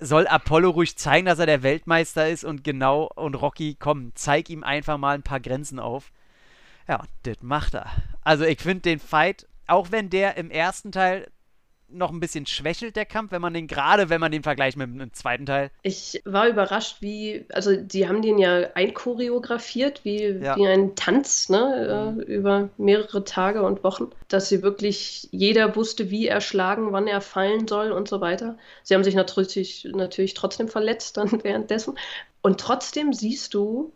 Soll 0.00 0.26
Apollo 0.26 0.70
ruhig 0.70 0.96
zeigen, 0.96 1.26
dass 1.26 1.38
er 1.38 1.46
der 1.46 1.62
Weltmeister 1.62 2.28
ist 2.28 2.44
und 2.44 2.64
genau, 2.64 3.10
und 3.14 3.34
Rocky, 3.34 3.76
komm, 3.78 4.12
zeig 4.14 4.48
ihm 4.48 4.64
einfach 4.64 4.98
mal 4.98 5.14
ein 5.14 5.22
paar 5.22 5.40
Grenzen 5.40 5.78
auf. 5.78 6.10
Ja, 6.88 7.02
das 7.22 7.36
macht 7.42 7.74
er. 7.74 7.86
Also 8.22 8.44
ich 8.44 8.60
finde 8.60 8.82
den 8.82 8.98
Fight, 8.98 9.46
auch 9.66 9.92
wenn 9.92 10.10
der 10.10 10.36
im 10.36 10.50
ersten 10.50 10.90
Teil 10.90 11.30
noch 11.92 12.10
ein 12.10 12.20
bisschen 12.20 12.46
schwächelt, 12.46 12.96
der 12.96 13.06
Kampf, 13.06 13.32
wenn 13.32 13.42
man 13.42 13.54
den, 13.54 13.66
gerade 13.66 14.08
wenn 14.08 14.20
man 14.20 14.32
den 14.32 14.42
vergleicht 14.42 14.76
mit 14.76 14.88
dem 14.88 15.12
zweiten 15.12 15.46
Teil. 15.46 15.70
Ich 15.82 16.20
war 16.24 16.48
überrascht, 16.48 16.98
wie, 17.00 17.44
also 17.52 17.76
die 17.76 18.08
haben 18.08 18.22
den 18.22 18.38
ja 18.38 18.68
einchoreografiert, 18.74 20.04
wie, 20.04 20.24
ja. 20.24 20.56
wie 20.56 20.66
ein 20.66 20.94
Tanz, 20.94 21.48
ne, 21.48 22.14
mhm. 22.16 22.20
äh, 22.20 22.24
über 22.24 22.68
mehrere 22.76 23.24
Tage 23.24 23.62
und 23.62 23.84
Wochen, 23.84 24.08
dass 24.28 24.48
sie 24.48 24.62
wirklich, 24.62 25.28
jeder 25.30 25.76
wusste, 25.76 26.10
wie 26.10 26.26
er 26.26 26.40
schlagen, 26.40 26.92
wann 26.92 27.06
er 27.06 27.20
fallen 27.20 27.66
soll 27.66 27.92
und 27.92 28.08
so 28.08 28.20
weiter. 28.20 28.56
Sie 28.82 28.94
haben 28.94 29.04
sich 29.04 29.14
natürlich, 29.14 29.88
natürlich 29.92 30.34
trotzdem 30.34 30.68
verletzt 30.68 31.16
dann 31.16 31.30
währenddessen. 31.42 31.98
Und 32.42 32.60
trotzdem 32.60 33.12
siehst 33.12 33.54
du, 33.54 33.92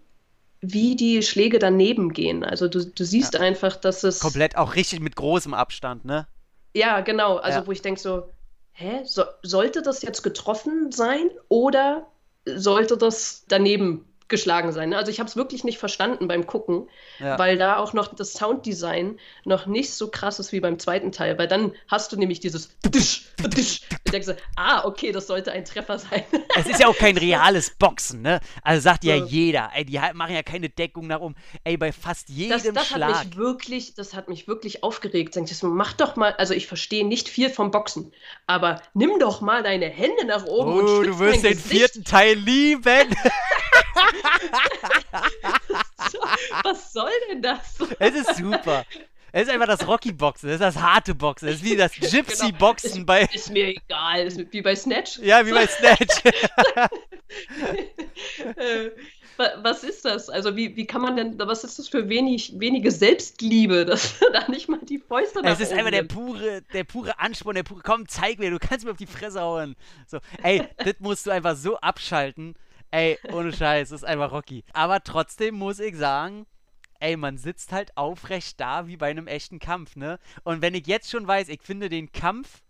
wie 0.61 0.97
die 0.97 1.22
Schläge 1.22 1.59
daneben 1.59 2.12
gehen. 2.12 2.45
Also 2.45 2.68
du, 2.68 2.84
du 2.84 3.05
siehst 3.05 3.34
ja. 3.34 3.40
einfach, 3.40 3.76
dass 3.76 4.03
es. 4.03 4.20
Komplett 4.20 4.57
auch 4.57 4.74
richtig 4.74 5.01
mit 5.01 5.16
großem 5.16 5.55
Abstand, 5.55 6.05
ne? 6.05 6.26
Ja, 6.74 7.00
genau. 7.00 7.36
Also 7.36 7.60
ja. 7.60 7.66
wo 7.66 7.72
ich 7.72 7.82
denke 7.82 8.00
so, 8.00 8.30
hä, 8.72 9.02
so, 9.04 9.24
sollte 9.42 9.82
das 9.82 10.02
jetzt 10.02 10.22
getroffen 10.22 10.92
sein 10.92 11.30
oder 11.48 12.06
sollte 12.46 12.96
das 12.96 13.44
daneben 13.48 14.13
geschlagen 14.28 14.72
sein. 14.72 14.90
Ne? 14.90 14.96
Also 14.96 15.10
ich 15.10 15.20
habe 15.20 15.28
es 15.28 15.36
wirklich 15.36 15.64
nicht 15.64 15.78
verstanden 15.78 16.28
beim 16.28 16.46
Gucken, 16.46 16.88
ja. 17.18 17.38
weil 17.38 17.58
da 17.58 17.76
auch 17.76 17.92
noch 17.92 18.14
das 18.14 18.32
Sounddesign 18.32 19.18
noch 19.44 19.66
nicht 19.66 19.92
so 19.92 20.08
krass 20.08 20.38
ist 20.38 20.52
wie 20.52 20.60
beim 20.60 20.78
zweiten 20.78 21.12
Teil, 21.12 21.38
weil 21.38 21.46
dann 21.46 21.72
hast 21.88 22.12
du 22.12 22.16
nämlich 22.16 22.40
dieses 22.40 22.70
Disch, 22.86 23.26
Disch. 23.38 23.82
Ich 24.04 24.12
denke 24.12 24.26
so, 24.26 24.32
ah, 24.56 24.84
okay, 24.86 25.12
das 25.12 25.26
sollte 25.26 25.52
ein 25.52 25.64
Treffer 25.64 25.98
sein. 25.98 26.24
Es 26.56 26.66
ist 26.66 26.80
ja 26.80 26.86
auch 26.86 26.96
kein 26.96 27.16
reales 27.16 27.70
Boxen, 27.70 28.22
ne? 28.22 28.38
Also 28.62 28.82
sagt 28.82 29.02
ja, 29.02 29.16
ja 29.16 29.24
jeder, 29.24 29.70
ey, 29.74 29.84
die 29.84 29.98
machen 30.14 30.34
ja 30.34 30.42
keine 30.42 30.68
Deckung 30.68 31.08
nach 31.08 31.20
um, 31.20 31.34
ey, 31.64 31.76
bei 31.76 31.90
fast 31.90 32.28
jedem 32.28 32.50
das, 32.50 32.72
das 32.72 32.86
Schlag. 32.86 33.14
Hat 33.14 33.26
mich 33.26 33.36
wirklich, 33.36 33.94
das 33.94 34.14
hat 34.14 34.28
mich 34.28 34.46
wirklich 34.46 34.84
aufgeregt. 34.84 35.34
So, 35.34 35.66
mach 35.66 35.94
doch 35.94 36.14
mal, 36.16 36.32
also 36.34 36.54
ich 36.54 36.68
verstehe 36.68 37.04
nicht 37.04 37.28
viel 37.28 37.50
vom 37.50 37.72
Boxen, 37.72 38.12
aber 38.46 38.80
nimm 38.94 39.18
doch 39.18 39.40
mal 39.40 39.62
deine 39.64 39.86
Hände 39.86 40.24
nach 40.26 40.44
oben 40.44 40.72
oh, 40.72 40.78
und 40.78 41.06
du 41.06 41.18
wirst 41.18 41.44
den 41.44 41.54
Gesicht. 41.54 41.68
vierten 41.68 42.04
Teil 42.04 42.36
lieben. 42.36 42.84
Was 46.62 46.92
soll 46.92 47.10
denn 47.30 47.42
das? 47.42 47.76
Es 47.98 48.14
ist 48.14 48.36
super. 48.36 48.84
Es 49.36 49.48
ist 49.48 49.50
einfach 49.50 49.66
das 49.66 49.86
Rocky-Boxen, 49.86 50.48
es 50.48 50.54
ist 50.54 50.60
das 50.60 50.76
harte 50.76 51.12
Boxen, 51.12 51.48
es 51.48 51.56
ist 51.56 51.64
wie 51.64 51.76
das. 51.76 51.92
Gypsy-Boxen 51.92 52.92
genau. 52.92 53.06
bei. 53.06 53.22
Ist 53.32 53.50
mir 53.50 53.66
egal, 53.66 54.26
ist 54.26 54.40
wie 54.52 54.62
bei 54.62 54.76
Snatch. 54.76 55.18
Ja, 55.18 55.44
wie 55.44 55.50
bei 55.50 55.66
Snatch. 55.66 56.22
Äh, 58.56 58.90
was 59.36 59.82
ist 59.82 60.04
das? 60.04 60.30
Also, 60.30 60.56
wie, 60.56 60.76
wie 60.76 60.86
kann 60.86 61.02
man 61.02 61.16
denn, 61.16 61.38
was 61.38 61.64
ist 61.64 61.78
das 61.78 61.88
für 61.88 62.08
wenig, 62.08 62.52
wenige 62.58 62.90
Selbstliebe, 62.90 63.84
dass 63.84 64.18
da 64.32 64.48
nicht 64.48 64.68
mal 64.68 64.78
die 64.82 64.98
Fäuste 64.98 65.40
Es 65.42 65.60
ist 65.60 65.72
einfach 65.72 65.90
der 65.90 66.04
pure, 66.04 66.62
der 66.72 66.84
pure 66.84 67.18
Ansporn, 67.18 67.56
der 67.56 67.64
pure, 67.64 67.82
komm, 67.82 68.08
zeig 68.08 68.38
mir, 68.38 68.50
du 68.50 68.58
kannst 68.58 68.84
mir 68.84 68.92
auf 68.92 68.96
die 68.96 69.06
Fresse 69.06 69.40
hauen. 69.40 69.76
So, 70.06 70.18
ey, 70.42 70.62
das 70.78 70.94
musst 71.00 71.26
du 71.26 71.30
einfach 71.30 71.56
so 71.56 71.76
abschalten. 71.78 72.54
Ey, 72.95 73.18
ohne 73.32 73.53
Scheiß, 73.53 73.90
ist 73.90 74.05
einfach 74.05 74.30
Rocky. 74.30 74.62
Aber 74.72 75.03
trotzdem 75.03 75.57
muss 75.57 75.80
ich 75.80 75.97
sagen, 75.97 76.47
ey, 77.01 77.16
man 77.16 77.38
sitzt 77.38 77.72
halt 77.72 77.97
aufrecht 77.97 78.61
da 78.61 78.86
wie 78.86 78.97
bei 78.97 79.11
einem 79.11 79.26
echten 79.26 79.59
Kampf, 79.59 79.97
ne? 79.97 80.20
Und 80.45 80.62
wenn 80.62 80.74
ich 80.74 80.86
jetzt 80.86 81.11
schon 81.11 81.26
weiß, 81.26 81.49
ich 81.49 81.61
finde 81.61 81.88
den 81.88 82.12
Kampf 82.12 82.62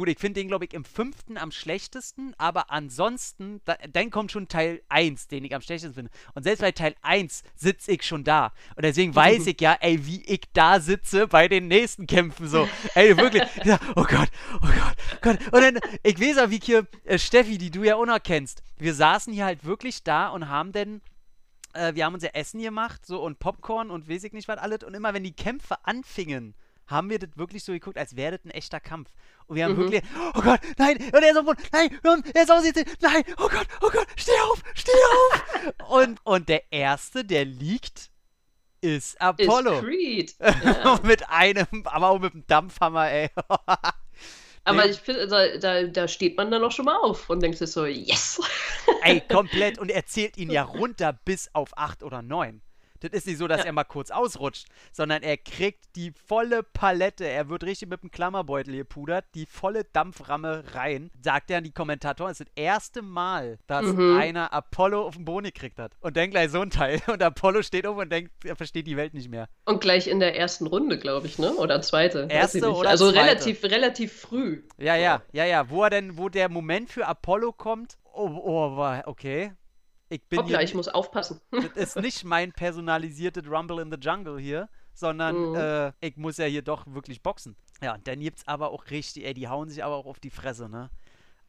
Gut, 0.00 0.08
ich 0.08 0.18
finde 0.18 0.40
den, 0.40 0.48
glaube 0.48 0.64
ich, 0.64 0.72
im 0.72 0.82
fünften 0.82 1.36
am 1.36 1.50
schlechtesten, 1.50 2.32
aber 2.38 2.70
ansonsten, 2.70 3.60
da, 3.66 3.76
dann 3.92 4.08
kommt 4.08 4.32
schon 4.32 4.48
Teil 4.48 4.80
1, 4.88 5.28
den 5.28 5.44
ich 5.44 5.54
am 5.54 5.60
schlechtesten 5.60 5.92
finde. 5.92 6.10
Und 6.32 6.42
selbst 6.42 6.62
bei 6.62 6.72
Teil 6.72 6.94
1 7.02 7.42
sitze 7.54 7.92
ich 7.92 8.04
schon 8.04 8.24
da. 8.24 8.54
Und 8.76 8.86
deswegen 8.86 9.14
weiß 9.14 9.46
ich 9.46 9.60
ja, 9.60 9.76
ey, 9.78 10.06
wie 10.06 10.24
ich 10.24 10.40
da 10.54 10.80
sitze 10.80 11.26
bei 11.26 11.48
den 11.48 11.68
nächsten 11.68 12.06
Kämpfen 12.06 12.48
so. 12.48 12.66
Ey, 12.94 13.14
wirklich. 13.18 13.42
oh 13.94 14.04
Gott, 14.04 14.30
oh 14.54 14.68
Gott, 14.68 14.96
oh 15.12 15.18
Gott. 15.20 15.38
Und 15.52 15.60
dann, 15.60 15.78
ich 16.02 16.18
weiß 16.18 16.38
auch, 16.38 16.48
wie 16.48 16.60
hier, 16.60 16.86
äh, 17.04 17.18
Steffi, 17.18 17.58
die 17.58 17.70
du 17.70 17.82
ja 17.82 17.96
auch 17.96 18.06
noch 18.06 18.22
kennst. 18.22 18.62
Wir 18.78 18.94
saßen 18.94 19.34
hier 19.34 19.44
halt 19.44 19.66
wirklich 19.66 20.02
da 20.02 20.28
und 20.28 20.48
haben 20.48 20.72
dann 20.72 21.02
äh, 21.74 21.94
wir 21.94 22.06
haben 22.06 22.14
unser 22.14 22.34
Essen 22.34 22.62
gemacht, 22.62 23.04
so 23.04 23.22
und 23.22 23.38
Popcorn 23.38 23.90
und 23.90 24.08
weiß 24.08 24.24
ich 24.24 24.32
nicht 24.32 24.48
was 24.48 24.56
alles. 24.56 24.82
Und 24.82 24.94
immer 24.94 25.12
wenn 25.12 25.24
die 25.24 25.36
Kämpfe 25.36 25.76
anfingen, 25.84 26.54
haben 26.90 27.10
wir 27.10 27.18
das 27.18 27.30
wirklich 27.36 27.64
so 27.64 27.72
geguckt, 27.72 27.98
als 27.98 28.16
wäre 28.16 28.36
das 28.36 28.44
ein 28.44 28.50
echter 28.50 28.80
Kampf. 28.80 29.10
Und 29.46 29.56
wir 29.56 29.64
haben 29.64 29.74
mhm. 29.74 29.92
wirklich, 29.92 30.02
oh 30.34 30.40
Gott, 30.40 30.60
nein, 30.78 30.96
und 30.96 31.14
er 31.14 31.30
ist 31.30 31.38
auf 31.38 31.44
Boden, 31.44 31.62
nein, 31.72 31.98
er 32.34 32.42
ist 32.42 32.50
aussieht, 32.50 32.86
nein, 33.00 33.22
oh 33.38 33.48
Gott, 33.48 33.66
oh 33.80 33.90
Gott, 33.90 34.06
steh 34.16 34.32
auf, 34.50 34.62
steh 34.74 34.92
auf. 34.92 35.74
und, 35.90 36.20
und 36.24 36.48
der 36.48 36.72
Erste, 36.72 37.24
der 37.24 37.44
liegt, 37.44 38.10
ist 38.80 39.20
Apollo. 39.20 39.72
Ist 39.72 39.84
Creed. 39.84 40.34
Ja. 40.40 41.00
mit 41.02 41.28
einem, 41.28 41.66
aber 41.84 42.08
auch 42.08 42.18
mit 42.18 42.32
einem 42.32 42.46
Dampfhammer, 42.46 43.10
ey. 43.10 43.30
Aber 44.64 44.86
ich 44.86 44.98
finde, 44.98 45.26
da, 45.26 45.56
da, 45.56 45.84
da, 45.84 46.06
steht 46.06 46.36
man 46.36 46.50
dann 46.50 46.62
auch 46.62 46.70
schon 46.70 46.84
mal 46.84 46.96
auf 46.96 47.30
und 47.30 47.42
denkt 47.42 47.56
sich 47.56 47.70
so, 47.70 47.86
yes! 47.86 48.40
Ey, 49.02 49.22
komplett. 49.22 49.78
Und 49.78 49.90
er 49.90 50.04
zählt 50.04 50.36
ihn 50.36 50.50
ja 50.50 50.62
runter 50.62 51.18
bis 51.24 51.48
auf 51.54 51.76
acht 51.78 52.02
oder 52.02 52.20
neun. 52.20 52.60
Das 53.00 53.10
ist 53.12 53.26
nicht 53.26 53.38
so, 53.38 53.48
dass 53.48 53.60
ja. 53.60 53.66
er 53.66 53.72
mal 53.72 53.84
kurz 53.84 54.10
ausrutscht, 54.10 54.66
sondern 54.92 55.22
er 55.22 55.36
kriegt 55.36 55.96
die 55.96 56.12
volle 56.26 56.62
Palette. 56.62 57.26
Er 57.26 57.48
wird 57.48 57.64
richtig 57.64 57.88
mit 57.88 58.02
dem 58.02 58.10
Klammerbeutel 58.10 58.76
gepudert, 58.76 59.24
die 59.34 59.46
volle 59.46 59.84
Dampframme 59.84 60.64
rein. 60.74 61.10
Sagt 61.22 61.50
er 61.50 61.58
an 61.58 61.64
die 61.64 61.72
Kommentatoren, 61.72 62.32
es 62.32 62.40
ist 62.40 62.48
das 62.48 62.62
erste 62.62 63.02
Mal, 63.02 63.58
dass 63.66 63.86
mhm. 63.86 64.16
einer 64.18 64.52
Apollo 64.52 65.06
auf 65.06 65.16
den 65.16 65.24
Boden 65.24 65.46
gekriegt 65.46 65.78
hat. 65.78 65.92
Und 66.00 66.16
dann 66.16 66.30
gleich 66.30 66.50
so 66.50 66.60
ein 66.60 66.70
Teil. 66.70 67.00
Und 67.06 67.22
Apollo 67.22 67.62
steht 67.62 67.86
oben 67.86 68.00
und 68.00 68.12
denkt, 68.12 68.32
er 68.44 68.56
versteht 68.56 68.86
die 68.86 68.96
Welt 68.96 69.14
nicht 69.14 69.28
mehr. 69.28 69.48
Und 69.64 69.80
gleich 69.80 70.06
in 70.06 70.20
der 70.20 70.36
ersten 70.36 70.66
Runde, 70.66 70.98
glaube 70.98 71.26
ich, 71.26 71.38
ne? 71.38 71.52
Oder 71.54 71.82
zweite. 71.82 72.26
Erste 72.30 72.72
oder 72.72 72.90
Also 72.90 73.10
zweite. 73.10 73.24
relativ, 73.24 73.64
relativ 73.64 74.12
früh. 74.20 74.62
Ja, 74.78 74.96
ja, 74.96 75.22
ja, 75.32 75.44
ja. 75.44 75.70
Wo 75.70 75.84
er 75.84 75.90
denn, 75.90 76.18
wo 76.18 76.28
der 76.28 76.48
Moment 76.48 76.90
für 76.90 77.06
Apollo 77.06 77.52
kommt, 77.52 77.96
Oh, 78.12 78.28
oh, 78.28 79.00
okay 79.06 79.52
ich 80.10 80.22
bin 80.28 80.40
Hoppla, 80.40 80.58
hier, 80.58 80.64
ich 80.64 80.74
muss 80.74 80.88
aufpassen. 80.88 81.40
Das 81.50 81.96
ist 81.96 81.96
nicht 81.96 82.24
mein 82.24 82.52
personalisiertes 82.52 83.44
Rumble 83.48 83.80
in 83.80 83.90
the 83.90 83.98
Jungle 83.98 84.38
hier, 84.38 84.68
sondern 84.92 85.50
mhm. 85.50 85.54
äh, 85.56 85.92
ich 86.00 86.16
muss 86.16 86.36
ja 86.36 86.44
hier 86.44 86.62
doch 86.62 86.86
wirklich 86.86 87.22
boxen. 87.22 87.56
Ja, 87.80 87.94
und 87.94 88.06
dann 88.06 88.20
gibt's 88.20 88.46
aber 88.46 88.70
auch 88.70 88.90
richtig, 88.90 89.24
ey, 89.24 89.32
die 89.32 89.48
hauen 89.48 89.68
sich 89.70 89.82
aber 89.82 89.96
auch 89.96 90.06
auf 90.06 90.20
die 90.20 90.30
Fresse, 90.30 90.68
ne? 90.68 90.90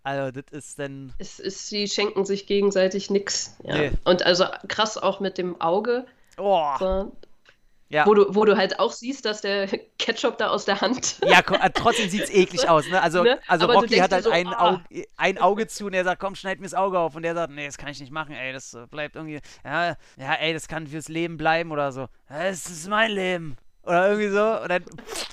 Also, 0.03 0.41
das 0.41 0.51
ist 0.51 0.79
dann. 0.79 1.13
Es 1.19 1.39
ist, 1.39 1.67
sie 1.67 1.87
schenken 1.87 2.25
sich 2.25 2.47
gegenseitig 2.47 3.09
nix. 3.09 3.57
Ja. 3.63 3.77
Nee. 3.77 3.91
Und 4.03 4.23
also 4.23 4.45
krass 4.67 4.97
auch 4.97 5.19
mit 5.19 5.37
dem 5.37 5.61
Auge. 5.61 6.07
Oh. 6.37 6.71
So, 6.79 7.11
ja. 7.91 8.05
Wo, 8.05 8.13
du, 8.13 8.33
wo 8.33 8.45
du 8.45 8.55
halt 8.55 8.79
auch 8.79 8.93
siehst, 8.93 9.25
dass 9.25 9.41
der 9.41 9.67
Ketchup 9.99 10.37
da 10.37 10.47
aus 10.47 10.65
der 10.65 10.81
Hand. 10.81 11.17
Ja, 11.25 11.39
äh, 11.39 11.69
trotzdem 11.73 12.09
sieht 12.09 12.23
es 12.23 12.29
eklig 12.33 12.67
aus. 12.67 12.87
Ne? 12.89 13.01
Also, 13.01 13.23
ne? 13.23 13.39
also 13.47 13.65
Rocky 13.65 13.97
hat 13.97 14.11
halt 14.11 14.23
so, 14.23 14.31
ein, 14.31 14.47
ah. 14.47 14.71
Auge, 14.71 15.05
ein 15.17 15.37
Auge 15.37 15.67
zu 15.67 15.85
und 15.85 15.93
er 15.93 16.03
sagt, 16.03 16.19
komm, 16.19 16.35
schneid 16.35 16.59
mir 16.59 16.65
das 16.65 16.73
Auge 16.73 16.99
auf. 16.99 17.15
Und 17.15 17.23
der 17.23 17.35
sagt, 17.35 17.51
nee, 17.53 17.65
das 17.65 17.77
kann 17.77 17.89
ich 17.89 17.99
nicht 17.99 18.11
machen, 18.11 18.33
ey, 18.33 18.53
das 18.53 18.73
äh, 18.73 18.87
bleibt 18.87 19.15
irgendwie, 19.15 19.39
ja, 19.63 19.95
ja, 20.17 20.33
ey, 20.39 20.53
das 20.53 20.67
kann 20.67 20.87
fürs 20.87 21.09
Leben 21.09 21.37
bleiben 21.37 21.71
oder 21.71 21.91
so. 21.91 22.07
Das 22.29 22.65
ist 22.65 22.89
mein 22.89 23.11
Leben. 23.11 23.57
Oder 23.83 24.09
irgendwie 24.09 24.29
so. 24.29 24.61
Und 24.61 24.69
dann 24.69 24.85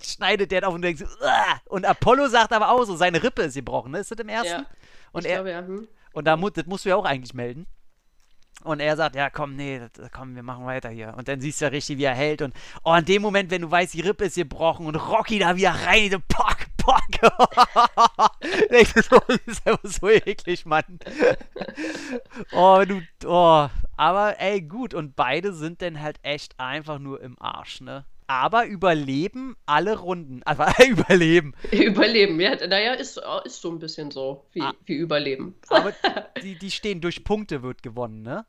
schneidet 0.03 0.51
der 0.51 0.67
auf 0.67 0.75
und 0.75 0.83
denkt 0.83 1.01
so, 1.01 1.07
Uah! 1.07 1.61
und 1.67 1.85
Apollo 1.85 2.29
sagt 2.29 2.53
aber 2.53 2.71
auch 2.71 2.85
so, 2.85 2.97
seine 2.97 3.23
Rippe 3.23 3.43
ist 3.43 3.55
gebrochen, 3.55 3.93
ne? 3.93 4.01
Ist 4.01 4.11
das 4.11 4.19
im 4.19 4.29
ersten? 4.29 4.63
Ja, 4.63 4.67
und 5.13 5.27
er, 5.27 5.35
glaube, 5.37 5.51
ja. 5.51 5.59
Hm. 5.61 5.89
Und 6.13 6.25
da, 6.25 6.37
das 6.37 6.67
musst 6.67 6.85
du 6.85 6.89
ja 6.89 6.97
auch 6.97 7.05
eigentlich 7.05 7.35
melden. 7.35 7.67
Und 8.65 8.81
er 8.81 8.97
sagt, 8.97 9.15
ja, 9.15 9.31
komm, 9.31 9.55
nee, 9.55 9.81
komm, 10.13 10.35
wir 10.35 10.43
machen 10.43 10.67
weiter 10.67 10.91
hier. 10.91 11.15
Und 11.17 11.29
dann 11.29 11.41
siehst 11.41 11.61
du 11.61 11.67
ja 11.67 11.71
richtig, 11.71 11.99
wie 11.99 12.05
er 12.05 12.15
hält. 12.15 12.43
Und 12.43 12.55
oh, 12.83 12.95
in 12.95 13.05
dem 13.05 13.23
Moment, 13.23 13.51
wenn 13.51 13.63
du 13.63 13.71
weißt, 13.71 13.95
die 13.95 14.01
Rippe 14.01 14.25
ist 14.25 14.35
gebrochen 14.35 14.87
und 14.87 14.97
Rocky 14.97 15.39
da 15.39 15.57
wieder 15.57 15.71
rein, 15.71 16.11
so, 16.11 16.19
pock, 16.29 16.69
das 18.71 18.93
ist 19.47 19.67
einfach 19.67 19.81
so 19.85 20.09
eklig, 20.09 20.67
Mann. 20.67 20.85
Oh, 22.53 22.83
du, 22.87 23.03
oh. 23.27 23.69
Aber 23.97 24.41
ey, 24.41 24.61
gut. 24.63 24.95
Und 24.95 25.17
beide 25.17 25.53
sind 25.53 25.83
dann 25.83 26.01
halt 26.01 26.19
echt 26.23 26.59
einfach 26.59 26.99
nur 26.99 27.21
im 27.21 27.41
Arsch, 27.41 27.81
ne? 27.81 28.05
Aber 28.29 28.67
überleben 28.67 29.57
alle 29.67 29.99
Runden. 29.99 30.43
Aber 30.45 30.73
überleben. 30.87 31.55
Überleben, 31.73 32.41
ja. 32.41 32.55
Naja, 32.67 32.93
ist, 32.93 33.21
ist 33.45 33.61
so 33.61 33.71
ein 33.71 33.81
bisschen 33.81 34.13
so 34.13 34.47
wie, 34.53 34.63
ah. 34.63 34.75
wie 34.85 34.95
Überleben. 34.95 35.57
Aber 35.69 35.93
die, 36.43 36.57
die 36.57 36.71
stehen 36.71 37.01
durch 37.01 37.25
Punkte, 37.25 37.63
wird 37.63 37.83
gewonnen, 37.83 38.23
ne? 38.23 38.47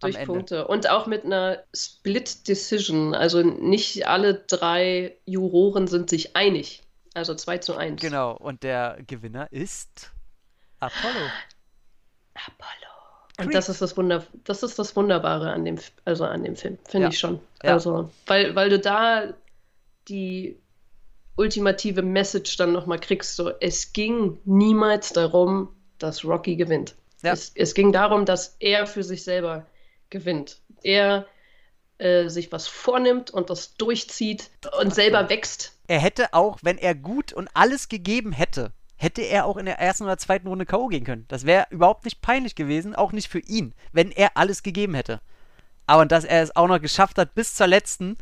durch 0.00 0.16
Ende. 0.16 0.26
Punkte. 0.26 0.68
Und 0.68 0.90
auch 0.90 1.06
mit 1.06 1.24
einer 1.24 1.64
Split 1.74 2.46
Decision. 2.48 3.14
Also 3.14 3.42
nicht 3.42 4.06
alle 4.06 4.34
drei 4.34 5.16
Juroren 5.24 5.86
sind 5.86 6.10
sich 6.10 6.36
einig. 6.36 6.82
Also 7.14 7.34
2 7.34 7.58
zu 7.58 7.76
1. 7.76 8.00
Genau, 8.02 8.32
und 8.32 8.64
der 8.64 8.98
Gewinner 9.06 9.50
ist 9.52 10.12
Apollo. 10.80 11.30
Apollo. 12.34 12.93
Und 13.38 13.52
das 13.52 13.68
ist 13.68 13.82
das 13.82 13.96
Wunder, 13.96 14.24
das 14.44 14.62
ist 14.62 14.78
das 14.78 14.94
Wunderbare 14.94 15.52
an 15.52 15.64
dem, 15.64 15.78
also 16.04 16.24
an 16.24 16.44
dem 16.44 16.54
Film, 16.54 16.78
finde 16.84 17.06
ja. 17.06 17.10
ich 17.10 17.18
schon. 17.18 17.40
Ja. 17.62 17.72
Also, 17.72 18.10
weil, 18.26 18.54
weil 18.54 18.70
du 18.70 18.78
da 18.78 19.34
die 20.08 20.56
ultimative 21.36 22.02
Message 22.02 22.56
dann 22.56 22.72
nochmal 22.72 23.00
kriegst, 23.00 23.34
so 23.34 23.50
es 23.60 23.92
ging 23.92 24.38
niemals 24.44 25.12
darum, 25.12 25.74
dass 25.98 26.24
Rocky 26.24 26.54
gewinnt. 26.54 26.94
Ja. 27.22 27.32
Es, 27.32 27.50
es 27.54 27.74
ging 27.74 27.92
darum, 27.92 28.24
dass 28.24 28.56
er 28.60 28.86
für 28.86 29.02
sich 29.02 29.24
selber 29.24 29.66
gewinnt. 30.10 30.60
Er 30.82 31.26
äh, 31.98 32.28
sich 32.28 32.52
was 32.52 32.68
vornimmt 32.68 33.30
und 33.30 33.50
das 33.50 33.76
durchzieht 33.76 34.50
und 34.80 34.94
selber 34.94 35.28
wächst. 35.28 35.72
Er 35.86 35.98
hätte 35.98 36.32
auch, 36.34 36.58
wenn 36.62 36.78
er 36.78 36.94
gut 36.94 37.32
und 37.32 37.48
alles 37.54 37.88
gegeben 37.88 38.32
hätte, 38.32 38.72
hätte 38.96 39.22
er 39.22 39.46
auch 39.46 39.56
in 39.56 39.66
der 39.66 39.78
ersten 39.78 40.04
oder 40.04 40.18
zweiten 40.18 40.48
Runde 40.48 40.66
K.O. 40.66 40.88
gehen 40.88 41.04
können. 41.04 41.24
Das 41.28 41.46
wäre 41.46 41.66
überhaupt 41.70 42.04
nicht 42.04 42.20
peinlich 42.20 42.54
gewesen, 42.54 42.94
auch 42.94 43.12
nicht 43.12 43.28
für 43.28 43.40
ihn, 43.40 43.74
wenn 43.92 44.10
er 44.10 44.36
alles 44.36 44.62
gegeben 44.62 44.94
hätte. 44.94 45.20
Aber 45.86 46.06
dass 46.06 46.24
er 46.24 46.42
es 46.42 46.54
auch 46.56 46.68
noch 46.68 46.80
geschafft 46.80 47.18
hat 47.18 47.34
bis 47.34 47.54
zur 47.54 47.66
letzten. 47.66 48.16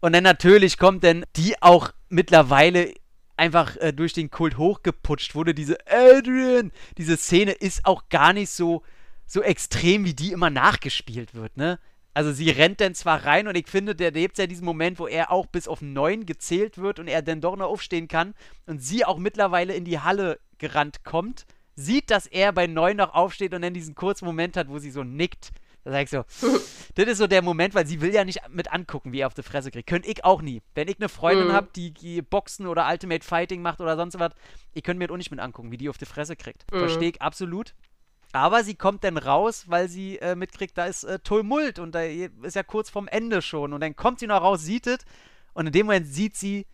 Und 0.00 0.12
dann 0.12 0.24
natürlich 0.24 0.78
kommt 0.78 1.02
dann 1.04 1.24
die 1.36 1.60
auch 1.62 1.90
mittlerweile 2.08 2.94
einfach 3.36 3.76
äh, 3.76 3.92
durch 3.92 4.12
den 4.12 4.30
Kult 4.30 4.58
hochgeputscht 4.58 5.34
wurde. 5.34 5.54
Diese 5.54 5.78
Adrian, 5.86 6.72
diese 6.98 7.16
Szene 7.16 7.52
ist 7.52 7.86
auch 7.86 8.08
gar 8.08 8.32
nicht 8.32 8.50
so, 8.50 8.82
so 9.26 9.42
extrem, 9.42 10.04
wie 10.04 10.14
die 10.14 10.32
immer 10.32 10.50
nachgespielt 10.50 11.34
wird, 11.34 11.56
ne? 11.56 11.78
Also 12.18 12.32
sie 12.32 12.50
rennt 12.50 12.80
dann 12.80 12.96
zwar 12.96 13.26
rein 13.26 13.46
und 13.46 13.56
ich 13.56 13.68
finde, 13.68 13.94
der 13.94 14.10
lebt 14.10 14.38
ja 14.38 14.48
diesen 14.48 14.64
Moment, 14.64 14.98
wo 14.98 15.06
er 15.06 15.30
auch 15.30 15.46
bis 15.46 15.68
auf 15.68 15.82
neun 15.82 16.26
gezählt 16.26 16.76
wird 16.76 16.98
und 16.98 17.06
er 17.06 17.22
dann 17.22 17.40
doch 17.40 17.54
noch 17.54 17.68
aufstehen 17.68 18.08
kann 18.08 18.34
und 18.66 18.82
sie 18.82 19.04
auch 19.04 19.18
mittlerweile 19.18 19.72
in 19.72 19.84
die 19.84 20.00
Halle 20.00 20.40
gerannt 20.58 21.04
kommt, 21.04 21.46
sieht, 21.76 22.10
dass 22.10 22.26
er 22.26 22.52
bei 22.52 22.66
neun 22.66 22.96
noch 22.96 23.14
aufsteht 23.14 23.54
und 23.54 23.62
dann 23.62 23.72
diesen 23.72 23.94
kurzen 23.94 24.24
Moment 24.24 24.56
hat, 24.56 24.68
wo 24.68 24.80
sie 24.80 24.90
so 24.90 25.04
nickt. 25.04 25.52
Da 25.84 25.92
sag 25.92 26.02
ich 26.02 26.10
so, 26.10 26.24
das 26.96 27.06
ist 27.06 27.18
so 27.18 27.28
der 27.28 27.40
Moment, 27.40 27.76
weil 27.76 27.86
sie 27.86 28.00
will 28.00 28.12
ja 28.12 28.24
nicht 28.24 28.40
mit 28.48 28.72
angucken, 28.72 29.12
wie 29.12 29.20
er 29.20 29.28
auf 29.28 29.34
die 29.34 29.44
Fresse 29.44 29.70
kriegt. 29.70 29.88
Könnte 29.88 30.08
ich 30.10 30.24
auch 30.24 30.42
nie. 30.42 30.60
Wenn 30.74 30.88
ich 30.88 30.98
eine 30.98 31.08
Freundin 31.08 31.46
mhm. 31.46 31.52
habe, 31.52 31.68
die, 31.76 31.92
die, 31.92 32.20
Boxen 32.20 32.66
oder 32.66 32.88
Ultimate 32.90 33.24
Fighting 33.24 33.62
macht 33.62 33.80
oder 33.80 33.94
sonst 33.94 34.18
was, 34.18 34.32
ich 34.74 34.82
könnte 34.82 34.98
mir 34.98 35.06
das 35.06 35.14
auch 35.14 35.18
nicht 35.18 35.30
mit 35.30 35.38
angucken, 35.38 35.70
wie 35.70 35.76
die 35.76 35.88
auf 35.88 35.98
die 35.98 36.04
Fresse 36.04 36.34
kriegt. 36.34 36.64
Mhm. 36.72 36.80
Verstehe 36.80 37.10
ich 37.10 37.22
absolut. 37.22 37.76
Aber 38.32 38.62
sie 38.62 38.74
kommt 38.74 39.04
dann 39.04 39.16
raus, 39.16 39.64
weil 39.68 39.88
sie 39.88 40.18
äh, 40.18 40.34
mitkriegt, 40.34 40.76
da 40.76 40.86
ist 40.86 41.04
äh, 41.04 41.18
Tumult 41.18 41.78
und 41.78 41.94
da 41.94 42.02
ist 42.02 42.56
ja 42.56 42.62
kurz 42.62 42.90
vorm 42.90 43.08
Ende 43.08 43.40
schon. 43.40 43.72
Und 43.72 43.80
dann 43.80 43.96
kommt 43.96 44.20
sie 44.20 44.26
noch 44.26 44.42
raus, 44.42 44.62
sieht 44.62 44.86
es 44.86 44.98
und 45.54 45.66
in 45.66 45.72
dem 45.72 45.86
Moment 45.86 46.06
sieht 46.06 46.36
sie, 46.36 46.66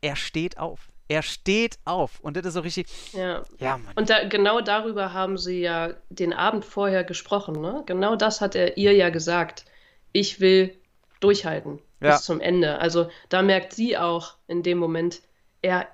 er 0.00 0.16
steht 0.16 0.58
auf. 0.58 0.90
Er 1.08 1.22
steht 1.22 1.78
auf. 1.84 2.20
Und 2.20 2.36
das 2.36 2.46
ist 2.46 2.54
so 2.54 2.60
richtig. 2.60 2.86
Ja. 3.12 3.42
ja 3.58 3.78
Mann. 3.78 3.92
Und 3.94 4.10
da, 4.10 4.28
genau 4.28 4.60
darüber 4.60 5.12
haben 5.12 5.38
sie 5.38 5.60
ja 5.60 5.94
den 6.08 6.32
Abend 6.32 6.64
vorher 6.64 7.04
gesprochen. 7.04 7.60
Ne? 7.60 7.84
Genau 7.86 8.16
das 8.16 8.40
hat 8.40 8.54
er 8.54 8.76
ihr 8.76 8.92
ja 8.92 9.10
gesagt. 9.10 9.64
Ich 10.12 10.40
will 10.40 10.76
durchhalten 11.20 11.80
ja. 12.00 12.12
bis 12.12 12.22
zum 12.22 12.40
Ende. 12.40 12.78
Also 12.78 13.08
da 13.28 13.42
merkt 13.42 13.72
sie 13.72 13.96
auch 13.96 14.34
in 14.46 14.62
dem 14.62 14.78
Moment, 14.78 15.22
er, 15.62 15.88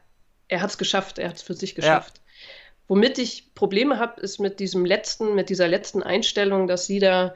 er 0.49 0.61
hat 0.61 0.71
es 0.71 0.79
geschafft, 0.79 1.19
er 1.19 1.29
hat 1.29 1.37
es 1.37 1.43
für 1.43 1.55
sich 1.55 1.75
geschafft. 1.75 2.19
Ja. 2.19 2.22
Womit 2.89 3.19
ich 3.19 3.55
Probleme 3.55 3.99
habe, 3.99 4.21
ist 4.21 4.39
mit 4.39 4.61
diesem 4.61 4.85
letzten, 4.85 5.35
mit 5.35 5.49
dieser 5.49 5.69
letzten 5.69 6.03
Einstellung, 6.03 6.67
dass 6.67 6.87
sie 6.87 6.99
da, 6.99 7.35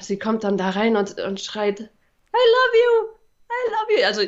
sie 0.00 0.18
kommt 0.18 0.44
dann 0.44 0.58
da 0.58 0.70
rein 0.70 0.96
und, 0.96 1.18
und 1.20 1.40
schreit, 1.40 1.80
I 1.80 1.84
love 1.84 2.74
you, 2.74 3.08
I 3.48 3.70
love 3.70 4.00
you. 4.00 4.06
Also 4.06 4.22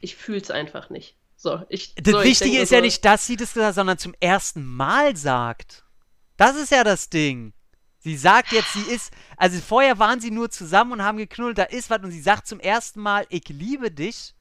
ich 0.00 0.16
fühle 0.16 0.40
es 0.40 0.50
einfach 0.50 0.90
nicht. 0.90 1.16
So, 1.36 1.62
ich, 1.68 1.94
das 1.94 2.12
so, 2.12 2.22
Wichtige 2.22 2.50
denke, 2.50 2.62
ist 2.62 2.68
so, 2.70 2.74
ja 2.76 2.80
nicht, 2.80 3.04
dass 3.04 3.26
sie 3.26 3.36
das 3.36 3.52
gesagt 3.52 3.68
hat, 3.68 3.74
sondern 3.74 3.98
zum 3.98 4.14
ersten 4.20 4.64
Mal 4.64 5.16
sagt. 5.16 5.84
Das 6.36 6.56
ist 6.56 6.70
ja 6.70 6.84
das 6.84 7.08
Ding. 7.08 7.52
Sie 7.98 8.16
sagt 8.16 8.52
jetzt, 8.52 8.72
sie 8.72 8.92
ist, 8.92 9.12
also 9.36 9.58
vorher 9.58 9.98
waren 9.98 10.20
sie 10.20 10.30
nur 10.30 10.48
zusammen 10.48 10.92
und 10.92 11.02
haben 11.02 11.18
geknuddelt, 11.18 11.58
da 11.58 11.64
ist 11.64 11.90
was 11.90 12.02
und 12.02 12.12
sie 12.12 12.20
sagt 12.20 12.46
zum 12.46 12.60
ersten 12.60 13.00
Mal, 13.00 13.26
ich 13.30 13.48
liebe 13.48 13.90
dich. 13.90 14.35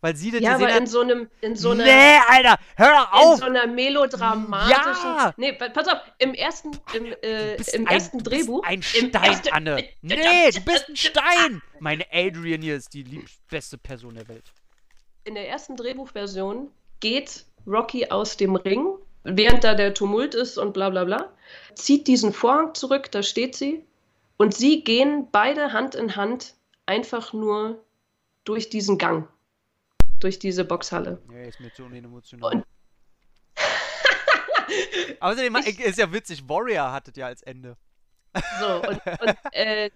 Weil 0.00 0.14
sie 0.14 0.30
das 0.30 0.40
ja, 0.40 0.54
aber 0.54 0.76
in 0.76 0.86
so 0.86 1.00
einem, 1.00 1.28
in 1.40 1.56
so 1.56 1.70
einer. 1.70 1.84
Nee, 1.84 2.18
Alter, 2.28 2.58
hör 2.76 3.12
auf! 3.12 3.34
In 3.34 3.38
so 3.38 3.44
einer 3.46 3.66
melodramatischen. 3.66 5.10
Ja! 5.10 5.34
Nee, 5.36 5.52
pass 5.54 5.88
auf, 5.88 5.98
im 6.18 6.34
ersten, 6.34 6.70
im, 6.94 7.06
äh, 7.06 7.56
im 7.72 7.86
ein, 7.86 7.94
ersten 7.94 8.22
Drehbuch. 8.22 8.62
ein 8.64 8.80
Stein, 8.80 9.12
ersten, 9.12 9.48
Anne. 9.48 9.88
Nee, 10.02 10.50
du 10.52 10.60
bist 10.60 10.88
ein 10.88 10.96
Stein! 10.96 11.62
Meine 11.80 12.06
Adrian 12.12 12.62
hier 12.62 12.76
ist 12.76 12.94
die 12.94 13.24
beste 13.50 13.76
Person 13.76 14.14
der 14.14 14.28
Welt. 14.28 14.52
In 15.24 15.34
der 15.34 15.48
ersten 15.48 15.76
Drehbuchversion 15.76 16.70
geht 17.00 17.44
Rocky 17.66 18.08
aus 18.08 18.36
dem 18.36 18.54
Ring, 18.54 18.86
während 19.24 19.64
da 19.64 19.74
der 19.74 19.94
Tumult 19.94 20.36
ist 20.36 20.58
und 20.58 20.74
bla 20.74 20.90
bla 20.90 21.04
bla, 21.04 21.32
zieht 21.74 22.06
diesen 22.06 22.32
Vorhang 22.32 22.72
zurück, 22.74 23.10
da 23.10 23.24
steht 23.24 23.56
sie, 23.56 23.84
und 24.36 24.54
sie 24.54 24.84
gehen 24.84 25.26
beide 25.32 25.72
Hand 25.72 25.96
in 25.96 26.14
Hand 26.14 26.54
einfach 26.86 27.32
nur 27.32 27.84
durch 28.44 28.70
diesen 28.70 28.96
Gang 28.96 29.28
durch 30.20 30.38
diese 30.38 30.64
Boxhalle. 30.64 31.20
Ja, 31.32 31.40
ist 31.40 31.60
mir 31.60 31.72
zu 31.72 31.84
unemotional. 31.84 32.54
Und 32.56 32.64
Außerdem 35.20 35.56
ich, 35.56 35.80
ist 35.80 35.98
ja 35.98 36.12
witzig, 36.12 36.48
Warrior 36.48 36.92
hattet 36.92 37.16
ja 37.16 37.26
als 37.26 37.42
Ende. 37.42 37.76
So, 38.60 38.82
und, 38.88 39.00
und 39.20 39.36
äh, 39.52 39.90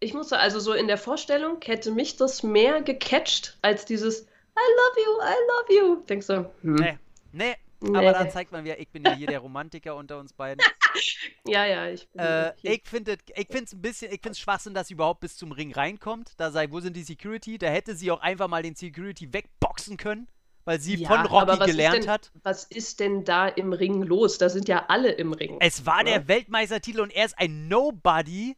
ich 0.00 0.14
muss 0.14 0.30
sagen, 0.30 0.42
also 0.42 0.58
so 0.60 0.72
in 0.72 0.88
der 0.88 0.98
Vorstellung 0.98 1.60
hätte 1.62 1.90
mich 1.90 2.16
das 2.16 2.42
mehr 2.42 2.82
gecatcht 2.82 3.58
als 3.62 3.84
dieses 3.84 4.22
I 4.22 4.66
love 4.76 4.96
you, 4.96 5.20
I 5.22 5.34
love 5.48 5.72
you. 5.74 6.02
Denkst 6.06 6.26
du, 6.26 6.50
hm. 6.62 6.74
nee, 6.74 6.98
nee, 7.32 7.56
Nee. 7.82 7.96
Aber 7.96 8.12
dann 8.12 8.30
zeigt 8.30 8.52
man 8.52 8.64
wieder, 8.64 8.78
ich 8.78 8.90
bin 8.90 9.04
ja 9.04 9.12
hier 9.12 9.26
der 9.26 9.38
Romantiker 9.38 9.96
unter 9.96 10.18
uns 10.18 10.34
beiden. 10.34 10.62
ja, 11.46 11.64
ja, 11.64 11.88
ich 11.88 12.08
bin 12.10 12.20
äh, 12.20 12.52
Ich 12.62 12.82
finde 12.86 13.12
es 13.14 13.72
ein 13.72 13.80
bisschen, 13.80 14.12
ich 14.12 14.20
finde 14.20 14.32
es 14.32 14.38
Schwachsinn, 14.38 14.74
dass 14.74 14.88
sie 14.88 14.94
überhaupt 14.94 15.20
bis 15.20 15.36
zum 15.36 15.52
Ring 15.52 15.72
reinkommt. 15.72 16.34
Da 16.36 16.50
sei, 16.50 16.70
wo 16.70 16.80
sind 16.80 16.94
die 16.94 17.02
Security? 17.02 17.56
Da 17.56 17.68
hätte 17.68 17.96
sie 17.96 18.10
auch 18.10 18.20
einfach 18.20 18.48
mal 18.48 18.62
den 18.62 18.74
Security 18.74 19.32
wegboxen 19.32 19.96
können, 19.96 20.28
weil 20.66 20.78
sie 20.78 20.96
ja, 20.96 21.08
von 21.08 21.24
Rocky 21.26 21.64
gelernt 21.64 22.04
denn, 22.04 22.10
hat. 22.10 22.30
Was 22.42 22.64
ist 22.64 23.00
denn 23.00 23.24
da 23.24 23.48
im 23.48 23.72
Ring 23.72 24.02
los? 24.02 24.36
Da 24.36 24.50
sind 24.50 24.68
ja 24.68 24.84
alle 24.88 25.12
im 25.12 25.32
Ring. 25.32 25.56
Es 25.60 25.86
war 25.86 26.02
oder? 26.02 26.04
der 26.04 26.28
Weltmeistertitel 26.28 27.00
und 27.00 27.10
er 27.10 27.24
ist 27.24 27.38
ein 27.38 27.66
Nobody. 27.68 28.56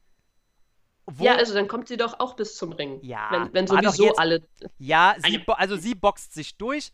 ja, 1.21 1.37
also 1.37 1.55
dann 1.55 1.69
kommt 1.69 1.87
sie 1.87 1.97
doch 1.97 2.19
auch 2.19 2.35
bis 2.35 2.57
zum 2.57 2.73
Ring. 2.73 2.99
Ja. 3.03 3.29
Wenn, 3.31 3.55
wenn 3.55 3.67
sowieso 3.69 4.07
jetzt, 4.07 4.19
alle. 4.19 4.43
Ja, 4.79 5.15
sie, 5.19 5.45
also 5.47 5.77
sie 5.77 5.95
boxt 5.95 6.35
sich 6.35 6.57
durch 6.57 6.91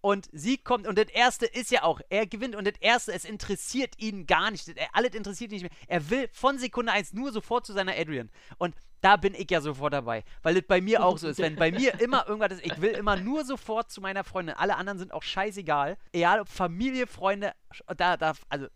und 0.00 0.28
sie 0.32 0.56
kommt, 0.58 0.86
und 0.86 0.96
das 0.96 1.08
erste 1.08 1.46
ist 1.46 1.70
ja 1.70 1.82
auch, 1.82 2.00
er 2.08 2.26
gewinnt 2.26 2.56
und 2.56 2.66
das 2.66 2.78
erste, 2.80 3.12
es 3.12 3.24
interessiert 3.24 3.98
ihn 3.98 4.26
gar 4.26 4.50
nicht. 4.50 4.72
Alles 4.92 5.14
interessiert 5.14 5.52
ihn 5.52 5.62
nicht 5.62 5.70
mehr. 5.70 5.78
Er 5.88 6.08
will 6.10 6.28
von 6.32 6.58
Sekunde 6.58 6.92
1 6.92 7.12
nur 7.12 7.32
sofort 7.32 7.66
zu 7.66 7.72
seiner 7.72 7.92
Adrian. 7.92 8.30
Und 8.58 8.74
da 9.02 9.16
bin 9.16 9.34
ich 9.34 9.50
ja 9.50 9.60
sofort 9.60 9.92
dabei. 9.92 10.24
Weil 10.42 10.54
das 10.54 10.64
bei 10.66 10.80
mir 10.80 11.04
auch 11.04 11.18
so 11.18 11.28
ist. 11.28 11.38
Wenn 11.38 11.56
bei 11.56 11.70
mir 11.70 12.00
immer 12.00 12.26
irgendwas 12.26 12.52
ist, 12.52 12.64
ich 12.64 12.80
will 12.80 12.92
immer 12.92 13.16
nur 13.16 13.44
sofort 13.44 13.90
zu 13.90 14.00
meiner 14.00 14.24
Freundin. 14.24 14.54
Alle 14.56 14.76
anderen 14.76 14.98
sind 14.98 15.12
auch 15.12 15.22
scheißegal. 15.22 15.96
Egal 16.12 16.40
ob 16.40 16.48
Familie, 16.48 17.06
Freunde, 17.06 17.52
da, 17.96 18.16
da, 18.16 18.34
also, 18.48 18.68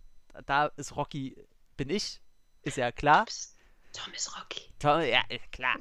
da 0.46 0.66
ist 0.76 0.96
Rocky, 0.96 1.36
bin 1.76 1.90
ich. 1.90 2.20
Ist 2.62 2.76
ja 2.76 2.92
klar. 2.92 3.26
Tom 3.92 4.12
ist 4.12 4.36
Rocky. 4.36 4.62
Tom, 4.78 5.00
ja, 5.02 5.22
klar. 5.52 5.76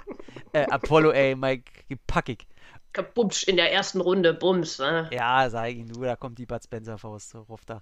äh, 0.54 0.66
Apollo, 0.66 1.12
ey, 1.12 1.36
Mike, 1.36 1.98
packig 2.06 2.46
kabumsch 2.94 3.44
in 3.44 3.58
der 3.58 3.72
ersten 3.72 4.02
Runde, 4.02 4.34
bums. 4.34 4.80
Ne? 4.80 5.10
Ja, 5.12 5.50
sag 5.50 5.70
ich 5.70 5.86
nur, 5.86 6.06
da 6.06 6.16
kommt 6.16 6.40
die 6.40 6.46
Bud 6.46 6.64
Spencer 6.64 6.98
Faust, 6.98 7.36
ruft 7.36 7.70
da. 7.70 7.82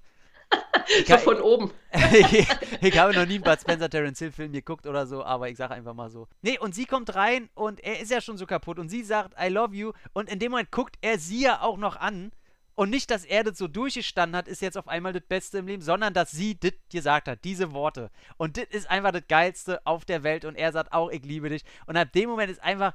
so 1.07 1.17
von 1.17 1.41
oben. 1.41 1.71
ich, 1.91 2.47
ich, 2.81 2.97
habe 2.97 3.13
noch 3.13 3.25
nie 3.25 3.35
einen 3.35 3.43
Bud 3.43 3.59
Spencer 3.59 3.89
Terence 3.89 4.19
Hill 4.19 4.31
Film 4.31 4.51
geguckt 4.51 4.85
oder 4.85 5.07
so, 5.07 5.23
aber 5.23 5.49
ich 5.49 5.57
sage 5.57 5.73
einfach 5.73 5.93
mal 5.93 6.09
so. 6.09 6.27
Nee, 6.41 6.57
und 6.59 6.75
sie 6.75 6.85
kommt 6.85 7.15
rein 7.15 7.49
und 7.53 7.81
er 7.81 7.99
ist 7.99 8.11
ja 8.11 8.21
schon 8.21 8.37
so 8.37 8.45
kaputt 8.45 8.79
und 8.79 8.89
sie 8.89 9.03
sagt, 9.03 9.35
I 9.41 9.47
love 9.47 9.75
you 9.75 9.91
und 10.13 10.29
in 10.29 10.39
dem 10.39 10.51
Moment 10.51 10.71
guckt 10.71 10.97
er 11.01 11.19
sie 11.19 11.43
ja 11.43 11.61
auch 11.61 11.77
noch 11.77 11.95
an 11.95 12.31
und 12.75 12.89
nicht, 12.89 13.11
dass 13.11 13.25
er 13.25 13.43
das 13.43 13.57
so 13.57 13.67
durchgestanden 13.67 14.35
hat, 14.35 14.47
ist 14.47 14.61
jetzt 14.61 14.77
auf 14.77 14.87
einmal 14.87 15.13
das 15.13 15.23
Beste 15.23 15.59
im 15.59 15.67
Leben, 15.67 15.81
sondern 15.81 16.13
dass 16.13 16.31
sie 16.31 16.59
das 16.59 16.73
gesagt 16.91 17.27
hat, 17.27 17.43
diese 17.43 17.73
Worte. 17.73 18.09
Und 18.37 18.57
das 18.57 18.65
ist 18.71 18.89
einfach 18.89 19.11
das 19.11 19.27
Geilste 19.27 19.85
auf 19.85 20.05
der 20.05 20.23
Welt 20.23 20.45
und 20.45 20.55
er 20.55 20.71
sagt 20.71 20.93
auch, 20.93 21.09
ich 21.09 21.23
liebe 21.23 21.49
dich. 21.49 21.63
Und 21.85 21.97
ab 21.97 22.11
dem 22.13 22.29
Moment 22.29 22.49
ist 22.49 22.63
einfach, 22.63 22.93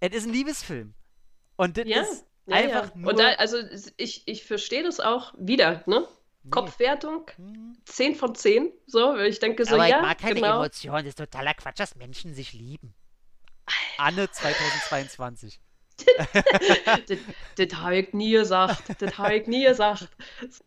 es 0.00 0.14
ist 0.14 0.26
ein 0.26 0.32
Liebesfilm. 0.32 0.94
Und 1.56 1.76
das 1.76 1.86
ja. 1.86 2.02
ist, 2.02 2.24
Ja, 2.46 2.56
Einfach 2.56 2.90
ja. 2.90 2.92
nur. 2.94 3.10
Und 3.10 3.18
da, 3.18 3.28
also 3.34 3.56
ich, 3.96 4.22
ich 4.26 4.44
verstehe 4.44 4.82
das 4.82 5.00
auch 5.00 5.32
wieder, 5.38 5.82
ne? 5.86 6.06
Nee. 6.42 6.50
Kopfwertung 6.50 7.30
Hm. 7.36 7.76
10 7.86 8.16
von 8.16 8.34
10. 8.34 8.70
So, 8.86 8.98
weil 8.98 9.28
ich 9.28 9.38
denke 9.38 9.64
so, 9.64 9.76
Aber 9.76 9.86
ja, 9.86 9.96
ich 9.96 10.02
mag 10.02 10.18
keine 10.18 10.34
genau. 10.34 10.56
Emotionen, 10.58 10.98
das 11.04 11.10
ist 11.10 11.18
totaler 11.18 11.54
Quatsch, 11.54 11.80
dass 11.80 11.96
Menschen 11.96 12.34
sich 12.34 12.52
lieben. 12.52 12.94
Anne 13.96 14.30
2022. 14.30 15.58
das 17.06 17.18
das 17.56 17.80
habe 17.80 17.96
ich 17.96 18.12
nie 18.12 18.32
gesagt. 18.32 18.82
Das 19.00 19.16
habe 19.16 19.36
ich 19.36 19.46
nie 19.46 19.64
gesagt. 19.64 20.08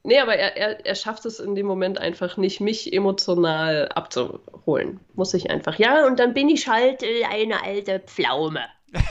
Nee, 0.03 0.19
aber 0.19 0.35
er, 0.35 0.55
er, 0.55 0.85
er 0.85 0.95
schafft 0.95 1.25
es 1.25 1.39
in 1.39 1.53
dem 1.53 1.67
Moment 1.67 1.97
einfach 1.99 2.37
nicht, 2.37 2.61
mich 2.61 2.93
emotional 2.93 3.89
abzuholen. 3.89 5.01
Muss 5.13 5.33
ich 5.33 5.51
einfach. 5.51 5.77
Ja, 5.77 6.07
und 6.07 6.17
dann 6.19 6.33
bin 6.33 6.49
ich 6.49 6.67
halt 6.69 7.03
eine 7.03 7.61
alte 7.61 7.99
Pflaume. 7.99 8.61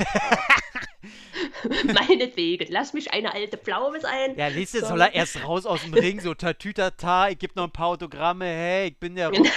Meinetwegen, 1.84 2.66
lass 2.70 2.92
mich 2.92 3.12
eine 3.12 3.32
alte 3.34 3.58
Pflaume 3.58 4.00
sein. 4.00 4.34
Ja, 4.36 4.48
liest 4.48 4.74
du, 4.74 4.80
So. 4.80 4.86
soll 4.88 5.00
er 5.00 5.14
erst 5.14 5.42
raus 5.44 5.66
aus 5.66 5.82
dem 5.82 5.94
Ring, 5.94 6.20
so 6.20 6.34
tatütata, 6.34 7.28
ich 7.28 7.38
geb 7.38 7.56
noch 7.56 7.64
ein 7.64 7.70
paar 7.72 7.88
Autogramme, 7.88 8.44
hey, 8.46 8.88
ich 8.88 8.98
bin 8.98 9.14
der 9.16 9.28
Rocky. 9.28 9.50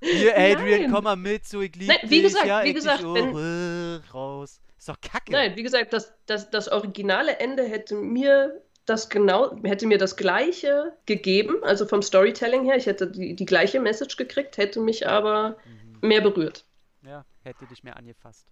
Hier, 0.00 0.36
Adrian, 0.36 0.82
Nein. 0.82 0.90
komm 0.92 1.04
mal 1.04 1.16
mit, 1.16 1.46
so, 1.46 1.60
ich 1.62 1.74
lieb 1.76 1.88
Nein, 1.88 1.98
wie 2.04 2.08
dich, 2.20 2.22
gesagt, 2.24 2.46
ja, 2.46 2.62
wie 2.64 2.68
ich 2.68 2.74
gesagt, 2.74 3.00
dich, 3.00 3.06
oh, 3.06 3.14
wenn- 3.14 4.00
äh, 4.02 4.10
raus. 4.12 4.60
Ist 4.78 4.88
doch 4.88 5.00
kacke. 5.00 5.32
Nein, 5.32 5.56
wie 5.56 5.62
gesagt, 5.62 5.92
das, 5.94 6.12
das, 6.26 6.50
das 6.50 6.68
originale 6.68 7.38
Ende 7.38 7.64
hätte 7.64 7.94
mir 7.94 8.60
das 8.84 9.08
genau, 9.08 9.56
hätte 9.64 9.86
mir 9.86 9.96
das 9.96 10.14
gleiche 10.16 10.92
gegeben, 11.06 11.56
also 11.64 11.86
vom 11.86 12.02
Storytelling 12.02 12.64
her, 12.64 12.76
ich 12.76 12.84
hätte 12.84 13.06
die, 13.10 13.34
die 13.34 13.46
gleiche 13.46 13.80
Message 13.80 14.16
gekriegt, 14.16 14.58
hätte 14.58 14.78
mich 14.80 15.08
aber 15.08 15.56
Mhm. 15.64 16.06
mehr 16.08 16.20
berührt. 16.20 16.66
Ja, 17.02 17.24
hätte 17.42 17.64
dich 17.66 17.82
mehr 17.82 17.96
angefasst. 17.96 18.46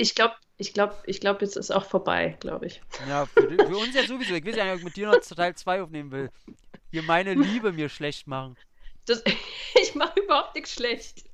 Ich 0.00 0.14
glaube, 0.14 0.34
ich 0.56 0.72
glaube, 0.72 0.94
ich 1.06 1.20
glaube, 1.20 1.44
jetzt 1.44 1.56
ist 1.56 1.70
auch 1.70 1.84
vorbei, 1.84 2.36
glaube 2.40 2.66
ich. 2.66 2.80
Ja, 3.08 3.26
für, 3.26 3.42
für 3.42 3.76
uns 3.76 3.94
ja 3.94 4.04
sowieso. 4.06 4.34
Ich 4.34 4.46
weiß 4.46 4.56
ja 4.56 4.64
nicht, 4.64 4.72
ob 4.74 4.78
ich 4.78 4.84
mit 4.84 4.96
dir 4.96 5.08
noch 5.08 5.18
Teil 5.20 5.54
2 5.54 5.82
aufnehmen 5.82 6.10
will. 6.12 6.30
Hier 6.90 7.02
meine 7.02 7.34
Liebe 7.34 7.72
mir 7.72 7.88
schlecht 7.88 8.26
machen. 8.26 8.56
Das, 9.06 9.22
ich 9.74 9.94
mache 9.94 10.20
überhaupt 10.20 10.54
nichts 10.54 10.72
schlecht. 10.74 11.24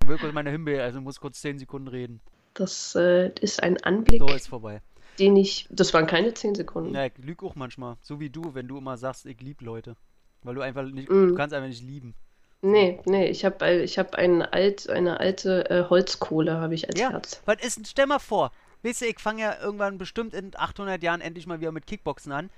Ich 0.00 0.08
will 0.08 0.16
kurz 0.18 0.32
meine 0.32 0.50
Himbeere, 0.50 0.82
also 0.84 1.00
muss 1.00 1.20
kurz 1.20 1.40
10 1.40 1.58
Sekunden 1.58 1.88
reden. 1.88 2.20
Das 2.54 2.94
äh, 2.94 3.30
ist 3.40 3.62
ein 3.62 3.76
Anblick, 3.82 4.20
So 4.20 4.28
ist 4.34 4.48
vorbei. 4.48 4.80
den 5.18 5.36
ich. 5.36 5.66
Das 5.70 5.92
waren 5.92 6.06
keine 6.06 6.32
10 6.32 6.54
Sekunden. 6.54 6.94
Ja, 6.94 7.06
ich 7.06 7.12
lüge 7.18 7.44
auch 7.46 7.54
manchmal. 7.56 7.96
So 8.00 8.20
wie 8.20 8.30
du, 8.30 8.54
wenn 8.54 8.68
du 8.68 8.78
immer 8.78 8.96
sagst, 8.96 9.26
ich 9.26 9.40
lieb 9.40 9.60
Leute. 9.60 9.96
Weil 10.42 10.54
du 10.54 10.60
einfach 10.62 10.82
nicht, 10.84 11.10
Mm. 11.10 11.28
du 11.28 11.34
kannst 11.34 11.52
einfach 11.54 11.68
nicht 11.68 11.82
lieben. 11.82 12.14
Nee, 12.62 13.00
nee, 13.06 13.26
ich 13.28 13.44
habe 13.44 13.70
ich 13.82 13.98
hab 13.98 14.14
ein 14.16 14.42
alt, 14.42 14.88
eine 14.90 15.18
alte 15.20 15.68
äh, 15.70 15.84
Holzkohle 15.88 16.58
habe 16.60 16.74
ich 16.74 16.88
als 16.88 17.00
Ja. 17.00 17.10
Herz. 17.10 17.40
Was 17.46 17.56
ist, 17.62 17.76
denn- 17.78 17.84
stell 17.86 18.06
mal 18.06 18.18
vor, 18.18 18.52
weißt 18.82 19.00
du, 19.00 19.06
ich 19.06 19.18
fange 19.18 19.42
ja 19.42 19.56
irgendwann 19.62 19.96
bestimmt 19.96 20.34
in 20.34 20.50
800 20.54 21.02
Jahren 21.02 21.20
endlich 21.22 21.46
mal 21.46 21.60
wieder 21.60 21.72
mit 21.72 21.86
Kickboxen 21.86 22.32
an. 22.32 22.50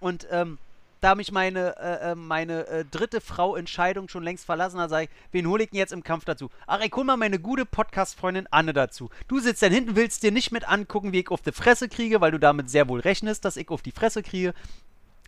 Und 0.00 0.26
ähm, 0.30 0.56
da 1.02 1.14
mich 1.14 1.30
meine, 1.30 1.76
äh, 1.78 2.12
äh, 2.12 2.14
meine 2.14 2.66
äh, 2.68 2.84
dritte 2.90 3.20
Frau 3.20 3.54
Entscheidung 3.56 4.08
schon 4.08 4.22
längst 4.22 4.44
verlassen 4.46 4.80
hat, 4.80 4.88
sage 4.90 5.04
ich, 5.04 5.10
wen 5.32 5.46
hole 5.46 5.64
ich 5.64 5.70
denn 5.70 5.78
jetzt 5.78 5.92
im 5.92 6.02
Kampf 6.04 6.24
dazu? 6.24 6.50
Ach, 6.66 6.80
ich 6.80 6.92
hol 6.94 7.04
mal 7.04 7.16
meine 7.18 7.38
gute 7.38 7.64
Podcast-Freundin 7.66 8.46
Anne 8.50 8.72
dazu. 8.72 9.10
Du 9.28 9.40
sitzt 9.40 9.62
dann 9.62 9.72
hinten, 9.72 9.94
willst 9.96 10.22
dir 10.22 10.32
nicht 10.32 10.52
mit 10.52 10.66
angucken, 10.68 11.12
wie 11.12 11.20
ich 11.20 11.30
auf 11.30 11.42
die 11.42 11.52
Fresse 11.52 11.88
kriege, 11.90 12.20
weil 12.22 12.32
du 12.32 12.38
damit 12.38 12.70
sehr 12.70 12.88
wohl 12.88 13.00
rechnest, 13.00 13.44
dass 13.44 13.56
ich 13.58 13.68
auf 13.68 13.82
die 13.82 13.92
Fresse 13.92 14.22
kriege. 14.22 14.54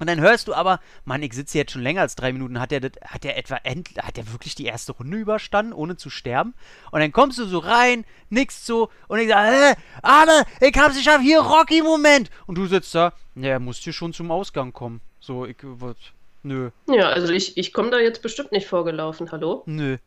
Und 0.03 0.09
dann 0.09 0.21
hörst 0.21 0.49
du 0.49 0.53
aber, 0.55 0.81
Mann, 1.05 1.23
ich 1.23 1.33
sitze 1.33 1.59
jetzt 1.59 1.71
schon 1.71 1.83
länger 1.83 2.01
als 2.01 2.17
drei 2.17 2.33
Minuten. 2.33 2.59
Hat 2.59 2.73
der, 2.73 2.81
das- 2.81 2.91
hat 3.07 3.23
der 3.23 3.39
etwa, 3.39 3.55
end, 3.63 3.91
hat 4.03 4.17
der 4.17 4.33
wirklich 4.33 4.57
die 4.57 4.65
erste 4.65 4.91
Runde 4.91 5.17
überstanden, 5.17 5.73
ohne 5.73 5.97
zu 5.97 6.11
sterben? 6.11 6.55
Und 6.91 6.99
dann 6.99 7.13
kommst 7.13 7.39
du 7.39 7.45
so 7.45 7.61
rein, 7.61 8.05
nix 8.29 8.67
so, 8.67 8.91
und 9.07 9.21
ich 9.21 9.29
sage, 9.29 9.55
äh, 9.55 9.75
Arne, 10.03 10.43
ich 10.61 10.77
hab's 10.77 10.97
geschafft, 10.97 11.21
hier 11.23 11.39
Rocky-Moment. 11.39 12.31
Und 12.49 12.59
du 12.59 12.67
sitzt 12.67 12.93
da, 12.97 13.13
ja, 13.37 13.51
er 13.51 13.61
muss 13.61 13.77
hier 13.79 13.93
schon 13.93 14.13
zum 14.13 14.33
Ausgang 14.33 14.73
kommen. 14.73 15.01
So, 15.21 15.47
ich, 15.47 15.59
was, 15.63 15.95
nö, 16.43 16.71
Ja, 16.89 17.11
also 17.11 17.33
ich, 17.33 17.57
ich 17.57 17.73
komme 17.73 17.91
da 17.91 18.01
jetzt 18.01 18.23
bestimmt 18.23 18.51
nicht 18.51 18.67
vorgelaufen, 18.67 19.31
hallo? 19.31 19.63
nö. 19.67 19.99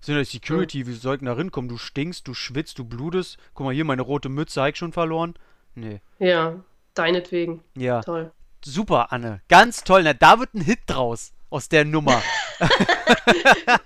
Sind 0.00 0.16
das 0.16 0.30
Security, 0.30 0.86
wie 0.86 0.92
soll 0.92 1.16
ich 1.16 1.22
da 1.22 1.32
rinkommen? 1.32 1.68
Du 1.68 1.76
stinkst, 1.76 2.28
du 2.28 2.34
schwitzt, 2.34 2.78
du 2.78 2.84
blutest. 2.84 3.36
Guck 3.52 3.66
mal 3.66 3.74
hier, 3.74 3.84
meine 3.84 4.02
rote 4.02 4.28
Mütze 4.28 4.62
hab 4.62 4.68
ich 4.68 4.76
schon 4.76 4.92
verloren. 4.92 5.34
Nee. 5.74 6.00
Ja, 6.20 6.54
deinetwegen. 6.94 7.62
Ja, 7.74 8.00
Toll. 8.00 8.30
Super, 8.64 9.12
Anne. 9.12 9.40
Ganz 9.48 9.84
toll. 9.84 10.02
Na, 10.02 10.14
da 10.14 10.38
wird 10.38 10.54
ein 10.54 10.60
Hit 10.60 10.80
draus 10.86 11.32
aus 11.50 11.68
der 11.68 11.84
Nummer. 11.84 12.22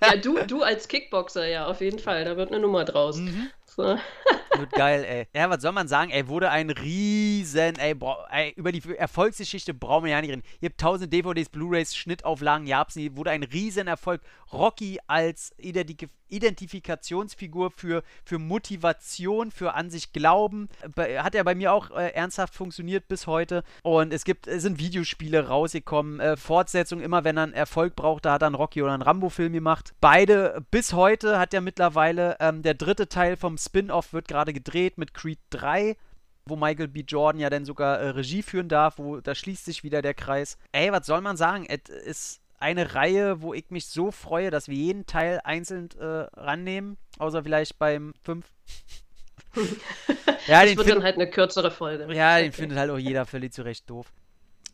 Ja, 0.03 0.17
du, 0.17 0.39
du 0.47 0.63
als 0.63 0.89
Kickboxer, 0.89 1.47
ja, 1.47 1.67
auf 1.67 1.81
jeden 1.81 1.99
Fall. 1.99 2.25
Da 2.25 2.37
wird 2.37 2.51
eine 2.51 2.61
Nummer 2.61 2.85
draus. 2.85 3.17
Mhm. 3.17 3.51
So. 3.75 3.99
Wird 4.57 4.71
geil, 4.71 5.05
ey. 5.05 5.27
Ja, 5.35 5.51
was 5.51 5.63
soll 5.63 5.73
man 5.73 5.89
sagen? 5.89 6.13
Ey, 6.13 6.29
wurde 6.29 6.49
ein 6.49 6.71
riesen, 6.71 7.77
ey, 7.77 7.95
bra- 7.95 8.25
ey 8.31 8.53
über 8.55 8.71
die 8.71 8.83
Erfolgsgeschichte 8.97 9.75
brauchen 9.75 10.05
wir 10.05 10.13
ja 10.13 10.21
nicht 10.21 10.31
reden. 10.31 10.45
Ihr 10.61 10.69
habt 10.69 10.81
tausend 10.81 11.13
DVDs, 11.13 11.49
Blu-Rays, 11.49 11.97
Schnittauflagen, 11.97 12.69
Japsen, 12.69 13.03
nie. 13.03 13.17
wurde 13.17 13.31
ein 13.33 13.43
riesen 13.43 13.89
Erfolg. 13.89 14.21
Rocky 14.53 15.01
als 15.09 15.53
Identif 15.59 16.09
Identifikationsfigur 16.29 17.71
für, 17.71 18.03
für 18.25 18.39
Motivation, 18.39 19.51
für 19.53 19.75
an 19.75 19.91
sich 19.91 20.13
Glauben. 20.13 20.69
Hat 20.97 21.35
ja 21.35 21.43
bei 21.45 21.55
mir 21.55 21.73
auch 21.73 21.91
äh, 21.93 22.09
ernsthaft 22.09 22.55
funktioniert 22.55 23.07
bis 23.07 23.27
heute. 23.29 23.63
Und 23.83 24.13
es 24.13 24.25
gibt, 24.25 24.49
es 24.49 24.63
sind 24.63 24.79
Videospiele 24.81 25.47
rausgekommen, 25.47 26.19
äh, 26.19 26.37
Fortsetzung, 26.37 27.01
immer 27.01 27.23
wenn 27.23 27.37
er 27.37 27.45
einen 27.45 27.53
Erfolg 27.53 27.95
braucht, 27.95 28.25
da 28.25 28.33
hat 28.33 28.43
er 28.43 28.47
einen 28.47 28.57
Rocky 28.57 28.83
oder 28.83 28.95
einen 28.95 29.03
Rambo-Film 29.03 29.53
gemacht. 29.53 29.95
Beide, 30.01 30.65
bis 30.73 30.93
heute 30.93 31.39
hat 31.39 31.55
er 31.55 31.61
mittlerweile, 31.61 32.37
ähm, 32.41 32.63
der 32.63 32.75
dritte 32.75 33.09
Teil 33.09 33.37
vom 33.37 33.57
Spin-Off 33.65 34.13
wird 34.13 34.29
gerade 34.29 34.53
gedreht 34.53 34.99
mit 34.99 35.15
Creed 35.15 35.39
3 35.51 35.97
wo 36.47 36.57
Michael 36.57 36.89
B. 36.89 37.01
Jordan 37.01 37.41
ja 37.41 37.49
dann 37.49 37.65
sogar 37.65 37.99
äh, 38.01 38.09
Regie 38.11 38.43
führen 38.43 38.69
darf, 38.69 38.99
wo 38.99 39.19
da 39.21 39.35
schließt 39.35 39.65
sich 39.65 39.83
wieder 39.83 40.03
der 40.03 40.13
Kreis. 40.13 40.59
Ey, 40.73 40.93
was 40.93 41.07
soll 41.07 41.23
man 41.23 41.39
sagen? 41.39 41.65
Es 41.67 41.89
ist 41.89 42.41
eine 42.59 42.95
Reihe, 42.95 43.41
wo 43.41 43.55
ich 43.55 43.71
mich 43.71 43.87
so 43.87 44.11
freue, 44.11 44.51
dass 44.51 44.69
wir 44.69 44.77
jeden 44.77 45.07
Teil 45.07 45.41
einzeln 45.45 45.89
äh, 45.99 46.05
rannehmen, 46.05 46.99
außer 47.19 47.43
vielleicht 47.43 47.79
beim 47.79 48.13
5. 48.25 48.47
ja, 50.47 50.65
Das 50.65 50.77
wird 50.77 50.89
dann 50.91 51.03
halt 51.03 51.17
eine 51.17 51.31
kürzere 51.31 51.71
Folge. 51.71 52.13
ja, 52.15 52.37
den 52.39 52.49
Okay. 52.49 52.53
findet 52.53 52.79
halt 52.79 52.91
auch 52.91 52.99
jeder 52.99 53.25
völlig 53.27 53.53
zu 53.53 53.63
Recht 53.63 53.89
doof. 53.89 54.13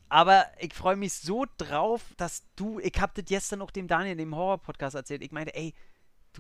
Aber 0.09 0.45
ich 0.59 0.74
freue 0.74 0.97
mich 0.97 1.12
so 1.12 1.47
drauf, 1.57 2.03
dass 2.16 2.43
du, 2.57 2.80
ich 2.80 2.95
hab 3.01 3.14
das 3.14 3.26
gestern 3.26 3.62
auch 3.62 3.70
dem 3.70 3.86
Daniel, 3.86 4.16
dem 4.16 4.34
Horror-Podcast 4.34 4.97
erzählt. 4.97 5.22
Ich 5.22 5.30
meinte, 5.30 5.55
ey, 5.55 5.72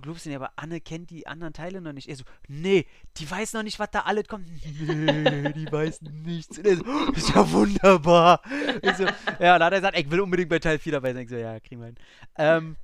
du 0.00 0.08
glaubst 0.08 0.26
nicht, 0.26 0.34
aber 0.36 0.52
Anne 0.56 0.80
kennt 0.80 1.10
die 1.10 1.26
anderen 1.26 1.52
Teile 1.52 1.80
noch 1.80 1.92
nicht. 1.92 2.08
Er 2.08 2.16
so, 2.16 2.24
nee, 2.48 2.86
die 3.18 3.30
weiß 3.30 3.52
noch 3.52 3.62
nicht, 3.62 3.78
was 3.78 3.90
da 3.90 4.00
alles 4.00 4.26
kommt. 4.26 4.46
Nee, 4.80 5.52
die 5.52 5.70
weiß 5.70 6.02
nichts. 6.02 6.58
Und 6.58 6.66
er 6.66 6.76
so, 6.76 6.84
"Oh, 6.86 7.12
ist 7.12 7.34
ja 7.34 7.50
wunderbar. 7.52 8.42
Ich 8.82 8.94
so, 8.96 9.04
ja, 9.38 9.58
da 9.58 9.66
hat 9.66 9.72
er 9.72 9.80
gesagt, 9.80 9.96
ey, 9.96 10.02
ich 10.02 10.10
will 10.10 10.20
unbedingt 10.20 10.48
bei 10.50 10.58
Teil 10.58 10.78
4 10.78 10.92
dabei 10.92 11.12
sein. 11.12 11.22
Ich 11.22 11.30
so, 11.30 11.36
ja, 11.36 11.58
kriegen 11.60 11.80
wir 11.80 11.86
hin. 11.86 11.96
Ähm, 12.36 12.76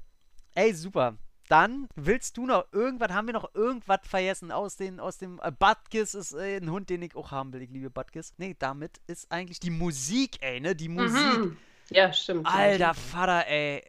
ey, 0.54 0.72
super. 0.74 1.16
Dann 1.48 1.88
willst 1.94 2.36
du 2.36 2.46
noch 2.46 2.66
irgendwas, 2.72 3.10
haben 3.10 3.28
wir 3.28 3.34
noch 3.34 3.54
irgendwas 3.54 4.00
vergessen 4.02 4.50
aus, 4.50 4.76
den, 4.76 4.98
aus 4.98 5.18
dem, 5.18 5.40
äh, 5.42 5.52
Butkiss 5.52 6.14
ist 6.14 6.32
äh, 6.32 6.56
ein 6.56 6.70
Hund, 6.70 6.90
den 6.90 7.02
ich 7.02 7.14
auch 7.14 7.30
haben 7.30 7.52
will. 7.52 7.62
Ich 7.62 7.70
liebe 7.70 7.88
Butkiss. 7.88 8.34
Nee, 8.36 8.56
damit 8.58 9.00
ist 9.06 9.30
eigentlich 9.30 9.60
die 9.60 9.70
Musik, 9.70 10.38
ey, 10.40 10.60
ne, 10.60 10.74
die 10.74 10.88
Musik. 10.88 11.38
Mhm. 11.38 11.56
Ja, 11.90 12.12
stimmt. 12.12 12.46
Alter 12.46 12.94
Vater, 12.94 13.46
ey. 13.46 13.80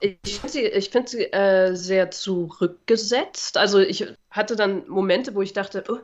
Ich 0.00 0.38
finde 0.40 0.48
sie, 0.52 0.62
ich 0.66 0.90
find 0.90 1.08
sie 1.08 1.24
äh, 1.32 1.74
sehr 1.74 2.10
zurückgesetzt. 2.10 3.56
Also 3.56 3.80
ich 3.80 4.06
hatte 4.30 4.54
dann 4.56 4.88
Momente, 4.88 5.34
wo 5.34 5.42
ich 5.42 5.52
dachte, 5.52 5.84
oh, 5.88 5.98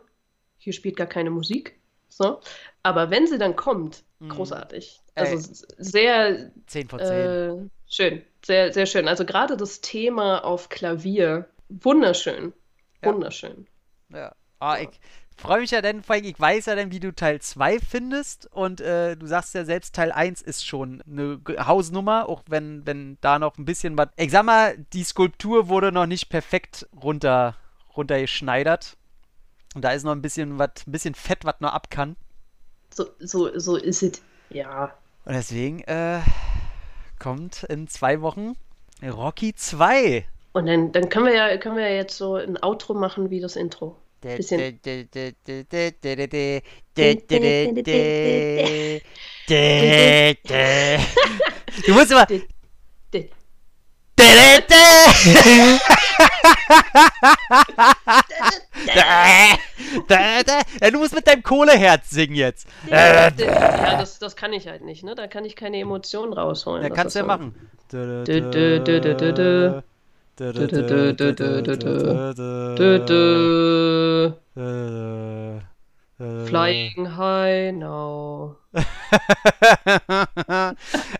hier 0.58 0.72
spielt 0.72 0.96
gar 0.96 1.06
keine 1.06 1.30
Musik. 1.30 1.78
So. 2.08 2.40
Aber 2.82 3.10
wenn 3.10 3.26
sie 3.26 3.38
dann 3.38 3.56
kommt, 3.56 4.04
Mhm. 4.20 4.30
großartig. 4.30 5.00
Ey. 5.14 5.22
Also 5.22 5.36
s- 5.36 5.66
sehr 5.78 6.50
10 6.66 6.88
von 6.88 6.98
10. 7.00 7.08
äh, 7.08 7.68
schön. 7.88 8.22
Sehr, 8.44 8.72
sehr 8.72 8.86
schön. 8.86 9.08
Also 9.08 9.24
gerade 9.24 9.56
das 9.56 9.80
Thema 9.80 10.44
auf 10.44 10.68
Klavier, 10.68 11.48
wunderschön. 11.68 12.52
Ja. 13.02 13.12
Wunderschön. 13.12 13.66
Ja. 14.10 14.34
Ah, 14.58 14.78
ich 14.80 14.88
freue 15.36 15.60
mich 15.60 15.70
ja 15.70 15.82
dann, 15.82 16.02
vor 16.02 16.14
allem, 16.14 16.24
ich 16.24 16.38
weiß 16.38 16.66
ja 16.66 16.74
dann, 16.74 16.90
wie 16.90 17.00
du 17.00 17.12
Teil 17.12 17.40
2 17.40 17.80
findest. 17.80 18.50
Und 18.52 18.80
äh, 18.80 19.16
du 19.16 19.26
sagst 19.26 19.54
ja 19.54 19.64
selbst, 19.64 19.94
Teil 19.94 20.12
1 20.12 20.42
ist 20.42 20.66
schon 20.66 21.02
eine 21.02 21.40
Hausnummer, 21.66 22.28
auch 22.28 22.42
wenn, 22.48 22.86
wenn 22.86 23.18
da 23.20 23.38
noch 23.38 23.58
ein 23.58 23.64
bisschen 23.64 23.96
was. 23.98 24.08
Ich 24.16 24.30
sag 24.30 24.44
mal, 24.44 24.76
die 24.92 25.04
Skulptur 25.04 25.68
wurde 25.68 25.92
noch 25.92 26.06
nicht 26.06 26.28
perfekt 26.28 26.86
runter, 27.02 27.56
runtergeschneidert. 27.96 28.96
Und 29.74 29.82
da 29.82 29.90
ist 29.90 30.04
noch 30.04 30.12
ein 30.12 30.22
bisschen 30.22 30.58
was, 30.58 30.70
ein 30.86 30.92
bisschen 30.92 31.14
Fett, 31.14 31.44
was 31.44 31.60
noch 31.60 31.72
ab 31.72 31.90
kann. 31.90 32.16
So, 32.92 33.06
so, 33.18 33.58
so 33.58 33.76
ist 33.76 34.02
es. 34.02 34.22
Ja. 34.50 34.94
Und 35.24 35.34
deswegen 35.34 35.80
äh, 35.80 36.20
kommt 37.18 37.64
in 37.64 37.88
zwei 37.88 38.20
Wochen 38.20 38.54
Rocky 39.02 39.54
2. 39.54 40.26
Und 40.52 40.66
dann, 40.66 40.92
dann 40.92 41.08
können 41.08 41.26
wir 41.26 41.34
ja, 41.34 41.56
können 41.56 41.76
wir 41.76 41.88
ja 41.88 41.96
jetzt 41.96 42.16
so 42.16 42.36
ein 42.36 42.62
Outro 42.62 42.94
machen 42.94 43.30
wie 43.30 43.40
das 43.40 43.56
Intro. 43.56 43.96
Bisschen- 44.36 44.80
Du 51.86 51.92
musst 51.92 52.10
immer. 52.10 52.26
Du 60.92 60.98
musst 60.98 61.14
mit 61.14 61.26
deinem 61.26 61.42
Kohleherz 61.42 62.10
singen 62.10 62.34
jetzt. 62.34 62.66
Ja, 62.88 63.30
das, 63.98 64.18
das 64.18 64.36
kann 64.36 64.52
ich 64.52 64.68
halt 64.68 64.82
nicht, 64.84 65.04
ne? 65.04 65.14
Da 65.14 65.26
kann 65.26 65.44
ich 65.44 65.56
keine 65.56 65.78
Emotionen 65.78 66.32
rausholen. 66.32 66.82
Ja, 66.82 66.90
kannst 66.90 67.14
du 67.14 67.20
ja 67.20 67.24
machen. 67.26 67.54
Flying 76.46 77.16
high 77.16 77.72
now. 77.72 78.56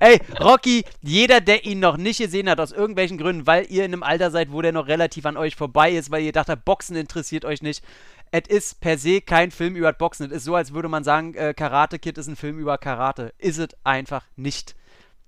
Ey, 0.00 0.20
Rocky, 0.40 0.84
jeder, 1.00 1.40
der 1.40 1.64
ihn 1.64 1.78
noch 1.80 1.96
nicht 1.96 2.18
gesehen 2.18 2.48
hat, 2.48 2.58
aus 2.58 2.72
irgendwelchen 2.72 3.18
Gründen, 3.18 3.46
weil 3.46 3.66
ihr 3.70 3.84
in 3.84 3.92
einem 3.92 4.02
Alter 4.02 4.30
seid, 4.32 4.50
wo 4.50 4.62
der 4.62 4.72
noch 4.72 4.88
relativ 4.88 5.26
an 5.26 5.36
euch 5.36 5.54
vorbei 5.54 5.92
ist, 5.92 6.10
weil 6.10 6.22
ihr 6.24 6.32
dachtet, 6.32 6.64
Boxen 6.64 6.96
interessiert 6.96 7.44
euch 7.44 7.62
nicht. 7.62 7.84
Es 8.32 8.48
ist 8.48 8.80
per 8.80 8.98
se 8.98 9.20
kein 9.20 9.52
Film 9.52 9.76
über 9.76 9.92
Boxen. 9.92 10.26
Es 10.26 10.38
ist 10.38 10.44
so, 10.44 10.56
als 10.56 10.74
würde 10.74 10.88
man 10.88 11.04
sagen, 11.04 11.34
äh, 11.34 11.54
Karate 11.54 12.00
Kid 12.00 12.18
ist 12.18 12.26
ein 12.26 12.36
Film 12.36 12.58
über 12.58 12.78
Karate. 12.78 13.32
Ist 13.38 13.58
es 13.58 13.68
einfach 13.84 14.24
nicht. 14.34 14.74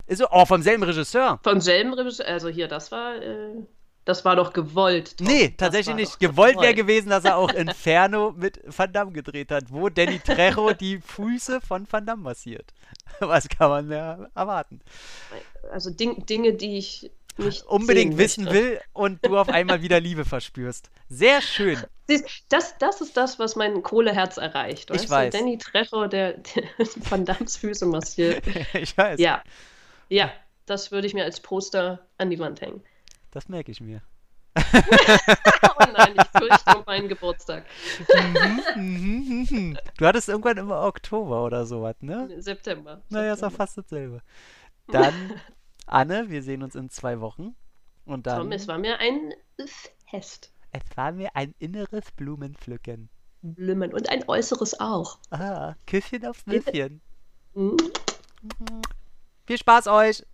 Ist 0.07 0.19
so, 0.19 0.27
oh, 0.31 0.45
vom 0.45 0.63
selben 0.63 0.85
Regisseur. 0.85 1.41
Vom 1.43 1.61
selben 1.61 1.93
Regisseur, 1.93 2.27
also 2.27 2.49
hier, 2.49 2.69
das 2.69 2.93
war, 2.93 3.17
äh, 3.17 3.67
das 4.07 4.25
war 4.25 4.37
doch 4.37 4.53
gewollt. 4.53 5.19
Tom. 5.19 5.27
Nee, 5.27 5.53
tatsächlich 5.57 5.97
nicht. 5.97 6.21
Gewollt 6.21 6.59
wäre 6.61 6.75
gewesen, 6.75 7.11
dass 7.11 7.25
er 7.25 7.37
auch 7.37 7.51
Inferno 7.53 8.33
mit 8.35 8.61
Van 8.65 8.93
Damme 8.93 9.11
gedreht 9.11 9.51
hat, 9.51 9.65
wo 9.69 9.89
Danny 9.89 10.21
Trejo 10.21 10.73
die 10.73 11.01
Füße 11.01 11.61
von 11.61 11.87
Van 11.91 12.07
Damme 12.07 12.23
massiert. 12.23 12.73
Was 13.19 13.49
kann 13.49 13.69
man 13.69 13.89
mehr 13.89 14.31
erwarten? 14.35 14.81
Also 15.73 15.91
Ding, 15.91 16.25
Dinge, 16.25 16.55
die 16.55 16.79
ich 16.79 17.11
nicht 17.37 17.65
Unbedingt 17.67 18.17
wissen 18.17 18.45
möchte. 18.45 18.59
will 18.59 18.81
und 18.93 19.27
du 19.27 19.37
auf 19.37 19.49
einmal 19.49 19.83
wieder 19.83 19.99
Liebe 19.99 20.25
verspürst. 20.25 20.89
Sehr 21.09 21.43
schön. 21.43 21.83
Das, 22.49 22.79
das 22.79 23.01
ist 23.01 23.17
das, 23.17 23.41
was 23.41 23.57
mein 23.57 23.83
Kohleherz 23.83 24.37
erreicht. 24.37 24.91
Ich 24.95 25.11
weiß. 25.11 25.33
Du? 25.33 25.39
Danny 25.39 25.59
Trejo, 25.59 26.07
der, 26.07 26.35
der 26.35 26.63
Van 27.11 27.25
Dammes 27.25 27.57
Füße 27.57 27.85
massiert. 27.87 28.45
ich 28.73 28.97
weiß. 28.97 29.19
Ja. 29.19 29.43
Ja, 30.09 30.31
das 30.65 30.93
würde 30.93 31.09
ich 31.09 31.15
mir 31.15 31.25
als 31.25 31.41
Poster 31.41 32.07
an 32.19 32.31
die 32.31 32.39
Wand 32.39 32.61
hängen. 32.61 32.83
Das 33.37 33.51
merke 33.51 33.71
ich 33.71 33.83
mir. 33.83 34.01
Oh 35.79 35.85
nein, 35.93 36.15
ich 36.17 36.41
fürchte 36.41 36.79
um 36.79 36.85
meinen 36.87 37.07
Geburtstag. 37.07 37.67
Mhm, 38.75 39.47
mhm. 39.51 39.79
du 39.99 40.07
hattest 40.07 40.31
irgendwann 40.31 40.57
im 40.57 40.71
Oktober 40.71 41.45
oder 41.45 41.67
sowas, 41.67 41.97
ne? 42.01 42.41
September. 42.41 43.03
Naja, 43.11 43.35
ist 43.35 43.41
September. 43.41 43.57
fast 43.59 43.77
dasselbe. 43.77 44.23
Dann, 44.87 45.39
Anne, 45.87 46.31
wir 46.31 46.43
sehen 46.43 46.63
uns 46.63 46.75
in 46.75 46.89
zwei 46.89 47.21
Wochen. 47.21 47.55
Und 48.07 48.27
dann. 48.27 48.39
Tom, 48.39 48.53
es 48.53 48.67
war 48.69 48.79
mir 48.79 48.99
ein 49.01 49.35
Fest. 50.09 50.51
es 50.73 50.97
war 50.97 51.13
mir 51.13 51.37
ein 51.37 51.55
inneres 51.59 52.11
Blumenpflücken. 52.13 53.11
Blumen 53.43 53.93
und 53.93 54.09
ein 54.09 54.27
äußeres 54.27 54.81
auch. 54.81 55.19
Ah, 55.31 55.75
Küsschen 55.87 56.25
aufs 56.25 56.47
Nüsschen. 56.47 57.03
Hm. 57.53 57.77
Viel 59.45 59.59
Spaß 59.59 59.89
euch! 59.89 60.25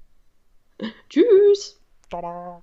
Tschüss. 1.09 1.81
Tada. 2.09 2.62